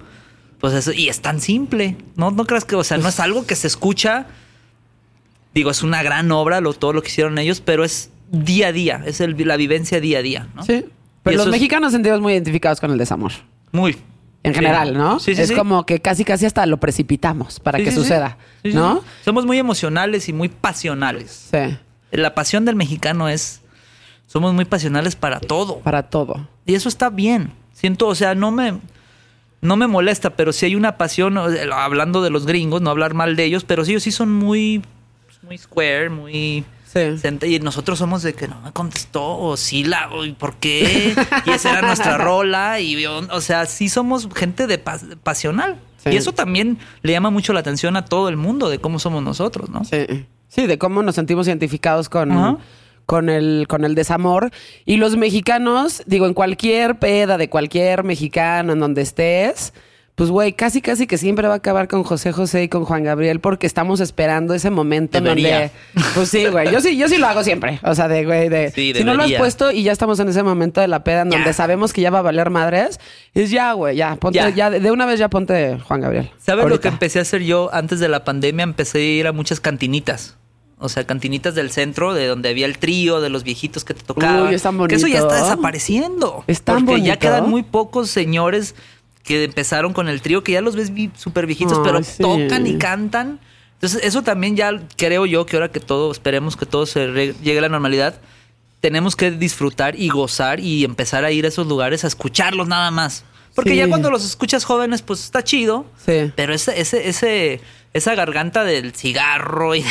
pues 0.62 0.72
eso, 0.72 0.92
y 0.92 1.08
es 1.10 1.20
tan 1.20 1.40
simple, 1.42 1.96
¿no? 2.16 2.30
No 2.30 2.46
creas 2.46 2.64
que, 2.64 2.74
o 2.76 2.84
sea, 2.84 2.96
no 2.96 3.08
es 3.08 3.20
algo 3.20 3.44
que 3.44 3.54
se 3.56 3.66
escucha, 3.66 4.26
digo, 5.54 5.70
es 5.70 5.82
una 5.82 6.02
gran 6.02 6.32
obra 6.32 6.60
lo, 6.62 6.72
todo 6.72 6.94
lo 6.94 7.02
que 7.02 7.08
hicieron 7.08 7.36
ellos, 7.36 7.60
pero 7.60 7.84
es 7.84 8.10
día 8.30 8.68
a 8.68 8.72
día, 8.72 9.02
es 9.04 9.20
el- 9.20 9.36
la 9.46 9.56
vivencia 9.58 10.00
día 10.00 10.20
a 10.20 10.22
día, 10.22 10.48
¿no? 10.54 10.62
Sí. 10.62 10.86
Pero 11.22 11.36
los 11.36 11.48
mexicanos 11.48 11.92
sentimos 11.92 12.20
muy 12.20 12.32
identificados 12.32 12.80
con 12.80 12.90
el 12.90 12.96
desamor. 12.98 13.32
Muy. 13.72 13.96
En 14.44 14.54
general, 14.54 14.94
¿no? 14.94 15.20
Sí, 15.20 15.36
sí, 15.36 15.42
es 15.42 15.48
sí. 15.50 15.54
como 15.54 15.86
que 15.86 16.00
casi 16.00 16.24
casi 16.24 16.46
hasta 16.46 16.66
lo 16.66 16.78
precipitamos 16.78 17.60
para 17.60 17.78
que 17.78 17.92
suceda, 17.92 18.38
¿no? 18.64 19.02
Somos 19.24 19.46
muy 19.46 19.58
emocionales 19.58 20.28
y 20.28 20.32
muy 20.32 20.48
pasionales. 20.48 21.48
Sí, 21.52 21.76
La 22.10 22.34
pasión 22.34 22.64
del 22.64 22.74
mexicano 22.76 23.28
es, 23.28 23.60
somos 24.26 24.52
muy 24.54 24.64
pasionales 24.64 25.14
para 25.16 25.38
todo. 25.38 25.78
para 25.80 26.04
todo. 26.04 26.48
Y 26.66 26.74
eso 26.74 26.88
está 26.88 27.08
bien. 27.10 27.52
Siento, 27.72 28.08
o 28.08 28.14
sea, 28.16 28.34
no 28.34 28.50
me, 28.50 28.78
no 29.62 29.76
me 29.76 29.86
molesta, 29.86 30.30
pero 30.30 30.52
si 30.52 30.66
hay 30.66 30.74
una 30.74 30.98
pasión, 30.98 31.38
hablando 31.38 32.20
de 32.22 32.28
los 32.30 32.44
gringos, 32.44 32.82
no 32.82 32.90
hablar 32.90 33.14
mal 33.14 33.34
de 33.36 33.44
ellos, 33.44 33.64
pero 33.64 33.84
sí, 33.84 33.92
ellos 33.92 34.02
sí 34.02 34.12
son 34.12 34.30
muy, 34.32 34.82
muy 35.42 35.56
square, 35.56 36.10
muy... 36.10 36.64
Sí. 36.84 37.00
Y 37.46 37.58
nosotros 37.60 37.98
somos 37.98 38.22
de 38.22 38.34
que 38.34 38.48
no 38.48 38.60
me 38.60 38.70
contestó, 38.72 39.38
o 39.38 39.56
sí 39.56 39.82
la, 39.82 40.10
o 40.10 40.26
¿y 40.26 40.32
por 40.32 40.56
qué? 40.56 41.14
Y 41.46 41.50
esa 41.50 41.70
era 41.70 41.80
nuestra 41.86 42.18
rola, 42.18 42.80
y 42.80 43.06
o 43.06 43.20
o 43.30 43.40
sea, 43.40 43.64
sí 43.64 43.88
somos 43.88 44.28
gente 44.34 44.66
de 44.66 44.84
pas- 44.84 45.16
pasional. 45.16 45.78
Sí. 46.04 46.10
Y 46.10 46.16
eso 46.16 46.32
también 46.32 46.76
le 47.00 47.12
llama 47.12 47.30
mucho 47.30 47.54
la 47.54 47.60
atención 47.60 47.96
a 47.96 48.04
todo 48.04 48.28
el 48.28 48.36
mundo 48.36 48.68
de 48.68 48.78
cómo 48.78 48.98
somos 48.98 49.22
nosotros, 49.22 49.70
¿no? 49.70 49.84
Sí. 49.86 50.26
Sí, 50.48 50.66
de 50.66 50.76
cómo 50.76 51.02
nos 51.02 51.14
sentimos 51.14 51.46
identificados 51.48 52.10
con, 52.10 52.30
Ajá. 52.32 52.58
Con, 53.07 53.28
el, 53.28 53.66
con 53.68 53.84
el 53.84 53.94
desamor. 53.94 54.50
Y 54.84 54.96
los 54.96 55.16
mexicanos, 55.16 56.03
digo, 56.07 56.26
en 56.26 56.34
cualquier 56.34 56.98
peda 56.98 57.38
de 57.38 57.48
cualquier 57.48 58.05
mexicano, 58.05 58.72
en 58.72 58.80
donde 58.80 59.03
estés, 59.03 59.72
pues, 60.14 60.28
güey, 60.28 60.53
casi, 60.53 60.82
casi 60.82 61.07
que 61.07 61.16
siempre 61.16 61.48
va 61.48 61.55
a 61.55 61.57
acabar 61.57 61.88
con 61.88 62.03
José 62.05 62.32
José 62.32 62.64
y 62.64 62.68
con 62.68 62.84
Juan 62.84 63.03
Gabriel 63.03 63.40
porque 63.40 63.66
estamos 63.66 63.98
esperando 63.98 64.53
ese 64.53 64.68
momento 64.70 65.16
en 65.18 65.24
donde... 65.24 65.70
Pues 66.14 66.28
sí, 66.28 66.46
güey. 66.48 66.70
Yo 66.70 66.82
sí, 66.82 66.98
yo 66.98 67.09
sí 67.09 67.16
lo 67.16 67.26
hago 67.26 67.42
siempre. 67.42 67.80
O 67.82 67.94
sea, 67.94 68.09
de, 68.09 68.26
güey, 68.26 68.50
de... 68.50 68.70
Sí, 68.72 68.92
si 68.94 69.05
no 69.05 69.14
lo 69.14 69.22
has 69.22 69.32
puesto 69.32 69.72
y 69.72 69.82
ya 69.84 69.90
estamos 69.90 70.20
en 70.20 70.28
ese 70.28 70.42
momento 70.42 70.82
de 70.82 70.88
la 70.88 71.03
peda 71.03 71.22
en 71.22 71.30
donde 71.30 71.46
Ya. 71.46 71.53
sabemos 71.55 71.94
que 71.94 72.03
ya 72.03 72.11
va 72.11 72.18
a 72.18 72.22
valer 72.22 72.50
madres, 72.50 73.00
es 73.32 73.50
ya, 73.50 73.72
güey, 73.72 73.96
ya. 73.96 74.16
Ponte, 74.16 74.36
Ya. 74.38 74.50
ya. 74.50 74.68
de 74.70 74.90
una 74.90 75.07
vez 75.07 75.18
ya 75.18 75.30
ponte 75.30 75.78
Juan 75.78 76.03
Gabriel. 76.03 76.30
¿Sabes 76.38 76.66
lo 76.66 76.78
que 76.78 76.88
empecé 76.88 77.18
a 77.18 77.22
hacer 77.22 77.42
yo 77.42 77.70
antes 77.72 77.98
de 77.98 78.09
la 78.11 78.22
pandemia? 78.22 78.64
Empecé 78.64 78.98
a 78.98 79.00
ir 79.00 79.26
a 79.26 79.32
muchas 79.32 79.61
cantinitas. 79.61 80.36
O 80.82 80.88
sea, 80.88 81.04
cantinitas 81.04 81.54
del 81.54 81.70
centro, 81.70 82.12
de 82.12 82.26
donde 82.26 82.48
había 82.48 82.66
el 82.66 82.78
trío, 82.78 83.20
de 83.20 83.30
los 83.30 83.44
viejitos 83.44 83.84
que 83.84 83.94
te 83.94 84.02
tocaban. 84.02 84.48
Uy, 84.48 84.54
es 84.54 84.62
tan 84.62 84.86
Que 84.86 84.96
eso 84.96 85.06
ya 85.06 85.20
está 85.20 85.36
desapareciendo. 85.36 86.44
Es 86.46 86.62
tan 86.62 86.84
porque 86.84 87.02
ya 87.02 87.18
quedan 87.18 87.48
muy 87.48 87.62
pocos 87.62 88.10
señores 88.10 88.74
que 89.22 89.44
empezaron 89.44 89.92
con 89.92 90.08
el 90.08 90.20
trío, 90.20 90.42
que 90.42 90.52
ya 90.52 90.60
los 90.60 90.74
ves 90.76 90.90
súper 91.16 91.46
viejitos, 91.46 91.80
pero 91.84 92.02
sí. 92.02 92.20
tocan 92.22 92.66
y 92.66 92.76
cantan. 92.78 93.38
Entonces, 93.74 94.00
eso 94.04 94.22
también 94.22 94.56
ya 94.56 94.80
creo 94.96 95.26
yo 95.26 95.46
que 95.46 95.56
ahora 95.56 95.70
que 95.70 95.80
todo, 95.80 96.10
esperemos 96.12 96.56
que 96.56 96.66
todo 96.66 96.86
se 96.86 97.34
llegue 97.42 97.58
a 97.58 97.62
la 97.62 97.68
normalidad, 97.68 98.20
tenemos 98.80 99.14
que 99.14 99.30
disfrutar 99.30 99.98
y 99.98 100.08
gozar 100.08 100.58
y 100.60 100.84
empezar 100.84 101.24
a 101.24 101.30
ir 101.30 101.44
a 101.44 101.48
esos 101.48 101.66
lugares 101.66 102.04
a 102.04 102.08
escucharlos 102.08 102.66
nada 102.66 102.90
más. 102.90 103.24
Porque 103.54 103.70
Sí. 103.70 103.76
ya 103.76 103.88
cuando 103.88 104.10
los 104.10 104.24
escuchas 104.24 104.64
jóvenes, 104.64 105.02
pues 105.02 105.22
está 105.22 105.44
chido. 105.44 105.84
Sí. 106.04 106.32
Pero 106.34 106.54
ese, 106.54 106.80
ese, 106.80 107.08
ese, 107.08 107.60
esa 107.95 108.14
garganta 108.14 108.64
del 108.64 108.93
cigarro 108.95 109.74
y, 109.74 109.82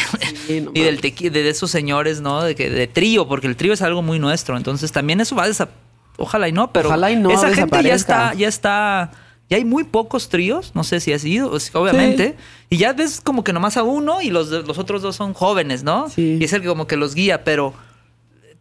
Sí, 0.48 0.62
no 0.62 0.72
y 0.76 0.82
del 0.82 1.00
tequi- 1.02 1.30
de, 1.30 1.48
esos 1.50 1.70
señores, 1.72 2.22
¿no? 2.22 2.44
De, 2.44 2.56
que, 2.56 2.70
de 2.70 2.88
trío, 2.88 3.28
porque 3.28 3.48
el 3.48 3.56
trío 3.56 3.74
es 3.74 3.82
algo 3.82 4.02
muy 4.02 4.20
nuestro. 4.20 4.58
Entonces 4.58 4.92
también 4.92 5.22
eso 5.22 5.36
va 5.36 5.44
a 5.44 5.50
desa- 5.50 5.70
Ojalá 6.18 6.48
y 6.48 6.52
no, 6.52 6.72
pero 6.74 6.90
Ojalá 6.90 7.12
y 7.12 7.16
no 7.16 7.32
esa 7.32 7.54
gente 7.54 7.84
ya 7.84 7.96
está, 7.96 8.34
ya 8.34 8.48
está. 8.48 9.12
Ya 9.50 9.58
hay 9.58 9.66
muy 9.66 9.84
pocos 9.84 10.30
tríos, 10.30 10.72
no 10.76 10.84
sé 10.86 11.00
si 11.02 11.12
ha 11.12 11.20
sido, 11.20 11.52
obviamente. 11.74 12.38
Y 12.70 12.78
ya 12.78 12.94
ves 12.94 13.20
como 13.22 13.44
que 13.44 13.52
nomás 13.52 13.76
a 13.76 13.84
uno 13.84 14.22
y 14.22 14.30
los, 14.30 14.50
de- 14.50 14.64
los 14.64 14.78
otros 14.78 15.02
dos 15.02 15.16
son 15.18 15.34
jóvenes, 15.34 15.84
¿no? 15.84 16.10
Sí. 16.10 16.38
Y 16.40 16.44
es 16.46 16.54
el 16.54 16.62
que 16.62 16.68
como 16.70 16.88
que 16.88 16.96
los 16.96 17.16
guía, 17.16 17.44
pero 17.44 17.74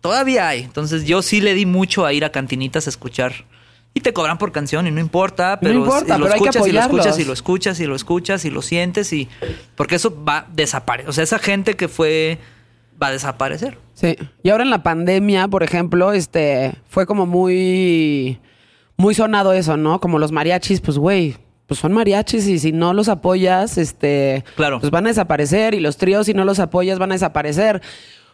todavía 0.01 0.49
hay. 0.49 0.63
Entonces 0.63 1.05
yo 1.05 1.23
sí 1.23 1.41
le 1.41 1.55
di 1.55 1.67
mucho 1.67 2.07
a 2.07 2.13
ir 2.13 2.25
a 2.25 2.33
cantinitas 2.33 2.87
a 2.87 2.91
escuchar. 2.91 3.45
Y 3.93 4.01
te 4.01 4.13
cobran 4.13 4.39
por 4.39 4.53
canción 4.53 4.87
y 4.87 4.91
no 4.93 5.01
importa, 5.01 5.59
pero 5.61 5.75
importa, 5.75 6.17
y 6.17 6.19
lo 6.19 6.27
pero 6.27 6.35
hay 6.37 6.41
que 6.41 6.49
escuchas 6.49 6.69
y 6.69 6.73
lo 6.73 6.81
escuchas 6.81 7.19
y 7.19 7.25
lo 7.25 7.33
escuchas 7.33 7.81
y 7.81 7.87
lo 7.87 7.95
escuchas 7.97 8.45
y 8.45 8.51
lo 8.51 8.63
sientes 8.63 9.13
y 9.13 9.29
porque 9.75 9.97
eso 9.97 10.17
va 10.25 10.39
a 10.39 10.47
desaparecer. 10.53 11.11
O 11.11 11.13
sea, 11.13 11.25
esa 11.25 11.39
gente 11.41 11.75
que 11.75 11.89
fue 11.89 12.39
va 13.03 13.09
a 13.09 13.13
desaparecer. 13.13 13.79
Sí. 13.95 14.17
Y 14.45 14.51
ahora 14.51 14.63
en 14.63 14.71
la 14.71 14.83
pandemia, 14.85 15.49
por 15.49 15.63
ejemplo, 15.65 16.13
este 16.13 16.73
fue 16.89 17.05
como 17.07 17.27
muy 17.27 18.39
muy 18.97 19.15
sonado 19.15 19.53
eso, 19.55 19.77
¿no? 19.77 19.99
Como 20.01 20.19
los 20.19 20.31
mariachis, 20.31 20.81
pues 20.81 20.97
güey, 20.99 21.37
pues 21.67 21.81
son 21.81 21.93
mariachis 21.93 22.47
y 22.47 22.59
si 22.59 22.73
no 22.73 22.93
los 22.95 23.09
apoyas, 23.09 23.79
este, 23.79 24.45
Claro. 24.57 24.79
pues 24.79 24.91
van 24.91 25.07
a 25.07 25.09
desaparecer 25.09 25.75
y 25.75 25.81
los 25.81 25.97
tríos 25.97 26.27
si 26.27 26.35
no 26.35 26.45
los 26.45 26.59
apoyas 26.61 26.99
van 26.99 27.11
a 27.11 27.15
desaparecer. 27.15 27.81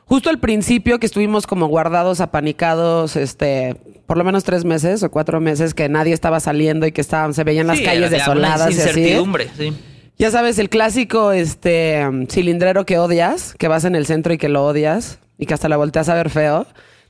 Justo 0.09 0.31
al 0.31 0.39
principio 0.39 0.99
que 1.01 1.07
estuvimos 1.07 1.47
como 1.47 1.67
guardados, 1.67 2.21
apanicados, 2.21 3.17
este, 3.17 3.75
por 4.07 4.17
lo 4.17 4.23
menos 4.25 4.45
tres 4.45 4.65
meses 4.65 5.03
o 5.03 5.11
cuatro 5.11 5.41
meses 5.41 5.75
que 5.75 5.89
nadie 5.89 6.15
estaba 6.15 6.39
saliendo 6.39 6.87
y 6.87 6.93
que 6.93 7.01
estaban, 7.01 7.35
se 7.35 7.43
veían 7.43 7.67
las 7.67 7.79
Sí, 7.79 7.85
calles 7.85 8.11
desoladas 8.13 8.71
y 8.71 8.81
así. 8.81 8.89
incertidumbre, 9.01 9.49
sí. 9.57 9.73
Ya 10.19 10.31
sabes, 10.31 10.59
el 10.61 10.69
clásico 10.71 11.33
este 11.33 12.07
um, 12.09 12.27
cilindrero 12.29 12.87
que 12.87 12.99
odias, 12.99 13.55
que 13.59 13.67
vas 13.69 13.85
en 13.85 13.97
el 13.97 14.07
centro 14.07 14.33
y 14.33 14.39
que 14.39 14.49
lo 14.49 14.65
odias 14.65 15.19
y 15.39 15.47
que 15.47 15.55
hasta 15.55 15.69
la 15.69 15.77
volteas 15.77 16.09
a 16.09 16.15
ver 16.15 16.31
feo. 16.31 16.67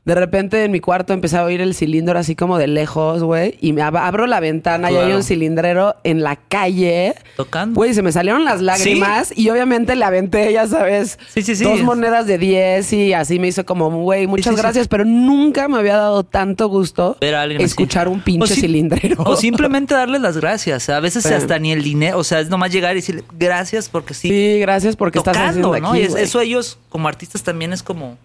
De 0.07 0.15
repente 0.15 0.63
en 0.65 0.71
mi 0.71 0.79
cuarto 0.81 1.13
empecé 1.13 1.37
a 1.37 1.43
oír 1.45 1.61
el 1.61 1.75
cilindro 1.75 2.17
así 2.19 2.35
como 2.37 2.57
de 2.59 2.69
lejos, 2.69 3.23
güey, 3.25 3.59
y 3.61 3.73
me 3.73 3.83
ab- 3.83 3.99
abro 4.01 4.27
la 4.29 4.39
ventana 4.41 4.91
y 4.91 4.97
hay 4.97 5.13
un 5.13 5.25
cilindrero 5.25 5.97
en 6.05 6.23
la 6.23 6.37
calle. 6.37 7.15
Tocando. 7.37 7.75
Güey, 7.75 7.93
se 7.93 8.03
me 8.03 8.13
salieron 8.13 8.45
las 8.45 8.63
lágrimas 8.63 9.33
y 9.37 9.51
obviamente 9.51 9.97
le 9.97 10.05
aventé, 10.05 10.53
ya 10.53 10.67
sabes, 10.69 11.19
Sí, 11.35 11.43
sí, 11.43 11.57
sí. 11.57 11.65
dos 11.65 11.83
monedas 11.83 12.27
de 12.29 12.39
10 12.39 12.93
y 12.93 13.13
así 13.15 13.39
me 13.41 13.49
hizo 13.49 13.67
como, 13.67 13.91
güey, 14.01 14.27
muchas 14.29 14.55
gracias, 14.57 14.87
pero 14.87 15.05
nunca 15.05 15.67
me 15.67 15.77
había 15.79 15.97
dado 15.97 16.23
tanto 16.23 16.69
gusto 16.69 17.17
Ver 17.21 17.35
a 17.35 17.43
alguien 17.43 17.61
así. 17.61 17.67
escuchar 17.67 18.07
un 18.09 18.21
pinche 18.21 18.55
cilindrero. 18.55 19.25
O 19.25 19.35
simplemente 19.37 19.95
darles 19.95 20.21
las 20.21 20.37
gracias. 20.39 20.89
A 20.89 21.01
veces 21.01 21.27
hasta 21.27 21.59
ni 21.59 21.73
el 21.73 21.83
dinero, 21.83 22.19
o 22.19 22.23
sea, 22.25 22.39
es 22.39 22.49
nomás 22.49 22.71
llegar 22.73 22.93
y 22.93 23.01
decirle 23.01 23.25
gracias 23.37 23.89
porque 23.89 24.15
sí. 24.15 24.29
Sí, 24.29 24.61
gracias 24.61 24.95
porque 24.95 25.19
estás 25.19 25.37
haciendo 25.37 25.77
¿no? 25.81 25.89
aquí, 25.91 25.99
y 25.99 26.03
es- 26.03 26.15
eso 26.15 26.41
ellos 26.41 26.79
como 26.91 27.09
artistas 27.09 27.43
también 27.43 27.73
es 27.73 27.83
como 27.83 28.17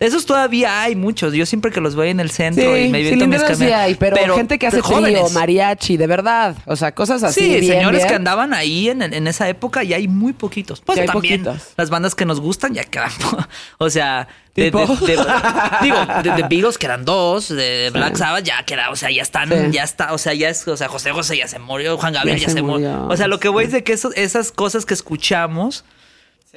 Esos 0.00 0.26
todavía 0.26 0.82
hay 0.82 0.94
muchos. 0.94 1.32
Yo 1.34 1.44
siempre 1.44 1.72
que 1.72 1.80
los 1.80 1.96
veo 1.96 2.04
en 2.04 2.20
el 2.20 2.30
centro 2.30 2.62
Sí, 2.72 2.82
y 2.82 2.88
me 2.88 2.98
aviento 2.98 3.26
mis 3.26 3.40
cilinderos 3.40 3.46
sí 3.58 3.64
camiones- 3.64 3.74
hay, 3.74 3.94
pero, 3.96 4.36
gente 4.36 4.56
que 4.56 4.68
hace 4.68 4.80
trío, 4.80 5.28
mariachi, 5.30 5.96
de 5.96 6.06
verdad. 6.06 6.54
O 6.66 6.76
sea, 6.76 6.94
cosas 6.94 7.24
así. 7.24 7.40
Sí, 7.40 7.48
bien, 7.60 7.78
señores 7.78 7.98
bien. 8.02 8.08
que 8.08 8.14
andaban 8.14 8.54
ahí 8.54 8.90
en, 8.90 9.02
en 9.02 9.26
esa 9.26 9.48
época 9.48 9.82
y 9.82 9.94
hay 9.94 10.06
muy 10.06 10.32
poquitos. 10.34 10.80
Pues 10.82 11.04
también 11.04 11.42
poquitos. 11.42 11.72
las 11.76 11.90
bandas 11.90 12.14
que 12.14 12.24
nos 12.26 12.40
gustan 12.40 12.74
ya 12.74 12.84
quedan. 12.84 13.10
o 13.78 13.90
sea, 13.90 14.28
de, 14.54 14.70
de- 14.70 14.70
de- 14.70 14.76
digo, 15.82 15.96
de, 16.22 16.42
Beatles 16.48 16.78
quedan 16.78 17.04
dos, 17.04 17.48
de 17.48 17.90
Black 17.92 18.14
Sabbath 18.16 18.44
ya 18.44 18.62
queda, 18.64 18.90
o 18.90 18.96
sea, 18.96 19.10
ya 19.10 19.22
están, 19.22 19.48
Sí. 19.48 19.72
ya 19.72 19.82
está, 19.82 20.12
o 20.12 20.18
sea, 20.18 20.32
ya 20.32 20.48
es, 20.48 20.66
o 20.68 20.76
sea, 20.76 20.86
José 20.88 21.10
José 21.10 21.36
ya 21.38 21.48
se 21.48 21.58
murió, 21.58 21.98
Juan 21.98 22.12
Gabriel 22.12 22.38
Ya 22.38 22.42
ya, 22.42 22.48
se 22.50 22.54
se 22.54 22.62
murió. 22.62 22.90
murió. 22.90 23.08
O 23.08 23.16
sea, 23.16 23.26
lo 23.26 23.40
que 23.40 23.48
voy 23.48 23.64
es 23.64 23.72
de 23.72 23.82
que 23.82 23.94
eso- 23.94 24.12
esas 24.14 24.52
cosas 24.52 24.86
que 24.86 24.94
escuchamos, 24.94 25.84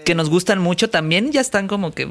que 0.06 0.14
nos 0.16 0.30
gustan 0.30 0.60
mucho, 0.60 0.90
también 0.92 1.32
ya 1.32 1.42
están 1.42 1.68
como 1.68 1.92
que 1.92 2.08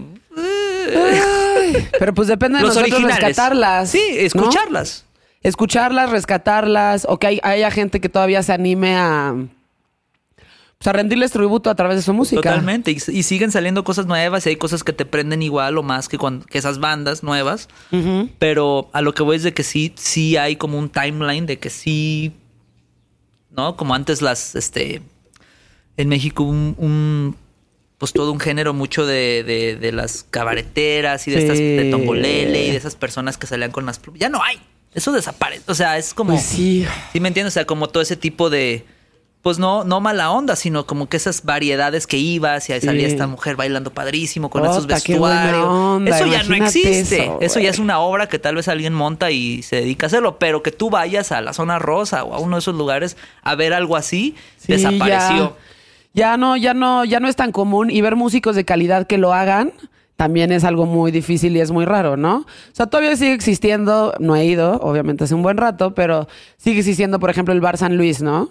Ay, 0.96 1.88
pero 1.98 2.14
pues 2.14 2.28
depende 2.28 2.58
de 2.58 2.64
los 2.64 2.74
nosotros 2.74 2.92
originales. 2.94 3.24
rescatarlas. 3.28 3.90
Sí, 3.90 4.02
¿no? 4.12 4.20
escucharlas. 4.20 5.04
Escucharlas, 5.42 6.10
rescatarlas, 6.10 7.06
o 7.08 7.18
que 7.18 7.26
hay- 7.28 7.40
haya 7.42 7.70
gente 7.70 8.00
que 8.00 8.08
todavía 8.08 8.42
se 8.42 8.52
anime 8.52 8.96
a, 8.96 9.34
pues, 10.78 10.86
a 10.88 10.92
rendirles 10.92 11.30
tributo 11.30 11.70
a 11.70 11.74
través 11.74 11.96
de 11.96 12.02
su 12.02 12.12
música. 12.12 12.42
Totalmente. 12.42 12.90
Y, 12.90 12.96
y 13.10 13.22
siguen 13.22 13.50
saliendo 13.50 13.82
cosas 13.84 14.06
nuevas 14.06 14.44
y 14.46 14.50
hay 14.50 14.56
cosas 14.56 14.84
que 14.84 14.92
te 14.92 15.06
prenden 15.06 15.42
igual 15.42 15.78
o 15.78 15.82
más 15.82 16.08
que, 16.08 16.18
cuando, 16.18 16.44
que 16.46 16.58
esas 16.58 16.78
bandas 16.78 17.22
nuevas. 17.22 17.68
Pero 18.38 18.90
a 18.92 19.00
lo 19.00 19.14
que 19.14 19.22
voy 19.22 19.36
es 19.36 19.42
de 19.42 19.54
que 19.54 19.62
sí, 19.62 19.92
sí 19.96 20.36
hay 20.36 20.56
como 20.56 20.78
un 20.78 20.90
timeline 20.90 21.46
de 21.46 21.58
que 21.58 21.70
sí, 21.70 22.32
¿no? 23.56 23.76
Como 23.76 23.94
antes 23.94 24.20
las, 24.22 24.54
este, 24.56 25.00
en 25.96 26.08
México 26.08 26.42
un, 26.42 26.74
un- 26.78 27.36
pues 28.00 28.12
todo 28.12 28.32
un 28.32 28.40
género 28.40 28.72
mucho 28.74 29.04
de, 29.06 29.44
de, 29.44 29.76
de 29.76 29.92
las 29.92 30.24
cabareteras 30.30 31.28
y 31.28 31.30
de 31.30 31.36
Sí. 31.36 31.42
estas, 31.44 31.58
de 31.58 31.88
Tombolele 31.92 32.64
y 32.66 32.70
de 32.72 32.76
esas 32.76 32.96
personas 32.96 33.36
que 33.38 33.46
salían 33.46 33.70
con 33.70 33.84
las 33.86 33.98
plumas. 34.00 34.18
Ya 34.20 34.28
no 34.30 34.42
hay. 34.42 34.58
Eso 34.94 35.12
desaparece. 35.12 35.62
O 35.70 35.74
sea, 35.74 35.98
es 35.98 36.14
como... 36.14 36.30
Pues 36.32 36.42
sí. 36.42 36.84
¿Sí 37.12 37.20
me 37.20 37.28
entiendes? 37.28 37.52
O 37.52 37.54
sea, 37.54 37.66
como 37.66 37.88
todo 37.88 38.02
ese 38.02 38.16
tipo 38.16 38.50
de. 38.50 38.84
Pues 39.42 39.58
no, 39.58 39.84
no 39.84 40.00
mala 40.00 40.30
onda, 40.32 40.54
sino 40.56 40.84
como 40.84 41.08
que 41.08 41.16
esas 41.16 41.44
variedades 41.44 42.06
que 42.06 42.18
ibas 42.18 42.68
y 42.68 42.72
ahí 42.74 42.80
salía 42.82 43.06
Sí. 43.06 43.12
esta 43.12 43.26
mujer 43.26 43.56
bailando 43.56 43.90
padrísimo 43.90 44.50
con 44.50 44.64
esos 44.64 44.84
Ota, 44.84 44.94
vestuarios. 44.96 45.64
onda, 45.66 46.14
eso 46.16 46.26
ya 46.26 46.42
no 46.42 46.54
existe. 46.56 47.30
eso, 47.40 47.58
ya 47.60 47.70
es 47.70 47.78
una 47.78 48.00
obra 48.00 48.28
que 48.28 48.38
tal 48.38 48.56
vez 48.56 48.68
alguien 48.68 48.92
monta 48.92 49.30
y 49.30 49.62
se 49.62 49.76
dedica 49.76 50.06
a 50.06 50.08
hacerlo. 50.08 50.38
Pero 50.38 50.62
que 50.62 50.72
tú 50.72 50.90
vayas 50.90 51.32
a 51.32 51.40
la 51.40 51.52
zona 51.54 51.78
rosa 51.78 52.24
o 52.24 52.34
a 52.34 52.38
uno 52.38 52.56
de 52.56 52.60
esos 52.60 52.74
lugares 52.74 53.16
a 53.42 53.54
ver 53.54 53.72
algo 53.72 53.96
así, 53.96 54.34
Sí, 54.58 54.72
desapareció. 54.74 55.56
Ya, 55.56 55.56
ya 56.14 56.36
no, 56.36 56.56
ya 56.56 56.74
no, 56.74 57.04
ya 57.04 57.20
no 57.20 57.28
es 57.28 57.36
tan 57.36 57.52
común 57.52 57.90
y 57.90 58.00
ver 58.00 58.16
músicos 58.16 58.56
de 58.56 58.64
calidad 58.64 59.06
que 59.06 59.18
lo 59.18 59.32
hagan 59.32 59.72
también 60.16 60.52
es 60.52 60.64
algo 60.64 60.84
muy 60.84 61.12
difícil 61.12 61.56
y 61.56 61.60
es 61.60 61.70
muy 61.70 61.86
raro, 61.86 62.18
¿no? 62.18 62.36
O 62.40 62.46
sea, 62.72 62.84
todavía 62.86 63.16
sigue 63.16 63.32
existiendo, 63.32 64.12
no 64.18 64.36
he 64.36 64.44
ido, 64.44 64.74
obviamente 64.82 65.24
hace 65.24 65.34
un 65.34 65.42
buen 65.42 65.56
rato, 65.56 65.94
pero 65.94 66.28
sigue 66.58 66.80
existiendo, 66.80 67.18
por 67.18 67.30
ejemplo, 67.30 67.54
el 67.54 67.62
Bar 67.62 67.78
San 67.78 67.96
Luis, 67.96 68.20
¿no? 68.20 68.50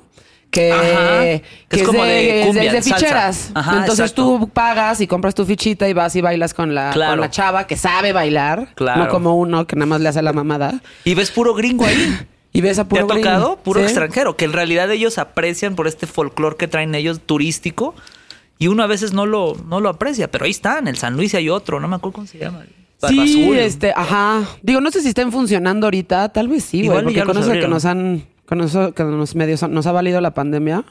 Que, 0.49 0.71
Ajá. 0.71 1.19
Que 1.21 1.43
es 1.69 1.83
como 1.83 2.03
de 2.03 2.39
es 2.41 2.45
cumbia, 2.47 2.63
es 2.63 2.71
de 2.73 2.81
salsa. 2.81 2.97
ficheras. 2.97 3.51
Ajá, 3.53 3.71
Entonces 3.81 3.99
exacto. 4.09 4.39
tú 4.39 4.49
pagas 4.49 4.99
y 4.99 5.05
compras 5.05 5.35
tu 5.35 5.45
fichita 5.45 5.87
y 5.87 5.93
vas 5.93 6.15
y 6.15 6.21
bailas 6.21 6.55
con 6.55 6.73
la, 6.73 6.89
Claro. 6.89 7.11
con 7.11 7.19
la 7.21 7.29
chava 7.29 7.67
que 7.67 7.77
sabe 7.77 8.13
bailar, 8.13 8.69
Claro. 8.73 9.03
no 9.03 9.09
como 9.11 9.35
uno 9.35 9.67
que 9.67 9.75
nada 9.75 9.85
más 9.85 10.01
le 10.01 10.09
hace 10.09 10.23
la 10.23 10.33
mamada. 10.33 10.81
Y 11.03 11.13
ves 11.13 11.29
puro 11.29 11.53
gringo 11.53 11.85
ahí. 11.85 12.17
Y 12.51 12.61
ves 12.61 12.79
a 12.79 12.83
¿Te 12.83 12.89
puro 12.89 13.05
ha 13.05 13.15
tocado? 13.15 13.45
gringo. 13.45 13.63
Puro 13.63 13.79
Sí. 13.81 13.85
extranjero, 13.85 14.35
que 14.35 14.45
en 14.45 14.53
realidad 14.53 14.89
ellos 14.91 15.17
aprecian 15.17 15.75
por 15.75 15.87
este 15.87 16.07
folclore 16.07 16.55
que 16.57 16.67
traen 16.67 16.95
ellos 16.95 17.19
turístico 17.25 17.93
y 18.57 18.67
uno 18.67 18.83
a 18.83 18.87
veces 18.87 19.13
no 19.13 19.25
lo, 19.25 19.55
no 19.67 19.79
lo 19.79 19.89
aprecia, 19.89 20.29
pero 20.31 20.45
ahí 20.45 20.51
está, 20.51 20.79
en 20.79 20.87
el 20.87 20.97
San 20.97 21.15
Luis 21.15 21.33
hay 21.35 21.49
otro, 21.49 21.79
no 21.79 21.87
me 21.87 21.95
acuerdo 21.97 22.13
cómo 22.15 22.27
se 22.27 22.39
llama. 22.39 22.65
Barba 23.01 23.23
Sí, 23.25 23.43
Azul. 23.43 23.57
este, 23.57 23.93
ajá. 23.95 24.43
Digo, 24.61 24.81
no 24.81 24.91
sé 24.91 25.01
si 25.01 25.09
estén 25.09 25.31
funcionando 25.31 25.85
ahorita, 25.87 26.29
tal 26.29 26.47
vez 26.49 26.63
sí, 26.65 26.85
güey, 26.87 27.03
porque 27.03 27.23
con 27.23 27.37
eso 27.37 27.51
que 27.51 27.67
nos 27.67 27.85
han, 27.85 28.25
con 28.45 28.59
eso 28.61 28.93
que 28.93 29.03
nos 29.03 29.35
medios 29.35 29.61
nos 29.69 29.85
ha 29.87 29.91
valido 29.93 30.19
la 30.19 30.33
pandemia 30.33 30.83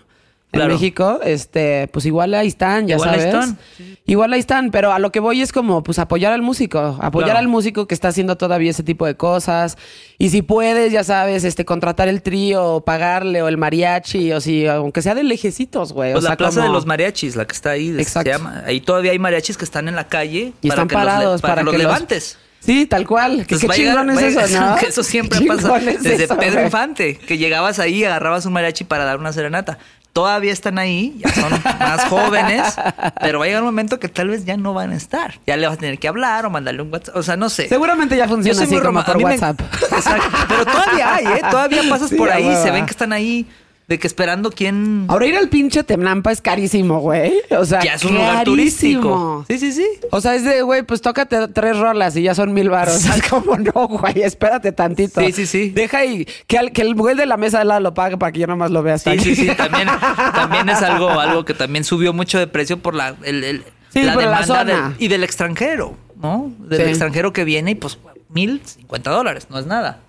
en 0.51 0.61
Claro. 0.61 0.73
México, 0.75 1.21
este, 1.25 1.89
pues 1.93 2.07
igual 2.07 2.33
ahí 2.33 2.49
están, 2.49 2.87
ya 2.89 2.95
Igual 2.95 3.11
ahí 3.11 3.21
sabes. 3.21 3.35
están. 3.35 3.59
Igual 4.07 4.33
ahí 4.33 4.41
están, 4.41 4.71
pero 4.71 4.93
a 4.95 4.99
lo 4.99 5.13
que 5.13 5.21
voy 5.21 5.43
es 5.43 5.53
como, 5.53 5.83
pues 5.83 5.99
apoyar 5.99 6.33
al 6.33 6.41
músico, 6.41 6.97
apoyar 7.03 7.27
Claro. 7.33 7.41
al 7.41 7.49
músico 7.49 7.87
que 7.87 7.95
está 7.95 8.09
haciendo 8.09 8.39
todavía 8.39 8.71
ese 8.71 8.83
tipo 8.83 9.05
de 9.05 9.15
cosas. 9.15 9.77
Y 10.17 10.31
si 10.31 10.41
puedes, 10.41 10.91
ya 10.91 11.05
sabes, 11.05 11.45
este, 11.45 11.67
contratar 11.67 12.09
el 12.09 12.23
trío, 12.23 12.83
pagarle, 12.87 13.43
o 13.43 13.49
el 13.49 13.59
mariachi, 13.59 14.33
o 14.33 14.41
si, 14.41 14.67
aunque 14.67 15.03
sea 15.03 15.15
de 15.15 15.23
lejecitos, 15.25 15.93
güey. 15.93 16.13
Pues 16.13 16.21
o 16.25 16.27
sea, 16.27 16.31
la 16.31 16.37
plaza 16.39 16.61
como- 16.61 16.69
de 16.69 16.73
los 16.73 16.87
mariachis, 16.87 17.37
la 17.37 17.45
que 17.47 17.53
está 17.55 17.71
ahí, 17.73 17.93
se 17.95 18.01
Exacto. 18.01 18.31
llama. 18.31 18.63
Ahí 18.65 18.81
todavía 18.81 19.13
hay 19.13 19.19
mariachis 19.19 19.59
que 19.59 19.65
están 19.67 19.87
en 19.89 19.97
la 19.97 20.09
calle 20.09 20.55
Y 20.63 20.69
están 20.69 20.89
que 20.89 20.95
los 20.95 21.05
parados 21.05 21.43
para, 21.43 21.57
para 21.57 21.61
que 21.61 21.65
los 21.67 21.73
que 21.73 21.79
los- 21.83 21.87
levantes. 21.93 22.39
Sí, 22.61 22.87
tal 22.87 23.07
cual. 23.07 23.47
Que 23.47 23.55
Entonces, 23.55 23.61
qué 23.61 23.67
va 23.69 23.75
a 23.75 23.77
llegar- 23.77 23.97
chingón 24.07 24.19
es 24.25 24.37
eso, 24.37 24.61
¿no? 24.61 24.77
que 24.81 24.87
eso 24.87 25.05
siempre 25.05 25.41
pasa 25.47 25.77
es 25.79 26.03
desde 26.03 26.25
eso, 26.25 26.37
Pedro. 26.37 26.65
Infante, 26.65 27.17
que 27.17 27.39
llegabas 27.39 27.79
ahí 27.79 27.99
y 27.99 28.05
agarrabas 28.05 28.47
un 28.47 28.53
mariachi 28.53 28.83
para 28.83 29.05
dar 29.05 29.19
una 29.21 29.33
serenata. 29.33 29.79
Todavía 30.13 30.53
están 30.53 30.79
ahí, 30.79 31.15
ya 31.19 31.33
son 31.33 31.51
más 31.79 32.05
jóvenes, 32.07 32.75
pero 33.21 33.39
va 33.39 33.45
a 33.45 33.49
llegar 33.49 33.63
un 33.63 33.69
momento 33.69 34.01
que 34.01 34.09
tal 34.09 34.29
vez 34.29 34.45
ya 34.45 34.57
no 34.57 34.75
van 34.75 34.91
a 34.91 34.97
estar. 34.97 35.39
Ya 35.47 35.57
le 35.57 35.67
vas 35.67 35.77
a 35.77 35.79
tener 35.79 35.99
que 35.99 36.09
hablar 36.09 36.45
o 36.45 36.51
mandarle 36.51 36.83
un 36.83 36.93
WhatsApp, 36.93 37.17
o 37.17 37.23
sea, 37.23 37.37
no 37.37 37.49
sé. 37.49 37.69
Seguramente 37.69 38.17
ya 38.17 38.25
Yo 38.25 38.31
funciona 38.35 38.57
soy 38.57 38.65
así 38.65 38.75
muy 38.75 38.83
como 38.83 39.01
roma- 39.01 39.05
por 39.07 39.15
a 39.15 39.19
mí 39.19 39.25
me- 39.25 39.31
WhatsApp. 39.33 39.61
Exacto. 39.93 40.37
Pero 40.49 40.65
todavía 40.67 41.15
hay, 41.15 41.27
¿eh? 41.27 41.41
Todavía 41.51 41.83
pasas 41.91 42.11
Sí, 42.11 42.17
por 42.17 42.31
ahí, 42.31 42.53
se 42.57 42.71
ven 42.73 42.85
que 42.87 42.91
están 42.93 43.13
ahí, 43.13 43.47
de 43.89 43.99
que 43.99 44.07
esperando 44.07 44.51
quién. 44.51 45.07
Ahora 45.09 45.27
ir 45.27 45.37
al 45.37 45.49
pinche 45.49 45.83
Temlampa 45.83 46.31
es 46.31 46.41
carísimo, 46.43 47.01
güey. 47.01 47.33
O 47.51 47.65
sea, 47.65 47.81
ya 47.81 47.95
es 47.95 48.05
un 48.05 48.15
lugar 48.17 48.45
turístico. 48.45 49.45
Sí, 49.49 49.59
sí, 49.59 49.73
sí. 49.73 49.87
O 50.11 50.21
sea, 50.21 50.35
es 50.35 50.45
de, 50.45 50.61
güey, 50.63 50.83
pues 50.83 51.01
tócate 51.01 51.49
tres 51.49 51.79
rolas 51.79 52.15
y 52.17 52.23
ya 52.23 52.35
son 52.35 52.53
mil 52.53 52.69
baros. 52.69 52.97
O 52.97 52.99
sea, 52.99 53.17
es 53.17 53.23
como, 53.29 53.57
no, 53.57 53.89
güey, 53.89 54.21
espérate 54.23 54.73
tantito. 54.73 55.21
Sí, 55.23 55.33
sí, 55.33 55.47
sí. 55.47 55.71
Deja 55.71 56.05
y 56.05 56.27
que, 56.47 56.59
al- 56.59 56.73
que 56.73 56.83
el 56.83 56.95
güey 56.95 57.17
de 57.17 57.25
la 57.27 57.37
mesa 57.39 57.61
de 57.61 57.65
lado 57.65 57.81
lo 57.81 57.95
pague 57.95 58.19
para 58.19 58.31
que 58.31 58.41
yo 58.41 58.47
nomás 58.47 58.71
lo 58.71 58.83
vea 58.83 58.95
hasta 58.95 59.13
Sí, 59.13 59.19
aquí. 59.21 59.35
sí, 59.35 59.49
sí. 59.49 59.55
También, 59.57 59.89
también 60.35 60.69
es 60.69 60.83
algo, 60.83 61.09
algo 61.09 61.45
que 61.47 61.55
también 61.55 61.83
subió 61.85 62.13
mucho 62.13 62.39
de 62.39 62.47
precio 62.47 62.79
por 62.79 62.95
la, 62.95 63.15
el, 63.25 63.43
el- 63.43 63.65
Sí, 63.91 64.03
la 64.03 64.13
por 64.13 64.23
la 64.23 64.41
demanda 64.43 64.65
del- 64.67 64.95
y 64.99 65.09
del 65.09 65.25
extranjero, 65.25 65.97
¿no? 66.21 66.53
Del 66.59 66.83
Sí. 66.85 66.89
extranjero 66.91 67.33
que 67.33 67.45
viene 67.45 67.71
y 67.71 67.75
pues 67.75 67.99
mil 68.29 68.61
cincuenta 68.67 69.11
dólares, 69.11 69.47
no 69.49 69.59
es 69.59 69.65
nada. 69.65 70.01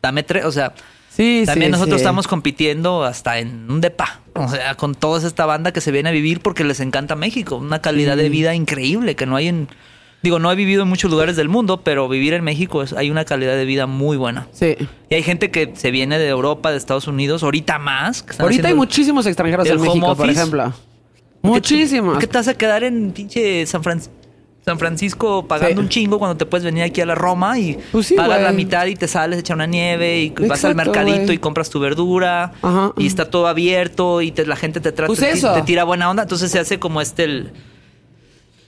Dame 0.00 0.22
tres, 0.22 0.46
o 0.46 0.52
sea, 0.52 0.72
Sí, 1.16 1.44
también 1.46 1.68
sí, 1.70 1.72
nosotros 1.72 1.98
sí. 1.98 2.02
estamos 2.02 2.28
compitiendo 2.28 3.02
hasta 3.04 3.38
en 3.38 3.70
un 3.70 3.80
depa, 3.80 4.20
o 4.34 4.48
sea, 4.48 4.74
con 4.74 4.94
toda 4.94 5.26
esta 5.26 5.46
banda 5.46 5.72
que 5.72 5.80
se 5.80 5.90
viene 5.90 6.10
a 6.10 6.12
vivir 6.12 6.40
porque 6.40 6.62
les 6.62 6.80
encanta 6.80 7.16
México, 7.16 7.56
una 7.56 7.80
calidad 7.80 8.16
de 8.18 8.28
vida 8.28 8.54
increíble 8.54 9.16
que 9.16 9.24
no 9.24 9.34
hay 9.36 9.48
en, 9.48 9.68
digo, 10.22 10.38
no 10.38 10.52
he 10.52 10.54
vivido 10.54 10.82
en 10.82 10.88
muchos 10.90 11.10
lugares 11.10 11.34
del 11.36 11.48
mundo, 11.48 11.80
pero 11.82 12.06
vivir 12.08 12.34
en 12.34 12.44
México 12.44 12.82
es, 12.82 12.92
hay 12.92 13.10
una 13.10 13.24
calidad 13.24 13.56
de 13.56 13.64
vida 13.64 13.86
muy 13.86 14.18
buena. 14.18 14.46
Sí. 14.52 14.76
Y 15.08 15.14
hay 15.14 15.22
gente 15.22 15.50
que 15.50 15.72
se 15.74 15.90
viene 15.90 16.18
de 16.18 16.28
Europa, 16.28 16.70
de 16.70 16.76
Estados 16.76 17.06
Unidos, 17.08 17.42
ahorita 17.42 17.78
más. 17.78 18.22
que 18.22 18.42
Ahorita 18.42 18.68
hay 18.68 18.74
muchísimos 18.74 19.24
extranjeros 19.26 19.66
en 19.68 19.80
México, 19.80 20.14
por 20.14 20.26
office. 20.26 20.38
ejemplo. 20.38 20.64
¿Por 20.64 20.72
qué 20.72 20.80
te- 21.40 21.48
Muchísimos. 21.48 22.12
¿Por 22.14 22.20
qué 22.20 22.26
te 22.26 22.36
vas 22.38 22.48
a 22.48 22.54
quedar 22.54 22.84
en 22.84 23.12
pinche 23.12 23.64
San, 23.66 23.82
Fran- 23.82 24.02
San 24.68 24.80
Francisco 24.80 25.46
pagando 25.46 25.76
Sí. 25.80 25.84
un 25.84 25.88
chingo 25.88 26.18
cuando 26.18 26.36
te 26.36 26.44
puedes 26.44 26.64
venir 26.64 26.82
aquí 26.82 27.00
a 27.00 27.06
la 27.06 27.14
Roma 27.14 27.56
y 27.56 27.78
Pues 27.92 28.08
sí, 28.08 28.16
pagas 28.16 28.42
la 28.42 28.50
mitad 28.50 28.84
y 28.86 28.96
te 28.96 29.06
sales, 29.06 29.38
echar 29.38 29.54
una 29.54 29.66
nieve 29.66 30.18
y 30.22 30.30
vas 30.30 30.64
al 30.64 30.72
Exacto, 30.72 30.76
mercadito 30.92 31.32
y 31.32 31.38
compras 31.38 31.70
tu 31.70 31.78
verdura 31.78 32.52
Ajá. 32.62 32.92
y 32.98 33.06
está 33.06 33.30
todo 33.30 33.46
abierto 33.46 34.22
y 34.22 34.32
te- 34.32 34.44
la 34.44 34.56
gente 34.56 34.80
te 34.80 34.90
trata, 34.90 35.06
Pues 35.06 35.20
te, 35.20 35.30
eso. 35.30 35.52
te 35.54 35.62
tira 35.62 35.84
buena 35.84 36.10
onda. 36.10 36.24
Entonces 36.24 36.50
se 36.50 36.58
hace 36.58 36.80
como 36.80 37.00
este... 37.00 37.22
el- 37.22 37.52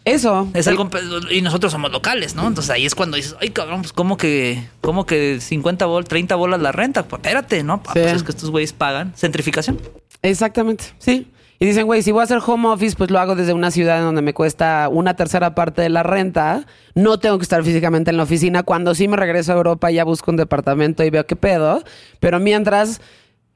Eso. 0.04 0.46
es 0.54 0.68
algo, 0.68 0.88
y 1.32 1.42
nosotros 1.42 1.72
somos 1.72 1.90
locales, 1.90 2.36
¿no? 2.36 2.46
Entonces 2.46 2.70
ahí 2.70 2.86
es 2.86 2.94
cuando 2.94 3.16
dices, 3.16 3.34
ay 3.40 3.50
cabrón, 3.50 3.80
pues 3.82 3.92
¿cómo 3.92 4.16
que, 4.16 4.62
cómo 4.80 5.04
que 5.04 5.40
50 5.40 5.84
bolas, 5.86 6.08
30 6.08 6.36
bolas 6.36 6.60
la 6.60 6.70
renta? 6.70 7.08
Pues 7.08 7.18
espérate, 7.24 7.64
¿no? 7.64 7.82
Ah, 7.88 7.90
Sí. 7.94 7.98
Pues 8.02 8.12
es 8.14 8.22
que 8.22 8.30
estos 8.30 8.50
güeyes 8.52 8.72
pagan. 8.72 9.14
Centrificación. 9.16 9.80
Exactamente, 10.22 10.84
sí. 11.00 11.26
Y 11.60 11.66
dicen, 11.66 11.86
güey, 11.86 12.02
si 12.02 12.12
voy 12.12 12.20
a 12.20 12.24
hacer 12.24 12.38
home 12.46 12.68
office, 12.68 12.94
pues 12.96 13.10
lo 13.10 13.18
hago 13.18 13.34
desde 13.34 13.52
una 13.52 13.72
ciudad 13.72 13.98
en 13.98 14.04
donde 14.04 14.22
me 14.22 14.32
cuesta 14.32 14.88
una 14.88 15.16
tercera 15.16 15.56
parte 15.56 15.82
de 15.82 15.88
la 15.88 16.04
renta. 16.04 16.66
No 16.94 17.18
tengo 17.18 17.36
que 17.38 17.42
estar 17.42 17.64
físicamente 17.64 18.10
en 18.10 18.16
la 18.16 18.22
oficina. 18.22 18.62
Cuando 18.62 18.94
sí 18.94 19.08
me 19.08 19.16
regreso 19.16 19.52
a 19.52 19.56
Europa, 19.56 19.90
ya 19.90 20.04
busco 20.04 20.30
un 20.30 20.36
departamento 20.36 21.02
y 21.02 21.10
veo 21.10 21.26
qué 21.26 21.34
pedo. 21.34 21.82
Pero 22.20 22.38
mientras 22.38 23.00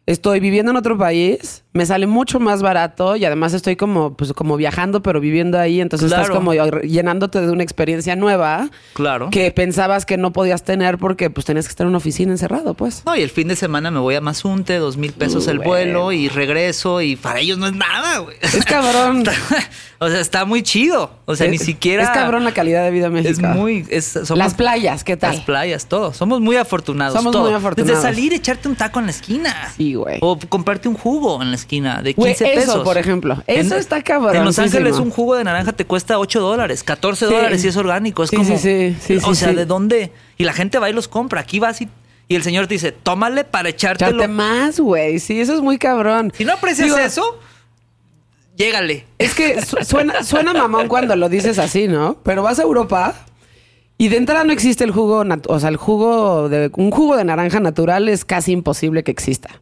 estoy 0.07 0.41
viviendo 0.41 0.71
en 0.73 0.77
otro 0.77 0.99
país, 0.99 1.63
me 1.75 1.87
sale 1.87 2.07
mucho 2.07 2.39
más 2.41 2.61
barato 2.61 3.17
y 3.17 3.25
además 3.25 3.55
estoy 3.55 3.77
como, 3.77 4.15
pues, 4.17 4.33
como 4.35 4.57
viajando, 4.57 5.03
pero 5.03 5.21
viviendo 5.21 5.59
ahí. 5.59 5.81
Entonces 5.81 6.11
estás 6.11 6.29
como 6.29 6.53
llenándote 6.53 7.41
de 7.41 7.51
una 7.51 7.63
experiencia 7.63 8.15
nueva 8.17 8.69
Claro. 8.95 9.31
que 9.31 9.51
pensabas 9.53 10.05
que 10.05 10.17
no 10.19 10.33
podías 10.33 10.65
tener 10.65 10.99
porque 10.99 11.31
pues 11.31 11.47
tenías 11.47 11.67
que 11.67 11.71
estar 11.71 11.85
en 11.85 11.89
una 11.89 11.99
oficina 11.99 12.33
encerrado, 12.33 12.75
pues. 12.75 13.03
No, 13.07 13.17
y 13.17 13.23
el 13.23 13.31
fin 13.31 13.49
de 13.49 13.57
semana 13.57 13.91
me 13.91 14.01
voy 14.01 14.17
a 14.17 14.21
Mazunte, 14.21 14.77
dos 14.79 14.97
mil 14.97 15.13
pesos 15.13 15.47
el 15.49 15.61
vuelo 15.61 16.13
y 16.13 16.29
regreso 16.29 17.01
y 17.01 17.17
para 17.17 17.41
ellos 17.41 17.57
no 17.59 17.67
es 17.67 17.73
nada, 17.75 18.19
güey. 18.19 18.37
Es 18.43 18.65
cabrón. 18.67 19.25
o 20.01 20.09
sea, 20.09 20.21
está 20.21 20.45
muy 20.45 20.63
chido. 20.63 21.13
O 21.25 21.37
sea, 21.37 21.49
ni 21.49 21.59
siquiera... 21.59 22.03
Es 22.03 22.11
cabrón 22.11 22.45
la 22.45 22.53
calidad 22.53 22.85
de 22.85 22.91
vida 22.91 23.07
en 23.07 23.13
México. 23.15 23.47
Es 23.47 23.57
muy... 23.57 23.87
es- 23.89 24.13
somos- 24.13 24.37
Las 24.37 24.55
playas, 24.55 25.05
¿qué 25.05 25.17
tal? 25.17 25.37
Las 25.37 25.45
playas, 25.45 25.87
todo. 25.87 26.13
Somos 26.13 26.41
muy 26.41 26.57
afortunados. 26.57 27.15
Somos 27.15 27.33
todo. 27.33 27.45
muy 27.45 27.55
afortunados. 27.55 28.03
Desde 28.03 28.15
salir, 28.15 28.35
echarte 28.35 28.69
un 28.69 28.77
taco 28.77 28.99
en 28.99 29.07
la 29.07 29.13
esquina. 29.13 29.55
Sí, 29.77 29.92
Sí, 29.93 29.95
güey. 29.97 30.19
O 30.23 30.39
comprarte 30.49 30.89
un 30.89 30.95
jugo 30.97 31.43
en 31.43 31.51
la 31.51 31.57
esquina 31.57 32.03
de 32.03 32.13
Güey, 32.15 32.33
15 32.35 32.53
eso, 32.55 32.61
pesos. 32.61 32.85
por 32.85 32.97
ejemplo. 32.99 33.43
Eso 33.47 33.77
está 33.77 34.03
cabrón. 34.03 34.37
En 34.37 34.45
Los 34.45 34.59
Ángeles 34.59 34.97
un 34.99 35.11
jugo 35.11 35.37
de 35.37 35.45
naranja 35.45 35.73
te 35.73 35.85
cuesta 35.85 36.19
8 36.19 36.41
dólares, 36.41 36.83
14 36.83 37.27
Sí. 37.27 37.33
dólares 37.35 37.65
y 37.65 37.69
es 37.69 37.77
orgánico. 37.77 38.23
Es 38.23 38.31
Sí, 38.31 38.37
como... 38.37 38.49
sí, 38.49 38.59
sí, 38.59 38.97
sí, 39.01 39.19
o 39.25 39.35
sea. 39.35 39.53
¿de 39.53 39.67
dónde? 39.67 40.13
Y 40.39 40.45
la 40.45 40.53
gente 40.53 40.79
va 40.79 40.89
y 40.89 40.93
los 40.93 41.09
compra. 41.09 41.41
Aquí 41.41 41.59
vas 41.61 41.81
y, 41.83 41.89
y 42.29 42.35
el 42.35 42.43
señor 42.43 42.67
te 42.67 42.75
dice, 42.75 42.93
tómale 42.93 43.45
para 43.45 43.69
echártelo. 43.69 44.11
Echarte 44.13 44.29
más, 44.29 44.81
güey. 44.81 45.19
Sí, 45.19 45.41
eso 45.41 45.55
es 45.55 45.61
muy 45.61 45.79
cabrón. 45.79 46.33
Si 46.37 46.45
no 46.45 46.53
aprecias 46.55 46.87
Digo, 46.87 46.99
eso, 46.99 47.39
llégale. 48.57 49.05
Es 49.19 49.35
que 49.35 49.61
su- 49.63 49.77
suena, 49.85 50.23
suena 50.25 50.53
mamón 50.53 50.89
cuando 50.89 51.17
lo 51.17 51.29
dices 51.29 51.59
así, 51.59 51.89
¿no? 51.89 52.17
Pero 52.23 52.43
vas 52.43 52.59
a 52.59 52.63
Europa 52.63 53.15
y 53.99 54.09
de 54.09 54.17
entrada 54.17 54.45
no 54.45 54.53
existe 54.53 54.85
el 54.85 54.91
jugo, 54.91 55.25
o 55.49 55.61
sea, 55.61 55.69
el 55.69 55.77
jugo 55.77 56.49
de 56.49 56.71
un 56.75 56.91
jugo 56.91 57.17
de 57.17 57.25
naranja 57.25 57.61
natural 57.61 58.09
es 58.09 58.25
casi 58.25 58.53
imposible 58.53 59.05
que 59.05 59.11
exista. 59.13 59.62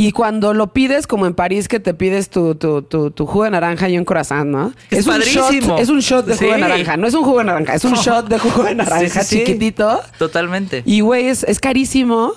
Y 0.00 0.12
cuando 0.12 0.54
lo 0.54 0.72
pides, 0.72 1.06
como 1.06 1.26
en 1.26 1.34
París, 1.34 1.68
que 1.68 1.78
te 1.78 1.92
pides 1.92 2.30
tu, 2.30 2.54
tu, 2.54 2.80
tu, 2.80 3.10
tu 3.10 3.26
jugo 3.26 3.44
de 3.44 3.50
naranja 3.50 3.86
y 3.90 3.98
un 3.98 4.06
croissant, 4.06 4.46
¿no? 4.46 4.72
Es 4.90 5.06
un 5.06 5.12
padrísimo. 5.12 5.76
shot, 5.76 5.78
es 5.78 5.90
un 5.90 6.00
shot 6.00 6.24
de 6.24 6.38
jugo 6.38 6.52
de 6.52 6.58
naranja. 6.58 6.96
No 6.96 7.06
es 7.06 7.12
un 7.12 7.22
jugo 7.22 7.40
de 7.40 7.44
naranja, 7.44 7.74
es 7.74 7.84
un 7.84 7.92
shot 7.96 8.26
de 8.26 8.38
jugo 8.38 8.62
de 8.62 8.76
naranja 8.76 9.22
Sí, 9.22 9.40
chiquitito. 9.40 10.00
Totalmente. 10.18 10.82
Y, 10.86 11.00
güey, 11.00 11.26
es, 11.26 11.44
es 11.44 11.60
carísimo. 11.60 12.32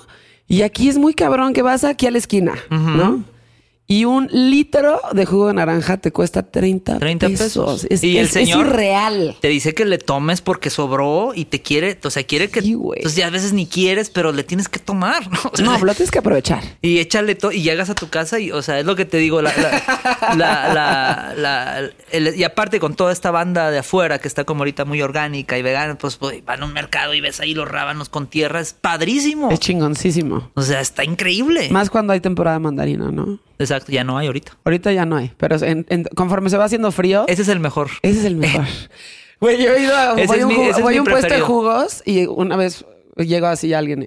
Y 0.46 0.60
aquí 0.60 0.90
es 0.90 0.98
muy 0.98 1.14
cabrón 1.14 1.54
que 1.54 1.62
vas 1.62 1.84
aquí 1.84 2.06
a 2.06 2.10
la 2.10 2.18
esquina, 2.18 2.52
¿no? 2.68 3.24
Y 3.86 4.06
un 4.06 4.28
litro 4.32 4.98
de 5.12 5.26
jugo 5.26 5.48
de 5.48 5.54
naranja 5.54 5.98
te 5.98 6.10
cuesta 6.10 6.42
30, 6.42 6.98
30 6.98 7.26
pesos. 7.28 7.48
pesos. 7.82 7.86
Es, 7.90 8.02
Y 8.02 8.16
el 8.16 8.24
es- 8.24 8.36
es 8.36 8.48
señor- 8.48 8.66
irreal. 8.66 9.36
Te 9.42 9.48
dice 9.48 9.74
que 9.74 9.84
le 9.84 9.98
tomes 9.98 10.40
porque 10.40 10.70
sobró 10.70 11.32
y 11.34 11.44
te 11.44 11.60
quiere, 11.60 11.98
o 12.02 12.08
sea, 12.10 12.22
quiere 12.24 12.48
que... 12.48 12.62
Sí, 12.62 12.72
güey. 12.72 13.00
Entonces 13.00 13.18
ya 13.18 13.26
a 13.26 13.30
veces 13.30 13.52
ni 13.52 13.66
quieres, 13.66 14.08
pero 14.08 14.32
le 14.32 14.42
tienes 14.42 14.70
que 14.70 14.78
tomar, 14.78 15.30
¿no? 15.30 15.38
O 15.52 15.56
sea, 15.56 15.66
No, 15.66 15.78
lo 15.84 15.92
tienes 15.94 16.10
que 16.10 16.18
aprovechar. 16.20 16.62
Y 16.80 16.98
échale 16.98 17.34
todo, 17.34 17.52
y 17.52 17.60
llegas 17.62 17.90
a 17.90 17.94
tu 17.94 18.08
casa 18.08 18.40
y, 18.40 18.50
o 18.52 18.62
sea, 18.62 18.78
es 18.78 18.86
lo 18.86 18.96
que 18.96 19.04
te 19.04 19.18
digo, 19.18 19.42
la, 19.42 19.52
la, 19.54 20.34
la- 20.34 20.72
la- 20.74 21.34
la- 21.36 21.90
el- 22.10 22.34
y 22.36 22.42
aparte 22.44 22.80
con 22.80 22.94
toda 22.94 23.12
esta 23.12 23.30
banda 23.30 23.70
de 23.70 23.78
afuera 23.80 24.18
que 24.18 24.28
está 24.28 24.44
como 24.44 24.62
ahorita 24.62 24.86
muy 24.86 25.02
orgánica 25.02 25.58
y 25.58 25.62
vegana, 25.62 25.98
pues, 25.98 26.16
pues, 26.16 26.42
van 26.42 26.62
a 26.62 26.64
un 26.64 26.72
mercado 26.72 27.12
y 27.12 27.20
ves 27.20 27.38
ahí 27.40 27.52
los 27.52 27.68
rábanos 27.68 28.08
con 28.08 28.28
tierra, 28.28 28.60
es 28.60 28.72
padrísimo. 28.72 29.50
Es 29.50 29.60
chingoncísimo. 29.60 30.50
O 30.54 30.62
sea, 30.62 30.80
está 30.80 31.04
increíble. 31.04 31.68
Más 31.70 31.90
cuando 31.90 32.14
hay 32.14 32.20
temporada 32.20 32.56
de 32.56 32.62
mandarina, 32.62 33.10
¿no? 33.10 33.38
Exacto, 33.58 33.92
ya 33.92 34.04
no 34.04 34.18
hay 34.18 34.26
ahorita. 34.26 34.52
Ahorita 34.64 34.92
ya 34.92 35.04
no 35.06 35.16
hay. 35.16 35.32
Pero 35.36 35.56
en- 35.62 35.86
en- 35.88 36.04
conforme 36.16 36.50
se 36.50 36.56
va 36.56 36.64
haciendo 36.64 36.90
frío, 36.92 37.24
Ese 37.28 37.42
es 37.42 37.48
el 37.48 37.60
mejor. 37.60 37.88
ese 38.02 38.18
es 38.20 38.24
el 38.24 38.36
mejor. 38.36 38.64
Güey, 39.40 39.62
yo 39.62 39.74
he 39.74 39.82
ido 39.82 39.96
a 39.96 40.14
voy 40.14 40.42
un, 40.42 40.48
mi- 40.48 40.72
voy 40.82 41.00
puesto 41.00 41.34
de 41.34 41.40
jugos 41.40 42.02
y 42.06 42.26
una 42.26 42.56
vez 42.56 42.84
llegó 43.16 43.46
así 43.46 43.72
alguien. 43.74 44.06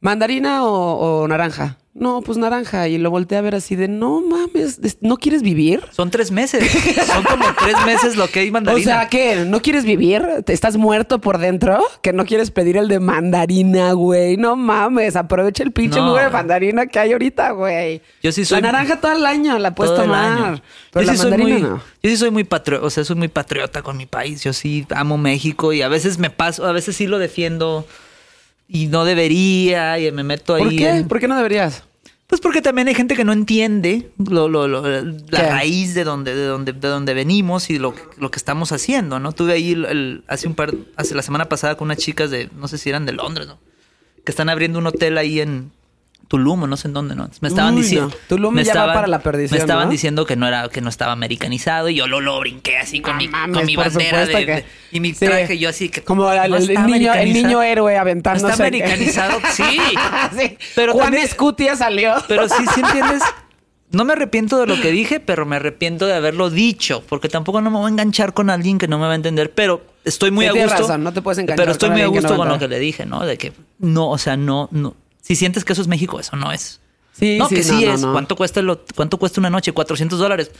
¿Mandarina 0.00 0.64
o, 0.64 1.22
o 1.22 1.28
naranja? 1.28 1.78
No, 1.98 2.20
pues 2.20 2.36
naranja. 2.36 2.88
Y 2.88 2.98
lo 2.98 3.10
volteé 3.10 3.38
a 3.38 3.40
ver 3.40 3.54
así 3.54 3.74
de, 3.74 3.88
no 3.88 4.20
mames, 4.20 4.78
¿no 5.00 5.16
quieres 5.16 5.40
vivir? 5.40 5.82
Son 5.92 6.10
tres 6.10 6.30
meses. 6.30 6.70
Son 7.06 7.24
como 7.24 7.46
tres 7.58 7.74
meses 7.86 8.16
lo 8.16 8.28
que 8.28 8.40
hay 8.40 8.50
O 8.50 8.52
mandarina. 8.52 8.84
sea, 9.00 9.08
¿qué? 9.08 9.36
¿No 9.46 9.62
quieres 9.62 9.84
vivir? 9.84 10.22
¿Te 10.44 10.52
estás 10.52 10.76
muerto 10.76 11.22
por 11.22 11.38
dentro? 11.38 11.82
¿Que 12.02 12.12
no 12.12 12.26
quieres 12.26 12.50
pedir 12.50 12.76
el 12.76 12.88
de 12.88 13.00
mandarina, 13.00 13.92
güey? 13.92 14.36
No 14.36 14.56
mames, 14.56 15.16
aprovecha 15.16 15.62
el 15.62 15.72
pinche 15.72 15.98
No. 15.98 16.14
de 16.14 16.28
mandarina 16.28 16.84
que 16.86 16.98
hay 16.98 17.12
ahorita, 17.12 17.52
güey. 17.52 18.02
Yo 18.22 18.30
sí 18.30 18.44
soy- 18.44 18.60
La 18.60 18.72
naranja 18.72 19.00
todo 19.00 19.12
el 19.12 19.24
año 19.24 19.58
la 19.58 19.74
puedes 19.74 19.94
todo 19.94 20.02
tomar. 20.04 20.62
Pero 20.92 21.06
yo 21.06 21.12
la 21.12 21.16
sí 21.16 21.22
soy 21.22 21.38
muy, 21.38 21.62
no. 21.62 21.76
yo 22.02 22.10
sí 22.10 22.16
soy 22.18 22.30
muy 22.30 22.44
patriota, 22.44 22.84
o 22.84 22.90
sea, 22.90 23.04
soy 23.04 23.16
muy 23.16 23.28
patriota 23.28 23.80
con 23.80 23.96
mi 23.96 24.04
país. 24.04 24.44
Yo 24.44 24.52
sí 24.52 24.86
amo 24.94 25.16
México 25.16 25.72
y 25.72 25.80
a 25.80 25.88
veces 25.88 26.18
me 26.18 26.28
paso, 26.28 26.66
a 26.66 26.72
veces 26.72 26.94
sí 26.94 27.06
lo 27.06 27.18
defiendo 27.18 27.86
y 28.68 28.86
no 28.86 29.04
debería 29.04 29.98
y 29.98 30.10
me 30.12 30.22
meto 30.24 30.54
ahí. 30.54 30.62
¿Por 30.62 30.70
qué? 30.76 30.88
en- 30.88 31.08
¿Por 31.08 31.20
qué 31.20 31.28
no 31.28 31.36
deberías? 31.36 31.84
Pues 32.26 32.40
porque 32.40 32.60
también 32.60 32.88
hay 32.88 32.94
gente 32.96 33.14
que 33.14 33.22
no 33.24 33.32
entiende 33.32 34.10
lo, 34.18 34.48
lo- 34.48 34.66
lo- 34.66 34.82
la 34.82 35.12
¿Qué? 35.30 35.48
raíz 35.48 35.94
de 35.94 36.02
donde, 36.02 36.34
de 36.34 36.44
donde, 36.46 36.72
de 36.72 36.88
donde 36.88 37.14
venimos 37.14 37.70
y 37.70 37.78
lo, 37.78 37.94
que- 37.94 38.02
lo 38.18 38.32
que 38.32 38.38
estamos 38.38 38.72
haciendo, 38.72 39.20
¿no? 39.20 39.30
Tuve 39.30 39.52
ahí 39.52 39.72
el- 39.72 39.84
el- 39.84 40.24
hace 40.26 40.48
un 40.48 40.54
par, 40.54 40.74
hace 40.96 41.14
la 41.14 41.22
semana 41.22 41.48
pasada 41.48 41.76
con 41.76 41.86
unas 41.86 41.98
chicas 41.98 42.30
de, 42.32 42.50
no 42.58 42.66
sé 42.66 42.78
si 42.78 42.88
eran 42.88 43.06
de 43.06 43.12
Londres, 43.12 43.46
¿no? 43.46 43.58
Que 44.24 44.32
están 44.32 44.48
abriendo 44.48 44.80
un 44.80 44.86
hotel 44.88 45.18
ahí 45.18 45.38
en 45.40 45.70
Tulum 46.28 46.64
o 46.64 46.66
no 46.66 46.76
sé 46.76 46.88
en 46.88 46.94
dónde, 46.94 47.14
¿no? 47.14 47.30
Me 47.40 47.48
estaban 47.48 47.74
Uy, 47.76 47.82
diciendo. 47.82 48.08
no. 48.08 48.14
Tulum 48.28 48.52
me 48.54 48.64
ya 48.64 48.84
va 48.84 48.92
para 48.92 49.06
la 49.06 49.20
perdición, 49.20 49.56
Me 49.58 49.60
estaban 49.62 49.84
¿no? 49.84 49.90
diciendo 49.92 50.26
que 50.26 50.34
no 50.34 50.48
era, 50.48 50.68
que 50.68 50.80
no 50.80 50.88
estaba 50.88 51.12
americanizado 51.12 51.88
y 51.88 51.94
yo 51.94 52.06
lo, 52.08 52.20
lo 52.20 52.40
brinqué 52.40 52.78
así 52.78 53.00
con 53.00 53.16
mi, 53.16 53.28
mames, 53.28 53.56
con 53.56 53.66
mi 53.66 53.76
bandera 53.76 54.26
de- 54.26 54.32
que- 54.32 54.46
de- 54.46 54.64
y 54.90 55.00
mi 55.00 55.14
Sí. 55.14 55.24
traje 55.26 55.56
yo 55.58 55.68
así 55.68 55.88
que 55.88 56.02
Como 56.02 56.30
el, 56.32 56.50
no 56.50 56.56
el 56.56 56.68
está 56.70 56.82
niño, 56.86 57.14
el 57.14 57.32
niño 57.32 57.62
héroe 57.62 57.96
aventándose. 57.96 58.50
está 58.50 58.64
americanizado, 58.64 59.38
sí. 59.52 59.62
Sí. 60.36 60.58
Pero 60.74 60.92
Juan 60.94 61.06
también- 61.06 61.24
Escutia 61.24 61.76
salió. 61.76 62.14
Pero 62.26 62.48
sí, 62.48 62.64
sí 62.74 62.80
entiendes. 62.84 63.22
No 63.92 64.04
me 64.04 64.14
arrepiento 64.14 64.58
de 64.58 64.66
lo 64.66 64.80
que 64.80 64.90
dije, 64.90 65.20
pero 65.20 65.46
me 65.46 65.56
arrepiento 65.56 66.06
de 66.08 66.14
haberlo 66.14 66.50
dicho, 66.50 67.04
porque 67.08 67.28
tampoco 67.28 67.60
no 67.60 67.70
me 67.70 67.76
voy 67.78 67.86
a 67.86 67.90
enganchar 67.90 68.34
con 68.34 68.50
alguien 68.50 68.78
que 68.78 68.88
no 68.88 68.98
me 68.98 69.06
va 69.06 69.12
a 69.12 69.14
entender, 69.14 69.52
pero 69.52 69.80
estoy 70.04 70.32
muy 70.32 70.44
Sí, 70.44 70.58
a 70.58 70.62
gusto. 70.64 70.78
razón, 70.82 71.04
no 71.04 71.12
te 71.12 71.22
puedes 71.22 71.38
enganchar 71.38 71.62
Pero 71.62 71.70
estoy 71.72 71.90
con 71.90 71.98
muy 71.98 72.02
a 72.02 72.08
gusto 72.08 72.36
con 72.36 72.48
lo 72.48 72.58
que 72.58 72.66
le 72.66 72.80
dije, 72.80 73.06
¿no? 73.06 73.24
De 73.24 73.38
que 73.38 73.52
no, 73.78 74.10
o 74.10 74.18
sea, 74.18 74.36
no, 74.36 74.68
no. 74.72 74.96
Si 75.26 75.34
sientes 75.34 75.64
que 75.64 75.72
eso 75.72 75.82
es 75.82 75.88
México, 75.88 76.20
eso 76.20 76.36
no 76.36 76.52
es. 76.52 76.80
Sí, 77.18 77.38
no, 77.38 77.48
sí, 77.48 77.54
que 77.56 77.62
sí 77.62 77.84
no, 77.84 77.92
es. 77.94 78.00
no. 78.02 78.12
¿Cuánto 78.12 78.36
cuesta 78.36 78.60
lo, 78.62 78.84
cuánto 78.94 79.18
cuesta 79.18 79.40
una 79.40 79.50
noche? 79.50 79.72
400 79.72 80.18
dólares. 80.18 80.50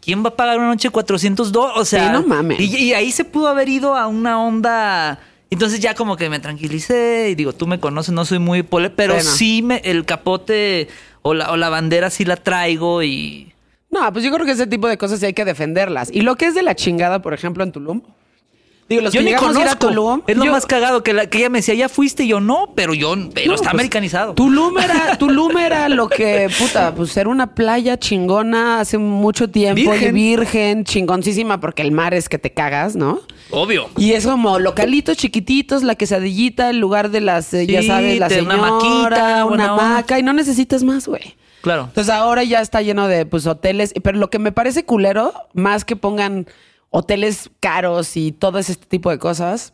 ¿Quién 0.00 0.24
va 0.24 0.28
a 0.28 0.36
pagar 0.36 0.58
una 0.58 0.68
noche 0.68 0.90
400 0.90 1.50
dólares? 1.52 1.80
O 1.80 1.84
sea, 1.84 2.06
Sí, 2.06 2.12
no 2.12 2.22
mames. 2.26 2.60
Y, 2.60 2.76
y 2.76 2.92
ahí 2.94 3.10
se 3.10 3.24
pudo 3.24 3.48
haber 3.48 3.68
ido 3.68 3.96
a 3.96 4.06
una 4.06 4.40
onda. 4.42 5.20
Entonces 5.50 5.80
ya 5.80 5.94
como 5.94 6.16
que 6.16 6.28
me 6.28 6.38
tranquilicé 6.40 7.28
y 7.30 7.34
digo, 7.34 7.52
tú 7.54 7.66
me 7.66 7.80
conoces, 7.80 8.12
no 8.14 8.24
soy 8.26 8.38
muy 8.38 8.62
pole, 8.62 8.90
pero 8.90 9.14
Bueno. 9.14 9.28
sí 9.30 9.62
me, 9.62 9.78
el 9.78 10.04
capote 10.04 10.88
o 11.22 11.32
la, 11.34 11.50
o 11.50 11.56
la 11.56 11.70
bandera 11.70 12.10
sí 12.10 12.24
la 12.26 12.36
traigo 12.36 13.02
y 13.02 13.52
No, 13.90 14.12
pues 14.12 14.24
yo 14.24 14.30
creo 14.30 14.44
que 14.44 14.52
ese 14.52 14.66
tipo 14.66 14.88
de 14.88 14.98
cosas 14.98 15.20
sí 15.20 15.26
hay 15.26 15.32
que 15.32 15.46
defenderlas. 15.46 16.10
Y 16.12 16.20
lo 16.20 16.36
que 16.36 16.46
es 16.46 16.54
de 16.54 16.62
la 16.62 16.74
chingada, 16.74 17.22
por 17.22 17.32
ejemplo, 17.32 17.64
en 17.64 17.72
Tulum. 17.72 18.02
Digo, 18.88 19.02
los 19.02 19.12
yo 19.12 19.20
que 19.20 19.24
ni 19.24 19.30
llegamos 19.32 19.50
a 19.56 19.60
conozco. 19.60 19.88
Tulum. 19.88 20.22
es 20.26 20.36
lo 20.36 20.44
yo- 20.46 20.52
más 20.52 20.64
cagado 20.64 21.02
que, 21.02 21.12
la, 21.12 21.26
que 21.26 21.38
ella 21.38 21.50
me 21.50 21.58
decía, 21.58 21.74
ya 21.74 21.88
fuiste 21.90 22.24
y 22.24 22.28
yo 22.28 22.40
no, 22.40 22.72
pero 22.74 22.94
yo, 22.94 23.14
pero 23.34 23.48
No, 23.48 23.54
está 23.54 23.64
pues, 23.70 23.74
americanizado. 23.74 24.32
Tulum 24.34 24.78
era, 24.78 25.16
Tulum 25.18 25.58
era 25.58 25.88
lo 25.90 26.08
que, 26.08 26.48
puta, 26.58 26.94
pues 26.94 27.14
era 27.16 27.28
una 27.28 27.54
playa 27.54 27.98
chingona 27.98 28.80
hace 28.80 28.96
mucho 28.96 29.50
tiempo. 29.50 29.90
Virgen. 29.90 30.08
Y 30.08 30.12
virgen, 30.12 30.84
chingoncísima, 30.84 31.60
porque 31.60 31.82
el 31.82 31.92
mar 31.92 32.14
es 32.14 32.28
que 32.30 32.38
te 32.38 32.50
cagas, 32.52 32.96
¿no? 32.96 33.20
Obvio. 33.50 33.88
Y 33.98 34.12
es 34.12 34.26
como 34.26 34.58
localitos 34.58 35.16
chiquititos, 35.18 35.82
la 35.82 35.94
quesadillita, 35.94 36.70
el 36.70 36.78
lugar 36.80 37.10
de 37.10 37.20
las, 37.20 37.52
eh, 37.52 37.66
ya 37.66 37.82
sabes, 37.82 38.18
la 38.18 38.28
de 38.28 38.40
una 38.42 38.54
señora, 38.54 38.70
maquita, 38.72 39.44
una 39.44 39.68
hamaca, 39.72 40.18
y 40.18 40.22
no 40.22 40.32
necesitas 40.32 40.82
más, 40.82 41.06
güey. 41.06 41.36
Claro. 41.60 41.84
Entonces 41.88 42.12
ahora 42.14 42.44
ya 42.44 42.60
está 42.60 42.80
lleno 42.82 43.08
de 43.08 43.26
pues 43.26 43.46
hoteles, 43.46 43.92
pero 44.02 44.16
lo 44.16 44.30
que 44.30 44.38
me 44.38 44.52
parece 44.52 44.84
culero, 44.84 45.32
más 45.54 45.84
que 45.84 45.96
pongan 45.96 46.46
hoteles 46.90 47.50
caros 47.60 48.16
y 48.16 48.32
todo 48.32 48.58
ese 48.58 48.74
tipo 48.74 49.10
de 49.10 49.18
cosas, 49.18 49.72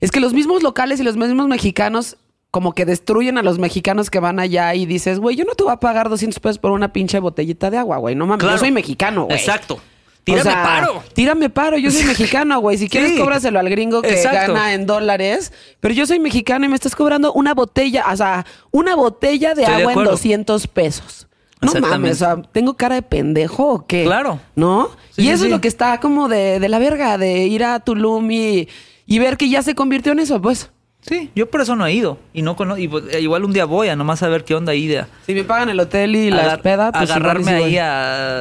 es 0.00 0.10
que 0.10 0.20
los 0.20 0.32
mismos 0.34 0.62
locales 0.62 1.00
y 1.00 1.02
los 1.02 1.16
mismos 1.16 1.46
mexicanos 1.48 2.16
como 2.50 2.74
que 2.74 2.84
destruyen 2.84 3.38
a 3.38 3.42
los 3.42 3.58
mexicanos 3.58 4.10
que 4.10 4.20
van 4.20 4.38
allá 4.38 4.74
y 4.74 4.84
dices, 4.84 5.18
güey, 5.18 5.36
yo 5.36 5.44
no 5.46 5.54
te 5.54 5.64
voy 5.64 5.72
a 5.72 5.76
pagar 5.80 6.10
200 6.10 6.38
pesos 6.38 6.58
por 6.58 6.70
una 6.72 6.92
pinche 6.92 7.18
botellita 7.18 7.70
de 7.70 7.78
agua, 7.78 7.96
güey. 7.96 8.14
No 8.14 8.26
mames, 8.26 8.40
Claro. 8.40 8.56
yo 8.56 8.60
soy 8.60 8.70
mexicano, 8.72 9.24
güey. 9.24 9.38
Exacto. 9.38 9.74
O 9.76 10.24
Tírame 10.24 10.42
sea, 10.42 10.62
paro. 10.62 11.02
Tírame 11.14 11.48
paro, 11.50 11.78
yo 11.78 11.90
soy 11.90 12.04
mexicano, 12.04 12.60
güey. 12.60 12.76
Si 12.76 12.88
quieres, 12.90 13.12
Sí. 13.12 13.18
cóbraselo 13.18 13.58
al 13.58 13.70
gringo 13.70 14.02
que 14.02 14.10
Exacto. 14.12 14.52
gana 14.52 14.74
en 14.74 14.84
dólares. 14.86 15.50
Pero 15.80 15.94
yo 15.94 16.04
soy 16.06 16.20
mexicano 16.20 16.66
y 16.66 16.68
me 16.68 16.74
estás 16.74 16.94
cobrando 16.94 17.32
una 17.32 17.54
botella, 17.54 18.04
o 18.12 18.16
sea, 18.16 18.44
una 18.70 18.94
botella 18.96 19.54
de 19.54 19.62
Estoy 19.62 19.74
de 19.76 19.80
agua 19.80 19.92
en 19.92 19.98
acuerdo. 19.98 20.10
200 20.12 20.66
pesos. 20.66 21.26
No 21.62 21.72
mames, 21.80 22.12
o 22.12 22.18
sea, 22.18 22.42
¿tengo 22.52 22.74
cara 22.74 22.96
de 22.96 23.02
pendejo 23.02 23.66
o 23.68 23.86
qué? 23.86 24.04
Claro. 24.04 24.40
¿No? 24.56 24.90
Sí, 25.10 25.22
y 25.22 25.28
eso 25.28 25.38
sí. 25.40 25.44
es 25.46 25.50
lo 25.52 25.60
que 25.60 25.68
está 25.68 26.00
como 26.00 26.28
de, 26.28 26.58
de 26.60 26.68
la 26.68 26.78
verga, 26.78 27.16
de 27.18 27.46
ir 27.46 27.64
a 27.64 27.80
Tulum 27.80 28.30
y, 28.30 28.68
y 29.06 29.18
ver 29.18 29.36
que 29.36 29.48
ya 29.48 29.62
se 29.62 29.74
convirtió 29.74 30.12
en 30.12 30.18
eso, 30.18 30.40
pues. 30.42 30.70
Sí, 31.02 31.30
yo 31.34 31.50
por 31.50 31.60
eso 31.60 31.74
no 31.76 31.84
he 31.86 31.92
ido. 31.92 32.18
Y 32.32 32.42
no 32.42 32.54
cono- 32.56 32.78
y 32.78 32.86
pues, 32.88 33.04
eh, 33.12 33.20
igual 33.20 33.44
un 33.44 33.52
día 33.52 33.64
voy 33.64 33.88
a 33.88 33.96
nomás 33.96 34.22
a 34.22 34.28
ver 34.28 34.44
qué 34.44 34.54
onda 34.54 34.72
de 34.72 35.04
Si 35.26 35.34
me 35.34 35.44
pagan 35.44 35.68
el 35.68 35.80
hotel 35.80 36.14
y 36.16 36.30
la 36.30 36.42
agar- 36.42 36.62
peda, 36.62 36.92
pues 36.92 37.10
agarrarme 37.10 37.44
sí 37.44 37.50
ahí 37.50 37.60
voy. 37.62 37.78
a, 37.78 38.40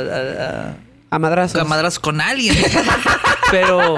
a- 0.70 0.76
a 1.10 1.20
madrazos. 1.20 1.60
a, 1.60 1.62
a 1.64 1.66
madrazos 1.66 2.00
con 2.00 2.22
alguien. 2.22 2.56
pero, 3.52 3.96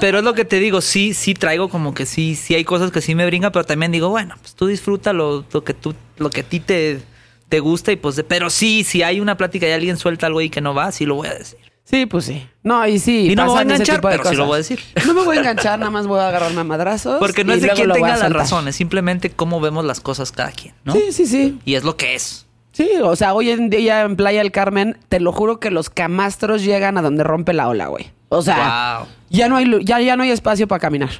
pero 0.00 0.18
es 0.18 0.24
lo 0.24 0.34
que 0.34 0.44
te 0.44 0.58
digo, 0.60 0.80
sí, 0.80 1.14
sí 1.14 1.34
traigo 1.34 1.68
como 1.68 1.94
que 1.94 2.06
sí, 2.06 2.34
sí 2.34 2.54
hay 2.54 2.64
cosas 2.64 2.90
que 2.90 3.00
sí 3.00 3.14
me 3.14 3.24
brincan, 3.26 3.52
pero 3.52 3.64
también 3.64 3.92
digo, 3.92 4.08
bueno, 4.08 4.34
pues 4.40 4.54
tú 4.54 4.66
disfruta 4.66 5.12
lo, 5.12 5.44
lo 5.52 5.62
que 5.64 5.74
tú, 5.74 5.94
lo 6.16 6.30
que 6.30 6.40
a 6.40 6.44
ti 6.44 6.60
te, 6.60 7.00
te 7.48 7.60
gusta 7.60 7.92
y 7.92 7.96
pues, 7.96 8.16
de- 8.16 8.24
pero 8.24 8.50
sí, 8.50 8.84
si 8.84 9.02
hay 9.02 9.20
una 9.20 9.36
plática 9.36 9.66
y 9.68 9.72
alguien 9.72 9.96
suelta 9.96 10.26
algo 10.26 10.38
ahí 10.40 10.50
que 10.50 10.60
no 10.60 10.74
va, 10.74 10.90
sí 10.92 11.06
lo 11.06 11.14
voy 11.16 11.28
a 11.28 11.34
decir. 11.34 11.58
Sí, 11.84 12.06
pues 12.06 12.24
sí. 12.24 12.46
No, 12.62 12.86
y 12.86 12.98
sí. 12.98 13.30
Y 13.30 13.36
no 13.36 13.42
me 13.44 13.48
voy 13.50 13.58
a 13.58 13.62
enganchar, 13.62 14.00
pero 14.00 14.24
sí 14.24 14.34
lo 14.36 14.46
voy 14.46 14.54
a 14.54 14.56
decir. 14.58 14.80
No 15.06 15.12
me 15.12 15.22
voy 15.22 15.36
a 15.36 15.40
enganchar, 15.40 15.78
nada 15.78 15.90
más 15.90 16.06
voy 16.06 16.18
a 16.18 16.28
agarrarme 16.28 16.62
a 16.62 16.64
madrazos. 16.64 17.18
Porque 17.18 17.44
no 17.44 17.52
es 17.52 17.60
de 17.60 17.68
quien 17.70 17.92
tenga 17.92 18.16
las 18.16 18.32
razones, 18.32 18.74
simplemente 18.74 19.28
cómo 19.30 19.60
vemos 19.60 19.84
las 19.84 20.00
cosas 20.00 20.32
cada 20.32 20.50
quien, 20.50 20.74
¿no? 20.84 20.94
Sí, 20.94 21.12
sí, 21.12 21.26
sí. 21.26 21.58
Y 21.66 21.74
es 21.74 21.84
lo 21.84 21.96
que 21.98 22.14
es. 22.14 22.46
Sí, 22.72 22.88
o 23.02 23.14
sea, 23.14 23.34
hoy 23.34 23.50
en 23.50 23.68
día 23.70 24.00
en 24.00 24.16
Playa 24.16 24.38
del 24.40 24.50
Carmen, 24.50 24.96
te 25.10 25.20
lo 25.20 25.30
juro 25.30 25.60
que 25.60 25.70
los 25.70 25.90
camastros 25.90 26.64
llegan 26.64 26.96
a 26.98 27.02
donde 27.02 27.22
rompe 27.22 27.52
la 27.52 27.68
ola, 27.68 27.86
güey. 27.88 28.10
O 28.30 28.40
sea, 28.42 28.96
Wow. 29.00 29.08
ya 29.30 29.48
no 29.48 29.56
hay 29.56 29.84
ya, 29.84 30.00
ya 30.00 30.16
no 30.16 30.22
hay 30.24 30.30
espacio 30.30 30.66
para 30.66 30.80
caminar. 30.80 31.10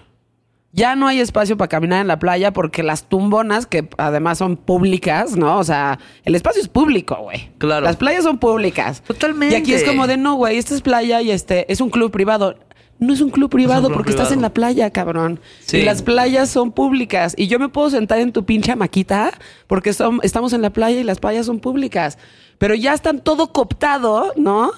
Ya 0.74 0.96
no 0.96 1.06
hay 1.06 1.20
espacio 1.20 1.56
para 1.56 1.68
caminar 1.68 2.00
en 2.00 2.08
la 2.08 2.18
playa 2.18 2.52
porque 2.52 2.82
las 2.82 3.04
tumbonas, 3.08 3.64
que 3.66 3.88
además 3.96 4.38
son 4.38 4.56
públicas, 4.56 5.36
¿no? 5.36 5.58
O 5.58 5.62
sea, 5.64 6.00
el 6.24 6.34
espacio 6.34 6.60
es 6.60 6.66
público, 6.68 7.16
güey. 7.22 7.50
Claro. 7.58 7.84
Las 7.86 7.96
playas 7.96 8.24
son 8.24 8.38
públicas. 8.38 9.00
Totalmente. 9.06 9.54
Y 9.54 9.58
aquí 9.58 9.72
es 9.72 9.84
como 9.84 10.08
de, 10.08 10.16
no, 10.16 10.34
güey, 10.34 10.58
esta 10.58 10.74
es 10.74 10.82
playa 10.82 11.22
y 11.22 11.30
este 11.30 11.70
es 11.72 11.80
un 11.80 11.90
club 11.90 12.10
privado. 12.10 12.56
No 12.98 13.12
es 13.12 13.20
un 13.20 13.30
club 13.30 13.50
privado 13.50 13.82
club 13.86 13.94
porque 13.96 14.10
estás 14.10 14.32
en 14.32 14.40
la 14.42 14.50
playa, 14.50 14.90
cabrón. 14.90 15.38
Sí. 15.64 15.78
Y 15.78 15.82
las 15.82 16.02
playas 16.02 16.48
son 16.48 16.72
públicas. 16.72 17.34
Y 17.36 17.46
yo 17.46 17.58
me 17.60 17.68
puedo 17.68 17.90
sentar 17.90 18.18
en 18.18 18.32
tu 18.32 18.44
pinche 18.44 18.74
maquita 18.74 19.32
porque 19.68 19.92
son- 19.92 20.20
estamos 20.22 20.52
en 20.52 20.62
la 20.62 20.70
playa 20.70 21.00
y 21.00 21.04
las 21.04 21.18
playas 21.20 21.46
son 21.46 21.60
públicas. 21.60 22.18
Pero 22.58 22.74
ya 22.74 22.94
están 22.94 23.20
todo 23.20 23.52
cooptado, 23.52 24.32
¿no? 24.36 24.72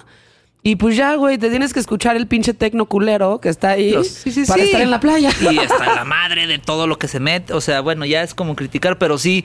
Y 0.67 0.75
pues 0.75 0.97
ya, 0.97 1.15
güey, 1.15 1.39
te 1.39 1.49
tienes 1.49 1.73
que 1.73 1.79
escuchar 1.79 2.17
el 2.17 2.27
pinche 2.27 2.53
tecno 2.53 2.87
culero 2.87 3.41
que 3.41 3.49
está 3.49 3.71
ahí 3.71 3.93
Los- 3.93 4.09
sí, 4.09 4.33
sí, 4.33 4.45
para 4.47 4.63
sí. 4.63 4.67
estar 4.67 4.81
en 4.81 4.91
la 4.91 4.99
playa. 4.99 5.31
Y 5.41 5.59
está 5.59 5.95
la 5.95 6.05
madre 6.05 6.49
de 6.49 6.59
todo 6.59 6.89
lo 6.89 6.99
que 6.99 7.07
se 7.07 7.21
mete. 7.21 7.53
O 7.53 7.61
sea, 7.61 7.81
bueno, 7.83 8.05
ya 8.05 8.25
es 8.25 8.35
como 8.35 8.57
criticar, 8.57 8.99
pero 8.99 9.17
sí, 9.17 9.45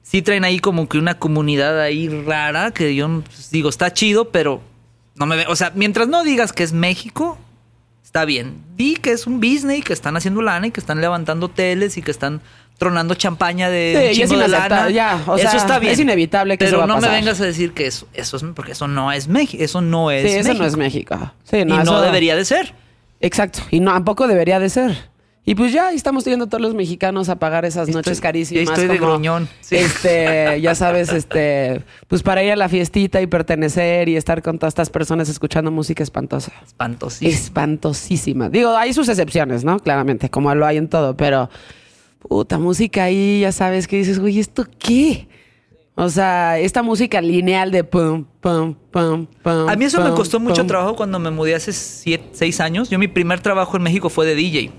sí 0.00 0.22
traen 0.22 0.44
ahí 0.44 0.60
como 0.60 0.88
que 0.88 0.96
una 0.96 1.18
comunidad 1.18 1.78
ahí 1.78 2.08
rara 2.08 2.70
que 2.70 2.94
yo 2.94 3.22
pues, 3.22 3.50
digo, 3.50 3.68
está 3.68 3.92
chido, 3.92 4.30
pero 4.30 4.62
no 5.14 5.26
me 5.26 5.36
ve. 5.36 5.44
O 5.46 5.56
sea, 5.56 5.72
mientras 5.74 6.08
no 6.08 6.24
digas 6.24 6.54
que 6.54 6.62
es 6.62 6.72
México, 6.72 7.36
está 8.02 8.24
bien. 8.24 8.56
Di 8.74 8.96
que 8.96 9.12
es 9.12 9.26
un 9.26 9.40
business 9.40 9.80
y 9.80 9.82
que 9.82 9.92
están 9.92 10.16
haciendo 10.16 10.40
lana 10.40 10.68
y 10.68 10.70
que 10.70 10.80
están 10.80 11.02
levantando 11.02 11.50
teles 11.50 11.98
y 11.98 12.02
que 12.02 12.10
están 12.10 12.40
tronando 12.78 13.14
champaña 13.14 13.70
de 13.70 14.10
Sí, 14.14 14.22
chingo 14.22 14.38
de 14.40 14.48
lana. 14.48 14.90
ya, 14.90 15.22
o 15.26 15.36
eso 15.36 15.56
está 15.56 15.78
bien. 15.78 15.92
es 15.92 16.00
inevitable 16.00 16.58
que 16.58 16.64
pero 16.64 16.78
eso 16.78 16.78
va 16.78 16.84
a 16.84 16.86
no 16.88 17.00
me 17.00 17.08
vengas 17.08 17.40
a 17.40 17.44
decir 17.44 17.72
que 17.72 17.86
eso, 17.86 18.06
eso 18.12 18.36
es 18.36 18.44
porque 18.54 18.72
eso 18.72 18.88
no 18.88 19.12
es 19.12 19.28
México. 19.28 19.62
Eso 19.62 19.80
no 19.80 20.10
es 20.10 20.22
Sí, 20.28 20.36
eso 20.38 20.48
México. 20.48 20.62
no 20.62 20.68
es 20.68 20.76
México. 20.76 21.32
Sí, 21.44 21.64
no, 21.64 21.80
y 21.80 21.84
no 21.84 22.00
debería 22.00 22.34
de 22.36 22.44
ser. 22.44 22.74
Exacto. 23.20 23.60
Y 23.70 23.78
no, 23.80 23.92
tampoco 23.92 24.26
debería 24.26 24.58
de 24.58 24.68
ser. 24.68 25.12
Y 25.44 25.56
pues 25.56 25.72
ya 25.72 25.90
estamos 25.90 26.24
yendo 26.24 26.46
todos 26.46 26.60
los 26.60 26.72
mexicanos 26.72 27.28
a 27.28 27.34
pagar 27.36 27.64
esas 27.64 27.88
Estoy- 27.88 27.94
noches 27.96 28.20
carísimas. 28.20 28.62
estoy 28.68 28.86
de 28.86 28.96
gruñón. 28.96 29.48
Sí. 29.60 29.74
Este, 29.74 30.60
ya 30.60 30.76
sabes, 30.76 31.08
este, 31.12 31.82
pues 32.06 32.22
para 32.22 32.44
ir 32.44 32.52
a 32.52 32.56
la 32.56 32.68
fiestita 32.68 33.20
y 33.20 33.26
pertenecer 33.26 34.08
y 34.08 34.16
estar 34.16 34.40
con 34.40 34.60
todas 34.60 34.70
estas 34.70 34.90
personas 34.90 35.28
escuchando 35.28 35.72
música 35.72 36.02
espantosa. 36.04 36.52
Espantosísimo. 36.64 37.32
Espantosísima. 37.32 38.48
Digo, 38.50 38.76
hay 38.76 38.92
sus 38.92 39.08
excepciones, 39.08 39.64
¿no? 39.64 39.78
Claramente, 39.80 40.30
como 40.30 40.54
lo 40.54 40.64
hay 40.64 40.76
en 40.76 40.88
todo, 40.88 41.16
pero 41.16 41.50
puta 42.28 42.58
música 42.58 43.04
ahí, 43.04 43.40
ya 43.40 43.52
sabes 43.52 43.86
que 43.86 43.96
dices, 43.96 44.18
güey, 44.18 44.38
¿esto 44.38 44.66
qué? 44.78 45.28
O 45.94 46.08
sea, 46.08 46.58
esta 46.58 46.82
música 46.82 47.20
lineal 47.20 47.70
de 47.70 47.84
pum, 47.84 48.24
pum, 48.40 48.74
pum, 48.90 49.26
pum. 49.42 49.68
A 49.68 49.76
mí 49.76 49.84
eso 49.84 50.02
me 50.02 50.10
costó 50.12 50.40
mucho 50.40 50.62
pum. 50.62 50.66
trabajo 50.66 50.96
cuando 50.96 51.18
me 51.18 51.30
mudé 51.30 51.54
hace 51.54 51.72
siete, 51.72 52.30
seis 52.32 52.60
años. 52.60 52.88
Yo 52.88 52.98
mi 52.98 53.08
primer 53.08 53.40
trabajo 53.40 53.76
en 53.76 53.82
México 53.82 54.08
fue 54.08 54.24
de 54.24 54.34
DJ. 54.34 54.72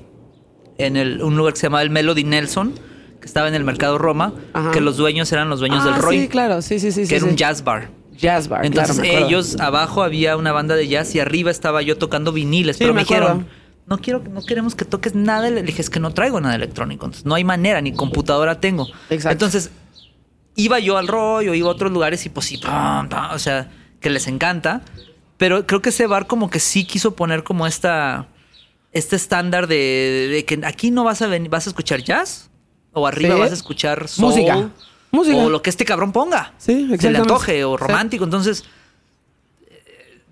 En 0.79 0.97
el- 0.97 1.21
un 1.21 1.37
lugar 1.37 1.53
que 1.53 1.59
se 1.59 1.67
llamaba 1.67 1.83
el 1.83 1.91
Melody 1.91 2.23
Nelson, 2.23 2.73
que 3.21 3.27
estaba 3.27 3.47
en 3.47 3.53
el 3.53 3.63
Mercado 3.63 3.99
Roma, 3.99 4.33
Ajá. 4.53 4.71
que 4.71 4.81
los 4.81 4.97
dueños 4.97 5.31
eran 5.31 5.49
los 5.49 5.59
dueños 5.59 5.83
Ah, 5.85 5.91
del 5.91 6.01
Roy, 6.01 6.21
Sí, 6.21 6.27
claro, 6.27 6.61
sí, 6.63 6.79
sí, 6.79 6.91
sí. 6.91 7.01
que 7.01 7.07
sí, 7.07 7.15
era 7.15 7.23
sí. 7.25 7.29
un 7.29 7.35
jazz 7.35 7.63
bar. 7.63 7.91
Jazz 8.17 8.47
bar. 8.47 8.65
Entonces 8.65 8.99
claro, 8.99 9.27
ellos, 9.27 9.59
abajo 9.59 10.01
había 10.01 10.35
una 10.35 10.51
banda 10.51 10.75
de 10.75 10.87
jazz 10.87 11.13
y 11.13 11.19
arriba 11.19 11.51
estaba 11.51 11.81
yo 11.83 11.97
tocando 11.97 12.31
viniles, 12.31 12.77
Sí, 12.77 12.83
pero 12.83 12.93
me 12.93 13.01
me, 13.01 13.03
dijeron... 13.03 13.47
No 13.85 13.97
quiero, 13.97 14.23
no 14.31 14.41
queremos 14.41 14.75
que 14.75 14.85
toques 14.85 15.13
nada. 15.15 15.49
Le 15.49 15.61
dije, 15.63 15.81
es 15.81 15.89
que 15.89 15.99
no 15.99 16.13
traigo 16.13 16.39
nada 16.39 16.55
electrónico. 16.55 17.05
Entonces, 17.05 17.25
no 17.25 17.35
hay 17.35 17.43
manera, 17.43 17.81
ni 17.81 17.93
computadora 17.93 18.59
tengo. 18.59 18.87
Exacto. 19.09 19.31
Entonces, 19.33 19.71
iba 20.55 20.79
yo 20.79 20.97
al 20.97 21.07
Roy 21.07 21.49
o 21.49 21.53
iba 21.53 21.67
a 21.67 21.71
otros 21.71 21.91
lugares 21.91 22.25
y 22.25 22.29
pues 22.29 22.45
sí, 22.45 22.59
o 22.63 23.39
sea, 23.39 23.71
que 23.99 24.09
les 24.09 24.27
encanta. 24.27 24.81
Pero 25.37 25.65
creo 25.67 25.81
que 25.81 25.89
ese 25.89 26.07
bar 26.07 26.27
como 26.27 26.49
que 26.49 26.59
sí 26.59 26.85
quiso 26.85 27.15
poner 27.15 27.43
como 27.43 27.67
esta 27.67 28.27
este 28.93 29.15
estándar 29.15 29.65
de, 29.67 30.29
de 30.31 30.45
que 30.45 30.61
aquí 30.65 30.91
no 30.91 31.03
vas 31.03 31.21
a 31.23 31.27
venir, 31.27 31.49
vas 31.49 31.65
a 31.65 31.71
escuchar 31.71 32.03
jazz 32.03 32.51
o 32.93 33.07
arriba 33.07 33.33
Sí. 33.33 33.39
vas 33.41 33.49
a 33.51 33.55
escuchar 33.55 34.07
soul, 34.07 34.29
Música. 34.29 34.69
Música. 35.11 35.37
o 35.37 35.49
lo 35.49 35.61
que 35.63 35.71
este 35.71 35.83
cabrón 35.83 36.11
ponga. 36.11 36.53
Sí, 36.59 36.87
Se 36.99 37.09
le 37.11 37.17
antoje 37.17 37.65
o 37.65 37.75
Sí. 37.77 37.83
romántico. 37.83 38.23
Entonces, 38.23 38.63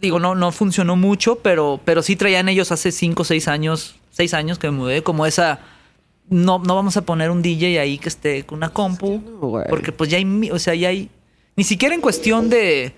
digo, 0.02 0.20
no, 0.20 0.36
no 0.36 0.52
funcionó 0.52 0.96
mucho, 0.96 1.38
pero, 1.38 1.80
pero 1.86 2.02
sí 2.02 2.16
traían 2.16 2.50
ellos 2.50 2.72
hace 2.72 2.92
cinco 2.92 3.22
o 3.22 3.26
seis 3.26 3.48
años, 3.48 3.96
seis 4.10 4.34
años 4.34 4.58
que 4.58 4.70
me 4.70 4.78
mudé, 4.78 5.04
como 5.04 5.26
esa. 5.26 5.60
No, 6.30 6.60
no 6.60 6.76
vamos 6.76 6.98
a 6.98 7.04
poner 7.04 7.30
un 7.30 7.42
DJ 7.42 7.80
ahí 7.80 7.98
que 7.98 8.10
esté 8.10 8.46
con 8.46 8.58
una 8.58 8.70
compu. 8.70 9.22
porque 9.70 9.92
pues 9.92 10.10
ya 10.10 10.18
hay, 10.18 10.50
o 10.52 10.60
sea, 10.60 10.76
ya 10.76 10.90
hay. 10.90 11.10
Ni 11.56 11.64
siquiera 11.64 11.94
en 11.94 12.02
cuestión 12.02 12.50
de, 12.50 12.94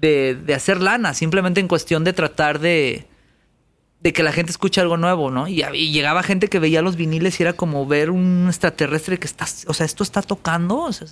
de, 0.00 0.34
de 0.34 0.54
hacer 0.54 0.80
lana, 0.80 1.12
simplemente 1.14 1.60
en 1.60 1.68
cuestión 1.68 2.04
de 2.04 2.12
tratar 2.12 2.60
de, 2.60 3.06
de 4.00 4.12
que 4.12 4.22
la 4.22 4.32
gente 4.32 4.52
escuche 4.52 4.80
algo 4.80 4.96
nuevo, 4.96 5.30
¿no? 5.30 5.48
Y, 5.48 5.64
y 5.74 5.90
llegaba 5.90 6.22
gente 6.22 6.48
que 6.48 6.60
veía 6.60 6.80
los 6.80 6.96
viniles 6.96 7.38
y 7.40 7.42
era 7.42 7.54
como 7.54 7.86
ver 7.86 8.10
un 8.10 8.46
extraterrestre 8.46 9.18
que 9.18 9.26
está, 9.26 9.46
o 9.66 9.74
sea, 9.74 9.84
esto 9.84 10.02
está 10.04 10.22
tocando. 10.22 10.78
O 10.78 10.92
sea, 10.92 11.08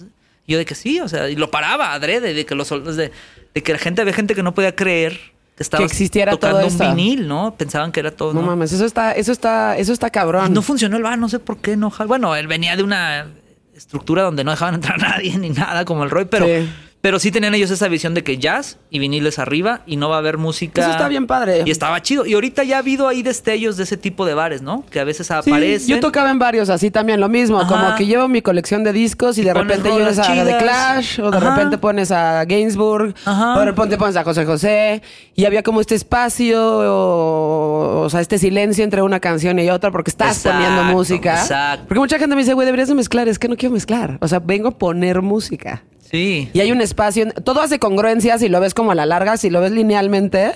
y 0.46 0.52
yo 0.52 0.58
de 0.58 0.64
que 0.64 0.74
sí, 0.74 1.00
o 1.00 1.08
sea, 1.08 1.28
y 1.28 1.36
lo 1.36 1.50
paraba 1.50 1.92
adrede, 1.92 2.34
de 2.34 2.46
que 2.46 2.54
los 2.54 2.68
de, 2.96 3.12
de 3.54 3.62
que 3.62 3.72
la 3.72 3.78
gente 3.78 4.02
había 4.02 4.12
gente 4.14 4.34
que 4.34 4.42
no 4.42 4.54
podía 4.54 4.74
creer 4.74 5.18
que 5.56 5.62
estaba 5.62 5.80
Que 5.80 5.84
existiera 5.86 6.32
tocando 6.32 6.60
todo 6.60 6.68
un 6.68 6.78
vinil, 6.96 7.28
¿no? 7.28 7.54
Pensaban 7.56 7.92
que 7.92 8.00
era 8.00 8.10
todo. 8.10 8.32
No, 8.32 8.40
¿no? 8.40 8.46
mames, 8.48 8.72
eso 8.72 8.84
está, 8.86 9.12
eso 9.12 9.32
está, 9.32 9.76
eso 9.76 9.92
está 9.92 10.08
Y 10.08 10.10
cabrón. 10.10 10.52
no 10.52 10.62
funcionó 10.62 10.96
el 10.96 11.02
bar, 11.02 11.18
no 11.18 11.28
sé 11.28 11.38
por 11.38 11.58
qué 11.58 11.76
no. 11.76 11.92
Bueno, 12.06 12.34
él 12.34 12.46
venía 12.46 12.74
de 12.76 12.82
una 12.82 13.26
estructura 13.74 14.22
donde 14.22 14.44
no 14.44 14.50
dejaban 14.50 14.74
entrar 14.76 14.94
a 15.04 15.08
nadie 15.10 15.36
ni 15.38 15.50
nada 15.50 15.84
como 15.84 16.04
el 16.04 16.10
Roy, 16.10 16.24
pero 16.26 16.46
Sí. 16.46 16.68
Pero 17.02 17.18
sí 17.18 17.30
tenían 17.32 17.52
ellos 17.54 17.70
esa 17.72 17.88
visión 17.88 18.14
de 18.14 18.22
que 18.24 18.38
jazz 18.38 18.78
y 18.88 19.00
viniles 19.00 19.38
arriba 19.40 19.80
y 19.86 19.96
no 19.96 20.08
va 20.08 20.14
a 20.14 20.18
haber 20.20 20.38
música. 20.38 20.80
Eso 20.82 20.90
está 20.92 21.08
bien 21.08 21.26
padre. 21.26 21.64
Y 21.66 21.70
estaba 21.72 22.00
chido. 22.00 22.24
Y 22.24 22.34
ahorita 22.34 22.62
ya 22.62 22.76
ha 22.76 22.78
habido 22.78 23.08
ahí 23.08 23.22
destellos 23.24 23.76
de 23.76 23.82
ese 23.82 23.96
tipo 23.96 24.24
de 24.24 24.34
bares, 24.34 24.62
¿no? 24.62 24.84
Que 24.88 25.00
a 25.00 25.04
veces 25.04 25.26
Sí, 25.26 25.32
aparecen. 25.34 25.88
yo 25.88 25.98
tocaba 26.00 26.30
en 26.30 26.38
varios 26.38 26.68
así 26.70 26.92
también, 26.92 27.18
lo 27.20 27.28
mismo, 27.28 27.58
Ajá. 27.60 27.68
como 27.68 27.94
que 27.96 28.06
llevo 28.06 28.28
mi 28.28 28.40
colección 28.40 28.84
de 28.84 28.92
discos 28.92 29.36
y, 29.36 29.40
Y 29.40 29.44
de 29.44 29.52
repente 29.52 29.90
llevas 29.90 30.16
a 30.20 30.32
The. 30.32 30.56
Clash, 30.58 31.18
o 31.20 31.30
de 31.32 31.38
Ajá. 31.38 31.56
repente 31.56 31.76
pones 31.78 32.12
a 32.12 32.44
Gainsbourg, 32.44 33.14
Ajá. 33.24 33.56
o 33.56 33.58
de 33.58 33.64
repente 33.66 33.96
pones 33.98 34.14
a 34.16 34.22
José 34.22 34.44
José, 34.46 35.02
y 35.34 35.44
había 35.44 35.64
como 35.64 35.80
este 35.80 35.96
espacio, 35.96 36.62
o, 36.62 38.02
o 38.02 38.10
sea, 38.10 38.20
este 38.20 38.38
silencio 38.38 38.84
entre 38.84 39.02
una 39.02 39.18
canción 39.18 39.58
y 39.58 39.68
otra, 39.70 39.90
porque 39.90 40.10
estás 40.10 40.36
Exacto, 40.36 40.56
poniendo 40.58 40.84
música. 40.96 41.32
exacto. 41.40 41.84
Porque 41.88 41.98
mucha 41.98 42.18
gente 42.20 42.36
me 42.36 42.42
dice, 42.42 42.54
güey, 42.54 42.64
deberías 42.64 42.88
de 42.88 42.94
mezclar, 42.94 43.28
es 43.28 43.38
que 43.40 43.48
no 43.48 43.56
quiero 43.56 43.72
mezclar, 43.72 44.18
o 44.20 44.28
sea, 44.28 44.38
vengo 44.38 44.68
a 44.68 44.78
poner 44.78 45.20
música. 45.22 45.82
Sí. 46.12 46.50
Y 46.52 46.60
hay 46.60 46.70
un 46.70 46.80
espacio, 46.80 47.32
todo 47.42 47.60
hace 47.62 47.78
congruencia 47.80 48.38
si 48.38 48.48
lo 48.48 48.60
ves 48.60 48.74
como 48.74 48.92
a 48.92 48.94
la 48.94 49.06
larga, 49.06 49.36
si 49.38 49.50
lo 49.50 49.60
ves 49.60 49.72
linealmente, 49.72 50.52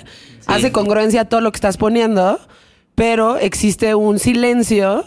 hace 0.47 0.71
congruencia 0.71 1.23
a 1.23 1.25
todo 1.25 1.41
lo 1.41 1.51
que 1.51 1.57
estás 1.57 1.79
poniendo, 1.79 2.39
pero 2.95 3.39
existe 3.39 3.95
un 3.95 4.19
silencio 4.19 5.05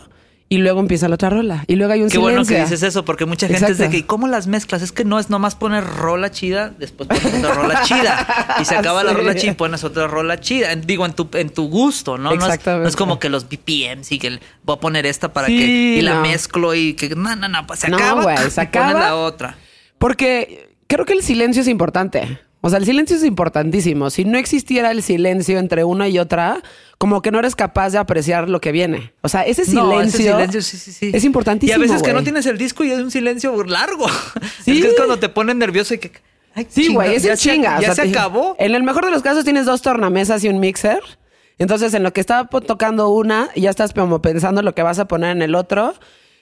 y 0.52 0.58
luego 0.58 0.80
empieza 0.80 1.08
la 1.08 1.14
otra 1.14 1.30
rola. 1.30 1.64
Y 1.68 1.76
luego 1.76 1.94
hay 1.94 2.02
un 2.02 2.08
Qué 2.08 2.14
silencio. 2.18 2.22
bueno 2.22 2.48
que 2.48 2.60
dices 2.60 2.82
eso, 2.82 3.06
porque 3.06 3.26
mucha 3.28 3.48
gente 3.48 3.72
es 3.72 3.78
de 3.78 3.84
Exacto. 3.86 3.92
que, 3.92 3.98
¿y 4.00 4.02
cómo 4.04 4.28
las 4.28 4.48
mezclas? 4.48 4.82
Es 4.82 4.92
que 4.92 5.06
no 5.06 5.20
es 5.20 5.30
nomás 5.30 5.54
poner 5.54 5.84
rola 5.86 6.32
chida, 6.32 6.72
después 6.80 7.08
pones 7.08 7.26
otra 7.36 7.54
rola 7.54 7.84
chida. 7.84 8.56
Y 8.60 8.66
se 8.66 8.76
acaba 8.76 9.04
la 9.04 9.14
rola 9.14 9.36
chida 9.36 9.52
y 9.52 9.56
pones 9.56 9.84
otra 9.84 10.08
rola 10.08 10.40
chida. 10.40 10.76
Digo, 10.76 11.06
en 11.06 11.14
tu, 11.14 11.30
en 11.34 11.52
tu 11.52 11.70
gusto, 11.70 12.18
¿no? 12.18 12.32
No 12.32 12.36
es, 12.36 12.44
Exactamente. 12.44 12.82
no 12.84 12.90
es 12.90 12.96
como 12.96 13.20
que 13.20 13.30
los 13.30 13.48
BPMs 13.48 14.12
y 14.12 14.18
que 14.18 14.26
el- 14.26 14.40
voy 14.64 14.78
a 14.78 14.80
poner 14.80 15.06
esta 15.06 15.32
para 15.32 15.46
Sí, 15.46 15.56
que. 15.60 15.66
Y 16.00 16.02
la 16.02 16.16
mezclo 16.22 16.74
y 16.74 16.96
que. 16.96 17.10
No, 17.10 17.36
no, 17.36 17.48
no, 17.48 17.68
pues 17.68 17.82
se 17.82 17.88
acaba. 17.88 18.24
güey, 18.24 18.36
se 18.38 18.42
y 18.42 18.46
pones 18.46 18.58
acaba. 18.58 19.00
la 19.00 19.16
otra. 19.16 19.56
Porque 20.00 20.70
creo 20.88 21.06
que 21.06 21.14
el 21.14 21.22
silencio 21.22 21.62
es 21.62 21.68
importante. 21.68 22.40
O 22.62 22.70
sea, 22.70 22.78
el 22.80 22.86
silencio 22.86 23.16
es 23.16 23.24
importantísimo. 23.24 24.10
Si 24.10 24.26
no 24.26 24.38
existiera 24.38 24.92
el 24.92 25.02
silencio 25.02 25.60
entre 25.60 25.86
una 25.86 26.10
y 26.10 26.20
otra, 26.20 26.62
como 26.98 27.22
que 27.22 27.32
no 27.32 27.40
eres 27.40 27.56
capaz 27.56 27.92
de 27.92 28.00
apreciar 28.00 28.50
lo 28.50 28.60
que 28.60 28.74
viene. 28.74 29.14
O 29.22 29.30
sea, 29.30 29.44
ese 29.44 29.64
silencio, 29.64 29.86
No, 29.94 30.02
ese 30.02 30.18
silencio, 30.18 30.62
sí, 30.62 30.76
sí, 30.78 30.92
sí. 30.92 31.12
es 31.14 31.24
importantísimo. 31.24 31.72
Y 31.78 31.80
a 31.80 31.88
veces 31.88 32.04
que 32.04 32.12
no 32.12 32.22
tienes 32.22 32.46
el 32.48 32.58
disco 32.58 32.84
y 32.84 32.92
es 32.92 33.00
un 33.00 33.12
silencio 33.12 33.64
largo. 33.64 34.08
Sí. 34.66 34.72
Es 34.80 34.82
que 34.82 34.88
es 34.90 34.94
cuando 34.98 35.18
te 35.20 35.30
ponen 35.30 35.58
nervioso 35.58 35.94
y 35.94 36.00
que. 36.00 36.12
ay, 36.54 36.68
Sí, 36.70 36.94
güey, 36.94 37.16
es 37.16 37.24
ya 37.24 37.32
en 37.32 37.38
se- 37.38 37.50
chinga. 37.52 37.78
o 37.78 37.82
Ya 37.82 37.94
sea, 37.96 38.04
se 38.04 38.12
acabó. 38.12 38.58
En 38.60 38.76
el 38.76 38.84
mejor 38.84 39.06
de 39.06 39.12
los 39.12 39.22
casos 39.22 39.46
tienes 39.46 39.66
dos 39.66 39.82
tornamesas 39.82 40.44
y 40.44 40.50
un 40.50 40.60
mixer. 40.60 41.00
Entonces, 41.60 41.94
en 41.94 42.04
lo 42.04 42.12
que 42.12 42.20
estaba 42.20 42.50
po- 42.50 42.60
tocando 42.62 43.08
una, 43.10 43.50
ya 43.56 43.70
estás 43.70 43.94
como 43.94 44.22
pensando 44.22 44.62
lo 44.64 44.76
que 44.76 44.82
vas 44.84 45.00
a 45.00 45.08
poner 45.08 45.32
en 45.32 45.42
el 45.42 45.56
otro. 45.56 45.94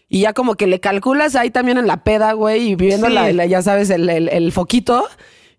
Y 0.10 0.22
ya 0.22 0.34
como 0.34 0.56
que 0.56 0.68
le 0.68 0.80
calculas 0.80 1.36
ahí 1.36 1.50
también 1.52 1.78
en 1.78 1.88
la 1.88 2.04
peda, 2.04 2.32
güey, 2.34 2.70
y 2.72 2.76
viendo 2.76 3.08
Sí. 3.08 3.14
la, 3.14 3.32
la- 3.34 3.46
ya 3.46 3.62
sabes, 3.62 3.90
el, 3.90 4.10
el- 4.10 4.30
el 4.30 4.52
foquito. 4.52 5.06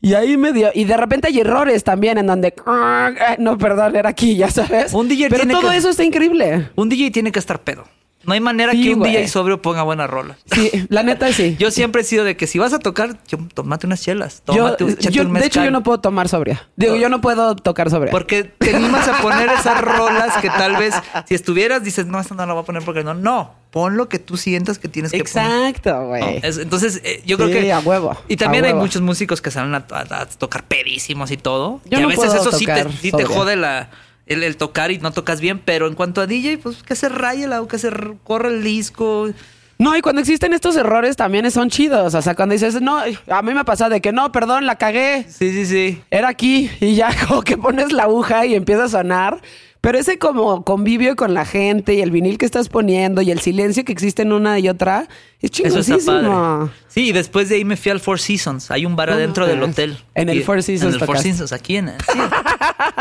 Y 0.01 0.15
ahí 0.15 0.37
medio, 0.37 0.71
y 0.75 0.85
de 0.85 0.97
repente 0.97 1.29
hay 1.29 1.41
errores 1.41 1.83
también 1.85 2.19
en 2.19 2.27
donde, 2.29 2.55
"Ah, 2.67 3.11
no, 3.39 3.59
perdón, 3.59 3.97
era 3.97 4.09
aquí, 4.11 4.37
ya 4.37 4.49
sabes. 4.51 4.95
Un 4.95 5.09
DJ 5.09 5.29
Pero 5.29 5.43
tiene 5.43 5.55
todo 5.61 5.71
que- 5.71 5.77
eso 5.77 5.91
está 5.91 6.05
increíble. 6.05 6.71
Un 6.77 6.89
DJ 6.89 7.11
tiene 7.11 7.33
que 7.33 7.41
estar 7.41 7.61
pedo. 7.61 7.85
No 8.25 8.35
hay 8.35 8.41
manera 8.41 8.73
Sí, 8.73 8.83
que 8.83 8.93
un 8.95 8.99
güey. 8.99 9.13
DJ 9.13 9.29
sobrio 9.29 9.63
ponga 9.63 9.83
buena 9.85 10.07
rola. 10.07 10.37
Sí, 10.53 10.71
la 10.89 11.03
neta 11.03 11.33
sí. 11.33 11.57
Yo 11.59 11.71
siempre 11.71 12.03
he 12.03 12.05
sido 12.05 12.25
de 12.25 12.37
que 12.37 12.47
si 12.47 12.59
vas 12.59 12.73
a 12.73 12.79
tocar, 12.81 13.17
yo, 13.29 13.39
tómate 13.55 13.87
unas 13.87 14.03
chelas. 14.03 14.43
Yo, 14.49 14.57
Tómate, 14.57 14.85
échate 14.85 15.11
yo- 15.15 15.23
un 15.23 15.33
de 15.33 15.47
hecho, 15.47 15.63
yo 15.65 15.71
no 15.71 15.83
puedo 15.83 16.01
tomar 16.01 16.29
sobria. 16.29 16.69
Digo, 16.77 16.97
yo 16.97 17.09
no 17.09 17.21
puedo 17.21 17.55
tocar 17.57 17.89
sobria. 17.91 18.11
Porque 18.11 18.43
te 18.45 18.75
animas 18.75 19.07
a 19.09 19.23
poner 19.23 19.49
esas 19.51 19.81
rolas 19.81 20.37
que 20.39 20.49
tal 20.51 20.77
vez, 20.77 20.95
si 21.27 21.35
estuvieras, 21.37 21.85
dices, 21.85 22.07
no, 22.07 22.19
esta 22.21 22.35
no 22.35 22.45
la 22.45 22.53
voy 22.55 22.63
a 22.65 22.67
poner 22.67 22.83
porque 22.85 23.05
no. 23.05 23.15
No, 23.15 23.55
pon 23.71 23.97
lo 23.97 24.09
que 24.09 24.19
tú 24.19 24.37
sientas 24.37 24.79
que 24.79 24.89
tienes 24.89 25.13
que 25.13 25.23
poner. 25.25 25.47
Exacto, 25.69 26.07
güey. 26.09 26.41
Es- 26.43 26.59
entonces, 26.59 27.01
eh, 27.05 27.23
yo 27.25 27.37
creo 27.37 27.49
que. 27.51 27.73
a 27.73 27.79
huevo, 27.81 28.17
Y 28.29 28.37
también 28.37 28.65
hay 28.65 28.73
huevo. 28.73 28.83
muchos 28.83 29.01
músicos 29.01 29.41
que 29.41 29.51
salen 29.51 29.75
a, 29.75 29.87
a- 29.91 30.23
a 30.23 30.27
tocar 30.27 30.65
pedísimos 30.65 31.31
y 31.31 31.37
todo. 31.37 31.81
Yo 31.85 31.99
y 31.99 32.01
a 32.01 32.03
no 32.03 32.09
veces 32.09 32.27
puedo 32.27 32.41
eso 32.49 32.53
sí 32.59 32.67
te, 32.67 32.93
sí 33.01 33.13
te 33.13 33.25
jode 33.25 33.57
la, 33.57 33.91
el, 34.29 34.43
el 34.43 34.57
tocar 34.57 34.91
y 34.91 34.99
no 34.99 35.13
tocas 35.13 35.41
bien, 35.41 35.61
pero 35.65 35.89
en 35.89 35.95
cuanto 35.95 36.21
a 36.21 36.27
DJ, 36.27 36.59
pues 36.59 36.83
que 36.83 36.95
se 36.95 37.09
raye 37.09 37.47
la, 37.47 37.67
que 37.67 37.79
se 37.79 37.91
corre 38.25 38.49
el 38.49 38.63
disco. 38.63 39.31
No, 39.79 39.97
y 39.97 40.01
cuando 40.01 40.21
existen 40.21 40.53
estos 40.53 40.77
errores 40.77 41.17
también 41.17 41.49
son 41.53 41.71
chidos. 41.71 42.15
O 42.15 42.23
sea, 42.23 42.35
cuando 42.35 42.53
dices, 42.53 42.81
no, 42.83 42.99
a 42.99 43.43
mí 43.43 43.55
me 43.55 43.65
pasa 43.65 43.89
de 43.89 44.01
que 44.01 44.13
no, 44.13 44.33
perdón, 44.33 44.67
la 44.67 44.77
cagué. 44.77 45.25
Sí, 45.29 45.53
sí, 45.53 45.67
sí. 45.67 46.03
Era 46.11 46.29
aquí 46.29 46.69
y 46.81 46.97
ya 46.97 47.11
como 47.29 47.43
que 47.43 47.57
pones 47.57 47.93
la 47.93 48.05
aguja 48.05 48.45
y 48.45 48.55
empieza 48.55 48.85
a 48.85 48.89
sonar. 48.89 49.41
Pero 49.89 50.01
ese 50.01 50.19
como 50.19 50.65
convivio 50.65 51.17
con 51.17 51.33
la 51.33 51.47
gente 51.47 51.95
y 51.95 52.03
el 52.03 52.11
vinil 52.11 52.37
que 52.37 52.45
estás 52.45 52.69
poniendo 52.69 53.23
y 53.23 53.31
el 53.31 53.41
silencio 53.41 53.87
que 53.87 53.93
existe 53.93 54.21
en 54.21 54.35
una 54.35 54.59
y 54.59 54.69
otra 54.69 55.09
es 55.41 55.51
chingosísimo. 55.51 56.71
Sí, 56.89 57.09
y 57.09 57.13
después 57.13 57.49
de 57.49 57.55
ahí 57.55 57.65
me 57.65 57.75
fui 57.79 57.91
al 57.91 57.99
Four 57.99 58.21
Seasons. 58.21 58.71
Hay 58.71 58.85
un 58.85 58.97
bar 58.97 59.09
adentro 59.09 59.47
del 59.47 59.63
hotel. 59.63 59.97
En 60.15 60.29
el 60.29 60.45
Four 60.45 60.63
Seasons 60.63 60.95
En 60.95 61.01
el 61.01 61.07
Four. 61.07 61.19
Seasons, 61.19 61.55
aquí 61.55 61.79
en 61.79 61.89
el. 61.89 62.01
sí. 62.03 62.19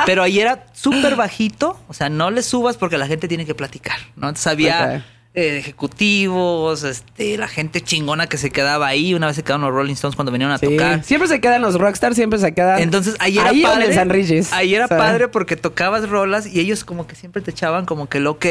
Pero 0.05 0.23
ahí 0.23 0.39
era 0.39 0.67
súper 0.71 1.17
bajito. 1.17 1.77
O 1.89 1.93
sea, 1.93 2.07
no 2.07 2.31
le 2.31 2.41
subas 2.41 2.77
porque 2.77 2.97
la 2.97 3.07
gente 3.07 3.27
tiene 3.27 3.45
que 3.45 3.53
platicar. 3.53 3.97
¿no? 4.15 4.29
Entonces 4.29 4.47
había 4.47 4.95
Ok. 4.95 5.16
Eh, 5.39 5.59
ejecutivos, 5.59 6.83
este, 6.83 7.37
la 7.37 7.47
gente 7.47 7.79
chingona 7.81 8.25
que 8.25 8.39
se 8.39 8.49
quedaba 8.49 8.87
ahí. 8.87 9.13
Una 9.13 9.27
vez 9.27 9.35
se 9.35 9.43
quedaron 9.43 9.61
los 9.61 9.71
Rolling 9.71 9.93
Stones 9.93 10.15
cuando 10.15 10.31
vinieron 10.31 10.51
a 10.55 10.57
Sí. 10.57 10.65
tocar. 10.65 11.03
Siempre 11.03 11.27
se 11.27 11.39
quedan 11.39 11.61
los 11.61 11.75
rockstars, 11.75 12.15
siempre 12.15 12.39
se 12.39 12.53
quedan. 12.55 12.81
Entonces 12.81 13.15
ahí 13.19 13.37
era 13.37 13.51
en 13.51 13.61
padre. 13.61 13.93
San 13.93 14.09
Regis. 14.09 14.51
Ahí 14.51 14.73
era 14.73 14.85
O 14.85 14.87
sea, 14.87 14.97
padre 14.97 15.27
porque 15.27 15.55
tocabas 15.55 16.09
rolas 16.09 16.47
y 16.47 16.59
ellos 16.59 16.83
como 16.83 17.05
que 17.05 17.13
siempre 17.15 17.43
te 17.43 17.51
echaban 17.51 17.85
como 17.85 18.09
que 18.09 18.17
el 18.17 18.25
ok, 18.25 18.45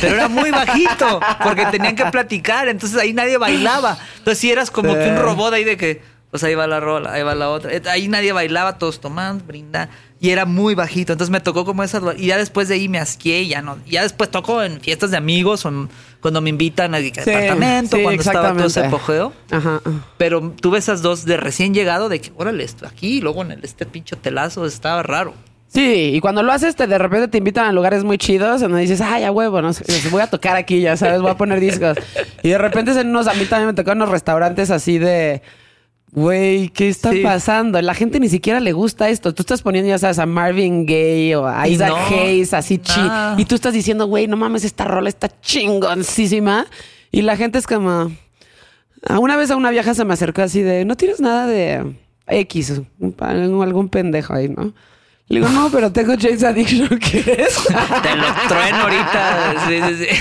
pero 0.00 0.14
era 0.16 0.28
muy 0.28 0.50
bajito 0.50 1.20
porque 1.44 1.66
tenían 1.66 1.94
que 1.94 2.04
platicar, 2.06 2.66
entonces 2.66 2.98
ahí 2.98 3.12
nadie 3.12 3.36
bailaba. 3.38 3.96
Entonces 4.18 4.38
sí 4.40 4.50
eras 4.50 4.72
como 4.72 4.92
Sí. 4.92 4.98
que 4.98 5.08
un 5.10 5.16
robot 5.18 5.54
ahí 5.54 5.62
de 5.62 5.76
que, 5.76 6.02
pues 6.34 6.42
ahí 6.42 6.56
va 6.56 6.66
la 6.66 6.80
rola, 6.80 7.12
ahí 7.12 7.22
va 7.22 7.36
la 7.36 7.48
otra. 7.48 7.70
Ahí 7.92 8.08
nadie 8.08 8.32
bailaba, 8.32 8.76
todos 8.76 8.98
tomando, 9.00 9.44
brindando. 9.44 9.94
Y 10.18 10.30
era 10.30 10.46
muy 10.46 10.74
bajito, 10.74 11.12
entonces 11.12 11.30
me 11.30 11.38
tocó 11.38 11.64
como 11.64 11.84
esa... 11.84 12.00
Y 12.16 12.26
ya 12.26 12.36
después 12.36 12.66
de 12.66 12.74
ahí 12.74 12.88
me 12.88 12.98
asqué 12.98 13.42
y 13.42 13.50
ya 13.50 13.62
no... 13.62 13.78
Ya 13.86 14.02
después 14.02 14.32
toco 14.32 14.60
en 14.60 14.80
fiestas 14.80 15.12
de 15.12 15.16
amigos 15.16 15.64
o 15.64 15.68
en- 15.68 15.88
cuando 16.20 16.40
me 16.40 16.50
invitan 16.50 16.92
al 16.92 17.04
departamento, 17.04 17.96
sí, 17.96 18.02
cuando 18.02 18.20
estaba 18.20 18.52
todo 18.52 18.66
ese 18.66 18.84
apogeo. 18.84 19.32
Ajá. 19.52 19.80
Pero 20.18 20.52
tuve 20.60 20.78
esas 20.78 21.02
dos 21.02 21.24
de 21.24 21.36
recién 21.36 21.72
llegado 21.72 22.08
de 22.08 22.20
que, 22.20 22.32
órale, 22.36 22.64
esto 22.64 22.84
aquí, 22.84 23.18
y 23.18 23.20
luego 23.20 23.42
en 23.42 23.52
el, 23.52 23.64
este 23.64 23.86
pincho 23.86 24.18
telazo 24.18 24.66
estaba 24.66 25.04
raro. 25.04 25.34
Sí, 25.68 26.14
y 26.14 26.20
cuando 26.20 26.42
lo 26.42 26.50
haces, 26.50 26.74
te, 26.74 26.88
de 26.88 26.98
repente 26.98 27.28
te 27.28 27.38
invitan 27.38 27.66
a 27.66 27.72
lugares 27.72 28.02
muy 28.02 28.18
chidos 28.18 28.60
donde 28.60 28.80
dices, 28.80 29.00
ay, 29.00 29.22
a 29.22 29.30
huevo, 29.30 29.62
no 29.62 29.72
sé, 29.72 29.84
voy 30.10 30.22
a 30.22 30.26
tocar 30.26 30.56
aquí, 30.56 30.80
ya 30.80 30.96
sabes, 30.96 31.20
voy 31.20 31.30
a 31.30 31.36
poner 31.36 31.60
discos. 31.60 31.96
Y 32.42 32.48
de 32.48 32.58
repente 32.58 32.90
en 33.00 33.10
unos, 33.10 33.28
a 33.28 33.34
mí 33.34 33.44
también 33.44 33.68
me 33.68 33.74
tocaron 33.74 33.98
unos 33.98 34.10
restaurantes 34.10 34.72
así 34.72 34.98
de, 34.98 35.40
güey, 36.14 36.68
¿qué 36.68 36.88
está 36.88 37.10
Sí. 37.10 37.20
pasando? 37.22 37.80
La 37.82 37.92
gente 37.94 38.20
ni 38.20 38.28
siquiera 38.28 38.60
le 38.60 38.72
gusta 38.72 39.08
esto. 39.08 39.34
Tú 39.34 39.42
estás 39.42 39.62
poniendo, 39.62 39.88
ya 39.88 39.98
sabes, 39.98 40.18
a 40.18 40.26
Marvin 40.26 40.86
Gaye 40.86 41.34
o 41.36 41.46
a 41.46 41.66
Isaac 41.68 41.88
no, 41.90 41.96
Hayes, 42.16 42.54
así 42.54 42.78
chi. 42.78 43.00
nada. 43.00 43.34
Y 43.40 43.44
tú 43.44 43.54
estás 43.56 43.74
diciendo, 43.74 44.06
güey, 44.06 44.26
no 44.28 44.36
mames, 44.36 44.64
esta 44.64 44.84
rola 44.84 45.08
está 45.08 45.28
chingoncísima. 45.40 46.66
Y 47.10 47.22
la 47.22 47.36
gente 47.36 47.58
es 47.58 47.66
como... 47.66 48.12
Una 49.20 49.36
vez 49.36 49.50
a 49.50 49.56
una 49.56 49.70
vieja 49.70 49.92
se 49.94 50.04
me 50.04 50.14
acercó 50.14 50.40
así 50.42 50.62
de, 50.62 50.84
¿no 50.86 50.96
tienes 50.96 51.20
nada 51.20 51.46
de 51.46 51.94
X? 52.26 52.80
Algún 53.20 53.88
pendejo 53.90 54.32
ahí, 54.34 54.48
¿no? 54.48 54.72
Le 55.28 55.40
digo, 55.40 55.50
no, 55.50 55.68
pero 55.72 55.92
tengo 55.92 56.14
James 56.18 56.42
Addiction, 56.42 56.88
¿qué 56.98 57.18
es? 57.18 57.58
Te 58.02 58.16
lo 58.16 58.26
trueno 58.48 58.76
ahorita. 58.78 59.54
Sí, 59.68 59.80
sí, 59.88 60.06
sí. 60.06 60.20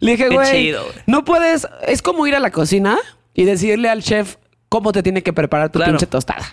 Le 0.00 0.12
dije, 0.12 0.28
güey. 0.28 0.74
no 1.06 1.24
puedes... 1.24 1.68
Es 1.86 2.02
como 2.02 2.26
ir 2.26 2.34
a 2.34 2.40
la 2.40 2.50
cocina 2.50 2.98
y 3.32 3.44
decirle 3.44 3.88
al 3.88 4.02
chef 4.02 4.36
cómo 4.74 4.90
te 4.90 5.04
tiene 5.04 5.22
que 5.22 5.32
preparar 5.32 5.70
tu 5.70 5.78
Claro. 5.78 5.92
pinche 5.92 6.06
tostada. 6.06 6.44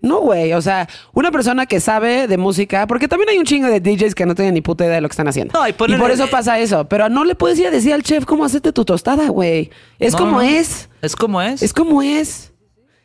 No, 0.00 0.20
güey. 0.20 0.52
O 0.52 0.62
sea, 0.62 0.86
una 1.14 1.32
persona 1.32 1.66
que 1.66 1.80
sabe 1.80 2.28
de 2.28 2.36
música, 2.36 2.86
porque 2.86 3.08
también 3.08 3.30
hay 3.30 3.38
un 3.38 3.44
chingo 3.44 3.66
de 3.66 3.80
DJs 3.80 4.14
que 4.14 4.24
no 4.24 4.36
tienen 4.36 4.54
ni 4.54 4.60
puta 4.60 4.84
idea 4.84 4.94
de 4.96 5.00
lo 5.00 5.08
que 5.08 5.12
están 5.14 5.26
haciendo. 5.26 5.58
No, 5.58 5.66
y 5.66 5.72
por 5.72 5.90
eso 6.12 6.28
pasa 6.28 6.60
eso. 6.60 6.84
Pero 6.86 7.08
no 7.08 7.24
le 7.24 7.34
puedes 7.34 7.58
ir 7.58 7.66
a 7.66 7.70
decir 7.72 7.92
al 7.92 8.04
chef 8.04 8.24
cómo 8.24 8.44
hacerte 8.44 8.72
tu 8.72 8.84
tostada, 8.84 9.28
güey. 9.30 9.70
Es 9.98 10.12
No, 10.12 10.18
como 10.20 10.30
no. 10.32 10.40
es. 10.42 10.88
Es 11.02 11.16
como 11.16 11.42
es. 11.42 11.60
Es 11.62 11.72
como 11.72 12.02
es. 12.02 12.52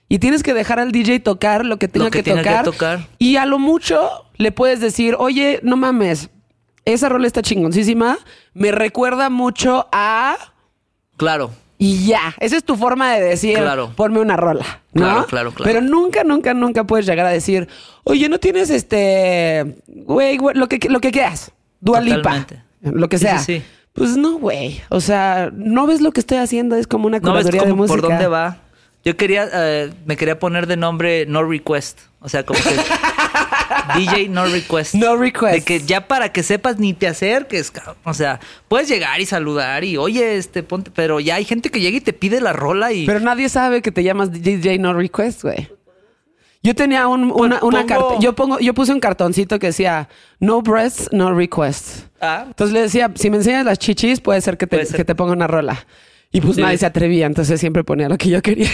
Y 0.10 0.20
tienes 0.20 0.44
que 0.44 0.54
dejar 0.54 0.80
al 0.80 0.92
DJ 0.92 1.22
tocar 1.22 1.66
lo 1.66 1.78
que 1.80 1.88
tenga 1.88 2.06
Lo 2.06 2.12
que 2.12 2.20
que, 2.22 2.24
tenga 2.36 2.44
que 2.44 2.50
tocar. 2.50 2.66
tocar. 3.00 3.08
Y 3.18 3.38
a 3.38 3.46
lo 3.48 3.58
mucho 3.58 4.00
le 4.36 4.52
puedes 4.52 4.80
decir, 4.82 5.16
oye, 5.18 5.60
no 5.64 5.78
mames, 5.78 6.30
esa 6.86 7.10
rola 7.10 7.26
está 7.26 7.42
chingoncísima. 7.42 8.20
Me 8.54 8.72
recuerda 8.72 9.30
mucho 9.32 9.88
a. 9.92 10.36
Claro. 11.18 11.50
Y 11.84 12.06
ya. 12.06 12.36
Esa 12.40 12.58
es 12.58 12.64
tu 12.64 12.76
forma 12.76 13.12
de 13.16 13.22
decir, 13.24 13.58
Claro. 13.58 13.91
ponme 13.95 14.20
una 14.20 14.38
rola. 14.38 14.64
¿no? 14.94 15.02
Claro, 15.02 15.26
claro, 15.26 15.52
claro. 15.52 15.64
Pero 15.68 15.82
nunca, 15.82 16.24
nunca, 16.24 16.53
nunca 16.53 16.84
puedes 16.84 17.08
llegar 17.08 17.26
a 17.26 17.30
decir, 17.32 17.68
oye, 18.03 18.30
no 18.30 18.38
tienes 18.40 18.70
este. 18.70 19.78
Güey, 19.88 20.38
güey, 20.38 20.56
lo 20.56 20.68
que, 20.70 20.78
lo 20.90 20.99
que 20.99 21.10
quieras. 21.12 21.52
Dualipa. 21.80 22.45
Lo 22.82 23.10
que 23.10 23.18
sea. 23.18 23.40
sí, 23.40 23.58
sí. 23.58 23.64
Pues 23.94 24.16
no, 24.16 24.38
güey. 24.38 24.80
O 24.90 25.02
sea, 25.02 25.49
no 25.53 25.88
ves 25.88 26.02
lo 26.02 26.12
que 26.12 26.20
estoy 26.20 26.38
haciendo. 26.38 26.76
Es 26.76 26.86
como 26.86 27.08
una 27.08 27.18
No 27.18 27.34
ves 27.34 27.45
curaduría 27.48 27.64
de 27.68 27.74
música. 27.74 27.99
por 27.99 28.10
dónde 28.10 28.28
va. 28.28 28.58
Yo 29.03 29.18
quería, 29.18 29.49
eh, 29.52 29.91
me 30.06 30.18
quería 30.18 30.38
poner 30.38 30.68
de 30.68 30.78
nombre 30.78 31.26
No 31.26 31.44
Request. 31.44 31.99
O 32.20 32.30
sea, 32.30 32.45
como 32.45 32.60
que 32.60 32.70
DJ 33.95 34.30
No 34.30 34.45
Request. 34.45 34.95
No 34.95 35.16
request. 35.16 35.53
De 35.56 35.62
que 35.62 35.80
ya 35.82 36.08
para 36.08 36.32
que 36.32 36.44
sepas 36.44 36.80
ni 36.80 36.94
te 36.94 37.08
acerques, 37.08 37.72
cabrón. 37.72 37.95
O 38.03 38.14
sea, 38.14 38.40
puedes 38.68 38.88
llegar 38.88 39.20
y 39.20 39.26
saludar 39.26 39.84
y 39.84 39.98
oye, 39.98 40.38
este, 40.38 40.64
ponte, 40.64 40.91
pero 40.91 41.20
ya 41.20 41.36
hay 41.36 41.45
gente 41.45 41.70
que 41.70 41.80
llega 41.80 41.98
y 41.98 42.02
te 42.02 42.14
pide 42.14 42.41
la 42.41 42.53
rola 42.53 42.91
y. 42.94 43.06
Pero 43.06 43.20
nadie 43.20 43.49
sabe 43.49 43.82
que 43.82 43.91
te 43.91 44.03
llamas 44.03 44.32
DJ 44.32 44.78
No 44.80 44.94
Request, 44.94 45.44
güey. 45.44 45.70
Yo 46.64 46.76
tenía 46.76 47.08
un, 47.08 47.32
una, 47.32 47.60
una 47.64 47.86
carta. 47.88 48.20
Yo 48.20 48.36
pongo, 48.36 48.60
yo 48.60 48.76
puse 48.76 48.94
un 48.94 48.99
cartoncito 48.99 49.58
que 49.58 49.68
decía 49.68 50.08
No 50.40 50.62
breasts, 50.62 51.10
no 51.12 51.34
requests. 51.34 52.06
Ah. 52.22 52.44
Entonces 52.48 52.72
le 52.74 52.82
decía, 52.82 53.12
si 53.16 53.32
me 53.32 53.38
enseñas 53.38 53.66
las 53.66 53.80
chichis, 53.80 54.20
puede 54.22 54.41
ser 54.41 54.58
que 54.58 54.68
te, 54.68 54.78
Puede 54.78 54.86
ser. 54.86 54.98
que 54.98 55.06
te 55.06 55.16
ponga 55.16 55.34
una 55.34 55.48
rola. 55.48 55.84
Y 56.34 56.40
pues 56.40 56.56
Sí. 56.56 56.62
nadie 56.62 56.78
se 56.78 56.86
atrevía, 56.86 57.26
entonces 57.26 57.60
siempre 57.60 57.84
ponía 57.84 58.08
lo 58.08 58.18
que 58.18 58.30
yo 58.30 58.41
quería. 58.41 58.70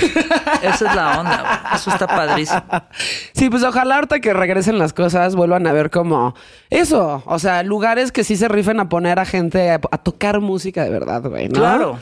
Esa 0.61 0.89
es 0.89 0.95
la 0.95 1.19
onda, 1.19 1.41
güey. 1.41 1.75
Eso 1.75 1.89
está 1.89 2.05
padrísimo. 2.05 2.61
Sí, 3.33 3.49
pues 3.49 3.63
ojalá 3.63 3.95
ahorita 3.95 4.19
que 4.19 4.31
regresen 4.33 4.77
las 4.77 4.93
cosas 4.93 5.35
vuelvan 5.35 5.65
a 5.65 5.73
ver 5.73 5.89
como 5.89 6.35
eso. 6.69 7.23
O 7.25 7.39
sea, 7.39 7.63
lugares 7.63 8.11
que 8.11 8.23
sí 8.23 8.35
se 8.35 8.47
rifen 8.47 8.79
a 8.79 8.89
poner 8.89 9.17
a 9.19 9.25
gente 9.25 9.71
a, 9.71 9.75
a 9.91 9.97
tocar 9.97 10.39
música 10.39 10.83
de 10.83 10.91
verdad, 10.91 11.23
güey. 11.23 11.47
¿no? 11.49 11.53
Claro. 11.55 11.99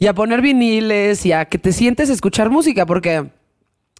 Y 0.00 0.06
a 0.06 0.14
poner 0.14 0.40
viniles 0.40 1.26
y 1.26 1.32
a 1.32 1.44
que 1.44 1.58
te 1.58 1.72
sientes 1.72 2.08
a 2.08 2.12
escuchar 2.14 2.48
música, 2.48 2.86
porque 2.86 3.26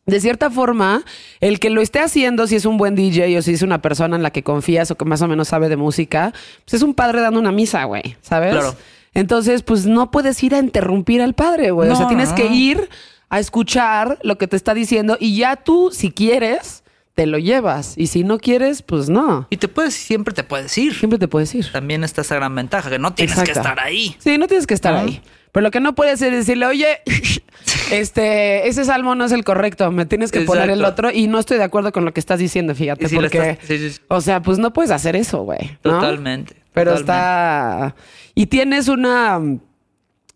de 0.07 0.21
cierta 0.21 0.49
forma, 0.51 1.03
el 1.41 1.61
que 1.61 1.69
lo 1.69 1.83
esté 1.83 2.01
haciendo, 2.01 2.47
si 2.47 2.57
es 2.57 2.65
un 2.65 2.79
buen 2.79 2.95
DJ 2.95 3.37
o 3.37 3.43
si 3.43 3.53
es 3.53 3.61
una 3.63 3.83
persona 3.83 4.17
en 4.17 4.23
la 4.23 4.31
que 4.31 4.43
confías 4.43 4.91
o 4.91 4.95
que 4.97 5.05
más 5.05 5.21
o 5.21 5.29
menos 5.29 5.49
sabe 5.49 5.69
de 5.69 5.77
música, 5.77 6.33
pues 6.65 6.75
es 6.75 6.83
un 6.83 6.95
padre 6.95 7.21
dando 7.21 7.39
una 7.39 7.53
misa, 7.53 7.85
güey, 7.85 8.17
¿sabes? 8.23 8.53
Claro. 8.53 8.75
Entonces, 9.19 9.63
pues 9.63 9.85
no 9.87 10.11
puedes 10.11 10.43
ir 10.45 10.55
a 10.55 10.59
interrumpir 10.59 11.21
al 11.23 11.35
padre, 11.35 11.73
güey. 11.73 11.91
o 11.91 11.97
sea, 11.97 12.07
tienes 12.07 12.31
no, 12.31 12.35
que 12.37 12.47
ir 12.47 12.89
a 13.29 13.41
escuchar 13.41 14.19
lo 14.23 14.39
que 14.39 14.47
te 14.47 14.55
está 14.57 14.75
diciendo 14.75 15.17
y 15.19 15.37
ya 15.37 15.57
tú, 15.57 15.91
si 15.93 16.13
quieres, 16.13 16.85
te 17.15 17.27
lo 17.27 17.39
llevas. 17.39 17.95
Y 17.97 18.07
si 18.07 18.23
no 18.23 18.39
quieres, 18.39 18.83
pues 18.83 19.09
no. 19.09 19.49
Y 19.51 19.57
te 19.57 19.67
puedes, 19.67 19.95
siempre 19.95 20.33
te 20.33 20.45
puedes 20.45 20.79
ir. 20.79 20.95
Siempre 20.95 21.19
te 21.19 21.27
puedes 21.27 21.53
ir. 21.53 21.71
También 21.73 22.05
está 22.05 22.21
esa 22.21 22.37
gran 22.37 22.55
ventaja, 22.55 22.91
que 22.91 23.01
no 23.01 23.13
tienes 23.13 23.43
que 23.43 23.51
estar 23.51 23.81
ahí. 23.81 24.15
Sí, 24.21 24.39
no 24.39 24.47
tienes 24.47 24.69
que 24.69 24.75
estar 24.75 24.95
ahí. 24.95 25.21
Pero 25.51 25.65
lo 25.65 25.71
que 25.73 25.81
no 25.81 25.97
puedes 25.97 26.23
es 26.23 26.31
decirle, 26.31 26.67
oye, 26.67 27.01
este, 27.91 28.69
ese 28.69 28.85
salmo 28.85 29.17
no 29.17 29.25
es 29.25 29.33
el 29.33 29.43
correcto, 29.43 29.91
me 29.91 30.07
tienes 30.07 30.31
que 30.31 30.43
poner 30.43 30.71
el 30.71 30.85
otro 30.85 31.11
y 31.11 31.27
no 31.27 31.41
estoy 31.41 31.59
de 31.59 31.65
acuerdo 31.65 31.91
con 31.91 32.05
lo 32.05 32.15
que 32.15 32.21
estás 32.21 32.39
diciendo, 32.39 32.73
fíjate, 32.75 33.09
si 33.09 33.17
porque, 33.17 33.39
estás- 33.39 33.67
sí, 33.67 33.79
sí, 33.79 33.91
sí. 33.91 34.01
o 34.07 34.21
sea, 34.21 34.43
pues 34.43 34.59
no 34.59 34.73
puedes 34.73 34.93
hacer 34.93 35.17
eso, 35.17 35.43
güey. 35.43 35.77
¿no? 35.83 35.95
Totalmente. 35.95 36.55
Pero 36.73 36.95
totalmente. 36.97 37.03
está, 37.03 37.95
y 38.35 38.47
tienes 38.47 38.89
una, 38.89 39.41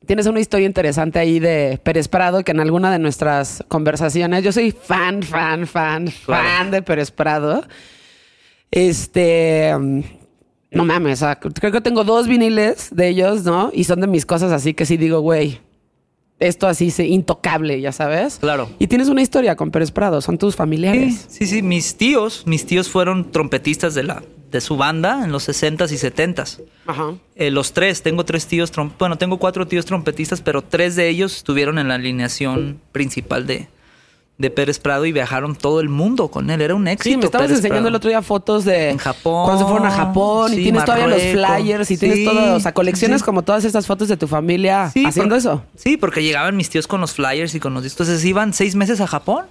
tienes 0.06 0.26
una 0.26 0.40
historia 0.40 0.66
interesante 0.66 1.18
ahí 1.18 1.38
de 1.38 1.78
Pérez 1.82 2.08
Prado 2.08 2.42
que 2.42 2.50
en 2.52 2.60
alguna 2.60 2.90
de 2.90 2.98
nuestras 2.98 3.64
conversaciones, 3.68 4.42
yo 4.42 4.50
soy 4.52 4.72
fan, 4.72 5.22
fan, 5.22 5.66
fan, 5.66 6.06
Claro. 6.26 6.48
fan 6.48 6.70
de 6.70 6.82
Pérez 6.82 7.10
Prado. 7.10 7.64
Este, 8.70 9.72
no 10.70 10.84
mames, 10.84 11.22
creo 11.60 11.72
que 11.72 11.80
tengo 11.82 12.04
dos 12.04 12.26
viniles 12.26 12.88
de 12.90 13.08
ellos, 13.08 13.44
¿no? 13.44 13.70
Y 13.74 13.84
son 13.84 14.00
de 14.00 14.06
mis 14.06 14.24
cosas 14.24 14.50
así 14.50 14.72
que 14.72 14.86
sí 14.86 14.96
digo, 14.96 15.20
güey, 15.20 15.60
esto 16.38 16.66
así 16.66 16.90
se 16.90 17.06
intocable, 17.06 17.80
ya 17.80 17.92
sabes. 17.92 18.38
Claro. 18.38 18.68
Y 18.78 18.86
tienes 18.88 19.08
una 19.08 19.22
historia 19.22 19.56
con 19.56 19.70
Pérez 19.70 19.90
Prado, 19.90 20.20
son 20.20 20.38
tus 20.38 20.56
familiares. 20.56 21.26
sí, 21.28 21.46
sí, 21.46 21.62
mis 21.62 21.96
tíos, 21.96 22.44
mis 22.46 22.66
tíos 22.66 22.88
fueron 22.88 23.30
trompetistas 23.30 23.94
de 23.94 24.02
la 24.02 24.22
de 24.52 24.60
su 24.60 24.76
banda 24.76 25.24
en 25.24 25.32
los 25.32 25.48
60s 25.48 25.90
y 25.90 25.96
70s. 25.96 26.62
Ajá. 26.86 27.14
Eh, 27.34 27.50
los 27.50 27.72
tres, 27.72 28.02
tengo 28.02 28.24
tres 28.24 28.46
tíos, 28.46 28.70
bueno, 28.98 29.16
tengo 29.16 29.38
cuatro 29.38 29.66
tíos 29.66 29.86
trompetistas, 29.86 30.42
pero 30.42 30.62
tres 30.62 30.94
de 30.94 31.08
ellos 31.08 31.34
estuvieron 31.36 31.78
en 31.78 31.88
la 31.88 31.94
alineación 31.94 32.80
principal 32.92 33.46
de, 33.46 33.68
de 34.38 34.50
Pérez 34.50 34.78
Prado 34.80 35.04
y 35.06 35.12
viajaron 35.12 35.54
todo 35.54 35.80
el 35.80 35.88
mundo 35.88 36.28
con 36.28 36.50
él. 36.50 36.60
Era 36.60 36.74
un 36.74 36.88
éxito. 36.88 37.10
Sí, 37.12 37.16
me 37.16 37.24
estabas 37.26 37.46
Pérez 37.46 37.58
enseñando 37.58 37.82
Prado. 37.84 37.88
el 37.90 37.94
otro 37.94 38.08
día 38.10 38.22
fotos 38.22 38.64
de 38.64 38.90
En 38.90 38.98
Japón. 38.98 39.44
cuando 39.44 39.62
se 39.64 39.70
fueron 39.70 39.86
a 39.86 39.90
Japón 39.90 40.52
y 40.54 40.56
tienes 40.56 40.84
todavía 40.84 41.06
los 41.06 41.22
flyers 41.22 41.90
y 41.90 41.96
tienes 41.98 42.18
Sí, 42.18 42.24
todo, 42.24 42.54
o 42.56 42.60
sea, 42.60 42.72
colecciones 42.74 43.20
sí. 43.20 43.24
como 43.24 43.42
todas 43.42 43.64
estas 43.64 43.86
fotos 43.86 44.08
de 44.08 44.16
tu 44.16 44.26
familia 44.26 44.90
Sí, 44.92 45.04
haciendo 45.04 45.34
por- 45.34 45.38
eso. 45.38 45.64
Sí, 45.76 45.96
porque 45.96 46.22
llegaban 46.22 46.56
mis 46.56 46.70
tíos 46.70 46.86
con 46.88 47.00
los 47.00 47.12
flyers 47.12 47.54
y 47.54 47.60
con 47.60 47.72
los 47.74 47.82
discos. 47.84 48.08
Entonces 48.08 48.24
iban 48.24 48.52
seis 48.52 48.74
meses 48.74 49.00
a 49.00 49.06
Japón. 49.06 49.46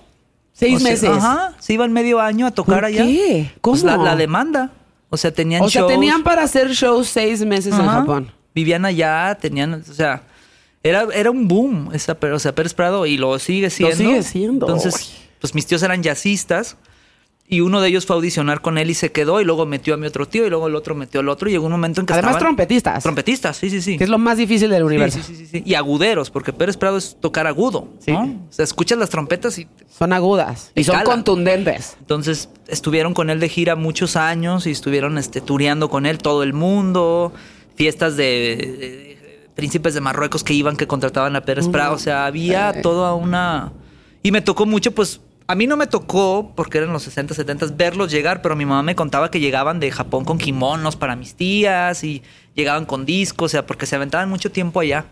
Seis 0.54 0.76
O 0.76 0.80
sea, 0.80 0.90
meses. 0.92 1.10
Ajá, 1.10 1.54
se 1.60 1.74
iban 1.74 1.94
medio 1.94 2.20
año 2.20 2.46
a 2.48 2.52
tocar 2.52 2.76
¿Por 2.78 2.86
allá. 2.86 3.04
qué? 3.06 3.52
Pues 3.62 3.82
¿Cómo? 3.84 3.92
la, 3.98 3.98
la 4.04 4.16
demanda. 4.18 4.72
O 5.10 5.16
sea, 5.18 5.32
tenían 5.32 5.62
O 5.62 5.70
sea, 5.70 5.82
shows. 5.82 5.94
tenían 5.94 6.24
para 6.24 6.44
hacer 6.44 6.70
shows 6.72 7.08
seis 7.08 7.46
meses 7.46 7.74
en. 7.74 7.86
Japón. 7.86 8.32
Vivían 8.54 8.84
allá, 8.84 9.38
tenían, 9.40 9.74
o 9.90 9.94
sea, 9.94 10.24
era, 10.84 11.08
era 11.14 11.32
un 11.32 11.48
boom 11.48 11.90
esa, 11.94 12.16
pero, 12.16 12.36
o 12.36 12.40
sea, 12.40 12.56
Pérez 12.56 12.74
Prado 12.74 13.06
y 13.06 13.18
lo 13.18 13.38
sigue 13.40 13.70
siendo. 13.70 13.96
sigue 13.96 14.24
siendo. 14.24 14.68
Entonces, 14.68 15.14
pues 15.40 15.54
mis 15.56 15.66
tíos 15.66 15.84
eran 15.84 16.02
jazzistas 16.04 16.78
y 17.48 17.60
uno 17.60 17.82
de 17.82 17.90
ellos 17.90 18.06
fue 18.06 18.16
a 18.16 18.18
audicionar 18.18 18.62
con 18.62 18.78
él 18.78 18.90
y 18.90 18.94
se 18.94 19.12
quedó 19.12 19.42
y 19.42 19.44
luego 19.44 19.66
metió 19.66 19.94
a 19.94 19.98
mi 19.98 20.08
otro 20.08 20.26
tío 20.26 20.46
y 20.48 20.50
luego 20.50 20.68
el 20.68 20.76
otro 20.76 20.96
metió 20.96 21.20
al 21.20 21.28
otro 21.28 21.50
y 21.50 21.52
llegó 21.52 21.66
un 21.66 21.74
momento 21.74 22.00
en 22.00 22.08
que 22.08 22.14
Además, 22.14 22.32
estaban- 22.36 22.56
trompetistas. 22.56 23.04
Trompetistas, 23.04 23.58
sí, 23.58 23.70
sí, 23.70 23.82
sí. 23.82 23.98
Que 23.98 24.06
es 24.06 24.10
lo 24.10 24.18
más 24.18 24.38
difícil 24.38 24.70
del 24.70 24.84
universo. 24.84 25.20
sí, 25.22 25.36
sí, 25.36 25.36
sí, 25.36 25.46
sí. 25.58 25.64
Y 25.66 25.74
aguderos, 25.74 26.30
porque 26.32 26.54
Pérez 26.54 26.78
Prado 26.78 26.98
es 26.98 27.18
tocar 27.20 27.48
agudo, 27.48 27.90
Sí. 28.00 28.12
¿no? 28.14 28.22
O 28.24 28.54
sea, 28.54 28.64
escuchas 28.64 28.98
las 28.98 29.10
trompetas 29.10 29.60
y 29.60 29.68
Son 29.90 30.14
agudas. 30.14 30.72
Y 30.76 30.84
son 30.86 31.04
contundentes. 31.04 31.98
entonces 32.00 32.48
estuvieron 32.68 33.14
con 33.14 33.30
él 33.30 33.40
de 33.42 33.50
gira 33.50 33.76
muchos 33.76 34.16
años 34.16 34.66
y 34.66 34.72
estuvieron 34.72 35.18
este, 35.18 35.42
tureando 35.42 35.90
con 35.90 36.06
él 36.06 36.20
todo 36.20 36.44
el 36.44 36.54
mundo, 36.54 37.34
fiestas 37.76 38.16
de 38.16 39.11
príncipes 39.62 39.94
de 39.94 40.02
Marruecos 40.02 40.44
que 40.44 40.54
iban, 40.54 40.76
que 40.76 40.88
contrataban 40.88 41.36
a 41.36 41.42
Pérez 41.42 41.68
Prado. 41.68 41.94
O 41.94 42.00
sea, 42.00 42.26
había 42.26 42.74
Sí. 42.74 42.82
toda 42.82 43.14
una... 43.14 43.72
Y 44.24 44.32
me 44.32 44.42
tocó 44.42 44.66
mucho, 44.66 44.92
pues, 44.92 45.22
a 45.46 45.54
mí 45.54 45.68
no 45.68 45.78
me 45.78 45.86
tocó, 45.86 46.52
porque 46.56 46.80
eran 46.80 46.92
los 46.94 47.04
60, 47.04 47.34
70, 47.36 47.68
verlos 47.76 48.10
llegar, 48.12 48.42
pero 48.42 48.56
mi 48.56 48.66
mamá 48.66 48.82
me 48.82 48.96
contaba 48.96 49.30
que 49.30 49.40
llegaban 49.40 49.80
de 49.80 49.92
Japón 49.92 50.26
con 50.26 50.40
kimonos 50.40 50.96
para 50.96 51.16
mis 51.16 51.36
tías 51.36 52.04
y 52.04 52.24
llegaban 52.56 52.86
con 52.86 53.06
discos, 53.06 53.46
o 53.46 53.50
sea, 53.52 53.68
porque 53.68 53.86
se 53.86 53.96
aventaban 53.96 54.30
mucho 54.30 54.52
tiempo 54.52 54.80
allá. 54.80 55.06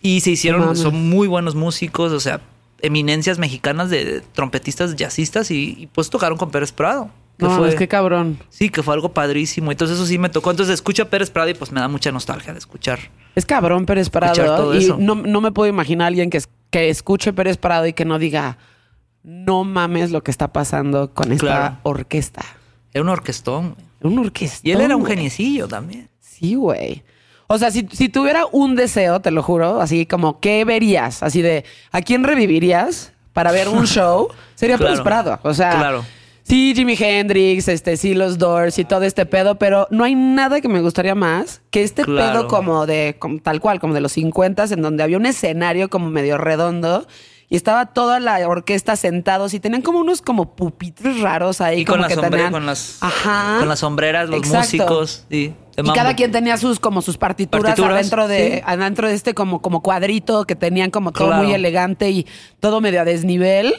Y 0.00 0.20
se 0.20 0.30
hicieron, 0.30 0.76
son 0.76 1.08
muy 1.10 1.26
buenos 1.28 1.54
músicos, 1.54 2.12
o 2.12 2.20
sea, 2.20 2.40
eminencias 2.80 3.38
mexicanas 3.38 3.90
de 3.90 4.22
trompetistas, 4.32 4.94
jazzistas 4.96 5.50
y, 5.50 5.76
y, 5.78 5.86
pues 5.88 6.10
tocaron 6.10 6.38
con 6.38 6.50
Pérez 6.50 6.70
Prado. 6.72 7.10
Que 7.38 7.46
No, 7.46 7.56
fue, 7.56 7.68
es 7.70 7.74
que 7.76 7.88
cabrón. 7.88 8.38
Sí, 8.50 8.68
que 8.68 8.82
fue 8.82 8.92
algo 8.94 9.12
padrísimo. 9.14 9.70
Entonces 9.72 9.96
eso 9.96 10.06
sí 10.06 10.18
me 10.18 10.28
tocó. 10.28 10.50
Entonces 10.50 10.74
escucho 10.74 11.04
a 11.04 11.06
Pérez 11.06 11.30
Prado 11.30 11.48
y 11.48 11.54
pues 11.54 11.72
me 11.72 11.80
da 11.80 11.88
mucha 11.88 12.12
nostalgia 12.12 12.52
de 12.52 12.58
escuchar. 12.58 12.98
Es 13.34 13.46
cabrón 13.46 13.86
Pérez 13.86 14.10
Prado. 14.10 14.34
todo 14.56 14.78
Y 14.78 14.92
no, 14.98 15.14
no 15.14 15.40
me 15.40 15.52
puedo 15.52 15.68
imaginar 15.68 16.06
a 16.06 16.08
alguien 16.08 16.28
que, 16.30 16.40
que 16.70 16.88
escuche 16.90 17.32
Pérez 17.32 17.56
Prado 17.56 17.86
y 17.86 17.92
que 17.92 18.04
no 18.04 18.18
diga, 18.18 18.58
no 19.22 19.64
mames 19.64 20.10
lo 20.10 20.22
que 20.22 20.30
está 20.30 20.52
pasando 20.52 21.12
con 21.14 21.32
esta 21.32 21.46
Claro. 21.46 21.76
orquesta. 21.84 22.42
Era 22.92 23.02
un 23.02 23.08
orquestón. 23.08 23.74
güey. 24.00 24.12
Una 24.14 24.22
orquesta. 24.22 24.60
Y 24.68 24.72
él 24.72 24.80
era 24.80 24.96
un 24.96 25.06
geniecillo 25.06 25.68
también. 25.68 26.08
Sí, 26.20 26.54
güey. 26.56 27.02
O 27.46 27.56
sea, 27.58 27.70
si, 27.70 27.86
si 27.92 28.08
tuviera 28.08 28.46
un 28.50 28.74
deseo, 28.76 29.20
te 29.20 29.30
lo 29.30 29.42
juro, 29.42 29.80
así 29.80 30.06
como, 30.06 30.40
¿qué 30.40 30.64
verías? 30.64 31.22
Así 31.22 31.40
de, 31.42 31.64
¿a 31.90 32.00
quién 32.02 32.24
revivirías 32.24 33.12
para 33.32 33.52
ver 33.52 33.68
un 33.68 33.86
show? 33.86 34.28
Sería 34.54 34.76
Claro. 34.76 34.90
Pérez 34.92 35.04
Prado. 35.04 35.38
O 35.42 35.54
sea, 35.54 35.70
Claro. 35.78 36.04
Sí, 36.52 36.74
Jimi 36.76 36.94
Hendrix, 36.98 37.66
este, 37.68 37.96
sí, 37.96 38.12
los 38.14 38.36
Doors 38.36 38.78
y 38.78 38.84
todo 38.84 39.04
este 39.04 39.24
pedo, 39.24 39.54
pero 39.56 39.86
no 39.90 40.04
hay 40.04 40.14
nada 40.14 40.60
que 40.60 40.68
me 40.68 40.82
gustaría 40.82 41.14
más 41.14 41.62
que 41.70 41.82
este 41.82 42.04
Claro. 42.04 42.40
pedo 42.40 42.48
como 42.48 42.84
de, 42.84 43.16
como 43.18 43.38
tal 43.40 43.58
cual, 43.60 43.80
como 43.80 43.94
de 43.94 44.02
los 44.02 44.12
50 44.12 44.64
en 44.64 44.82
donde 44.82 45.02
había 45.02 45.16
un 45.16 45.24
escenario 45.24 45.88
como 45.88 46.10
medio 46.10 46.36
redondo. 46.36 47.06
Y 47.48 47.56
estaba 47.56 47.86
toda 47.86 48.18
la 48.20 48.46
orquesta 48.48 48.96
sentados 48.96 49.52
y 49.54 49.60
tenían 49.60 49.80
como 49.82 49.98
unos 49.98 50.20
como 50.22 50.54
pupitres 50.54 51.20
raros 51.20 51.60
ahí. 51.62 51.80
Y 51.80 51.84
con 51.84 51.96
como 52.00 52.08
las, 52.08 52.14
que 52.18 52.20
tenían- 52.30 52.50
con, 52.52 52.64
las, 52.66 52.98
Ajá. 53.02 53.56
con 53.60 53.68
las 53.68 53.78
sombreras, 53.78 54.28
los 54.30 54.38
Exacto. 54.38 54.58
músicos. 54.58 55.24
Sí, 55.30 55.54
Y 55.76 55.90
cada 55.92 56.14
quien 56.16 56.32
tenía 56.32 56.56
sus 56.58 56.78
como 56.80 57.00
sus 57.02 57.16
partituras, 57.18 57.62
Partituras, 57.64 57.94
adentro 57.96 58.28
de 58.28 58.56
sí. 58.56 58.62
adentro 58.66 59.08
de 59.08 59.14
este 59.14 59.32
como 59.34 59.60
como 59.62 59.82
cuadrito 59.82 60.44
que 60.46 60.54
tenían 60.54 60.90
como 60.90 61.12
todo 61.12 61.28
Claro. 61.28 61.42
muy 61.44 61.52
elegante 61.54 62.10
y 62.10 62.26
todo 62.60 62.80
medio 62.82 63.00
a 63.00 63.04
desnivel 63.04 63.74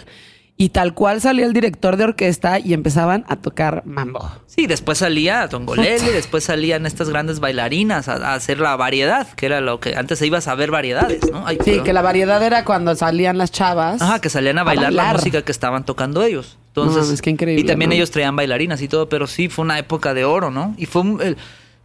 y 0.56 0.70
tal 0.70 0.94
cual 0.94 1.20
salía 1.20 1.46
el 1.46 1.54
director 1.54 1.98
de 1.98 2.04
orquesta 2.04 2.60
y 2.60 2.74
empezaban 2.74 3.26
a 3.28 3.38
tocar 3.38 3.82
mambo. 3.86 4.32
Sí, 4.46 4.68
después 4.68 5.00
salía 5.00 5.48
Tongolele, 5.50 6.12
después 6.12 6.44
salían 6.44 6.86
estas 6.86 7.10
grandes 7.10 7.40
bailarinas 7.40 8.08
a, 8.08 8.14
a 8.18 8.34
hacer 8.36 8.60
la 8.60 8.76
variedad, 8.76 9.28
que 9.34 9.48
era 9.48 9.62
lo 9.62 9.80
que 9.80 9.96
antes 9.96 10.20
se 10.20 10.28
ibas 10.28 10.48
a 10.48 10.54
ver 10.56 10.70
variedades, 10.70 11.22
¿no? 11.32 11.46
Ay, 11.48 11.58
Sí, 11.58 11.72
perdón. 11.72 11.84
que 11.86 11.94
la 11.94 12.02
variedad 12.04 12.44
era 12.44 12.64
cuando 12.66 12.94
salían 12.96 13.38
las 13.40 13.52
chavas. 13.52 14.02
Ajá, 14.02 14.22
que 14.22 14.30
salían 14.30 14.60
a 14.60 14.64
bailar, 14.64 14.94
la 14.94 15.02
bailar. 15.04 15.18
música 15.18 15.42
que 15.42 15.52
estaban 15.52 15.86
tocando 15.86 16.22
ellos. 16.24 16.58
Entonces, 16.68 17.08
No, 17.08 17.14
es 17.14 17.22
que 17.22 17.30
increíble, 17.32 17.62
Y 17.62 17.66
también 17.66 17.90
¿no? 17.90 17.96
ellos 17.96 18.12
traían 18.12 18.36
bailarinas 18.36 18.82
y 18.82 18.88
todo, 18.88 19.10
pero 19.10 19.26
sí 19.28 19.50
fue 19.50 19.66
una 19.66 19.80
época 19.80 20.14
de 20.14 20.24
oro, 20.24 20.52
¿no? 20.52 20.76
Y 20.78 20.86
fue 20.86 21.02
un- 21.02 21.22
el- 21.22 21.38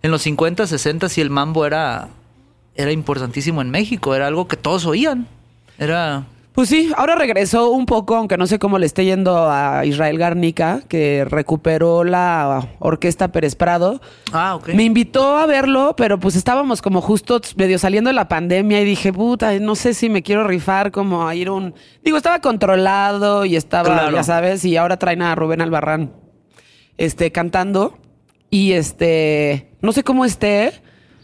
en 0.03 0.11
los 0.11 0.23
50, 0.23 0.67
60 0.67 1.09
sí 1.09 1.21
el 1.23 1.31
mambo 1.31 1.65
era 1.67 2.09
era 2.75 2.93
importantísimo 2.93 3.61
en 3.61 3.71
México, 3.71 4.15
era 4.15 4.29
algo 4.29 4.47
que 4.47 4.57
todos 4.57 4.87
oían. 4.87 5.27
Era 5.79 6.25
Pues 6.59 6.71
sí, 6.71 6.91
ahora 6.97 7.15
regresó 7.15 7.71
un 7.71 7.87
poco, 7.87 8.17
aunque 8.17 8.37
no 8.37 8.49
sé 8.49 8.59
cómo 8.59 8.81
le 8.81 8.87
esté 8.87 9.05
yendo 9.05 9.49
a 9.49 9.87
Israel 9.87 10.19
Garnica, 10.19 10.83
que 10.89 11.25
recuperó 11.25 12.03
la 12.03 12.71
orquesta 12.81 13.31
Pérez 13.31 13.55
Prado. 13.55 14.01
Ah, 14.33 14.57
ok. 14.57 14.71
Me 14.71 14.83
invitó 14.83 15.37
a 15.37 15.47
verlo, 15.47 15.95
pero 15.97 16.19
pues 16.19 16.35
estábamos 16.35 16.83
como 16.83 17.01
justo 17.01 17.41
medio 17.55 17.79
saliendo 17.79 18.09
de 18.09 18.15
la 18.15 18.27
pandemia 18.27 18.81
y 18.81 18.85
dije, 18.85 19.13
puta, 19.13 19.57
no 19.61 19.77
sé 19.77 19.95
si 19.95 20.11
me 20.11 20.25
quiero 20.25 20.49
rifar 20.49 20.91
como 20.91 21.29
a 21.29 21.37
ir 21.37 21.49
un... 21.49 21.75
Digo, 22.03 22.17
estaba 22.17 22.41
controlado 22.41 23.45
y 23.45 23.55
estaba, 23.55 23.85
Claro. 23.85 24.17
ya 24.17 24.25
sabes, 24.25 24.65
y 24.65 24.77
ahora 24.77 24.97
traen 24.99 25.23
a 25.23 25.37
Rubén 25.37 25.61
Albarrán 25.61 26.11
este, 26.97 27.31
cantando. 27.31 27.99
Y 28.51 28.73
este, 28.73 29.71
no 29.81 29.93
sé 29.93 30.03
cómo 30.03 30.25
esté, 30.25 30.73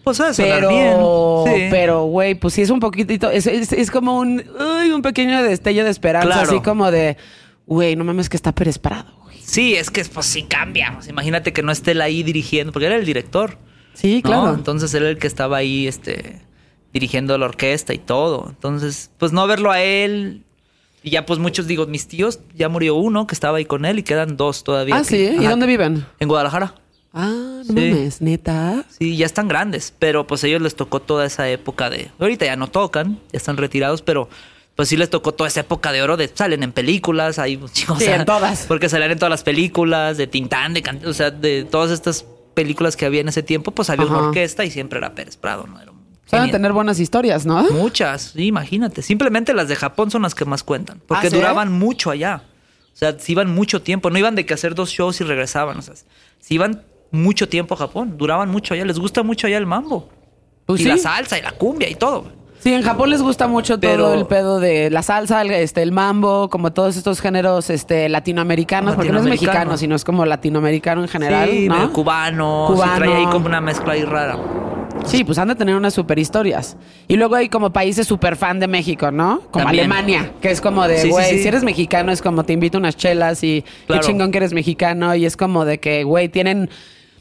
Pues 0.05 0.19
sabe 0.19 0.35
sonar 0.35 0.61
pero, 0.61 1.45
bien. 1.45 1.55
Sí. 1.63 1.67
pero, 1.71 2.05
güey, 2.05 2.35
pues 2.35 2.55
sí 2.55 2.63
es 2.63 2.71
un 2.71 2.79
poquitito, 2.81 3.31
es, 3.31 3.47
es, 3.47 3.73
es 3.73 3.91
como 3.91 4.19
un, 4.19 4.45
uy, 4.83 4.91
un 4.93 5.01
pequeño 5.03 5.43
destello 5.43 5.83
de 5.85 5.91
esperanza, 5.91 6.27
Claro. 6.29 6.51
así 6.51 6.61
como 6.61 6.91
de, 6.91 7.17
güey, 7.67 7.97
no 7.97 8.05
mames 8.05 8.29
que 8.29 8.37
está 8.37 8.53
Pérez 8.53 8.79
Prado, 8.79 9.13
güey. 9.23 9.39
Sí, 9.43 9.75
es 9.75 9.91
que 9.91 10.05
pues 10.05 10.27
sí 10.27 10.43
cambia. 10.43 10.93
Pues, 10.95 11.09
imagínate 11.09 11.53
que 11.53 11.63
no 11.63 11.73
esté 11.73 11.93
él 11.93 12.01
ahí 12.03 12.23
dirigiendo, 12.23 12.73
porque 12.73 12.87
era 12.87 12.97
el 12.97 13.05
director. 13.07 13.57
Sí, 13.95 14.17
¿no? 14.17 14.31
claro. 14.31 14.55
Entonces 14.55 14.93
él 14.95 15.03
era 15.05 15.11
el 15.11 15.19
que 15.19 15.27
estaba 15.27 15.57
ahí, 15.57 15.87
este, 15.87 16.41
dirigiendo 16.93 17.37
la 17.39 17.47
orquesta 17.47 17.95
y 17.95 17.99
todo. 17.99 18.47
Entonces, 18.51 19.11
pues 19.19 19.33
no 19.33 19.47
verlo 19.47 19.71
a 19.71 19.81
él. 19.83 20.43
Y 21.03 21.11
ya, 21.11 21.27
pues 21.27 21.39
muchos, 21.39 21.67
digo, 21.67 21.87
mis 21.87 22.09
tíos, 22.09 22.41
ya 22.55 22.69
murió 22.69 22.95
uno 22.95 23.27
que 23.27 23.35
estaba 23.35 23.59
ahí 23.59 23.67
con 23.67 23.85
él 23.85 23.99
y 23.99 24.03
quedan 24.03 24.37
dos 24.37 24.65
todavía. 24.65 24.97
ah, 24.97 25.01
que- 25.01 25.05
sí, 25.05 25.37
¿y 25.39 25.47
dónde 25.47 25.67
viven? 25.67 26.07
En 26.19 26.29
Guadalajara. 26.29 26.75
Ah, 27.15 27.63
no 27.65 27.65
Sí. 27.65 27.73
mames, 27.73 28.21
neta. 28.21 28.85
Sí, 28.99 29.17
ya 29.17 29.25
están 29.27 29.49
grandes, 29.49 29.95
pero 29.99 30.27
pues 30.27 30.43
a 30.45 30.49
ellos 30.49 30.61
les 30.61 30.75
tocó 30.75 31.01
toda 31.01 31.25
esa 31.25 31.49
época 31.49 31.89
de... 31.89 32.11
Ahorita 32.19 32.45
ya 32.45 32.57
no 32.57 32.67
tocan, 32.67 33.21
ya 33.33 33.37
están 33.39 33.57
retirados, 33.57 34.03
pero 34.03 34.29
pues 34.75 34.89
sí 34.89 34.97
les 34.97 35.09
tocó 35.11 35.33
toda 35.33 35.47
esa 35.49 35.61
época 35.61 35.93
de 35.93 36.03
oro 36.03 36.17
de 36.17 36.29
salen 36.35 36.65
en 36.65 36.73
películas, 36.73 37.39
hay 37.39 37.59
chicos, 37.73 37.99
Sí, 38.03 38.07
en 38.07 38.25
todas. 38.25 38.65
Porque 38.67 38.89
salían 38.89 39.13
en 39.13 39.19
todas 39.19 39.31
las 39.31 39.45
películas, 39.45 40.17
de 40.17 40.27
Tintán, 40.27 40.75
de 40.75 40.83
o 41.07 41.13
sea, 41.15 41.31
de 41.31 41.65
todas 41.65 41.93
estas 41.93 42.25
películas 42.55 42.97
que 42.97 43.07
había 43.07 43.21
en 43.21 43.29
ese 43.29 43.43
tiempo, 43.45 43.71
pues 43.71 43.91
había 43.91 44.07
una 44.07 44.19
orquesta 44.29 44.65
y 44.65 44.71
siempre 44.73 44.99
era 44.99 45.15
Pérez 45.15 45.37
Prado, 45.37 45.67
¿no? 45.69 45.81
Era 45.81 45.93
genio. 46.29 46.51
tener 46.51 46.73
buenas 46.73 46.99
historias, 46.99 47.47
¿no? 47.47 47.63
Muchas, 47.71 48.33
sí, 48.35 48.47
imagínate. 48.47 49.03
Simplemente 49.03 49.55
las 49.55 49.69
de 49.69 49.77
Japón 49.77 50.11
son 50.11 50.23
las 50.23 50.35
que 50.35 50.45
más 50.45 50.65
cuentan, 50.65 51.01
porque 51.07 51.29
¿Ah, 51.29 51.31
sí? 51.31 51.37
duraban 51.37 51.71
mucho 51.71 52.11
allá. 52.11 52.43
O 52.93 52.97
sea, 52.97 53.17
se 53.19 53.31
iban 53.33 53.51
mucho 53.55 53.83
tiempo, 53.83 54.11
no 54.11 54.19
iban 54.19 54.35
de 54.35 54.45
que 54.47 54.55
hacer 54.55 54.75
dos 54.75 54.91
shows 54.91 55.21
y 55.21 55.25
regresaban, 55.25 55.79
o 55.79 55.83
sea, 55.83 55.95
se 55.95 56.55
iban 56.55 56.83
mucho 57.15 57.49
tiempo 57.49 57.75
a 57.75 57.77
Japón, 57.79 58.17
duraban 58.19 58.51
mucho 58.51 58.75
allá, 58.75 58.85
les 58.85 58.99
gusta 58.99 59.23
mucho 59.23 59.47
allá 59.47 59.57
el 59.59 59.67
mambo. 59.67 60.09
Pues 60.67 60.81
y 60.81 60.85
sí. 60.85 60.89
la 60.91 60.97
salsa 60.99 61.39
y 61.39 61.43
la 61.43 61.53
cumbia 61.53 61.89
y 61.89 61.95
todo. 61.95 62.25
Sí, 62.59 62.73
en 62.73 62.81
Japón 62.83 63.11
les 63.11 63.21
gusta 63.21 63.47
mucho 63.47 63.79
Pero- 63.79 64.05
todo 64.05 64.15
el 64.15 64.27
pedo 64.27 64.59
de 64.59 64.89
la 64.91 65.03
salsa, 65.03 65.43
el, 65.43 65.51
este, 65.51 65.83
el 65.83 65.93
mambo, 65.93 66.49
como 66.49 66.73
todos 66.73 66.97
estos 66.97 67.21
géneros 67.21 67.69
este, 67.69 68.09
latinoamericanos, 68.09 68.95
porque 68.97 69.13
no 69.13 69.19
es 69.19 69.27
mexicano, 69.27 69.77
sino 69.77 69.95
es 69.95 70.03
como 70.05 70.25
latinoamericano 70.25 71.03
en 71.03 71.09
general, 71.09 71.51
sí, 71.51 71.69
¿no? 71.69 71.93
cubano, 71.93 72.65
Cubano. 72.69 72.97
trae 72.97 73.15
ahí 73.17 73.27
como 73.27 73.47
una 73.47 73.61
mezcla 73.61 73.93
ahí 73.93 74.05
rara. 74.05 74.39
Sí, 75.05 75.25
pues 75.25 75.37
han 75.37 75.49
de 75.49 75.55
tener 75.57 75.75
unas 75.75 75.93
super 75.93 76.19
historias. 76.19 76.79
Y 77.09 77.17
luego 77.17 77.35
hay 77.35 77.51
como 77.51 77.71
países 77.71 78.07
super 78.07 78.37
fan 78.37 78.59
de 78.61 78.69
México, 78.69 79.11
¿no? 79.11 79.41
Como 79.51 79.65
También. 79.67 79.85
Alemania, 79.93 80.33
que 80.41 80.51
es 80.51 80.63
como 80.63 80.89
de, 80.89 80.97
Sí, 80.97 81.03
sí, 81.03 81.11
güey, 81.11 81.31
sí. 81.33 81.43
si 81.43 81.49
eres 81.49 81.63
mexicano 81.65 82.13
es 82.13 82.23
como 82.23 82.45
te 82.45 82.55
invito 82.55 82.79
unas 82.79 82.97
chelas 82.97 83.45
y 83.45 83.63
Claro. 83.87 84.01
qué 84.01 84.07
chingón 84.07 84.31
que 84.31 84.39
eres 84.39 84.55
mexicano. 84.55 85.15
Y 85.15 85.27
es 85.27 85.37
como 85.37 85.67
de 85.67 85.79
que, 85.81 86.05
güey, 86.05 86.31
tienen 86.31 86.71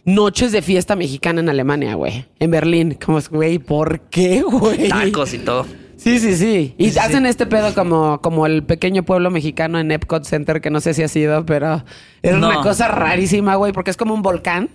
noches 0.05 0.51
de 0.51 0.61
fiesta 0.61 0.95
mexicana 0.95 1.41
en 1.41 1.49
Alemania, 1.49 1.95
güey. 1.95 2.25
En 2.39 2.51
Berlín. 2.51 2.97
Como, 3.03 3.17
es, 3.19 3.29
güey, 3.29 3.59
¿por 3.59 4.01
qué, 4.01 4.41
güey? 4.41 4.89
Tacos 4.89 5.33
y 5.33 5.39
todo. 5.39 5.65
Sí, 5.95 6.19
sí, 6.19 6.35
sí. 6.35 6.75
Y 6.77 6.89
Sí, 6.91 6.99
hacen 6.99 7.23
sí. 7.23 7.29
este 7.29 7.45
pedo 7.45 7.73
como, 7.73 8.19
como 8.21 8.45
el 8.45 8.63
pequeño 8.63 9.03
pueblo 9.03 9.31
mexicano 9.31 9.79
en 9.79 9.89
Epcot 9.91 10.25
Center, 10.25 10.59
que 10.59 10.69
no 10.69 10.81
sé 10.81 10.93
si 10.93 11.03
ha 11.03 11.07
sido, 11.07 11.45
pero 11.45 11.83
es 12.21 12.35
No. 12.35 12.47
una 12.49 12.61
cosa 12.61 12.89
rarísima, 12.89 13.55
güey, 13.55 13.71
porque 13.71 13.91
es 13.91 13.97
como 13.97 14.13
un 14.13 14.21
volcán. 14.21 14.69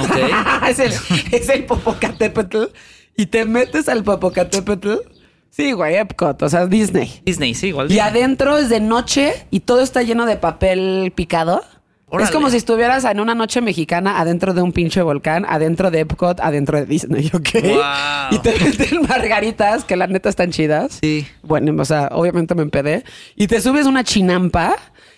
Ok. 0.00 0.16
es, 0.68 0.78
el, 0.78 0.92
es 1.32 1.48
el 1.50 1.64
Popocatépetl. 1.66 2.64
Y 3.16 3.26
te 3.26 3.44
metes 3.44 3.88
al 3.88 4.02
Popocatépetl. 4.04 4.92
Sí, 5.50 5.72
güey, 5.72 5.96
Epcot, 5.96 6.40
o 6.42 6.48
sea, 6.48 6.66
Disney. 6.66 7.20
Disney, 7.26 7.54
sí, 7.54 7.66
igual. 7.68 7.90
Y 7.92 7.98
adentro 7.98 8.56
es 8.56 8.68
de 8.70 8.80
noche 8.80 9.32
y 9.50 9.60
todo 9.60 9.80
está 9.82 10.00
lleno 10.02 10.24
de 10.24 10.36
papel 10.36 11.12
picado. 11.14 11.62
Órale. 12.10 12.24
Es 12.26 12.30
como 12.34 12.50
si 12.50 12.56
estuvieras 12.56 13.04
en 13.04 13.20
una 13.20 13.34
noche 13.34 13.60
mexicana 13.60 14.20
adentro 14.20 14.52
de 14.52 14.62
un 14.62 14.72
pinche 14.72 15.00
volcán, 15.00 15.46
adentro 15.48 15.90
de 15.90 16.00
Epcot, 16.00 16.40
adentro 16.40 16.78
de 16.78 16.86
Disney, 16.86 17.26
¿ok? 17.32 17.48
Wow. 17.62 17.72
Y 18.32 18.38
te 18.40 18.52
meten 18.58 19.02
margaritas, 19.08 19.84
que 19.84 19.96
la 19.96 20.06
neta 20.06 20.28
están 20.28 20.50
chidas. 20.50 20.98
Sí. 21.00 21.26
Bueno, 21.42 21.80
o 21.80 21.84
sea, 21.84 22.08
obviamente 22.12 22.54
me 22.54 22.62
empedé. 22.62 23.04
Y 23.36 23.46
te 23.46 23.60
subes 23.60 23.86
una 23.86 24.02
chinampa 24.04 24.74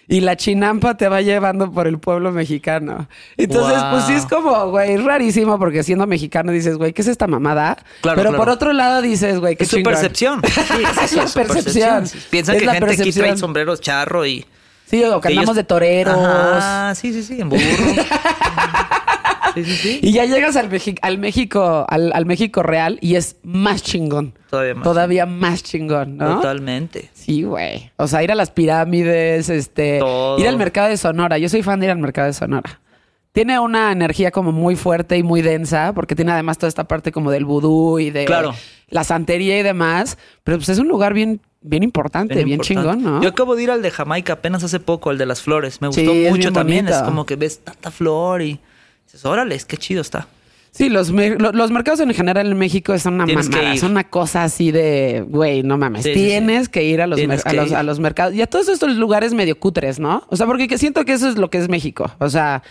y 0.09 0.21
la 0.21 0.37
chinampa 0.37 0.97
te 0.97 1.09
va 1.09 1.23
llevando 1.23 1.71
por 1.73 1.87
el 1.87 1.99
pueblo 1.99 2.31
mexicano. 2.33 3.09
Entonces, 3.39 3.81
Wow. 3.81 3.91
pues 3.93 4.05
sí 4.05 4.13
es 4.13 4.27
como, 4.27 4.67
güey, 4.71 4.93
es 4.93 5.03
rarísimo 5.03 5.59
porque 5.59 5.83
siendo 5.85 6.07
mexicano 6.07 6.53
dices, 6.53 6.77
güey, 6.77 6.93
¿qué 6.93 7.01
es 7.03 7.09
esta 7.09 7.27
mamada? 7.27 7.77
Claro, 8.03 8.17
Pero 8.17 8.31
claro. 8.31 8.37
por 8.45 8.49
otro 8.51 8.73
lado 8.75 9.01
dices, 9.01 9.39
güey, 9.39 9.57
qué 9.57 9.63
Es 9.65 9.71
su 9.71 9.77
chingón. 9.77 9.93
percepción. 9.95 10.43
Sí, 10.45 10.83
Es 11.05 11.13
la 11.15 11.27
su 11.29 11.35
percepción. 11.35 12.05
Piensan 12.31 12.57
Es 12.57 12.61
que 12.61 12.67
la 12.67 12.73
gente 12.75 12.87
aquí 12.91 12.97
percepción. 12.97 13.27
trae 13.27 13.37
sombreros 13.39 13.81
charro 13.81 14.27
y. 14.27 14.45
Sí, 14.93 15.03
o 15.05 15.21
que 15.21 15.29
que 15.29 15.33
andamos 15.33 15.49
ellos- 15.49 15.57
de 15.57 15.65
toreros. 15.65 16.17
Ajá, 16.19 16.95
sí, 16.95 17.13
sí, 17.15 17.23
sí, 17.23 17.41
en 17.41 17.49
burro. 17.49 17.61
sí, 19.55 19.65
sí, 19.65 19.77
sí. 19.77 20.01
Y 20.03 20.13
ya 20.13 20.25
llegas 20.27 20.55
al, 20.57 20.69
Mexi- 20.71 20.99
al 21.03 21.17
México, 21.19 21.87
al, 21.89 22.13
al 22.15 22.27
México 22.27 22.63
real 22.63 22.99
y 23.01 23.17
es 23.17 23.37
más 23.43 23.83
chingón. 23.83 24.35
Todavía 24.51 24.75
más. 24.75 24.85
Todavía 24.85 25.27
más 25.27 25.63
chingón, 25.63 26.19
¿no? 26.19 26.37
Totalmente. 26.37 27.11
Sí, 27.15 27.43
güey. 27.43 27.91
O 27.97 28.07
sea, 28.07 28.23
ir 28.23 28.31
a 28.33 28.35
las 28.35 28.51
pirámides, 28.51 29.49
este, 29.49 29.99
Todo. 29.99 30.39
ir 30.39 30.47
al 30.47 30.59
mercado 30.59 30.89
de 30.89 30.97
Sonora. 30.99 31.39
Yo 31.39 31.49
soy 31.49 31.63
fan 31.63 31.81
de 31.81 31.87
ir 31.87 31.93
al 31.93 31.99
mercado 31.99 32.27
de 32.27 32.35
Sonora. 32.35 32.81
Tiene 33.33 33.59
una 33.59 33.93
energía 33.93 34.31
como 34.31 34.53
muy 34.53 34.77
fuerte 34.77 35.17
y 35.17 35.23
muy 35.23 35.41
densa, 35.41 35.93
porque 35.95 36.15
tiene 36.15 36.33
además 36.33 36.59
toda 36.59 36.69
esta 36.69 36.85
parte 36.85 37.13
como 37.13 37.31
del 37.31 37.47
vudú 37.47 37.99
y 37.99 38.11
de 38.11 38.27
Claro. 38.27 38.55
la 38.89 39.05
santería 39.05 39.59
y 39.59 39.63
demás. 39.63 40.19
Pero 40.45 40.59
pues 40.59 40.69
es 40.69 40.79
un 40.79 40.89
lugar 40.89 41.15
bien, 41.15 41.41
bien 41.63 41.83
importante, 41.83 42.35
bien, 42.45 42.61
importante. 42.61 42.75
chingón, 42.83 43.03
¿no? 43.03 43.23
Yo 43.23 43.31
acabo 43.31 43.57
de 43.57 43.63
ir 43.63 43.71
al 43.71 43.81
de 43.81 43.91
Jamaica 43.91 44.35
apenas 44.35 44.63
hace 44.65 44.81
poco, 44.81 45.09
al 45.09 45.17
de 45.17 45.25
las 45.25 45.41
flores. 45.41 45.81
Me 45.81 45.89
gustó 45.89 46.13
mucho 46.13 46.53
también. 46.53 46.87
Es 46.89 46.99
como 46.99 47.25
que 47.25 47.37
ves 47.37 47.61
tanta 47.61 47.91
flor 47.91 48.43
y 48.43 48.61
dices, 49.07 49.25
órale, 49.25 49.59
qué 49.67 49.79
chido 49.79 50.03
está. 50.03 50.29
Sí, 50.71 50.89
los, 50.89 51.11
los 51.11 51.71
mercados 51.71 52.01
en 52.01 52.13
general 52.15 52.51
en 52.51 52.57
México 52.59 52.99
son 52.99 53.15
una 53.15 53.27
Tienes 53.27 53.51
mamada. 53.51 53.77
Son 53.77 53.91
una 53.91 54.05
cosa 54.05 54.43
así 54.45 54.71
de, 54.73 55.23
güey, 55.29 55.63
no 55.63 55.77
mames. 55.77 56.03
Sí, 56.03 56.15
sí, 56.15 56.21
sí. 56.21 56.27
Tienes 56.27 56.69
que 56.71 56.83
ir 56.85 57.01
a 57.03 57.07
los, 57.07 57.19
a, 57.21 57.53
los, 57.53 57.69
ir. 57.71 57.77
a 57.77 57.83
los 57.83 58.01
mercados 58.01 58.35
y 58.35 58.41
a 58.41 58.47
todos 58.47 58.69
estos 58.69 58.97
lugares 58.97 59.35
medio 59.35 59.59
cutres, 59.59 59.99
¿no? 59.99 60.25
O 60.29 60.37
sea, 60.37 60.47
porque 60.47 60.69
que 60.69 60.79
siento 60.79 61.05
que 61.05 61.13
eso 61.13 61.29
es 61.29 61.37
lo 61.37 61.51
que 61.51 61.59
es 61.59 61.69
México. 61.69 62.11
O 62.19 62.31
sea, 62.31 62.63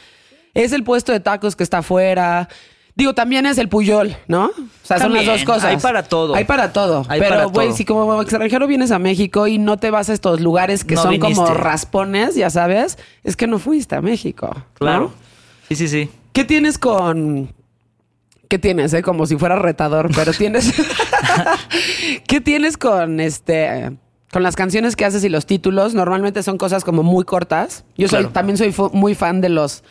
es 0.53 0.71
el 0.71 0.83
puesto 0.83 1.11
de 1.11 1.19
tacos 1.19 1.55
que 1.55 1.63
está 1.63 1.79
afuera. 1.79 2.47
Digo, 2.93 3.13
también 3.13 3.45
es 3.45 3.57
el 3.57 3.69
Puyol, 3.69 4.15
¿no? 4.27 4.47
O 4.47 4.51
sea, 4.83 4.99
son 4.99 5.13
las 5.13 5.25
dos 5.25 5.43
cosas. 5.45 5.65
hay 5.65 5.77
para 5.77 6.03
todo. 6.03 6.35
Hay 6.35 6.43
para 6.43 6.73
todo. 6.73 7.05
Hay 7.07 7.21
Pero, 7.21 7.49
güey, 7.49 7.71
si 7.71 7.85
como 7.85 8.21
extranjero 8.21 8.67
vienes 8.67 8.91
a 8.91 8.99
México 8.99 9.47
y 9.47 9.57
no 9.57 9.77
te 9.77 9.91
vas 9.91 10.09
a 10.09 10.13
estos 10.13 10.41
lugares 10.41 10.83
que 10.83 10.95
No 10.95 11.03
son 11.03 11.17
como 11.19 11.45
raspones, 11.47 12.35
ya 12.35 12.49
sabes, 12.49 12.97
es 13.23 13.37
que 13.37 13.47
no 13.47 13.59
fuiste 13.59 13.95
a 13.95 14.01
México. 14.01 14.49
¿no? 14.53 14.65
Claro. 14.73 15.13
Sí, 15.69 15.75
sí, 15.77 15.87
sí. 15.87 16.09
¿Qué 16.33 16.43
tienes 16.43 16.77
con.? 16.77 17.53
¿Qué 18.49 18.59
tienes, 18.59 18.93
eh? 18.93 19.01
Como 19.01 19.25
si 19.25 19.37
fuera 19.37 19.55
retador, 19.55 20.09
pero 20.13 20.33
tienes. 20.33 20.73
¿Qué 22.27 22.41
tienes 22.41 22.77
con 22.77 23.19
este. 23.19 23.91
Con 24.31 24.43
las 24.43 24.55
canciones 24.55 24.95
que 24.95 25.05
haces 25.05 25.23
y 25.23 25.29
los 25.29 25.45
títulos? 25.45 25.93
Normalmente 25.93 26.41
son 26.43 26.57
cosas 26.57 26.83
como 26.83 27.03
muy 27.03 27.25
cortas. 27.25 27.83
Yo 27.97 28.07
soy, 28.07 28.19
Claro. 28.19 28.33
también 28.33 28.57
soy 28.57 28.73
muy 28.93 29.13
fan 29.15 29.41
de 29.41 29.49
los 29.49 29.83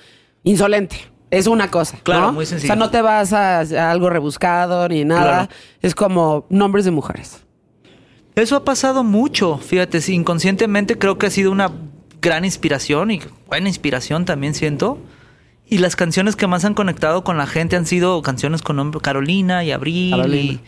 insolente. 0.44 0.96
Es 1.30 1.46
una 1.46 1.70
cosa. 1.70 1.98
Claro, 2.02 2.26
¿no? 2.26 2.32
muy 2.32 2.42
O 2.44 2.46
sencillo. 2.46 2.66
sea, 2.68 2.76
no 2.76 2.90
te 2.90 3.02
vas 3.02 3.32
a, 3.32 3.60
a 3.60 3.90
algo 3.90 4.10
rebuscado 4.10 4.88
ni 4.88 5.04
nada. 5.04 5.46
Claro. 5.46 5.48
Es 5.80 5.94
como 5.94 6.44
nombres 6.50 6.84
de 6.84 6.90
mujeres. 6.90 7.44
Eso 8.34 8.56
ha 8.56 8.64
pasado 8.64 9.04
mucho, 9.04 9.58
fíjate, 9.58 10.00
sí, 10.00 10.14
inconscientemente 10.14 10.98
creo 10.98 11.18
que 11.18 11.26
ha 11.26 11.30
sido 11.30 11.50
una 11.52 11.70
gran 12.22 12.44
inspiración 12.44 13.10
y 13.10 13.20
buena 13.46 13.68
inspiración 13.68 14.24
también 14.24 14.54
siento. 14.54 14.98
Y 15.68 15.78
las 15.78 15.94
canciones 15.94 16.34
que 16.36 16.46
más 16.48 16.64
han 16.64 16.74
conectado 16.74 17.22
con 17.22 17.36
la 17.38 17.46
gente 17.46 17.76
han 17.76 17.86
sido 17.86 18.20
canciones 18.22 18.62
con 18.62 18.76
nombre 18.76 19.00
Carolina 19.00 19.62
y 19.62 19.70
Abril 19.70 20.10
Carolina. 20.16 20.52
y 20.54 20.60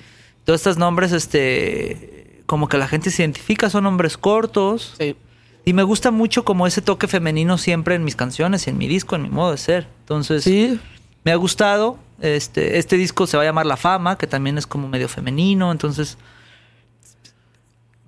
todos 0.44 0.60
estos 0.60 0.76
nombres, 0.78 1.10
este, 1.12 2.42
como 2.46 2.68
que 2.68 2.78
la 2.78 2.86
gente 2.86 3.10
se 3.10 3.22
identifica, 3.22 3.68
son 3.68 3.84
nombres 3.84 4.16
cortos. 4.16 4.94
Sí. 4.98 5.16
Y 5.64 5.72
me 5.74 5.82
gusta 5.84 6.10
mucho 6.10 6.44
como 6.44 6.66
ese 6.66 6.82
toque 6.82 7.06
femenino 7.06 7.56
siempre 7.58 7.94
en 7.94 8.02
mis 8.04 8.16
canciones, 8.16 8.66
en 8.66 8.78
mi 8.78 8.88
disco, 8.88 9.14
en 9.16 9.22
mi 9.22 9.28
modo 9.30 9.52
de 9.52 9.58
ser. 9.58 9.86
Entonces, 10.00 10.42
Sí. 10.44 10.80
me 11.24 11.32
ha 11.32 11.36
gustado. 11.36 11.98
Este, 12.20 12.78
este 12.78 12.96
disco 12.96 13.26
se 13.26 13.36
va 13.36 13.42
a 13.42 13.46
llamar 13.46 13.66
La 13.66 13.76
Fama, 13.76 14.16
que 14.18 14.26
también 14.26 14.58
es 14.58 14.66
como 14.66 14.88
medio 14.88 15.08
femenino. 15.08 15.70
Entonces, 15.72 16.18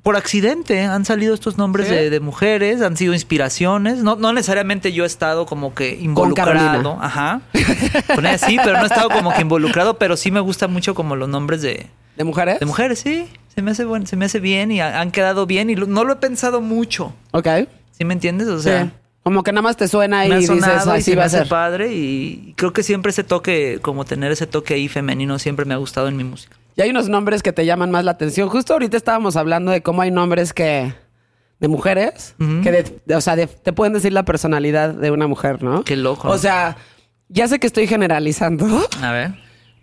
por 0.02 0.16
accidente 0.16 0.82
han 0.82 1.04
salido 1.04 1.32
estos 1.34 1.56
nombres 1.56 1.88
¿Sí? 1.88 1.94
de, 1.94 2.10
de 2.10 2.20
mujeres, 2.20 2.82
han 2.82 2.96
sido 2.96 3.14
inspiraciones. 3.14 3.98
No, 4.02 4.16
no 4.16 4.32
necesariamente 4.32 4.92
yo 4.92 5.04
he 5.04 5.06
estado 5.06 5.46
como 5.46 5.74
que 5.74 5.96
involucrado. 5.98 6.98
Ajá. 7.00 7.40
Con 8.14 8.26
ella 8.26 8.36
sí, 8.38 8.58
pero 8.62 8.76
no 8.76 8.82
he 8.82 8.86
estado 8.86 9.08
como 9.08 9.32
que 9.32 9.40
involucrado. 9.40 9.96
Pero 9.98 10.16
sí 10.16 10.30
me 10.30 10.40
gusta 10.40 10.68
mucho 10.68 10.94
como 10.94 11.16
los 11.16 11.28
nombres 11.28 11.62
de, 11.62 11.86
¿De 12.16 12.24
mujeres? 12.24 12.60
de 12.60 12.66
mujeres, 12.66 12.98
sí. 13.00 13.28
Se 13.54 13.62
me 13.62 13.70
hace 13.70 13.84
buen, 13.84 14.06
se 14.06 14.16
me 14.16 14.24
hace 14.24 14.40
bien 14.40 14.70
y 14.72 14.80
ha- 14.80 15.00
han 15.00 15.10
quedado 15.10 15.46
bien. 15.46 15.70
Y 15.70 15.76
lo- 15.76 15.86
no 15.86 16.04
lo 16.04 16.14
he 16.14 16.16
pensado 16.16 16.60
mucho. 16.60 17.14
Ok. 17.32 17.46
¿Sí 17.92 18.04
me 18.04 18.14
entiendes? 18.14 18.48
O 18.48 18.60
sea. 18.60 18.84
sí. 18.84 18.90
Como 19.22 19.42
que 19.42 19.52
nada 19.52 19.62
más 19.62 19.76
te 19.78 19.88
suena 19.88 20.26
y 20.26 20.28
Me 20.28 20.34
ha 20.34 20.38
dices, 20.38 20.60
sonado 20.60 20.92
así 20.92 21.14
va 21.14 21.24
a 21.24 21.28
ser. 21.30 21.48
padre 21.48 21.94
y 21.94 22.52
creo 22.58 22.74
que 22.74 22.82
siempre 22.82 23.08
ese 23.10 23.24
toque, 23.24 23.78
como 23.80 24.04
tener 24.04 24.30
ese 24.32 24.46
toque 24.46 24.74
ahí 24.74 24.86
femenino, 24.88 25.38
siempre 25.38 25.64
me 25.64 25.72
ha 25.72 25.78
gustado 25.78 26.08
en 26.08 26.16
mi 26.16 26.24
música. 26.24 26.56
Y 26.76 26.82
hay 26.82 26.90
unos 26.90 27.08
nombres 27.08 27.42
que 27.42 27.50
te 27.52 27.64
llaman 27.64 27.90
más 27.90 28.04
la 28.04 28.10
atención. 28.10 28.50
Justo 28.50 28.74
ahorita 28.74 28.98
estábamos 28.98 29.36
hablando 29.36 29.70
de 29.72 29.80
cómo 29.82 30.02
hay 30.02 30.10
nombres 30.10 30.52
que 30.52 30.92
de 31.58 31.68
mujeres 31.68 32.34
que 32.62 32.70
de- 32.70 33.00
de- 33.06 33.14
o 33.16 33.20
sea, 33.22 33.34
de- 33.36 33.46
te 33.46 33.72
pueden 33.72 33.94
decir 33.94 34.12
la 34.12 34.24
personalidad 34.24 34.92
de 34.92 35.10
una 35.10 35.26
mujer, 35.26 35.62
¿no? 35.62 35.84
Qué 35.84 35.96
loco. 35.96 36.28
O 36.28 36.36
sea, 36.36 36.76
ya 37.30 37.48
sé 37.48 37.58
que 37.58 37.66
estoy 37.66 37.86
generalizando, 37.86 38.66
A 39.00 39.10
ver. 39.12 39.32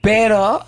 pero 0.01 0.63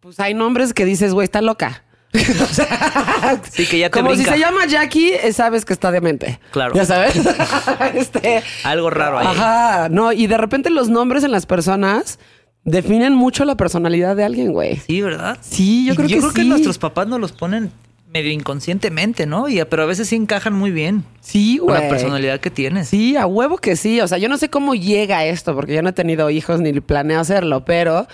pues 0.00 0.18
hay 0.20 0.34
nombres 0.34 0.72
que 0.74 0.84
dices, 0.84 1.12
güey, 1.14 1.24
está 1.24 1.40
loca. 1.42 1.84
o 2.14 2.46
sea, 2.52 3.40
Sí, 3.50 3.66
que 3.66 3.78
ya 3.78 3.88
te 3.90 3.98
como 3.98 4.10
brinca. 4.10 4.24
si 4.24 4.30
se 4.34 4.38
llama 4.44 4.66
Jackie, 4.66 5.12
eh, 5.12 5.32
sabes 5.32 5.64
que 5.64 5.72
está 5.72 5.92
demente. 5.92 6.40
Claro. 6.50 6.74
Ya 6.74 6.84
sabes. 6.84 7.14
este, 7.94 8.42
Algo 8.64 8.90
raro 8.90 9.18
ahí. 9.18 9.26
Ajá, 9.28 9.88
no, 9.90 10.12
y 10.12 10.26
de 10.26 10.36
repente 10.36 10.70
los 10.70 10.88
nombres 10.88 11.22
en 11.22 11.30
las 11.30 11.46
personas 11.46 12.18
definen 12.64 13.14
mucho 13.14 13.44
la 13.44 13.56
personalidad 13.56 14.16
de 14.16 14.24
alguien, 14.24 14.52
güey. 14.52 14.76
Sí, 14.76 15.00
¿verdad? 15.02 15.38
Sí, 15.40 15.86
yo 15.86 15.94
creo 15.94 16.08
que 16.08 16.14
Yo 16.14 16.20
creo 16.20 16.32
que 16.32 16.44
nuestros 16.44 16.78
papás 16.78 17.06
nos 17.06 17.20
los 17.20 17.32
ponen 17.32 17.70
medio 18.12 18.32
inconscientemente, 18.32 19.24
¿no? 19.26 19.48
Y, 19.48 19.62
pero 19.66 19.84
a 19.84 19.86
veces 19.86 20.08
sí 20.08 20.16
encajan 20.16 20.52
muy 20.52 20.72
bien 20.72 21.04
Sí, 21.20 21.58
con 21.58 21.68
güey. 21.68 21.80
la 21.82 21.88
personalidad 21.88 22.40
que 22.40 22.50
tienes. 22.50 22.88
Sí, 22.88 23.16
a 23.16 23.24
huevo 23.26 23.56
que 23.58 23.76
sí. 23.76 24.00
O 24.00 24.08
sea, 24.08 24.18
yo 24.18 24.28
no 24.28 24.36
sé 24.36 24.50
cómo 24.50 24.74
llega 24.74 25.24
esto, 25.26 25.54
porque 25.54 25.74
yo 25.74 25.82
no 25.82 25.90
he 25.90 25.92
tenido 25.92 26.28
hijos 26.28 26.60
ni 26.60 26.72
planeo 26.80 27.20
hacerlo, 27.20 27.64
pero, 27.64 28.08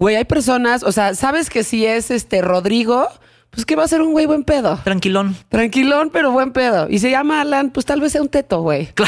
güey, 0.00 0.16
hay 0.16 0.24
personas, 0.24 0.82
o 0.82 0.90
sea, 0.90 1.14
sabes 1.14 1.50
que 1.50 1.62
si 1.62 1.86
es 1.86 2.10
este 2.10 2.42
Rodrigo, 2.42 3.06
pues 3.50 3.66
que 3.66 3.76
va 3.76 3.84
a 3.84 3.88
ser 3.88 4.00
un 4.00 4.12
güey 4.12 4.26
buen 4.26 4.44
pedo. 4.44 4.80
Tranquilón. 4.82 5.36
Tranquilón, 5.50 6.10
pero 6.12 6.32
buen 6.32 6.52
pedo. 6.52 6.86
Y 6.88 6.98
se 6.98 7.10
llama 7.10 7.42
Alan, 7.42 7.70
pues 7.70 7.84
tal 7.84 8.00
vez 8.00 8.12
sea 8.12 8.22
un 8.22 8.28
teto, 8.28 8.62
güey. 8.62 8.88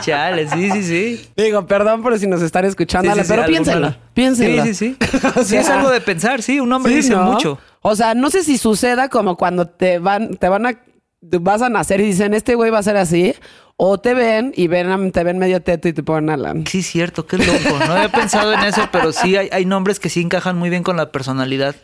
Chale, 0.00 0.48
sí, 0.48 0.70
sí, 0.70 0.82
sí. 0.82 1.28
Digo, 1.36 1.66
perdón 1.66 2.02
por 2.02 2.18
si 2.18 2.26
nos 2.26 2.40
están 2.40 2.64
escuchando, 2.64 3.08
Sí, 3.08 3.12
Alan, 3.12 3.26
sí, 3.26 3.30
pero 3.30 3.46
piénsenlo. 3.46 3.94
Piénsenlo. 4.14 4.64
Sí, 4.64 4.74
sí, 4.74 4.96
sí. 4.98 5.18
O 5.36 5.42
sí, 5.44 5.56
es 5.56 5.68
algo 5.68 5.90
de 5.90 6.00
pensar, 6.00 6.42
sí. 6.42 6.58
Un 6.58 6.72
hombre 6.72 6.92
Sí, 6.92 6.96
dice 6.96 7.10
¿no? 7.10 7.24
mucho. 7.24 7.58
O 7.82 7.94
sea, 7.94 8.14
no 8.14 8.30
sé 8.30 8.42
si 8.42 8.56
suceda 8.56 9.10
como 9.10 9.36
cuando 9.36 9.66
te 9.66 9.98
van, 9.98 10.36
te 10.36 10.48
van 10.48 10.64
a, 10.64 10.78
vas 11.20 11.62
a 11.62 11.68
nacer 11.68 12.00
y 12.00 12.04
dicen, 12.04 12.34
este 12.34 12.54
güey 12.54 12.70
va 12.70 12.78
a 12.78 12.82
ser 12.82 12.96
así, 12.96 13.34
o 13.76 13.98
te 13.98 14.14
ven 14.14 14.52
y 14.56 14.66
ven, 14.68 15.12
te 15.12 15.24
ven 15.24 15.38
medio 15.38 15.60
teto 15.62 15.88
y 15.88 15.92
te 15.92 16.02
ponen 16.02 16.30
Alan. 16.30 16.66
Sí, 16.66 16.82
cierto, 16.82 17.26
qué 17.26 17.38
loco. 17.38 17.78
No 17.86 17.92
había 17.92 18.10
pensado 18.10 18.52
en 18.52 18.60
eso, 18.60 18.88
pero 18.92 19.12
sí 19.12 19.36
hay, 19.36 19.48
hay 19.52 19.64
nombres 19.64 19.98
que 20.00 20.08
sí 20.08 20.20
encajan 20.20 20.56
muy 20.58 20.70
bien 20.70 20.82
con 20.82 20.96
la 20.96 21.10
personalidad 21.12 21.74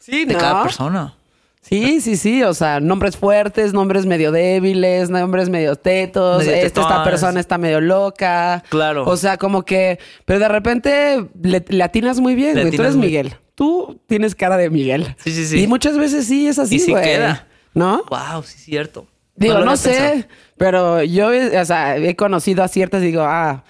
Sí, 0.00 0.24
de 0.26 0.34
¿no? 0.34 0.40
cada 0.40 0.62
persona. 0.62 1.14
Sí, 1.62 2.02
sí, 2.02 2.16
sí. 2.16 2.42
O 2.42 2.52
sea, 2.52 2.78
nombres 2.80 3.16
fuertes, 3.16 3.72
nombres 3.72 4.04
medio 4.04 4.32
débiles, 4.32 5.08
nombres 5.08 5.48
medio 5.48 5.76
tetos. 5.76 6.44
Medio 6.44 6.52
Esta, 6.66 7.02
persona 7.04 7.40
está 7.40 7.56
medio 7.56 7.80
loca. 7.80 8.62
Claro. 8.68 9.06
O 9.06 9.16
sea, 9.16 9.38
como 9.38 9.62
que. 9.64 9.98
Pero 10.26 10.40
de 10.40 10.48
repente 10.48 11.24
le, 11.40 11.64
le 11.66 11.82
atinas 11.82 12.20
muy 12.20 12.34
bien, 12.34 12.52
güey. 12.60 12.70
Tú 12.70 12.82
eres 12.82 12.96
muy- 12.96 13.06
Miguel. 13.06 13.34
Tú 13.54 13.98
tienes 14.06 14.34
cara 14.34 14.58
de 14.58 14.68
Miguel. 14.68 15.16
Sí, 15.24 15.30
sí, 15.32 15.46
sí. 15.46 15.62
Y 15.62 15.66
muchas 15.66 15.96
veces 15.96 16.26
sí 16.26 16.46
es 16.48 16.58
así, 16.58 16.74
Y 16.74 16.80
sí 16.80 16.90
güey. 16.90 17.02
queda. 17.02 17.46
¿No? 17.74 18.04
Wow, 18.08 18.42
sí, 18.44 18.58
cierto. 18.58 19.06
Digo, 19.36 19.58
no, 19.58 19.76
sé, 19.76 19.90
pensado. 19.90 20.24
pero 20.56 21.02
yo, 21.02 21.28
o 21.28 21.64
sea, 21.64 21.96
he 21.96 22.14
conocido 22.14 22.62
a 22.62 22.68
ciertas 22.68 23.02
y 23.02 23.06
digo, 23.06 23.22
ah, 23.22 23.64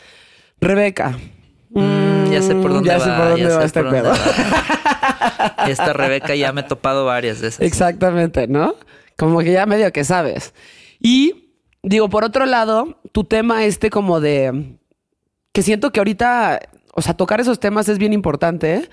Rebeca. 0.61 1.19
Mm, 1.71 2.31
ya 2.31 2.43
sé 2.43 2.55
por 2.55 2.73
dónde 2.73 2.89
ya 2.89 2.99
va. 2.99 3.05
sé 3.05 3.11
por 3.11 3.29
dónde 3.31 3.43
ya 3.43 3.49
va 3.49 3.61
sé 3.61 3.67
este 3.67 3.83
por 3.83 3.93
dónde 3.93 4.09
va. 4.09 4.17
Esta 5.69 5.93
Rebeca 5.93 6.35
ya 6.35 6.53
me 6.53 6.61
he 6.61 6.65
topado 6.65 7.05
varias 7.07 7.41
de 7.41 7.49
esas. 7.49 7.61
Exactamente, 7.61 8.47
¿no? 8.47 8.77
Como 9.17 9.41
que 9.41 9.53
ya 9.53 9.67
medio 9.67 9.91
que 9.93 10.05
sabes. 10.05 10.55
Y 11.01 11.51
digo, 11.83 12.09
por 12.09 12.25
otro 12.25 12.47
lado, 12.47 13.01
tu 13.13 13.25
tema 13.25 13.65
este 13.65 13.91
como 13.91 14.21
de 14.21 14.77
que 15.53 15.63
siento 15.63 15.93
que 15.93 16.01
ahorita, 16.01 16.61
o 16.95 17.03
sea, 17.03 17.15
tocar 17.15 17.41
esos 17.41 17.61
temas 17.61 17.89
es 17.89 17.99
bien 17.99 18.13
importante. 18.13 18.75
¿eh? 18.75 18.89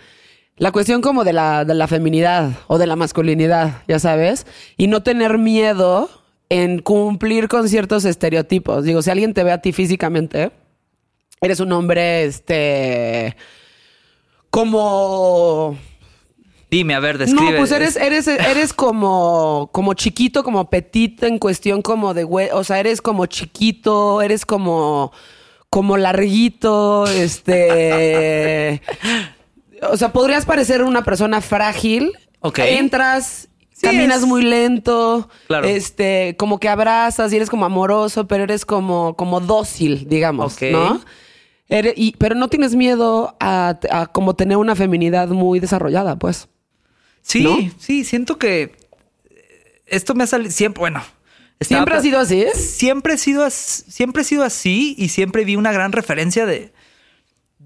La 0.62 0.72
cuestión 0.72 1.02
como 1.02 1.24
de 1.24 1.34
la, 1.34 1.66
de 1.66 1.74
la 1.74 1.88
feminidad 1.88 2.52
o 2.68 2.78
de 2.78 2.86
la 2.86 2.96
masculinidad, 2.96 3.82
ya 3.88 3.98
sabes, 3.98 4.46
y 4.78 4.86
no 4.86 5.02
tener 5.02 5.40
miedo 5.40 6.08
en 6.50 6.84
cumplir 6.84 7.48
con 7.48 7.68
ciertos 7.68 8.06
estereotipos. 8.06 8.84
Digo, 8.84 9.02
si 9.02 9.10
alguien 9.10 9.34
te 9.34 9.44
ve 9.44 9.52
a 9.52 9.64
ti 9.64 9.72
físicamente, 9.72 10.52
eres 11.42 11.62
un 11.62 11.72
hombre, 11.72 12.26
este, 12.26 13.36
como 14.52 15.80
Dime, 16.70 16.94
a 16.94 17.00
ver, 17.00 17.18
describe. 17.18 17.54
No, 17.54 17.58
pues 17.58 17.72
eres, 17.72 17.96
eres, 17.96 18.28
eres 18.28 18.72
como, 18.72 19.72
como 19.72 19.96
chiquito, 19.96 20.44
como 20.44 20.70
petito 20.70 21.26
en 21.26 21.40
cuestión 21.40 21.82
como 21.82 22.14
de 22.14 22.24
güey. 22.24 22.50
O 22.54 22.64
sea, 22.64 22.80
eres 22.80 23.02
como 23.02 23.26
chiquito, 23.26 24.22
eres 24.22 24.46
como, 24.46 25.12
como 25.72 25.98
larguito, 25.98 27.08
este. 27.08 28.84
O 29.90 29.98
sea, 29.98 30.12
podrías 30.14 30.46
parecer 30.46 30.84
una 30.84 31.04
persona 31.04 31.42
frágil. 31.42 32.12
Ok. 32.42 32.60
Entras, 32.60 33.48
Sí, 33.74 33.88
caminas 33.88 34.22
es- 34.22 34.28
muy 34.28 34.44
lento. 34.44 35.28
Claro. 35.48 35.68
Este, 35.68 36.36
como 36.38 36.60
que 36.60 36.70
abrazas 36.70 37.34
y 37.34 37.36
eres 37.38 37.50
como 37.50 37.66
amoroso, 37.66 38.28
pero 38.28 38.44
eres 38.44 38.66
como, 38.66 39.16
como 39.16 39.40
dócil, 39.40 40.08
digamos, 40.08 40.54
Ok. 40.56 40.62
¿no? 40.72 41.02
Eres- 41.68 41.94
y, 41.96 42.12
pero 42.18 42.36
no 42.36 42.48
tienes 42.50 42.76
miedo 42.76 43.36
a, 43.40 43.80
a 43.90 44.06
como 44.08 44.36
tener 44.36 44.58
una 44.58 44.76
feminidad 44.76 45.30
muy 45.30 45.60
desarrollada, 45.60 46.18
pues. 46.20 46.48
Sí, 47.24 47.44
¿no? 47.44 47.58
sí, 47.80 48.04
siento 48.04 48.38
que 48.38 48.76
esto 49.86 50.14
me 50.16 50.24
ha 50.24 50.28
salido 50.28 50.52
siempre, 50.52 50.80
bueno. 50.80 51.02
estaba 51.60 51.80
¿Siempre 51.80 51.96
ha 51.96 52.02
sido 52.02 52.20
así? 52.20 52.46
Siempre 52.56 53.14
he 53.14 53.18
sido 53.18 53.44
as- 53.44 53.86
siempre 53.88 54.22
he 54.22 54.26
sido 54.26 54.44
así 54.44 54.96
y 54.98 55.10
siempre 55.10 55.46
vi 55.46 55.56
una 55.56 55.72
gran 55.72 55.92
referencia 55.92 56.46
de 56.46 56.72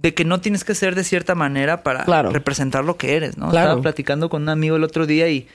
de 0.06 0.14
que 0.14 0.24
no 0.24 0.40
tienes 0.40 0.64
que 0.64 0.76
ser 0.76 0.94
de 0.94 1.04
cierta 1.04 1.34
manera 1.34 1.82
para 1.82 2.04
Claro. 2.06 2.30
representar 2.30 2.86
lo 2.86 2.96
que 2.96 3.16
eres, 3.16 3.38
¿no? 3.40 3.50
Claro. 3.50 3.70
Estaba 3.70 3.82
platicando 3.82 4.30
con 4.30 4.44
un 4.44 4.50
amigo 4.50 4.76
el 4.76 4.84
otro 4.84 5.08
día 5.08 5.28
y 5.30 5.48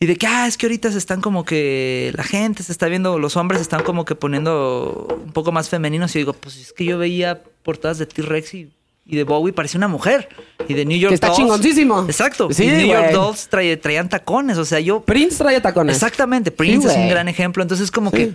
y 0.00 0.06
de 0.06 0.16
que, 0.16 0.26
ah, 0.26 0.46
es 0.48 0.56
que 0.58 0.66
ahorita 0.66 0.90
se 0.92 0.98
están 0.98 1.20
como 1.22 1.44
que 1.44 2.12
la 2.16 2.24
gente 2.24 2.62
se 2.64 2.72
está 2.72 2.86
viendo, 2.88 3.18
los 3.20 3.36
hombres 3.36 3.60
se 3.60 3.62
están 3.62 3.82
como 3.84 4.04
que 4.04 4.14
poniendo 4.16 5.06
un 5.24 5.32
poco 5.32 5.52
más 5.52 5.68
femeninos. 5.70 6.14
Y 6.16 6.18
digo, 6.18 6.32
pues 6.34 6.56
es 6.58 6.72
que 6.74 6.84
yo 6.84 6.98
veía 6.98 7.40
portadas 7.62 7.96
de 7.98 8.04
T-Rex 8.06 8.52
y, 8.54 8.70
y 9.06 9.16
de 9.16 9.22
Bowie, 9.24 9.54
parecía 9.54 9.78
una 9.78 9.88
mujer. 9.88 10.28
Y 10.68 10.74
de 10.74 10.84
New 10.84 10.98
York 10.98 11.10
Que 11.10 11.14
está 11.14 11.28
Dolls. 11.28 11.38
chingoncísimo. 11.38 12.04
Exacto. 12.04 12.48
Sí, 12.52 12.64
y 12.64 12.70
New 12.72 12.88
York. 12.88 13.10
Dolls 13.12 13.48
trae- 13.48 13.80
traían 13.80 14.08
tacones. 14.10 14.58
O 14.58 14.64
sea, 14.66 14.80
yo. 14.80 15.00
Prince 15.00 15.38
trae 15.38 15.60
tacones. 15.62 15.96
Exactamente. 15.96 16.50
Prince 16.50 16.88
Sí, 16.88 16.94
es 16.94 17.00
un 17.00 17.08
gran 17.08 17.28
ejemplo. 17.28 17.62
Entonces, 17.62 17.90
como 17.90 18.10
Sí. 18.10 18.16
que. 18.16 18.32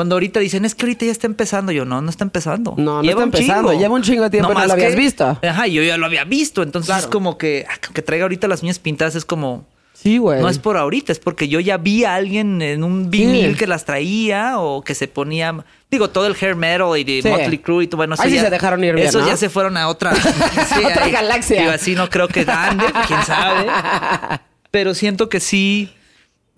Cuando 0.00 0.14
ahorita 0.14 0.40
dicen, 0.40 0.64
es 0.64 0.74
que 0.74 0.86
ahorita 0.86 1.04
ya 1.04 1.12
está 1.12 1.26
empezando. 1.26 1.72
Yo, 1.72 1.84
no, 1.84 2.00
no 2.00 2.08
está 2.08 2.24
empezando. 2.24 2.72
No, 2.78 2.96
no 2.96 3.02
Lleva 3.02 3.24
está 3.24 3.38
empezando. 3.38 3.68
chingo. 3.68 3.82
Lleva 3.82 3.94
un 3.94 4.02
chingo 4.02 4.22
de 4.22 4.30
tiempo 4.30 4.50
y 4.50 4.54
no 4.54 4.58
más 4.58 4.66
lo 4.68 4.72
habías 4.72 4.92
que- 4.94 4.98
visto. 4.98 5.38
Ajá, 5.42 5.66
yo 5.66 5.82
ya 5.82 5.98
lo 5.98 6.06
había 6.06 6.24
visto. 6.24 6.62
Entonces 6.62 6.86
Claro. 6.86 7.02
es 7.02 7.06
como 7.06 7.36
que, 7.36 7.66
ah, 7.68 7.74
que 7.92 8.00
traiga 8.00 8.24
ahorita 8.24 8.48
las 8.48 8.62
uñas 8.62 8.78
pintadas 8.78 9.14
es 9.14 9.26
como. 9.26 9.66
Sí, 9.92 10.16
güey. 10.16 10.40
No 10.40 10.48
es 10.48 10.58
por 10.58 10.78
ahorita, 10.78 11.12
es 11.12 11.18
porque 11.18 11.48
yo 11.48 11.60
ya 11.60 11.76
vi 11.76 12.04
a 12.04 12.14
alguien 12.14 12.62
en 12.62 12.82
un 12.82 13.10
vinil 13.10 13.50
Sí. 13.52 13.58
que 13.58 13.66
las 13.66 13.84
traía 13.84 14.58
o 14.58 14.80
que 14.82 14.94
se 14.94 15.06
ponía. 15.06 15.54
Digo, 15.90 16.08
todo 16.08 16.26
el 16.26 16.34
hair 16.40 16.56
metal 16.56 16.96
y 16.96 17.04
de 17.04 17.20
Sí. 17.20 17.28
Motley 17.28 17.58
Crue 17.58 17.84
y 17.84 17.86
todo. 17.86 17.98
Bueno, 17.98 18.14
Ahí 18.18 18.30
sí 18.30 18.36
ya- 18.36 18.44
se 18.44 18.48
dejaron 18.50 18.82
ir 18.82 18.94
bien, 18.94 19.06
Esos 19.06 19.20
¿no? 19.20 19.28
ya 19.28 19.36
se 19.36 19.50
fueron 19.50 19.76
a 19.76 19.88
otra, 19.88 20.14
sí, 20.74 20.82
Otra 20.82 21.04
ahí- 21.04 21.12
galaxia. 21.12 21.60
Digo, 21.60 21.72
así 21.72 21.94
no 21.94 22.08
creo 22.08 22.26
que 22.28 22.46
ande, 22.48 22.86
quién 23.06 23.22
sabe. 23.24 23.66
Pero 24.70 24.94
siento 24.94 25.28
que 25.28 25.40
sí. 25.40 25.92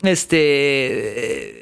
Este. 0.03 0.37
eh, 0.39 1.62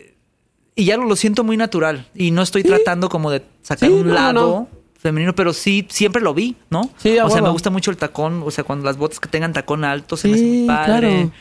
Y 0.76 0.84
ya 0.84 0.96
lo, 0.96 1.04
lo 1.04 1.16
siento 1.16 1.44
muy 1.44 1.56
natural. 1.56 2.06
Y 2.14 2.30
no 2.30 2.42
estoy 2.42 2.62
tratando 2.62 3.08
como 3.08 3.30
de 3.30 3.42
sacar 3.62 3.88
Sí, 3.88 3.94
un 3.94 4.08
no, 4.08 4.14
lado 4.14 4.68
no. 4.70 4.80
femenino, 4.98 5.34
pero 5.34 5.52
sí, 5.52 5.86
siempre 5.90 6.22
lo 6.22 6.32
vi, 6.32 6.56
¿no? 6.70 6.90
Sí, 6.96 7.18
o 7.18 7.28
sea, 7.28 7.42
me 7.42 7.50
gusta 7.50 7.70
mucho 7.70 7.90
el 7.90 7.96
tacón. 7.96 8.42
O 8.44 8.50
sea, 8.50 8.64
cuando 8.64 8.84
las 8.86 8.96
botas 8.96 9.20
que 9.20 9.28
tengan 9.28 9.52
tacón 9.52 9.84
alto 9.84 10.16
se 10.16 10.28
me 10.28 10.34
hace 10.34 10.44
muy 10.44 10.66
padre. 10.66 11.08
claro. 11.10 11.32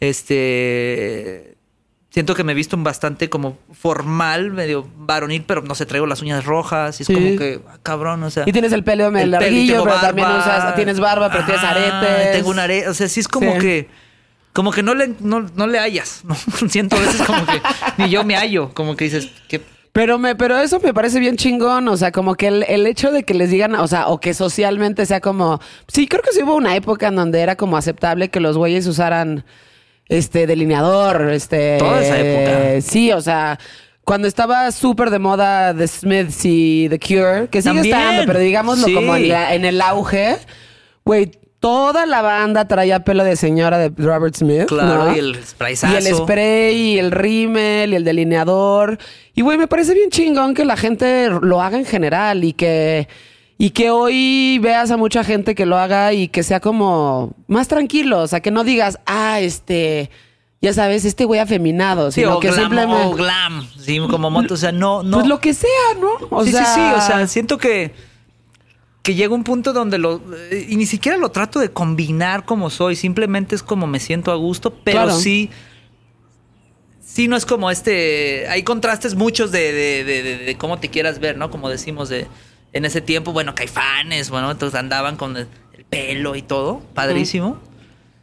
Este. 0.00 1.56
Siento 2.10 2.34
que 2.34 2.44
me 2.44 2.52
he 2.52 2.54
visto 2.54 2.78
bastante 2.78 3.28
como 3.28 3.58
formal, 3.72 4.50
medio 4.50 4.88
varonil, 4.96 5.42
pero 5.46 5.60
no 5.60 5.74
sé, 5.74 5.84
traigo 5.84 6.06
las 6.06 6.22
uñas 6.22 6.46
rojas 6.46 6.98
y 6.98 7.02
es 7.02 7.06
Sí. 7.08 7.12
como 7.14 7.36
que, 7.36 7.60
ah, 7.68 7.76
cabrón, 7.82 8.22
o 8.22 8.30
sea. 8.30 8.44
Y 8.46 8.52
tienes 8.52 8.72
el 8.72 8.82
pelo 8.84 9.08
el 9.14 9.30
larguillo, 9.30 9.84
pero 9.84 9.96
también 10.00 10.26
barba. 10.26 10.40
usas, 10.40 10.74
tienes 10.76 10.98
barba, 10.98 11.30
pero 11.30 11.44
tienes 11.44 11.62
aretes. 11.62 12.32
Tengo 12.32 12.48
un 12.48 12.58
arete, 12.58 12.88
o 12.88 12.94
sea, 12.94 13.08
sí 13.08 13.20
es 13.20 13.28
como 13.28 13.52
Sí. 13.54 13.58
que, 13.58 13.88
como 14.56 14.72
que 14.72 14.82
no 14.82 14.94
le, 14.94 15.12
no, 15.20 15.46
no 15.54 15.66
le 15.68 15.78
hallas, 15.78 16.22
¿no? 16.24 16.34
Siento 16.68 16.96
a 16.96 17.00
veces 17.00 17.22
como 17.22 17.46
que 17.46 17.60
ni 17.98 18.08
yo 18.10 18.24
me 18.24 18.34
hallo, 18.36 18.70
como 18.74 18.96
que 18.96 19.04
dices, 19.04 19.30
que 19.46 19.60
Pero 19.92 20.18
me, 20.18 20.34
pero 20.34 20.58
eso 20.58 20.80
me 20.80 20.92
parece 20.92 21.20
bien 21.20 21.36
chingón. 21.36 21.86
O 21.88 21.96
sea, 21.96 22.10
como 22.10 22.34
que 22.34 22.48
el, 22.48 22.64
el 22.68 22.86
hecho 22.86 23.12
de 23.12 23.22
que 23.24 23.34
les 23.34 23.50
digan, 23.50 23.74
o 23.76 23.86
sea, 23.86 24.08
o 24.08 24.18
que 24.18 24.34
socialmente 24.34 25.06
sea 25.06 25.20
como. 25.20 25.60
Sí, 25.88 26.08
creo 26.08 26.22
que 26.22 26.32
sí 26.32 26.42
hubo 26.42 26.56
una 26.56 26.74
época 26.74 27.08
en 27.08 27.16
donde 27.16 27.40
era 27.40 27.54
como 27.56 27.76
aceptable 27.76 28.28
que 28.30 28.40
los 28.40 28.56
güeyes 28.58 28.86
usaran 28.86 29.44
este 30.08 30.46
delineador. 30.46 31.30
Este. 31.30 31.76
Toda 31.78 32.02
esa 32.02 32.18
época. 32.18 32.80
Sí, 32.80 33.12
o 33.12 33.20
sea. 33.20 33.58
Cuando 34.04 34.28
estaba 34.28 34.70
súper 34.70 35.10
de 35.10 35.18
moda 35.18 35.74
The 35.74 35.88
Smiths 35.88 36.44
y 36.44 36.88
The 36.88 36.98
Cure, 37.00 37.48
que 37.50 37.60
sigue 37.60 37.74
También. 37.74 37.96
estando, 37.96 38.24
pero 38.26 38.38
digámoslo 38.38 38.86
Sí. 38.86 38.94
como 38.94 39.16
en, 39.16 39.28
la- 39.30 39.52
en 39.54 39.64
el 39.64 39.80
auge, 39.80 40.36
güey, 41.04 41.32
toda 41.66 42.06
la 42.06 42.22
banda 42.22 42.68
traía 42.68 43.00
pelo 43.00 43.24
de 43.24 43.34
señora 43.34 43.76
de 43.76 43.90
Robert 43.96 44.36
Smith. 44.36 44.66
claro, 44.66 45.06
¿no? 45.06 45.16
y 45.16 45.18
el 45.18 45.44
sprayzazo. 45.44 45.92
Y 45.92 45.96
el 45.96 46.14
spray, 46.14 46.76
y 46.76 46.98
el 47.00 47.10
rímel, 47.10 47.92
y 47.92 47.96
el 47.96 48.04
delineador. 48.04 48.98
Y 49.34 49.42
güey, 49.42 49.58
me 49.58 49.66
parece 49.66 49.92
bien 49.92 50.10
chingón 50.10 50.54
que 50.54 50.64
la 50.64 50.76
gente 50.76 51.28
lo 51.42 51.60
haga 51.60 51.76
en 51.76 51.84
general 51.84 52.44
y 52.44 52.52
que, 52.52 53.08
y 53.58 53.70
que 53.70 53.90
hoy 53.90 54.60
veas 54.62 54.92
a 54.92 54.96
mucha 54.96 55.24
gente 55.24 55.56
que 55.56 55.66
lo 55.66 55.76
haga 55.76 56.12
y 56.12 56.28
que 56.28 56.44
sea 56.44 56.60
como 56.60 57.34
más 57.48 57.66
tranquilo. 57.66 58.20
O 58.20 58.28
sea, 58.28 58.38
que 58.38 58.52
no 58.52 58.62
digas, 58.62 59.00
ah, 59.04 59.40
este, 59.40 60.08
ya 60.62 60.72
sabes, 60.72 61.04
este 61.04 61.24
güey 61.24 61.40
afeminado, 61.40 62.12
Sí, 62.12 62.20
sino 62.20 62.36
o 62.36 62.38
que 62.38 62.48
glam, 62.52 62.60
simplemente. 62.60 63.06
o 63.06 63.10
glam, 63.16 63.68
sí, 63.76 63.98
como 64.08 64.30
moto, 64.30 64.54
o 64.54 64.56
sea, 64.56 64.70
no, 64.70 65.02
no. 65.02 65.16
Pues 65.16 65.26
lo 65.26 65.40
que 65.40 65.52
sea, 65.52 65.94
¿no? 66.00 66.28
O 66.30 66.44
sí, 66.44 66.52
sea, 66.52 66.64
sí, 66.64 66.80
sí, 66.80 66.86
o 66.96 67.00
sea, 67.00 67.26
siento 67.26 67.58
que 67.58 67.92
que 69.06 69.14
llega 69.14 69.32
un 69.32 69.44
punto 69.44 69.72
donde 69.72 69.98
lo 69.98 70.20
eh, 70.50 70.66
y 70.68 70.74
ni 70.76 70.84
siquiera 70.84 71.16
lo 71.16 71.28
trato 71.30 71.60
de 71.60 71.70
combinar 71.70 72.44
como 72.44 72.70
soy, 72.70 72.96
simplemente 72.96 73.54
es 73.54 73.62
como 73.62 73.86
me 73.86 74.00
siento 74.00 74.32
a 74.32 74.34
gusto, 74.34 74.74
pero 74.82 75.04
Claro. 75.04 75.16
sí 75.16 75.48
sí 77.00 77.28
no 77.28 77.36
es 77.36 77.46
como 77.46 77.70
este 77.70 78.48
hay 78.48 78.64
contrastes 78.64 79.14
muchos 79.14 79.52
de, 79.52 79.72
de, 79.72 80.04
de- 80.44 80.56
cómo 80.58 80.78
te 80.80 80.88
quieras 80.88 81.20
ver, 81.20 81.36
¿no? 81.36 81.50
Como 81.52 81.68
decimos 81.68 82.08
de 82.08 82.26
en 82.72 82.84
ese 82.84 83.00
tiempo, 83.00 83.32
bueno, 83.32 83.54
caifanes, 83.54 84.28
bueno, 84.28 84.50
entonces 84.50 84.76
andaban 84.78 85.16
con 85.16 85.36
el, 85.36 85.46
el 85.78 85.84
pelo 85.84 86.34
y 86.34 86.42
todo, 86.42 86.80
padrísimo. 86.92 87.58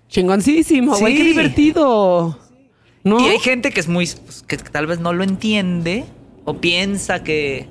Chingoncísimo, 0.10 0.98
güey, 0.98 1.14
Sí. 1.16 1.22
qué 1.22 1.28
divertido. 1.28 2.38
¿No? 3.06 3.20
Y 3.22 3.30
hay 3.30 3.40
gente 3.40 3.72
que 3.72 3.80
es 3.80 3.88
muy 3.88 4.06
pues, 4.06 4.44
que 4.46 4.58
tal 4.58 4.86
vez 4.88 5.00
no 5.00 5.14
lo 5.14 5.24
entiende 5.24 6.04
o 6.44 6.58
piensa 6.58 7.24
que, 7.24 7.68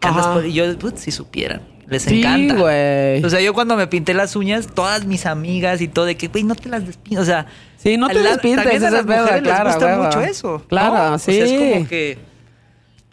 que 0.00 0.08
Ajá. 0.08 0.44
yo 0.46 0.78
putz, 0.78 1.00
si 1.00 1.10
supieran 1.12 1.60
les 1.88 2.02
Sí, 2.02 2.18
encanta. 2.20 2.54
güey. 2.56 3.24
O 3.24 3.30
sea, 3.30 3.40
yo 3.40 3.54
cuando 3.54 3.76
me 3.76 3.86
pinté 3.86 4.14
las 4.14 4.36
uñas, 4.36 4.66
todas 4.74 5.04
mis 5.06 5.26
amigas 5.26 5.80
y 5.80 5.88
todo, 5.88 6.04
de 6.04 6.16
que, 6.16 6.28
güey, 6.28 6.44
no 6.44 6.54
te 6.54 6.68
las 6.68 6.86
despintes. 6.86 7.20
O 7.20 7.24
sea, 7.24 7.46
Sí, 7.76 7.96
no 7.96 8.08
te 8.08 8.18
despintes, 8.20 8.64
también 8.64 8.84
a 8.84 8.90
las 8.90 9.00
es 9.00 9.06
mujeres 9.06 9.42
claro, 9.42 9.64
les 9.64 9.74
gusta 9.76 9.96
mucho 9.98 10.20
eso. 10.22 10.64
Claro, 10.68 11.10
¿no? 11.10 11.14
O 11.14 11.18
sea, 11.18 11.34
es 11.44 11.50
sí. 11.50 11.56
como 11.56 11.88
que. 11.88 12.18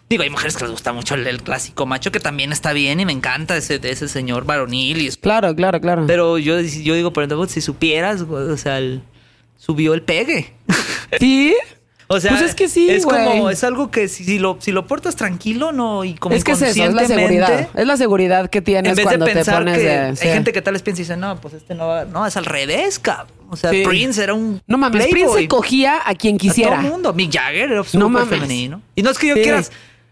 Digo, 0.09 0.23
hay 0.23 0.29
mujeres 0.29 0.55
que 0.57 0.63
les 0.63 0.71
gusta 0.71 0.93
mucho 0.93 1.15
el, 1.15 1.25
el 1.27 1.41
clásico 1.41 1.85
macho, 1.85 2.11
que 2.11 2.19
también 2.19 2.51
está 2.51 2.71
bien 2.73 2.99
y 2.99 3.05
me 3.05 3.13
encanta 3.13 3.55
ese, 3.57 3.79
ese 3.83 4.07
señor 4.07 4.45
varonil. 4.45 5.01
Y 5.01 5.07
es- 5.07 5.17
Claro, 5.17 5.55
claro, 5.55 5.79
claro. 5.81 6.05
Pero 6.07 6.37
yo, 6.37 6.59
yo 6.59 6.93
digo, 6.95 7.13
por 7.13 7.23
ejemplo, 7.23 7.47
si 7.47 7.61
supieras, 7.61 8.21
o 8.21 8.57
sea, 8.57 8.77
el- 8.79 9.01
subió 9.57 9.93
el 9.93 10.01
pegue. 10.03 10.53
¿Sí? 11.19 11.55
O 12.07 12.19
sea, 12.19 12.31
Pues 12.31 12.41
es 12.43 12.55
que 12.55 12.67
sí, 12.67 12.89
es 12.89 13.05
como, 13.05 13.49
es 13.49 13.63
algo 13.63 13.89
que 13.89 14.07
si, 14.07 14.23
si 14.25 14.37
lo, 14.39 14.57
si 14.59 14.71
lo 14.71 14.85
portas 14.87 15.15
tranquilo, 15.15 15.71
no, 15.71 16.03
y 16.03 16.13
como 16.15 16.35
Es 16.35 16.43
que 16.43 16.51
es 16.51 16.61
eso, 16.61 16.83
es 16.83 16.93
la 16.93 17.05
seguridad. 17.07 17.69
Es 17.73 17.87
la 17.87 17.97
seguridad 17.97 18.49
que 18.49 18.57
En 18.59 18.63
tienes 18.63 18.95
vez 18.97 19.05
cuando 19.05 19.25
de 19.25 19.33
pensar 19.33 19.55
te 19.55 19.59
pones 19.61 19.77
que 19.77 19.83
de. 19.83 19.97
hay 19.99 20.15
sí. 20.17 20.27
gente 20.27 20.51
que 20.51 20.61
tal 20.61 20.73
vez 20.73 20.81
piensa 20.81 21.01
y 21.01 21.05
dice, 21.05 21.17
no, 21.17 21.39
pues 21.39 21.53
este 21.53 21.75
no 21.75 21.87
va, 21.87 22.05
no, 22.05 22.25
es 22.27 22.35
al 22.37 22.45
revés, 22.45 22.99
cabrón. 22.99 23.27
O 23.49 23.55
sea, 23.55 23.69
Sí. 23.71 23.83
Prince 23.85 24.21
era 24.23 24.33
un 24.33 24.61
No 24.67 24.77
mames, 24.77 25.07
playboy. 25.07 25.33
Prince 25.33 25.47
cogía 25.47 26.01
a 26.05 26.13
quien 26.15 26.35
A 26.35 26.37
quisiera. 26.39 26.71
todo 26.77 26.81
el 26.85 26.91
mundo. 26.91 27.13
Mick 27.13 27.31
Jagger 27.31 27.71
era 27.71 27.83
No 27.93 28.09
mames. 28.09 28.29
femenino. 28.29 28.81
Y 28.95 29.01
no 29.03 29.09
es 29.11 29.17
que 29.17 29.27
yo 29.27 29.35
Sí. 29.35 29.41
quiera 29.43 29.63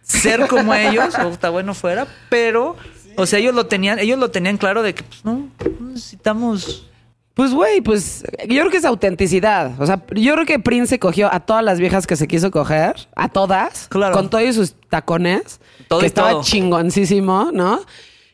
ser 0.03 0.47
como 0.47 0.73
ellos, 0.75 1.13
o 1.17 1.29
está 1.29 1.49
bueno 1.49 1.73
fuera, 1.73 2.07
pero, 2.29 2.75
o 3.17 3.25
sea, 3.25 3.39
ellos 3.39 3.53
lo 3.55 3.65
tenían, 3.65 3.99
ellos 3.99 4.17
lo 4.19 4.31
tenían 4.31 4.57
claro 4.57 4.81
de 4.83 4.93
que, 4.95 5.03
pues, 5.03 5.25
no 5.25 5.47
necesitamos... 5.79 6.87
Pues, 7.33 7.53
güey, 7.53 7.79
pues 7.81 8.23
yo 8.41 8.59
creo 8.59 8.69
que 8.69 8.77
es 8.77 8.85
autenticidad. 8.85 9.71
O 9.79 9.85
sea, 9.85 10.03
yo 10.15 10.33
creo 10.33 10.45
que 10.45 10.59
Prince 10.59 10.87
se 10.87 10.99
cogió 10.99 11.33
a 11.33 11.39
todas 11.39 11.63
las 11.63 11.79
viejas 11.79 12.05
que 12.05 12.15
se 12.17 12.27
quiso 12.27 12.51
coger, 12.51 13.07
a 13.15 13.29
todas, 13.29 13.87
Claro. 13.89 14.13
con 14.15 14.29
todos 14.29 14.53
sus 14.55 14.73
tacones, 14.89 15.59
Todo 15.87 16.01
que 16.01 16.07
estaba 16.07 16.31
todo. 16.31 16.43
chingoncísimo, 16.43 17.51
¿no? 17.53 17.79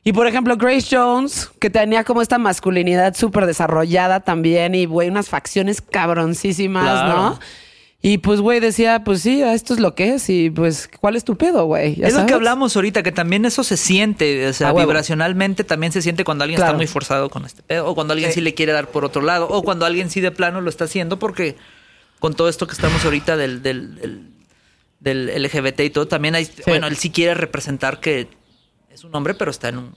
Y 0.04 0.14
por 0.14 0.26
ejemplo, 0.26 0.56
Grace 0.58 0.88
Jones, 0.96 1.52
que 1.60 1.70
tenía 1.70 2.04
como 2.06 2.22
esta 2.22 2.38
masculinidad 2.40 3.14
súper 3.16 3.46
desarrollada 3.46 4.22
también 4.22 4.74
y, 4.74 4.86
güey, 4.86 5.10
unas 5.10 5.30
facciones 5.30 5.82
cabroncísimas, 5.82 6.84
Claro. 6.84 7.16
¿no? 7.16 7.40
Y 8.00 8.20
pues, 8.20 8.42
güey, 8.42 8.60
decía, 8.60 9.04
pues 9.04 9.22
sí, 9.24 9.42
esto 9.42 9.74
es 9.74 9.80
lo 9.80 9.96
que 9.96 10.14
es 10.14 10.30
y 10.30 10.52
pues, 10.52 10.88
¿cuál 11.00 11.16
es 11.16 11.24
tu 11.24 11.36
pedo, 11.36 11.66
güey? 11.66 11.96
¿Ya 11.96 12.08
Es 12.08 12.14
lo 12.14 12.28
que 12.28 12.34
hablamos 12.36 12.76
ahorita, 12.76 13.02
que 13.02 13.12
también 13.12 13.44
eso 13.44 13.64
se 13.64 13.76
siente, 13.76 14.48
o 14.48 14.54
sea, 14.54 14.72
vibracionalmente 14.72 15.64
también 15.64 15.92
se 15.92 16.04
siente 16.04 16.24
cuando 16.24 16.44
alguien 16.44 16.58
Claro. 16.58 16.72
está 16.74 16.78
muy 16.78 16.86
forzado 16.88 17.30
con 17.32 17.44
este 17.46 17.64
pedo, 17.64 17.88
o 17.88 17.96
cuando 17.96 18.14
alguien 18.14 18.30
sí. 18.32 18.36
Sí. 18.36 18.42
le 18.42 18.54
quiere 18.54 18.72
dar 18.72 18.90
por 18.90 19.04
otro 19.04 19.24
lado, 19.24 19.48
o 19.50 19.64
cuando 19.64 19.86
alguien 19.86 20.12
sí 20.12 20.22
de 20.22 20.30
plano 20.32 20.62
lo 20.62 20.70
está 20.70 20.84
haciendo, 20.86 21.18
porque 21.18 21.56
con 22.20 22.36
todo 22.36 22.50
esto 22.50 22.68
que 22.68 22.74
estamos 22.74 23.04
ahorita 23.04 23.36
del, 23.36 23.64
del, 23.64 23.96
del, 23.96 24.30
del 25.00 25.44
LGBT 25.44 25.80
y 25.82 25.90
todo, 25.90 26.08
también 26.08 26.36
hay, 26.36 26.48
bueno, 26.68 26.86
él 26.86 26.98
sí 26.98 27.10
quiere 27.10 27.34
representar 27.34 28.00
que 28.00 28.28
es 28.92 29.04
un 29.04 29.16
hombre, 29.16 29.34
pero 29.34 29.50
está 29.50 29.70
en 29.70 29.80
un 29.80 29.96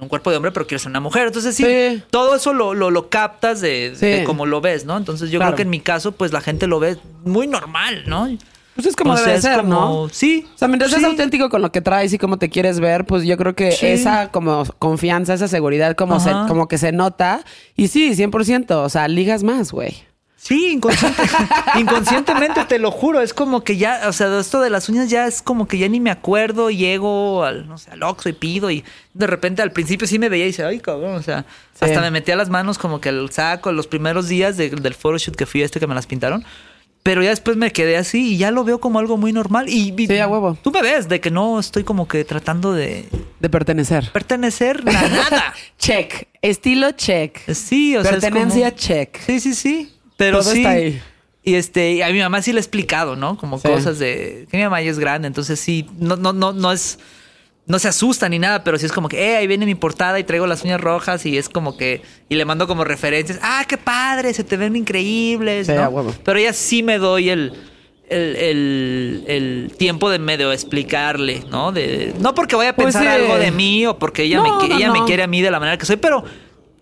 un 0.00 0.08
cuerpo 0.08 0.30
de 0.30 0.36
hombre, 0.36 0.50
pero 0.52 0.66
quiero 0.66 0.78
ser 0.80 0.90
una 0.90 1.00
mujer. 1.00 1.26
Entonces, 1.28 1.54
sí, 1.54 1.64
Sí. 1.64 2.02
todo 2.10 2.34
eso 2.34 2.52
lo, 2.52 2.74
lo, 2.74 2.90
lo 2.90 3.08
captas 3.08 3.60
de, 3.60 3.92
Sí. 3.96 4.06
de 4.06 4.24
cómo 4.24 4.44
lo 4.46 4.60
ves, 4.60 4.84
¿no? 4.84 4.96
Entonces, 4.96 5.30
yo 5.30 5.38
Claro. 5.38 5.52
creo 5.52 5.56
que 5.56 5.62
en 5.62 5.70
mi 5.70 5.80
caso, 5.80 6.12
pues 6.12 6.32
la 6.32 6.40
gente 6.40 6.66
lo 6.66 6.80
ve 6.80 6.96
muy 7.24 7.46
normal, 7.46 8.02
¿no? 8.06 8.28
Pues 8.74 8.88
es 8.88 8.96
como 8.96 9.12
O 9.12 9.16
sea, 9.16 9.26
debe 9.26 9.36
es 9.36 9.42
ser, 9.42 9.58
como- 9.60 9.72
¿no? 9.72 10.08
Sí. 10.10 10.46
O 10.52 10.58
sea, 10.58 10.66
mientras 10.66 10.90
sí. 10.90 10.98
seas 10.98 11.08
auténtico 11.08 11.48
con 11.48 11.62
lo 11.62 11.70
que 11.70 11.80
traes 11.80 12.12
y 12.12 12.18
cómo 12.18 12.38
te 12.38 12.50
quieres 12.50 12.80
ver, 12.80 13.04
pues 13.04 13.22
yo 13.22 13.36
creo 13.36 13.54
que 13.54 13.70
Sí. 13.70 13.86
esa 13.86 14.30
como 14.32 14.64
confianza, 14.80 15.34
esa 15.34 15.46
seguridad, 15.46 15.94
como, 15.94 16.18
se, 16.18 16.32
como 16.48 16.66
que 16.66 16.76
se 16.76 16.90
nota. 16.90 17.44
Y 17.76 17.86
sí, 17.86 18.16
100%, 18.16 18.82
o 18.82 18.88
sea, 18.88 19.06
ligas 19.06 19.44
más, 19.44 19.70
güey. 19.70 19.94
Sí, 20.46 20.76
inconsciente- 20.78 21.22
inconscientemente, 21.80 22.64
te 22.66 22.78
lo 22.78 22.90
juro. 22.90 23.20
Es 23.22 23.32
como 23.32 23.64
que 23.64 23.76
ya, 23.78 24.02
o 24.08 24.12
sea, 24.12 24.38
esto 24.38 24.60
de 24.60 24.68
las 24.68 24.88
uñas 24.90 25.08
ya 25.08 25.26
es 25.26 25.40
como 25.40 25.66
que 25.66 25.78
ya 25.78 25.88
ni 25.88 26.00
me 26.00 26.10
acuerdo. 26.10 26.68
Llego 26.70 27.44
al, 27.44 27.66
no 27.66 27.78
sé, 27.78 27.90
al 27.90 28.02
Oxxo 28.02 28.28
y 28.28 28.32
pido 28.34 28.70
y 28.70 28.84
de 29.14 29.26
repente 29.26 29.62
al 29.62 29.72
principio 29.72 30.06
sí 30.06 30.18
me 30.18 30.28
veía 30.28 30.44
y 30.44 30.48
dice, 30.48 30.64
ay, 30.64 30.80
cabrón, 30.80 31.14
o 31.14 31.22
sea, 31.22 31.46
Sí. 31.74 31.86
hasta 31.86 32.00
me 32.02 32.10
metía 32.10 32.36
las 32.36 32.50
manos 32.50 32.76
como 32.78 33.00
que 33.00 33.08
al 33.08 33.30
saco 33.30 33.72
los 33.72 33.86
primeros 33.86 34.28
días 34.28 34.56
de- 34.56 34.70
del 34.70 34.94
photoshoot 34.94 35.34
que 35.34 35.46
fui 35.46 35.62
a 35.62 35.64
este 35.64 35.80
que 35.80 35.86
me 35.86 35.94
las 35.94 36.06
pintaron. 36.06 36.44
Pero 37.02 37.22
ya 37.22 37.28
después 37.30 37.56
me 37.58 37.70
quedé 37.70 37.98
así 37.98 38.32
y 38.34 38.38
ya 38.38 38.50
lo 38.50 38.64
veo 38.64 38.80
como 38.80 38.98
algo 38.98 39.16
muy 39.18 39.30
normal. 39.32 39.68
Y, 39.68 39.94
y 39.96 40.06
Sí, 40.06 40.18
a 40.18 40.26
huevo. 40.26 40.56
Tú 40.62 40.70
me 40.70 40.80
ves 40.82 41.06
de 41.08 41.20
que 41.20 41.30
no 41.30 41.58
estoy 41.60 41.84
como 41.84 42.08
que 42.08 42.24
tratando 42.24 42.72
de 42.72 43.08
De 43.40 43.48
pertenecer. 43.50 44.10
pertenecer 44.12 44.80
a 44.86 44.92
nada. 45.08 45.54
Check. 45.78 46.28
Estilo 46.40 46.92
check. 46.92 47.38
Sí, 47.52 47.94
o 47.96 48.02
sea, 48.02 48.12
es 48.12 48.20
Pertenencia 48.20 48.70
como- 48.70 48.78
check. 48.80 49.18
Sí, 49.24 49.40
sí, 49.40 49.54
sí. 49.54 49.90
Pero 50.26 50.40
Todo 50.40 50.52
sí. 50.52 50.58
está 50.58 50.70
ahí. 50.70 51.02
Y 51.42 51.54
este, 51.56 51.92
y 51.92 52.02
a 52.02 52.08
mi 52.10 52.20
mamá 52.20 52.40
sí 52.40 52.52
le 52.52 52.58
he 52.58 52.60
explicado, 52.60 53.16
¿no? 53.16 53.36
Como 53.36 53.58
Sí. 53.58 53.68
cosas 53.68 53.98
de 53.98 54.46
que 54.50 54.56
mi 54.56 54.62
mamá 54.62 54.80
ya 54.80 54.90
es 54.90 54.98
grande, 54.98 55.28
entonces 55.28 55.60
sí, 55.60 55.86
no, 55.98 56.16
no, 56.16 56.32
no, 56.32 56.52
no 56.54 56.72
es, 56.72 56.98
no 57.66 57.78
se 57.78 57.88
asusta 57.88 58.28
ni 58.30 58.38
nada, 58.38 58.64
pero 58.64 58.78
sí 58.78 58.86
es 58.86 58.92
como 58.92 59.08
que, 59.10 59.22
eh, 59.32 59.36
ahí 59.36 59.46
viene 59.46 59.66
mi 59.66 59.74
portada 59.74 60.18
y 60.18 60.24
traigo 60.24 60.46
las 60.46 60.62
uñas 60.64 60.80
rojas 60.80 61.26
y 61.26 61.36
es 61.36 61.50
como 61.50 61.76
que, 61.76 62.00
y 62.30 62.34
le 62.36 62.44
mando 62.46 62.66
como 62.66 62.82
referencias, 62.84 63.38
ah, 63.42 63.62
qué 63.68 63.76
padre, 63.76 64.32
se 64.32 64.42
te 64.44 64.56
ven 64.56 64.74
increíbles. 64.74 65.68
Pero 66.24 66.38
ella 66.38 66.54
sí 66.54 66.82
me 66.82 66.96
doy 66.96 67.28
el, 67.28 67.52
el, 68.08 68.36
el- 68.36 69.24
el 69.28 69.72
tiempo 69.76 70.08
de 70.10 70.18
medio 70.18 70.50
explicarle, 70.50 71.42
¿no? 71.50 71.72
De, 71.72 72.14
no 72.20 72.34
porque 72.34 72.56
vaya 72.56 72.70
a 72.70 72.74
Pues 72.74 72.94
pensar 72.94 73.06
algo 73.06 73.36
de 73.38 73.50
mí 73.50 73.84
o 73.86 73.98
porque 73.98 74.22
ella, 74.22 74.38
No, 74.38 74.42
me, 74.44 74.48
no, 74.68 74.76
ella 74.76 74.86
no. 74.88 74.92
me 74.94 75.04
quiere 75.04 75.22
a 75.22 75.26
mí 75.26 75.42
de 75.42 75.50
la 75.50 75.58
manera 75.60 75.76
que 75.78 75.84
soy, 75.86 75.96
pero 75.96 76.24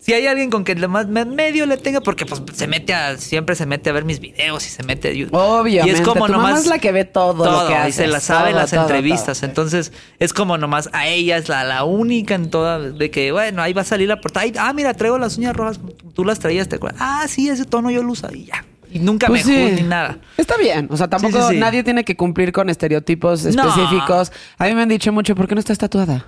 si 0.05 0.13
hay 0.15 0.27
alguien 0.27 0.51
con 0.51 0.65
que 0.65 0.75
más 0.89 1.07
me- 1.07 1.25
medio 1.25 1.65
le 1.65 1.77
tenga, 1.77 2.01
porque 2.01 2.27
pues 2.27 2.43
se 2.53 2.67
mete 2.67 2.93
a, 2.93 3.17
siempre 3.19 3.55
se 3.55 3.67
mete 3.67 3.89
a 3.89 3.93
ver 3.93 4.05
mis 4.05 4.19
videos 4.19 4.67
y 4.67 4.69
se 4.69 4.83
mete 4.83 5.11
a 5.11 5.13
YouTube. 5.13 5.33
Obviamente. 5.39 5.97
Y 5.97 6.01
es 6.01 6.01
como 6.07 6.27
Tu 6.27 6.33
mamá 6.33 6.49
nomás. 6.49 6.61
es 6.63 6.67
la 6.67 6.79
que 6.81 6.91
ve 6.91 7.05
todo 7.05 7.45
lo 7.45 7.69
que 7.69 7.89
y 7.89 7.93
se 7.93 8.09
la 8.09 8.19
sabe 8.19 8.49
en 8.49 8.55
Todo, 8.55 8.61
las 8.63 8.71
todo, 8.73 8.81
entrevistas. 8.83 9.39
todo. 9.39 9.49
Entonces, 9.49 9.93
es 10.19 10.33
como 10.33 10.59
nomás 10.59 10.91
a 10.93 11.07
ella 11.07 11.37
es 11.37 11.49
la, 11.49 11.63
la 11.63 11.85
única 11.85 12.35
en 12.35 12.51
toda. 12.51 12.81
De 12.81 13.11
que, 13.13 13.31
bueno, 13.31 13.63
ahí 13.63 13.73
va 13.73 13.83
a 13.83 13.85
salir 13.85 14.09
la 14.09 14.21
portada. 14.21 14.43
Ay, 14.45 14.53
ah, 14.59 14.73
mira, 14.73 14.93
traigo 14.95 15.19
las 15.19 15.39
uñas 15.39 15.55
rojas. 15.55 15.79
Tú 16.15 16.25
las 16.25 16.41
traías, 16.41 16.69
¿te 16.69 16.77
acuerdas? 16.77 17.01
Ah, 17.01 17.25
sí, 17.29 17.49
ese 17.49 17.65
tono 17.65 17.89
yo 17.93 18.03
lo 18.03 18.11
uso 18.11 18.29
y 18.35 18.47
ya. 18.47 18.65
Y 18.91 18.99
nunca 18.99 19.29
Pues 19.29 19.47
me 19.47 19.69
sí. 19.71 19.83
ni 19.83 19.89
nada. 19.89 20.19
Está 20.37 20.57
bien. 20.57 20.89
O 20.91 20.97
sea, 20.97 21.09
tampoco 21.09 21.41
sí, 21.49 21.55
sí. 21.55 21.61
nadie 21.61 21.83
tiene 21.85 22.05
que 22.05 22.17
cumplir 22.17 22.51
con 22.53 22.69
estereotipos 22.69 23.45
No. 23.55 23.69
específicos. 23.69 24.33
A 24.59 24.65
mí 24.67 24.75
me 24.75 24.83
han 24.83 24.89
dicho 24.89 25.13
mucho, 25.13 25.35
¿por 25.37 25.47
qué 25.49 25.55
no 25.55 25.61
estás 25.61 25.79
tatuada? 25.79 26.27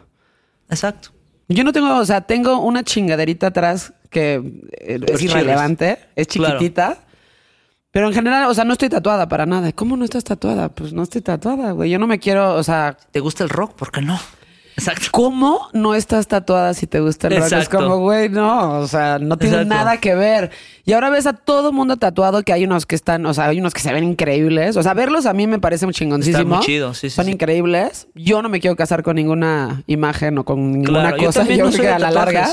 Exacto. 0.70 1.10
Yo 1.48 1.64
no 1.64 1.72
tengo, 1.72 1.96
o 1.98 2.04
sea, 2.04 2.22
tengo 2.22 2.58
una 2.60 2.82
chingaderita 2.84 3.48
atrás 3.48 3.92
que 4.10 4.34
eh, 4.80 5.00
es 5.06 5.22
irrelevante, 5.22 5.98
es 6.16 6.26
Claro. 6.28 6.58
chiquitita. 6.58 6.98
Pero 7.90 8.08
en 8.08 8.14
general, 8.14 8.48
o 8.50 8.54
sea, 8.54 8.64
no 8.64 8.72
estoy 8.72 8.88
tatuada 8.88 9.28
para 9.28 9.46
nada. 9.46 9.70
¿Cómo 9.72 9.96
no 9.96 10.04
estás 10.04 10.24
tatuada? 10.24 10.68
Pues 10.68 10.92
no 10.92 11.02
estoy 11.04 11.20
tatuada, 11.20 11.70
güey. 11.72 11.90
Yo 11.90 11.98
no 12.00 12.06
me 12.08 12.18
quiero, 12.18 12.54
o 12.54 12.62
sea, 12.64 12.96
¿Te 13.12 13.20
gusta 13.20 13.44
el 13.44 13.50
rock? 13.50 13.74
¿Por 13.74 13.92
qué 13.92 14.00
no? 14.00 14.18
Exacto. 14.76 15.06
¿cómo 15.12 15.68
no 15.72 15.94
estás 15.94 16.26
tatuada 16.26 16.74
si 16.74 16.86
te 16.86 17.00
gusta 17.00 17.28
el 17.28 17.36
rock? 17.36 17.52
Es 17.52 17.68
como, 17.68 17.98
güey, 17.98 18.28
no, 18.28 18.80
o 18.80 18.88
sea, 18.88 19.18
no 19.20 19.36
tiene 19.36 19.56
Exacto. 19.62 19.74
nada 19.74 19.96
que 19.98 20.14
ver. 20.14 20.50
Y 20.84 20.92
ahora 20.92 21.10
ves 21.10 21.26
a 21.26 21.32
todo 21.32 21.72
mundo 21.72 21.96
tatuado 21.96 22.42
que 22.42 22.52
hay 22.52 22.64
unos 22.64 22.84
que 22.84 22.94
están, 22.96 23.24
o 23.26 23.32
sea, 23.34 23.46
hay 23.46 23.60
unos 23.60 23.72
que 23.72 23.80
se 23.80 23.92
ven 23.92 24.04
increíbles. 24.04 24.76
O 24.76 24.82
sea, 24.82 24.92
verlos 24.94 25.26
a 25.26 25.32
mí 25.32 25.46
me 25.46 25.58
parece 25.60 25.86
muy 25.86 25.94
chingoncísimo. 25.94 26.38
Está 26.40 26.56
muy 26.56 26.66
chido, 26.66 26.92
sí, 26.94 27.08
sí, 27.08 27.16
Son 27.16 27.26
sí. 27.26 27.30
increíbles. 27.32 28.08
Yo 28.14 28.42
no 28.42 28.48
me 28.48 28.60
quiero 28.60 28.74
casar 28.76 29.02
con 29.02 29.16
ninguna 29.16 29.82
imagen 29.86 30.38
o 30.38 30.44
con 30.44 30.72
ninguna 30.72 31.10
Claro, 31.12 31.16
cosa. 31.24 31.44
Yo 31.48 31.64
no 31.66 31.70
creo 31.70 31.82
que 31.82 31.88
a 31.88 31.98
la 31.98 32.10
larga. 32.10 32.48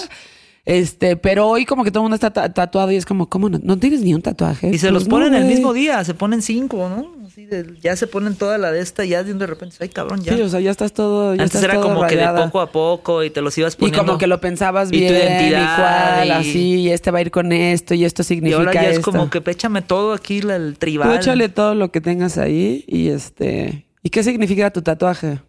Este, 0.63 1.15
pero 1.17 1.47
hoy 1.47 1.65
como 1.65 1.83
que 1.83 1.89
todo 1.89 2.01
el 2.01 2.03
mundo 2.03 2.15
está 2.15 2.29
ta- 2.31 2.53
tatuado 2.53 2.91
y 2.91 2.95
es 2.95 3.05
como, 3.05 3.27
¿cómo 3.29 3.49
no? 3.49 3.59
¿No 3.63 3.77
tienes 3.77 4.01
ni 4.01 4.13
un 4.13 4.21
tatuaje? 4.21 4.69
Y 4.69 4.77
se 4.77 4.87
Pues 4.89 4.93
los 4.93 5.03
no, 5.07 5.09
ponen 5.09 5.33
el 5.33 5.45
mismo 5.45 5.73
día, 5.73 6.03
se 6.03 6.13
ponen 6.13 6.43
cinco, 6.43 6.87
¿no? 6.87 7.25
Así 7.25 7.47
de- 7.47 7.65
ya 7.81 7.95
se 7.95 8.05
ponen 8.05 8.35
toda 8.35 8.59
la 8.59 8.71
de 8.71 8.79
esta, 8.81 9.03
ya 9.03 9.23
de 9.23 9.47
repente, 9.47 9.75
ay 9.79 9.89
cabrón, 9.89 10.21
ya. 10.21 10.35
Sí, 10.35 10.41
o 10.41 10.49
sea, 10.49 10.59
ya 10.59 10.69
estás 10.69 10.93
todo, 10.93 11.33
ya 11.33 11.43
Antes 11.43 11.55
estás 11.55 11.63
era 11.63 11.73
todo 11.81 11.93
como 11.95 12.05
que 12.07 12.15
de 12.15 12.27
poco 12.27 12.61
a 12.61 12.71
poco 12.71 13.23
y 13.23 13.31
te 13.31 13.41
los 13.41 13.57
ibas 13.57 13.73
Y 13.73 13.77
poniendo. 13.77 14.05
como 14.05 14.17
que 14.19 14.27
lo 14.27 14.39
pensabas 14.39 14.89
y 14.89 14.91
tu 14.91 14.97
bien, 14.99 15.13
identidad, 15.15 15.63
y 15.63 15.81
cuál, 15.81 16.27
y- 16.27 16.31
así, 16.31 16.75
y 16.81 16.89
este 16.89 17.09
va 17.09 17.17
a 17.17 17.21
ir 17.21 17.31
con 17.31 17.51
esto, 17.53 17.95
y 17.95 18.05
esto 18.05 18.21
Y 18.21 18.25
significa 18.25 18.59
ahora 18.59 18.73
ya 18.73 18.89
es 18.89 18.99
como 18.99 19.29
que 19.31 19.41
échame 19.49 19.81
todo 19.81 20.13
aquí 20.13 20.41
la- 20.41 20.57
el 20.57 20.77
tribal. 20.77 21.09
Tú 21.09 21.15
échale 21.15 21.49
todo 21.49 21.73
lo 21.73 21.91
que 21.91 22.01
tengas 22.01 22.37
ahí 22.37 22.83
y 22.87 23.07
este... 23.09 23.87
¿Y 24.03 24.09
qué 24.09 24.23
significa 24.23 24.69
tu 24.71 24.81
tatuaje? 24.81 25.39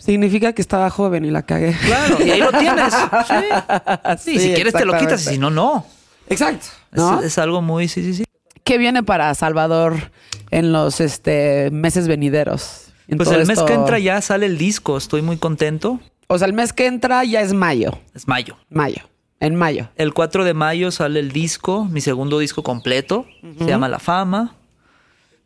Significa 0.00 0.52
que 0.54 0.62
estaba 0.62 0.88
joven 0.90 1.24
y 1.26 1.30
la 1.30 1.42
cagué. 1.42 1.76
Claro, 1.86 2.24
y 2.24 2.30
ahí 2.30 2.40
lo 2.40 2.50
tienes. 2.52 2.94
Sí, 4.18 4.38
Sí, 4.38 4.40
si 4.40 4.54
quieres 4.54 4.72
te 4.72 4.84
lo 4.84 4.96
quitas 4.98 5.22
y 5.26 5.30
si 5.34 5.38
no, 5.38 5.50
no. 5.50 5.86
Exacto. 6.28 6.66
Es- 6.92 6.98
¿no? 6.98 7.22
Es, 7.22 7.38
algo 7.38 7.60
muy, 7.62 7.86
sí, 7.86 8.02
sí, 8.02 8.14
sí. 8.14 8.24
¿Qué 8.64 8.78
viene 8.78 9.02
para 9.02 9.32
Salvador 9.34 10.10
en 10.50 10.72
los 10.72 11.00
este, 11.00 11.70
meses 11.70 12.08
venideros? 12.08 12.86
En 13.08 13.18
Pues 13.18 13.30
el 13.30 13.40
mes 13.46 13.50
esto? 13.58 13.66
que 13.66 13.74
entra 13.74 13.98
ya 13.98 14.20
sale 14.22 14.46
el 14.46 14.56
disco, 14.56 14.96
estoy 14.96 15.22
muy 15.22 15.36
contento. 15.36 16.00
O 16.28 16.38
sea, 16.38 16.46
el 16.46 16.52
mes 16.54 16.72
que 16.72 16.86
entra 16.86 17.24
ya 17.24 17.40
es 17.42 17.52
mayo. 17.52 17.98
Es 18.14 18.26
mayo. 18.28 18.56
Mayo. 18.70 19.02
En 19.40 19.54
mayo. 19.56 19.88
El 19.96 20.14
4 20.14 20.44
de 20.44 20.54
mayo 20.54 20.90
sale 20.92 21.18
el 21.20 21.32
disco, 21.32 21.84
mi 21.86 22.00
segundo 22.00 22.38
disco 22.38 22.62
completo. 22.62 23.26
Se 23.58 23.64
llama 23.66 23.88
La 23.88 23.98
Fama. 23.98 24.54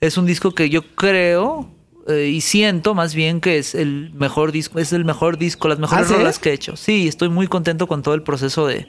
Es 0.00 0.18
un 0.18 0.26
disco 0.26 0.54
que 0.54 0.68
yo 0.68 0.82
creo 0.94 1.70
eh, 2.08 2.26
y 2.28 2.40
siento 2.40 2.94
más 2.94 3.14
bien 3.14 3.40
que 3.40 3.58
es 3.58 3.74
el 3.74 4.10
mejor 4.14 4.52
disco, 4.52 4.78
es 4.78 4.92
el 4.92 5.04
mejor 5.04 5.38
disco, 5.38 5.68
las 5.68 5.78
mejores 5.78 6.06
¿Ah, 6.06 6.08
sí? 6.08 6.14
rolas 6.14 6.38
que 6.38 6.50
he 6.50 6.52
hecho. 6.52 6.76
Sí, 6.76 7.08
estoy 7.08 7.28
muy 7.28 7.46
contento 7.46 7.86
con 7.86 8.02
todo 8.02 8.14
el 8.14 8.22
proceso 8.22 8.66
de, 8.66 8.88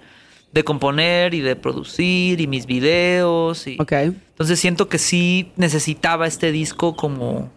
de 0.52 0.64
componer 0.64 1.34
y 1.34 1.42
de 1.42 1.56
producir 1.56 2.42
y 2.42 2.48
mis 2.48 2.66
videos. 2.66 3.68
Y, 3.68 3.78
Ok. 3.80 3.92
Entonces 3.92 4.60
siento 4.60 4.90
que 4.90 4.98
sí 4.98 5.52
necesitaba 5.56 6.28
este 6.28 6.52
disco 6.52 6.96
como... 6.96 7.50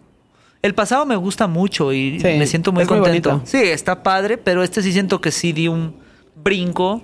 El 0.61 0.75
pasado 0.75 1.05
me 1.05 1.15
gusta 1.15 1.47
mucho 1.47 1.93
y 1.93 2.19
Sí, 2.19 2.27
me 2.37 2.45
siento 2.45 2.71
muy 2.73 2.85
contento. 2.85 3.41
sí, 3.45 3.57
está 3.57 4.03
padre, 4.03 4.37
pero 4.37 4.61
este 4.63 4.81
sí 4.81 4.91
siento 4.91 5.21
que 5.21 5.31
sí 5.31 5.53
di 5.53 5.67
un 5.69 5.95
brinco 6.35 7.01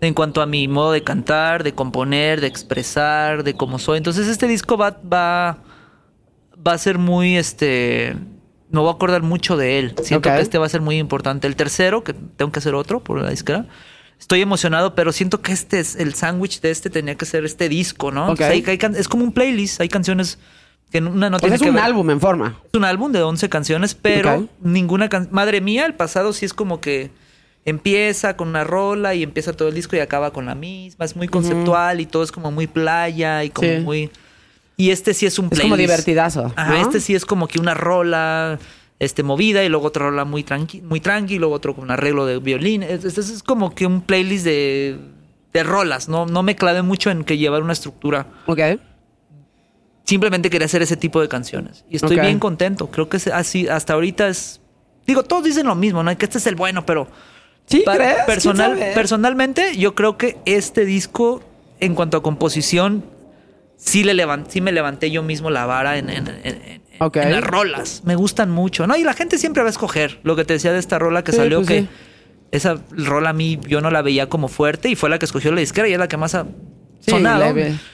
en 0.00 0.14
cuanto 0.14 0.40
a 0.40 0.46
mi 0.46 0.66
modo 0.68 0.92
de 0.92 1.02
cantar, 1.02 1.62
de 1.64 1.72
componer, 1.72 2.40
de 2.40 2.46
expresar, 2.46 3.42
de 3.44 3.54
cómo 3.54 3.78
soy. 3.78 3.98
Entonces 3.98 4.28
este 4.28 4.46
disco 4.48 4.76
va, 4.76 4.98
va, 5.12 5.58
va 6.66 6.72
a 6.72 6.78
ser 6.78 6.98
muy, 6.98 7.36
este, 7.36 8.14
me 8.70 8.80
voy 8.80 8.88
a 8.88 8.92
acordar 8.92 9.22
mucho 9.22 9.56
de 9.56 9.78
él. 9.78 9.94
Siento 10.02 10.30
que 10.30 10.40
este 10.40 10.58
va 10.58 10.66
a 10.66 10.68
ser 10.68 10.80
muy 10.80 10.98
importante. 10.98 11.46
El 11.46 11.56
tercero, 11.56 12.04
que 12.04 12.12
tengo 12.14 12.52
que 12.52 12.58
hacer 12.58 12.74
otro 12.74 13.00
por 13.00 13.20
la 13.20 13.30
disquera. 13.30 13.66
Estoy 14.18 14.40
emocionado, 14.40 14.94
pero 14.94 15.10
siento 15.12 15.40
que 15.42 15.52
este 15.52 15.80
es 15.80 15.96
el 15.96 16.14
sándwich 16.14 16.60
de 16.60 16.70
este 16.70 16.90
tenía 16.90 17.16
que 17.16 17.26
ser 17.26 17.44
este 17.44 17.68
disco, 17.68 18.12
¿no? 18.12 18.24
Ok. 18.26 18.30
Entonces, 18.30 18.50
hay- 18.50 18.64
hay 18.70 18.78
can- 18.78 18.94
es 18.94 19.08
como 19.08 19.24
un 19.24 19.32
playlist, 19.32 19.80
hay 19.80 19.88
canciones 19.88 20.38
que 20.92 20.98
una 20.98 21.28
no 21.30 21.38
tiene 21.40 21.56
es 21.56 21.62
que 21.62 21.70
un 21.70 21.74
ver- 21.74 21.84
álbum 21.84 22.08
en 22.10 22.20
forma. 22.20 22.60
es 22.64 22.74
un 22.78 22.84
álbum 22.84 23.10
de 23.10 23.22
11 23.22 23.48
canciones, 23.48 23.94
pero 23.96 24.46
ninguna 24.62 25.08
canción. 25.08 25.34
Madre 25.34 25.60
mía, 25.60 25.86
el 25.86 25.94
pasado 25.94 26.32
sí 26.32 26.44
es 26.44 26.54
como 26.54 26.80
que 26.80 27.10
empieza 27.64 28.36
con 28.36 28.48
una 28.48 28.64
rola 28.64 29.14
y 29.14 29.22
empieza 29.22 29.52
todo 29.52 29.68
el 29.68 29.74
disco 29.74 29.96
y 29.96 30.00
acaba 30.00 30.32
con 30.32 30.46
la 30.46 30.54
misma. 30.54 31.04
Es 31.04 31.16
muy 31.16 31.28
conceptual 31.28 32.00
y 32.00 32.06
todo 32.06 32.22
es 32.22 32.32
como 32.32 32.50
muy 32.50 32.66
playa 32.66 33.42
y 33.44 33.50
como 33.50 33.68
Sí. 33.68 33.80
muy. 33.80 34.10
Y 34.82 34.90
este 34.90 35.14
sí 35.14 35.26
es 35.26 35.38
un 35.38 35.44
Es 35.46 35.50
playlist. 35.50 35.64
como 35.70 35.76
divertidazo. 35.76 36.52
Ajá, 36.56 36.72
¿no? 36.74 36.80
este 36.82 36.98
sí 37.00 37.14
es 37.14 37.24
como 37.24 37.46
que 37.46 37.60
una 37.60 37.74
rola 37.74 38.58
este, 38.98 39.22
movida 39.22 39.62
y 39.64 39.68
luego 39.68 39.86
otra 39.86 40.06
rola 40.06 40.24
muy 40.24 40.42
tranqui, 40.44 40.80
muy 40.80 41.00
tranqui, 41.00 41.38
luego 41.38 41.54
otro 41.54 41.74
con 41.74 41.84
un 41.84 41.90
arreglo 41.90 42.26
de 42.26 42.38
violín. 42.38 42.82
Es- 42.82 43.04
Este 43.04 43.20
es 43.20 43.42
como 43.42 43.74
que 43.74 43.86
un 43.86 44.00
playlist 44.02 44.44
de, 44.44 44.98
de 45.52 45.62
rolas. 45.62 46.08
No, 46.08 46.26
no 46.26 46.42
me 46.42 46.56
clavé 46.56 46.82
mucho 46.82 47.10
en 47.10 47.24
que 47.24 47.36
llevar 47.38 47.62
una 47.62 47.72
estructura 47.74 48.26
Ok. 48.46 48.60
simplemente 50.04 50.50
quería 50.50 50.66
hacer 50.66 50.82
ese 50.82 50.96
tipo 50.96 51.20
de 51.20 51.28
canciones. 51.28 51.84
Y 51.88 51.96
estoy 51.96 52.18
bien 52.18 52.38
contento. 52.38 52.88
Creo 52.90 53.08
que 53.08 53.16
es 53.18 53.26
así, 53.28 53.68
hasta 53.68 53.92
ahorita 53.94 54.28
es. 54.28 54.60
Digo, 55.06 55.22
todos 55.24 55.44
dicen 55.44 55.66
lo 55.66 55.74
mismo, 55.74 56.02
¿no? 56.02 56.16
Que 56.16 56.24
este 56.26 56.38
es 56.38 56.46
el 56.46 56.54
bueno, 56.54 56.84
pero. 56.86 57.08
¿Sí 57.66 57.82
pa- 57.84 57.94
crees? 57.94 58.14
¿Quién 58.14 58.26
Personal, 58.26 58.78
personalmente, 58.94 59.76
yo 59.76 59.94
creo 59.94 60.16
que 60.18 60.38
este 60.44 60.84
disco, 60.84 61.42
en 61.80 61.94
cuanto 61.94 62.16
a 62.16 62.22
composición, 62.22 63.04
sí, 63.84 64.04
le 64.04 64.14
levan- 64.14 64.46
sí 64.48 64.60
me 64.60 64.72
levanté 64.72 65.10
yo 65.10 65.22
mismo 65.22 65.50
la 65.50 65.66
vara 65.66 65.98
en, 65.98 66.08
en- 66.10 66.28
en- 66.28 66.38
en- 66.44 66.82
Ok. 67.00 67.16
en 67.16 67.32
las 67.32 67.42
rolas. 67.44 68.02
Me 68.04 68.14
gustan 68.14 68.50
mucho, 68.50 68.86
¿no? 68.86 68.96
Y 68.96 69.02
la 69.02 69.12
gente 69.14 69.38
siempre 69.38 69.62
va 69.62 69.68
a 69.68 69.70
escoger 69.70 70.20
lo 70.22 70.36
que 70.36 70.44
te 70.44 70.54
decía 70.54 70.72
de 70.72 70.78
esta 70.78 70.98
rola 70.98 71.24
que 71.24 71.32
Sí, 71.32 71.38
salió, 71.38 71.58
pues 71.58 71.68
que 71.68 71.80
sí. 71.82 71.88
esa 72.52 72.76
rola 72.90 73.30
a 73.30 73.32
mí 73.32 73.58
yo 73.66 73.80
no 73.80 73.90
la 73.90 74.02
veía 74.02 74.28
como 74.28 74.48
fuerte 74.48 74.88
y 74.88 74.94
fue 74.94 75.10
la 75.10 75.18
que 75.18 75.24
escogió 75.24 75.50
la 75.52 75.60
disquera 75.60 75.88
y 75.88 75.92
es 75.94 75.98
la 75.98 76.06
que 76.08 76.16
más 76.16 76.34
ha 76.34 76.46
Sí, 77.00 77.10
sonado. 77.10 77.44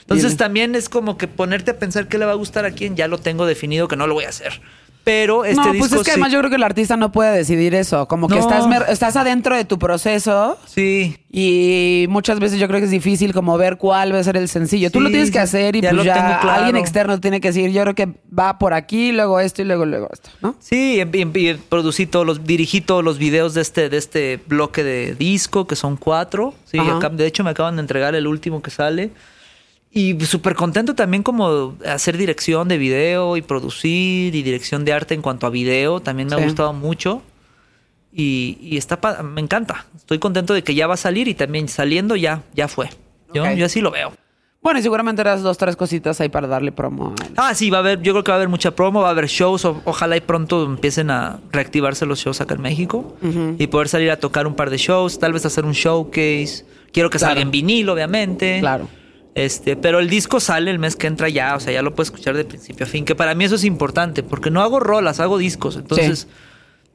Entonces 0.01 0.37
también 0.37 0.75
es 0.75 0.87
como 0.89 1.17
que 1.17 1.27
ponerte 1.27 1.71
a 1.71 1.79
pensar 1.79 2.07
qué 2.07 2.19
le 2.19 2.25
va 2.25 2.33
a 2.33 2.35
gustar 2.35 2.65
a 2.65 2.71
quién, 2.71 2.95
ya 2.95 3.07
lo 3.07 3.17
tengo 3.17 3.47
definido 3.47 3.87
que 3.87 3.95
no 3.95 4.05
lo 4.05 4.13
voy 4.13 4.25
a 4.25 4.29
hacer. 4.29 4.61
Pero 5.09 5.43
este 5.43 5.55
no, 5.55 5.71
disco 5.73 5.79
pues 5.89 5.91
es 5.93 5.97
que 5.99 6.03
sí- 6.05 6.11
además 6.11 6.31
yo 6.31 6.37
creo 6.39 6.49
que 6.51 6.55
el 6.57 6.63
artista 6.63 6.95
no 6.95 7.11
puede 7.11 7.35
decidir 7.35 7.73
eso. 7.73 8.07
Como 8.07 8.27
que 8.27 8.35
No. 8.35 8.41
estás, 8.41 8.89
estás 8.89 9.15
adentro 9.15 9.55
de 9.55 9.65
tu 9.65 9.79
proceso 9.79 10.57
Sí. 10.67 11.17
y 11.31 12.05
muchas 12.09 12.39
veces 12.39 12.59
yo 12.59 12.67
creo 12.67 12.79
que 12.79 12.85
es 12.85 12.91
difícil 12.91 13.33
como 13.33 13.57
ver 13.57 13.77
cuál 13.77 14.13
va 14.13 14.19
a 14.19 14.23
ser 14.23 14.37
el 14.37 14.47
sencillo. 14.47 14.91
Tú 14.91 14.99
Sí, 14.99 15.03
lo 15.05 15.09
tienes 15.09 15.31
que 15.31 15.39
hacer 15.39 15.75
y 15.75 15.81
ya 15.81 15.89
pues 15.89 15.97
lo 15.97 16.03
ya 16.03 16.13
tengo 16.13 16.27
claro. 16.41 16.51
alguien 16.51 16.75
externo 16.75 17.19
tiene 17.19 17.41
que 17.41 17.47
decir, 17.47 17.71
yo 17.71 17.81
creo 17.81 17.95
que 17.95 18.07
va 18.37 18.59
por 18.59 18.73
aquí, 18.75 19.11
luego 19.11 19.39
esto 19.39 19.61
y 19.63 19.65
luego 19.65 19.85
luego 19.85 20.09
esto, 20.13 20.29
¿no? 20.41 20.55
Sí, 20.59 21.01
y, 21.01 21.17
y- 21.17 21.49
y 21.49 21.53
producí 21.55 22.05
todos 22.05 22.25
los, 22.27 22.43
dirigí 22.45 22.81
todos 22.81 23.03
los 23.03 23.17
videos 23.17 23.55
de 23.55 23.61
este, 23.61 23.89
de 23.89 23.97
este 23.97 24.39
bloque 24.47 24.83
de 24.83 25.15
disco, 25.15 25.65
que 25.65 25.75
son 25.75 25.97
cuatro. 25.97 26.53
Sí, 26.65 26.77
acá- 26.77 27.09
de 27.09 27.25
hecho 27.25 27.43
me 27.43 27.49
acaban 27.49 27.77
de 27.77 27.81
entregar 27.81 28.13
el 28.13 28.27
último 28.27 28.61
que 28.61 28.69
sale. 28.69 29.09
Y 29.91 30.19
súper 30.25 30.53
contento 30.55 30.93
también 30.93 31.23
como 31.23 31.75
hacer 31.85 32.15
dirección 32.17 32.67
de 32.67 32.77
video 32.77 33.37
y 33.37 33.41
producir 33.41 34.35
y 34.35 34.43
dirección 34.43 34.85
de 34.85 34.93
arte 34.93 35.15
en 35.15 35.21
cuanto 35.21 35.47
a 35.47 35.49
video. 35.49 35.99
También 35.99 36.27
me 36.29 36.35
Sí. 36.35 36.41
ha 36.41 36.45
gustado 36.45 36.73
mucho. 36.73 37.23
Y, 38.11 38.57
y 38.61 38.77
está 38.77 39.01
pa- 39.01 39.21
me 39.23 39.41
encanta. 39.41 39.85
Estoy 39.95 40.19
contento 40.19 40.53
de 40.53 40.63
que 40.63 40.73
ya 40.75 40.87
va 40.87 40.95
a 40.95 40.97
salir 40.97 41.27
y 41.27 41.33
también 41.33 41.67
saliendo 41.67 42.15
ya, 42.15 42.43
ya 42.53 42.67
fue. 42.67 42.89
Yo, 43.33 43.43
así 43.45 43.81
lo 43.81 43.91
veo. 43.91 44.13
Bueno, 44.61 44.79
y 44.79 44.83
seguramente 44.83 45.21
eras 45.21 45.41
dos, 45.41 45.57
tres 45.57 45.75
cositas 45.75 46.19
ahí 46.19 46.27
para 46.29 46.47
darle 46.47 46.71
promo. 46.71 47.13
Ah, 47.37 47.53
sí, 47.55 47.69
va 47.69 47.77
a 47.77 47.79
haber, 47.81 48.01
yo 48.01 48.11
creo 48.13 48.23
que 48.23 48.31
va 48.31 48.35
a 48.35 48.39
haber 48.39 48.49
mucha 48.49 48.71
promo, 48.75 49.01
va 49.01 49.07
a 49.07 49.11
haber 49.11 49.27
shows, 49.27 49.63
o- 49.65 49.81
ojalá 49.85 50.17
y 50.17 50.21
pronto 50.21 50.65
empiecen 50.65 51.11
a 51.11 51.39
reactivarse 51.51 52.05
los 52.05 52.19
shows 52.19 52.41
acá 52.41 52.55
en 52.55 52.61
México 52.61 53.15
y 53.57 53.67
poder 53.67 53.87
salir 53.87 54.11
a 54.11 54.17
tocar 54.19 54.47
un 54.47 54.55
par 54.55 54.69
de 54.69 54.77
shows, 54.77 55.17
tal 55.19 55.31
vez 55.33 55.45
hacer 55.45 55.63
un 55.65 55.71
showcase. 55.73 56.65
Quiero 56.91 57.09
que 57.09 57.19
Claro. 57.19 57.31
salga 57.35 57.41
en 57.41 57.51
vinil, 57.51 57.87
obviamente. 57.89 58.57
Claro. 58.59 58.89
Este, 59.39 59.75
pero 59.77 59.99
el 59.99 60.09
disco 60.09 60.39
sale 60.41 60.69
el 60.69 60.79
mes 60.79 60.95
que 60.97 61.07
entra 61.07 61.29
ya, 61.29 61.55
o 61.55 61.59
sea, 61.61 61.71
ya 61.71 61.81
lo 61.81 61.95
puedes 61.95 62.09
escuchar 62.09 62.35
de 62.35 62.43
principio 62.43 62.85
a 62.85 62.89
fin, 62.89 63.05
que 63.05 63.15
para 63.15 63.33
mí 63.35 63.45
eso 63.45 63.55
es 63.55 63.63
importante, 63.63 64.21
porque 64.21 64.51
no 64.51 64.61
hago 64.61 64.79
rolas, 64.81 65.19
hago 65.21 65.37
discos. 65.37 65.77
Entonces, 65.77 66.27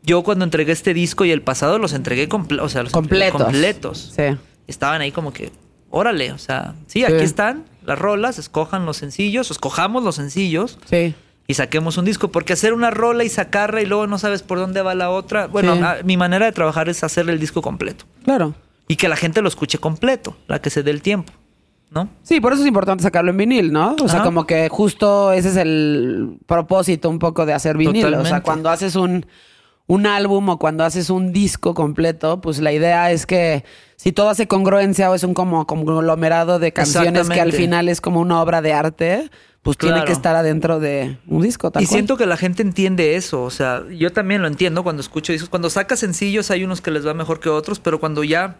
yo 0.02 0.22
cuando 0.22 0.44
entregué 0.44 0.72
este 0.72 0.92
disco 0.92 1.24
y 1.24 1.30
el 1.30 1.40
pasado 1.40 1.78
los 1.78 1.94
entregué 1.94 2.28
comple- 2.28 2.60
o 2.60 2.68
sea, 2.68 2.82
los 2.82 2.92
entregué 2.92 3.30
Completos. 3.30 3.42
completos 3.42 4.12
Sí. 4.14 4.36
estaban 4.66 5.00
ahí 5.00 5.10
como 5.10 5.32
que, 5.32 5.52
órale, 5.88 6.32
o 6.32 6.38
sea, 6.38 6.74
sí, 6.86 7.04
aquí 7.04 7.22
están 7.22 7.64
las 7.82 7.98
rolas, 7.98 8.38
escojan 8.38 8.84
los 8.84 8.98
sencillos, 8.98 9.50
escojamos 9.50 10.02
los 10.04 10.16
sencillos 10.16 10.78
Sí. 10.90 11.14
y 11.46 11.54
saquemos 11.54 11.96
un 11.96 12.04
disco, 12.04 12.28
porque 12.30 12.52
hacer 12.52 12.74
una 12.74 12.90
rola 12.90 13.24
y 13.24 13.30
sacarla 13.30 13.80
y 13.80 13.86
luego 13.86 14.06
no 14.06 14.18
sabes 14.18 14.42
por 14.42 14.58
dónde 14.58 14.82
va 14.82 14.94
la 14.94 15.08
otra, 15.08 15.46
bueno, 15.46 15.72
a- 15.82 16.02
mi 16.04 16.18
manera 16.18 16.44
de 16.44 16.52
trabajar 16.52 16.90
es 16.90 17.02
hacer 17.04 17.26
el 17.30 17.40
disco 17.40 17.62
completo 17.62 18.04
Claro. 18.24 18.54
y 18.86 18.96
que 18.96 19.08
la 19.08 19.16
gente 19.16 19.40
lo 19.40 19.48
escuche 19.48 19.78
completo, 19.78 20.36
la 20.46 20.60
que 20.60 20.68
se 20.68 20.82
dé 20.82 20.90
el 20.90 21.00
tiempo, 21.00 21.32
¿no? 21.94 22.08
Sí, 22.22 22.40
por 22.40 22.52
eso 22.52 22.62
es 22.62 22.68
importante 22.68 23.02
sacarlo 23.02 23.30
en 23.30 23.36
vinil, 23.36 23.72
¿no? 23.72 23.96
O 24.02 24.08
sea, 24.08 24.18
Ajá. 24.20 24.24
como 24.24 24.46
que 24.46 24.68
justo 24.68 25.32
ese 25.32 25.48
es 25.48 25.56
el 25.56 26.38
propósito 26.46 27.08
un 27.08 27.18
poco 27.18 27.46
de 27.46 27.52
hacer 27.52 27.76
vinil. 27.76 28.12
O 28.14 28.24
sea, 28.24 28.42
cuando 28.42 28.68
haces 28.68 28.96
un, 28.96 29.26
un 29.86 30.06
álbum 30.06 30.48
o 30.48 30.58
cuando 30.58 30.84
haces 30.84 31.10
un 31.10 31.32
disco 31.32 31.74
completo, 31.74 32.40
pues 32.40 32.60
la 32.60 32.72
idea 32.72 33.10
es 33.12 33.26
que 33.26 33.64
si 33.96 34.12
todo 34.12 34.28
hace 34.28 34.48
congruencia 34.48 35.10
o 35.10 35.14
es 35.14 35.22
un 35.22 35.34
como 35.34 35.66
conglomerado 35.66 36.58
de 36.58 36.72
canciones 36.72 37.28
que 37.28 37.40
al 37.40 37.52
final 37.52 37.88
es 37.88 38.00
como 38.00 38.20
una 38.20 38.42
obra 38.42 38.60
de 38.60 38.72
arte, 38.72 39.30
pues 39.62 39.78
tiene 39.78 40.04
que 40.04 40.12
estar 40.12 40.36
adentro 40.36 40.78
de 40.78 41.18
un 41.26 41.42
disco. 41.42 41.70
Tal 41.70 41.82
y 41.82 41.86
cual. 41.86 41.94
siento 41.94 42.16
que 42.16 42.26
la 42.26 42.36
gente 42.36 42.62
entiende 42.62 43.16
eso, 43.16 43.42
o 43.42 43.50
sea, 43.50 43.82
yo 43.88 44.12
también 44.12 44.42
lo 44.42 44.48
entiendo 44.48 44.82
cuando 44.82 45.00
escucho 45.00 45.32
discos, 45.32 45.48
cuando 45.48 45.70
sacas 45.70 46.00
sencillos 46.00 46.50
hay 46.50 46.64
unos 46.64 46.80
que 46.80 46.90
les 46.90 47.06
va 47.06 47.14
mejor 47.14 47.40
que 47.40 47.48
otros, 47.48 47.80
pero 47.80 47.98
cuando 47.98 48.24
ya 48.24 48.56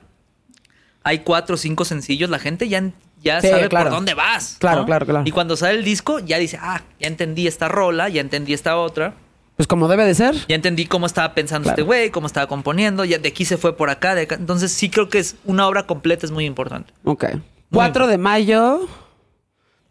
hay 1.02 1.18
cuatro 1.18 1.56
o 1.56 1.58
cinco 1.58 1.84
sencillos, 1.84 2.30
la 2.30 2.38
gente 2.38 2.68
ya, 2.68 2.90
ya 3.24 3.40
Sí, 3.40 3.48
sabe 3.48 3.68
claro. 3.68 3.86
por 3.86 3.94
dónde 3.94 4.14
vas. 4.14 4.56
Claro, 4.60 4.80
¿no? 4.82 4.86
claro, 4.86 5.06
claro. 5.06 5.22
Y 5.26 5.30
cuando 5.32 5.56
sale 5.56 5.78
el 5.78 5.84
disco, 5.84 6.18
ya 6.20 6.38
dice, 6.38 6.58
ah, 6.60 6.82
ya 7.00 7.08
entendí 7.08 7.46
esta 7.46 7.68
rola, 7.68 8.08
ya 8.08 8.20
entendí 8.20 8.52
esta 8.52 8.76
otra, 8.76 9.14
Pues 9.56 9.66
como 9.66 9.88
debe 9.88 10.04
de 10.04 10.14
ser. 10.14 10.34
ya 10.48 10.54
entendí 10.54 10.86
cómo 10.86 11.06
estaba 11.06 11.32
pensando 11.34 11.64
Claro. 11.64 11.74
este 11.74 11.82
güey, 11.82 12.10
cómo 12.10 12.26
estaba 12.26 12.46
componiendo, 12.46 13.04
ya 13.04 13.18
de 13.18 13.28
aquí 13.28 13.44
se 13.44 13.56
fue 13.56 13.76
por 13.76 13.88
acá, 13.90 14.14
de 14.14 14.22
acá. 14.22 14.34
Entonces 14.36 14.70
sí 14.72 14.90
creo 14.90 15.08
que 15.08 15.18
es 15.18 15.36
una 15.44 15.66
obra 15.66 15.86
completa, 15.86 16.26
es 16.26 16.32
muy 16.32 16.44
importante. 16.44 16.92
Ok. 17.04 17.24
4 17.72 18.06
de 18.06 18.18
mayo, 18.18 18.80
tu 18.80 18.88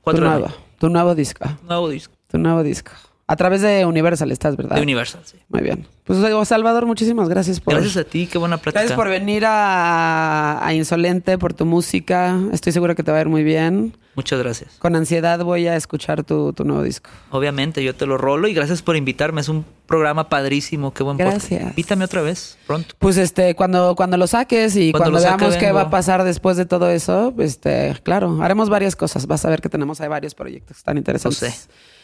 Cuatro 0.01 0.23
de 0.23 0.29
nuevo, 0.29 0.45
mayo. 0.47 0.57
tu 0.79 0.89
nuevo 0.89 1.15
disco. 1.15 1.45
Nuevo 1.63 1.89
disco 1.89 2.13
Tu 2.27 2.37
nuevo 2.37 2.63
disco. 2.63 2.91
A 3.25 3.35
través 3.37 3.61
de 3.61 3.85
Universal 3.85 4.31
estás, 4.31 4.57
¿verdad? 4.57 4.75
de 4.75 4.81
Universal, 4.81 5.21
sí. 5.23 5.37
Muy 5.49 5.61
bien. 5.61 5.87
Pues 6.03 6.21
digo, 6.21 6.43
Salvador, 6.43 6.85
muchísimas 6.85 7.29
gracias 7.29 7.61
por. 7.61 7.73
Gracias 7.73 7.95
a 7.95 8.03
ti, 8.03 8.27
qué 8.27 8.37
buena 8.37 8.57
plática. 8.57 8.81
Gracias 8.81 8.97
por 8.97 9.07
venir 9.07 9.45
a, 9.45 10.65
a 10.65 10.73
Insolente, 10.73 11.37
por 11.37 11.53
tu 11.53 11.65
música. 11.65 12.37
Estoy 12.51 12.73
seguro 12.73 12.95
que 12.95 13.03
te 13.03 13.11
va 13.11 13.19
a 13.19 13.21
ir 13.21 13.29
muy 13.29 13.43
bien. 13.43 13.95
Muchas 14.15 14.39
gracias. 14.39 14.75
Con 14.77 14.95
ansiedad 14.95 15.43
voy 15.43 15.67
a 15.67 15.75
escuchar 15.77 16.23
tu, 16.23 16.51
tu 16.53 16.65
nuevo 16.65 16.83
disco. 16.83 17.09
Obviamente, 17.31 17.83
yo 17.83 17.95
te 17.95 18.05
lo 18.05 18.17
rolo 18.17 18.47
y 18.49 18.53
gracias 18.53 18.81
por 18.81 18.97
invitarme. 18.97 19.39
Es 19.41 19.47
un 19.49 19.65
programa 19.93 20.27
padrísimo, 20.27 20.91
qué 20.91 21.03
buen 21.03 21.17
podcast. 21.17 21.51
Gracias. 21.51 21.69
Invítame 21.69 22.05
otra 22.05 22.23
vez, 22.23 22.57
pronto. 22.65 22.95
Pues 22.97 23.15
este, 23.17 23.53
cuando, 23.53 23.95
cuando 23.95 24.17
lo 24.17 24.25
saques 24.25 24.75
y 24.75 24.91
Cuando 24.91 25.11
cuando, 25.11 25.19
lo 25.19 25.23
saque, 25.23 25.45
veamos 25.45 25.57
qué 25.57 25.71
va 25.71 25.81
a 25.81 25.89
pasar 25.91 26.23
después 26.23 26.57
de 26.57 26.65
todo 26.65 26.89
eso, 26.89 27.31
este, 27.37 27.95
claro, 28.01 28.39
haremos 28.41 28.71
varias 28.71 28.95
cosas. 28.95 29.27
Vas 29.27 29.45
a 29.45 29.51
ver 29.51 29.61
que 29.61 29.69
tenemos 29.69 30.01
ahí 30.01 30.07
varios 30.07 30.33
proyectos 30.33 30.81
tan 30.81 30.97
interesantes. 30.97 31.41
Lo 31.43 31.47
sé. 31.47 31.55